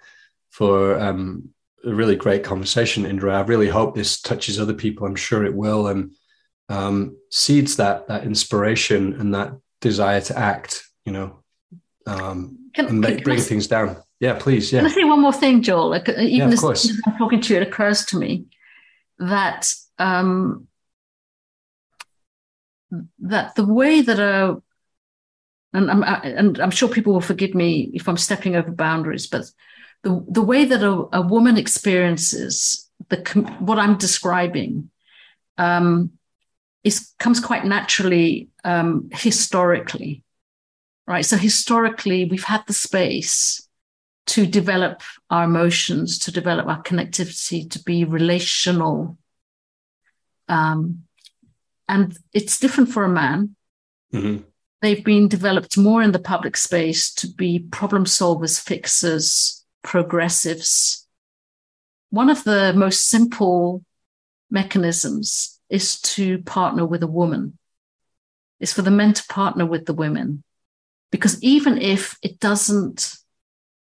for 0.50 1.00
um, 1.00 1.51
a 1.84 1.94
really 1.94 2.16
great 2.16 2.44
conversation, 2.44 3.06
Indra. 3.06 3.36
I 3.36 3.42
really 3.42 3.68
hope 3.68 3.94
this 3.94 4.20
touches 4.20 4.60
other 4.60 4.74
people. 4.74 5.06
I'm 5.06 5.16
sure 5.16 5.44
it 5.44 5.54
will, 5.54 5.88
and 5.88 6.12
um, 6.68 7.16
seeds 7.30 7.76
that 7.76 8.08
that 8.08 8.24
inspiration 8.24 9.14
and 9.20 9.34
that 9.34 9.52
desire 9.80 10.20
to 10.22 10.38
act. 10.38 10.84
You 11.04 11.12
know, 11.12 11.42
um, 12.06 12.70
can, 12.74 12.86
and 12.86 13.00
make, 13.00 13.24
bring 13.24 13.40
things 13.40 13.66
down. 13.66 13.96
Yeah, 14.20 14.34
please. 14.38 14.72
Yeah. 14.72 14.80
Can 14.80 14.90
I 14.90 14.94
say 14.94 15.04
one 15.04 15.20
more 15.20 15.32
thing, 15.32 15.62
Joel? 15.62 15.90
Like, 15.90 16.08
uh, 16.08 16.12
even 16.18 16.48
yeah, 16.48 16.54
as, 16.54 16.64
as, 16.64 17.00
I'm 17.06 17.18
talking 17.18 17.40
to 17.40 17.54
you, 17.54 17.60
it 17.60 17.66
occurs 17.66 18.04
to 18.06 18.18
me 18.18 18.46
that 19.18 19.74
um, 19.98 20.68
that 23.20 23.54
the 23.54 23.64
way 23.64 24.00
that 24.00 24.18
a 24.20 24.62
and 25.72 25.90
I'm 25.90 26.02
and 26.04 26.60
I'm 26.60 26.70
sure 26.70 26.88
people 26.88 27.12
will 27.12 27.20
forgive 27.20 27.54
me 27.54 27.90
if 27.94 28.08
I'm 28.08 28.16
stepping 28.16 28.56
over 28.56 28.70
boundaries, 28.70 29.26
but 29.26 29.50
the 30.02 30.24
the 30.28 30.42
way 30.42 30.64
that 30.64 30.82
a, 30.82 31.08
a 31.12 31.22
woman 31.22 31.56
experiences 31.56 32.90
the 33.08 33.18
what 33.60 33.78
I'm 33.78 33.96
describing 33.96 34.90
um, 35.58 36.12
is 36.84 37.12
comes 37.18 37.40
quite 37.40 37.64
naturally 37.64 38.48
um, 38.64 39.08
historically, 39.12 40.24
right? 41.06 41.24
So 41.24 41.36
historically, 41.36 42.24
we've 42.24 42.44
had 42.44 42.62
the 42.66 42.72
space 42.72 43.68
to 44.26 44.46
develop 44.46 45.02
our 45.30 45.44
emotions, 45.44 46.18
to 46.20 46.32
develop 46.32 46.66
our 46.66 46.82
connectivity, 46.82 47.68
to 47.70 47.82
be 47.82 48.04
relational. 48.04 49.18
Um, 50.48 51.04
and 51.88 52.16
it's 52.32 52.58
different 52.58 52.90
for 52.90 53.04
a 53.04 53.08
man. 53.08 53.56
Mm-hmm. 54.14 54.44
They've 54.80 55.04
been 55.04 55.28
developed 55.28 55.76
more 55.76 56.02
in 56.02 56.12
the 56.12 56.18
public 56.18 56.56
space 56.56 57.12
to 57.14 57.28
be 57.28 57.60
problem 57.60 58.04
solvers, 58.04 58.60
fixers, 58.60 59.61
progressives. 59.82 61.06
One 62.10 62.30
of 62.30 62.44
the 62.44 62.72
most 62.74 63.08
simple 63.08 63.84
mechanisms 64.50 65.60
is 65.68 66.00
to 66.02 66.38
partner 66.42 66.84
with 66.84 67.02
a 67.02 67.06
woman, 67.06 67.58
is 68.60 68.72
for 68.72 68.82
the 68.82 68.90
men 68.90 69.14
to 69.14 69.24
partner 69.28 69.66
with 69.66 69.86
the 69.86 69.94
women 69.94 70.44
Because 71.10 71.42
even 71.42 71.78
if 71.78 72.16
it 72.22 72.40
doesn't 72.40 73.14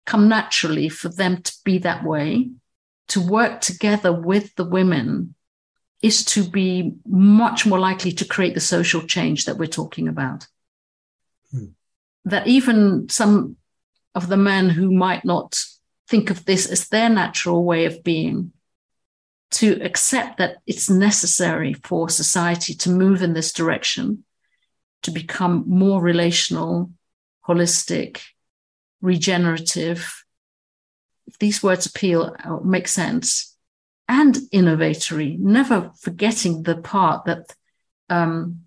come 0.06 0.28
naturally 0.28 0.88
for 0.88 1.08
them 1.08 1.42
to 1.42 1.52
be 1.64 1.78
that 1.78 2.04
way, 2.04 2.50
to 3.08 3.20
work 3.20 3.60
together 3.60 4.12
with 4.12 4.54
the 4.54 4.64
women 4.64 5.34
is 6.02 6.24
to 6.24 6.44
be 6.44 6.94
much 7.06 7.66
more 7.66 7.78
likely 7.78 8.12
to 8.12 8.24
create 8.24 8.54
the 8.54 8.60
social 8.60 9.02
change 9.02 9.44
that 9.44 9.58
we're 9.58 9.66
talking 9.66 10.08
about. 10.08 10.46
Hmm. 11.50 11.66
That 12.24 12.46
even 12.46 13.08
some 13.08 13.56
of 14.14 14.28
the 14.28 14.36
men 14.36 14.68
who 14.70 14.92
might 14.92 15.24
not 15.24 15.58
think 16.08 16.30
of 16.30 16.44
this 16.44 16.66
as 16.66 16.88
their 16.88 17.08
natural 17.08 17.64
way 17.64 17.84
of 17.84 18.02
being, 18.04 18.52
to 19.52 19.80
accept 19.82 20.38
that 20.38 20.56
it's 20.66 20.90
necessary 20.90 21.72
for 21.72 22.08
society 22.08 22.74
to 22.74 22.90
move 22.90 23.22
in 23.22 23.32
this 23.32 23.52
direction, 23.52 24.24
to 25.02 25.10
become 25.10 25.64
more 25.66 26.00
relational, 26.00 26.90
holistic, 27.46 28.22
regenerative. 29.00 30.24
If 31.26 31.38
these 31.38 31.62
words 31.62 31.86
appeal 31.86 32.34
or 32.44 32.62
make 32.64 32.88
sense, 32.88 33.56
and 34.08 34.36
innovatory, 34.52 35.38
never 35.38 35.90
forgetting 36.00 36.62
the 36.62 36.76
part 36.76 37.24
that, 37.24 37.52
um, 38.08 38.60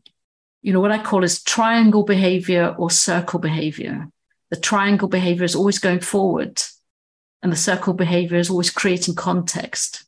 you 0.62 0.74
know, 0.74 0.82
what 0.82 0.92
I 0.92 1.02
call 1.02 1.24
is 1.24 1.44
triangle 1.44 2.04
behavior 2.04 2.76
or 2.78 2.90
circle 2.90 3.40
behavior. 3.40 4.10
The 4.50 4.58
triangle 4.58 5.08
behavior 5.08 5.46
is 5.46 5.56
always 5.56 5.80
going 5.80 6.02
forward, 6.02 6.62
and 7.42 7.52
the 7.52 7.58
circle 7.58 7.94
behavior 7.94 8.38
is 8.38 8.50
always 8.50 8.70
creating 8.70 9.16
context. 9.16 10.06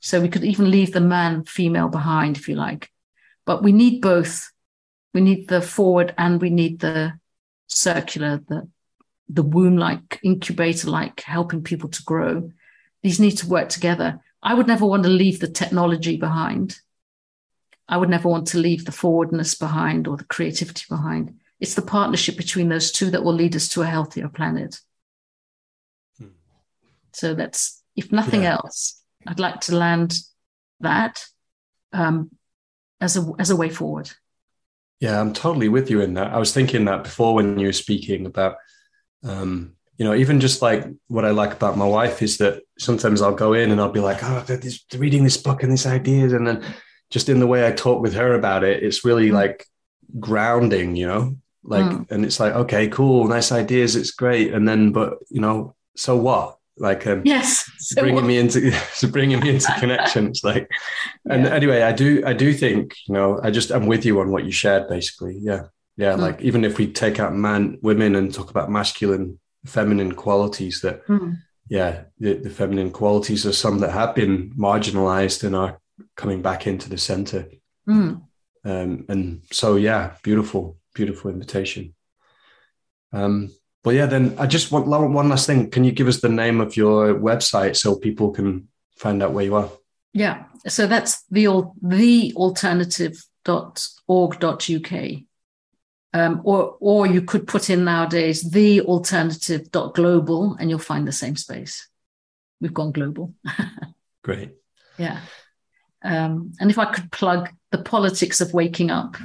So 0.00 0.20
we 0.20 0.28
could 0.28 0.44
even 0.44 0.70
leave 0.70 0.92
the 0.92 1.00
man 1.00 1.44
female 1.44 1.88
behind, 1.88 2.36
if 2.36 2.48
you 2.48 2.56
like. 2.56 2.90
But 3.44 3.62
we 3.62 3.72
need 3.72 4.00
both. 4.00 4.50
We 5.14 5.20
need 5.20 5.48
the 5.48 5.60
forward 5.60 6.14
and 6.16 6.40
we 6.40 6.50
need 6.50 6.80
the 6.80 7.14
circular, 7.66 8.40
the 8.48 8.68
the 9.28 9.42
womb 9.42 9.76
like 9.76 10.20
incubator 10.22 10.90
like 10.90 11.20
helping 11.20 11.62
people 11.62 11.88
to 11.88 12.02
grow. 12.02 12.50
These 13.02 13.20
need 13.20 13.38
to 13.38 13.48
work 13.48 13.68
together. 13.70 14.20
I 14.42 14.54
would 14.54 14.66
never 14.66 14.84
want 14.84 15.04
to 15.04 15.08
leave 15.08 15.40
the 15.40 15.48
technology 15.48 16.16
behind. 16.16 16.78
I 17.88 17.96
would 17.96 18.10
never 18.10 18.28
want 18.28 18.48
to 18.48 18.58
leave 18.58 18.84
the 18.84 18.92
forwardness 18.92 19.54
behind 19.54 20.06
or 20.06 20.16
the 20.16 20.24
creativity 20.24 20.84
behind. 20.88 21.36
It's 21.60 21.74
the 21.74 21.82
partnership 21.82 22.36
between 22.36 22.68
those 22.68 22.92
two 22.92 23.10
that 23.10 23.24
will 23.24 23.34
lead 23.34 23.56
us 23.56 23.68
to 23.70 23.82
a 23.82 23.86
healthier 23.86 24.28
planet. 24.28 24.80
So 27.14 27.34
that's, 27.34 27.82
if 27.96 28.12
nothing 28.12 28.42
yeah. 28.42 28.54
else, 28.54 29.00
I'd 29.26 29.40
like 29.40 29.60
to 29.62 29.76
land 29.76 30.14
that 30.80 31.24
um, 31.92 32.30
as 33.00 33.16
a 33.16 33.32
as 33.38 33.50
a 33.50 33.56
way 33.56 33.68
forward. 33.68 34.10
Yeah, 35.00 35.20
I'm 35.20 35.32
totally 35.32 35.68
with 35.68 35.90
you 35.90 36.00
in 36.00 36.14
that. 36.14 36.32
I 36.32 36.38
was 36.38 36.52
thinking 36.52 36.84
that 36.86 37.04
before 37.04 37.34
when 37.34 37.58
you 37.58 37.66
were 37.66 37.72
speaking 37.72 38.26
about 38.26 38.56
um, 39.24 39.76
you 39.98 40.04
know, 40.08 40.14
even 40.14 40.40
just 40.40 40.62
like 40.62 40.84
what 41.08 41.24
I 41.24 41.30
like 41.30 41.52
about 41.52 41.76
my 41.76 41.84
wife 41.84 42.22
is 42.22 42.38
that 42.38 42.62
sometimes 42.78 43.22
I'll 43.22 43.34
go 43.34 43.52
in 43.52 43.70
and 43.70 43.80
I'll 43.80 43.92
be 43.92 44.00
like, 44.00 44.18
oh, 44.22 44.40
this, 44.40 44.84
reading 44.96 45.22
this 45.22 45.36
book 45.36 45.62
and 45.62 45.70
these 45.70 45.86
ideas. 45.86 46.32
And 46.32 46.46
then 46.46 46.64
just 47.10 47.28
in 47.28 47.38
the 47.38 47.46
way 47.46 47.66
I 47.66 47.72
talk 47.72 48.02
with 48.02 48.14
her 48.14 48.34
about 48.34 48.64
it, 48.64 48.82
it's 48.82 49.04
really 49.04 49.28
mm. 49.28 49.34
like 49.34 49.66
grounding, 50.18 50.96
you 50.96 51.06
know, 51.06 51.36
like, 51.62 51.84
mm. 51.84 52.10
and 52.10 52.24
it's 52.24 52.40
like, 52.40 52.54
okay, 52.54 52.88
cool, 52.88 53.28
nice 53.28 53.52
ideas. 53.52 53.94
It's 53.94 54.10
great. 54.10 54.52
And 54.52 54.66
then, 54.66 54.92
but, 54.92 55.18
you 55.30 55.40
know, 55.40 55.76
so 55.94 56.16
what? 56.16 56.58
Like, 56.82 57.06
um, 57.06 57.22
yes, 57.24 57.70
so 57.78 58.02
bringing 58.02 58.16
what? 58.16 58.24
me 58.24 58.38
into, 58.38 58.72
bringing 59.10 59.40
me 59.40 59.50
into 59.50 59.72
connections. 59.78 60.42
Like, 60.42 60.68
and 61.30 61.44
yeah. 61.44 61.54
anyway, 61.54 61.82
I 61.82 61.92
do, 61.92 62.22
I 62.26 62.32
do 62.32 62.52
think, 62.52 62.96
you 63.06 63.14
know, 63.14 63.40
I 63.42 63.50
just, 63.50 63.70
I'm 63.70 63.86
with 63.86 64.04
you 64.04 64.20
on 64.20 64.30
what 64.30 64.44
you 64.44 64.50
shared 64.50 64.88
basically. 64.88 65.38
Yeah. 65.40 65.66
Yeah. 65.96 66.14
Mm. 66.14 66.18
Like, 66.18 66.42
even 66.42 66.64
if 66.64 66.78
we 66.78 66.92
take 66.92 67.20
out 67.20 67.34
man, 67.34 67.78
women 67.82 68.16
and 68.16 68.34
talk 68.34 68.50
about 68.50 68.70
masculine 68.70 69.38
feminine 69.64 70.12
qualities 70.12 70.80
that 70.80 71.06
mm. 71.06 71.36
yeah 71.68 72.04
the, 72.18 72.34
the, 72.34 72.50
feminine 72.50 72.90
qualities 72.90 73.46
are 73.46 73.52
some 73.52 73.78
that 73.78 73.92
have 73.92 74.14
been 74.14 74.50
marginalized 74.54 75.44
and 75.44 75.54
are 75.54 75.78
coming 76.16 76.42
back 76.42 76.66
into 76.66 76.88
the 76.88 76.98
center 76.98 77.46
mm. 77.88 78.20
um, 78.64 79.04
and 79.08 79.42
so 79.52 79.76
yeah 79.76 80.14
beautiful 80.22 80.76
beautiful 80.94 81.30
invitation 81.30 81.94
um, 83.12 83.50
but 83.82 83.94
yeah 83.94 84.06
then 84.06 84.34
i 84.38 84.46
just 84.46 84.72
want 84.72 84.86
one 84.86 85.28
last 85.28 85.46
thing 85.46 85.70
can 85.70 85.84
you 85.84 85.92
give 85.92 86.08
us 86.08 86.20
the 86.20 86.28
name 86.28 86.60
of 86.60 86.76
your 86.76 87.14
website 87.14 87.76
so 87.76 87.96
people 87.96 88.30
can 88.30 88.68
find 88.96 89.22
out 89.22 89.32
where 89.32 89.44
you 89.44 89.54
are 89.54 89.70
yeah 90.12 90.44
so 90.66 90.86
that's 90.86 91.22
the 91.30 91.46
the 91.82 92.32
alternative.org.uk 92.36 95.22
um, 96.14 96.40
or, 96.44 96.76
or 96.80 97.06
you 97.06 97.22
could 97.22 97.46
put 97.46 97.70
in 97.70 97.84
nowadays 97.84 98.50
the 98.50 98.82
alternative 98.82 99.70
dot 99.70 99.94
global 99.94 100.56
and 100.58 100.68
you'll 100.68 100.78
find 100.78 101.08
the 101.08 101.12
same 101.12 101.36
space. 101.36 101.88
We've 102.60 102.74
gone 102.74 102.92
global. 102.92 103.34
Great. 104.22 104.52
Yeah. 104.98 105.20
Um, 106.04 106.52
and 106.60 106.70
if 106.70 106.78
I 106.78 106.92
could 106.92 107.10
plug 107.12 107.50
the 107.70 107.78
politics 107.78 108.40
of 108.40 108.52
waking 108.52 108.90
up, 108.90 109.16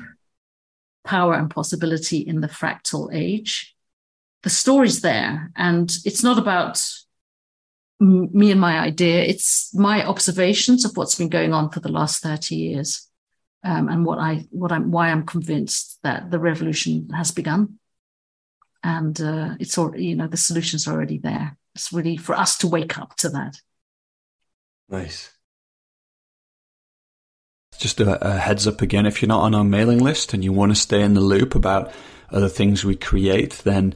power 1.03 1.33
and 1.33 1.49
possibility 1.49 2.19
in 2.19 2.41
the 2.41 2.47
fractal 2.47 3.13
age, 3.13 3.75
the 4.43 4.49
story's 4.49 5.01
there. 5.01 5.51
And 5.55 5.93
it's 6.05 6.23
not 6.23 6.37
about 6.37 6.83
me 7.99 8.51
and 8.51 8.61
my 8.61 8.79
idea, 8.79 9.23
it's 9.23 9.73
my 9.73 10.05
observations 10.05 10.85
of 10.85 10.95
what's 10.95 11.15
been 11.15 11.29
going 11.29 11.53
on 11.53 11.71
for 11.71 11.79
the 11.79 11.91
last 11.91 12.21
30 12.21 12.55
years 12.55 13.07
um, 13.63 13.89
and 13.89 14.05
what 14.05 14.19
I 14.19 14.45
what 14.51 14.71
I'm 14.71 14.91
why 14.91 15.09
I'm 15.09 15.25
convinced 15.25 15.99
that 16.03 16.31
the 16.31 16.39
revolution 16.39 17.09
has 17.09 17.31
begun, 17.31 17.79
and 18.83 19.19
uh, 19.19 19.55
it's 19.59 19.77
already 19.77 20.05
you 20.05 20.15
know 20.15 20.27
the 20.27 20.37
solutions 20.37 20.87
are 20.87 20.93
already 20.93 21.17
there. 21.17 21.57
It's 21.75 21.91
really 21.91 22.17
for 22.17 22.35
us 22.35 22.57
to 22.59 22.67
wake 22.67 22.97
up 22.97 23.15
to 23.17 23.29
that. 23.29 23.59
Nice. 24.89 25.31
Just 27.77 27.99
a, 27.99 28.25
a 28.25 28.37
heads 28.37 28.67
up 28.67 28.81
again: 28.81 29.05
if 29.05 29.21
you're 29.21 29.27
not 29.27 29.43
on 29.43 29.55
our 29.55 29.63
mailing 29.63 29.99
list 29.99 30.33
and 30.33 30.43
you 30.43 30.53
want 30.53 30.71
to 30.71 30.75
stay 30.75 31.01
in 31.01 31.13
the 31.13 31.21
loop 31.21 31.55
about 31.55 31.91
other 32.29 32.49
things 32.49 32.85
we 32.85 32.95
create, 32.95 33.53
then 33.65 33.95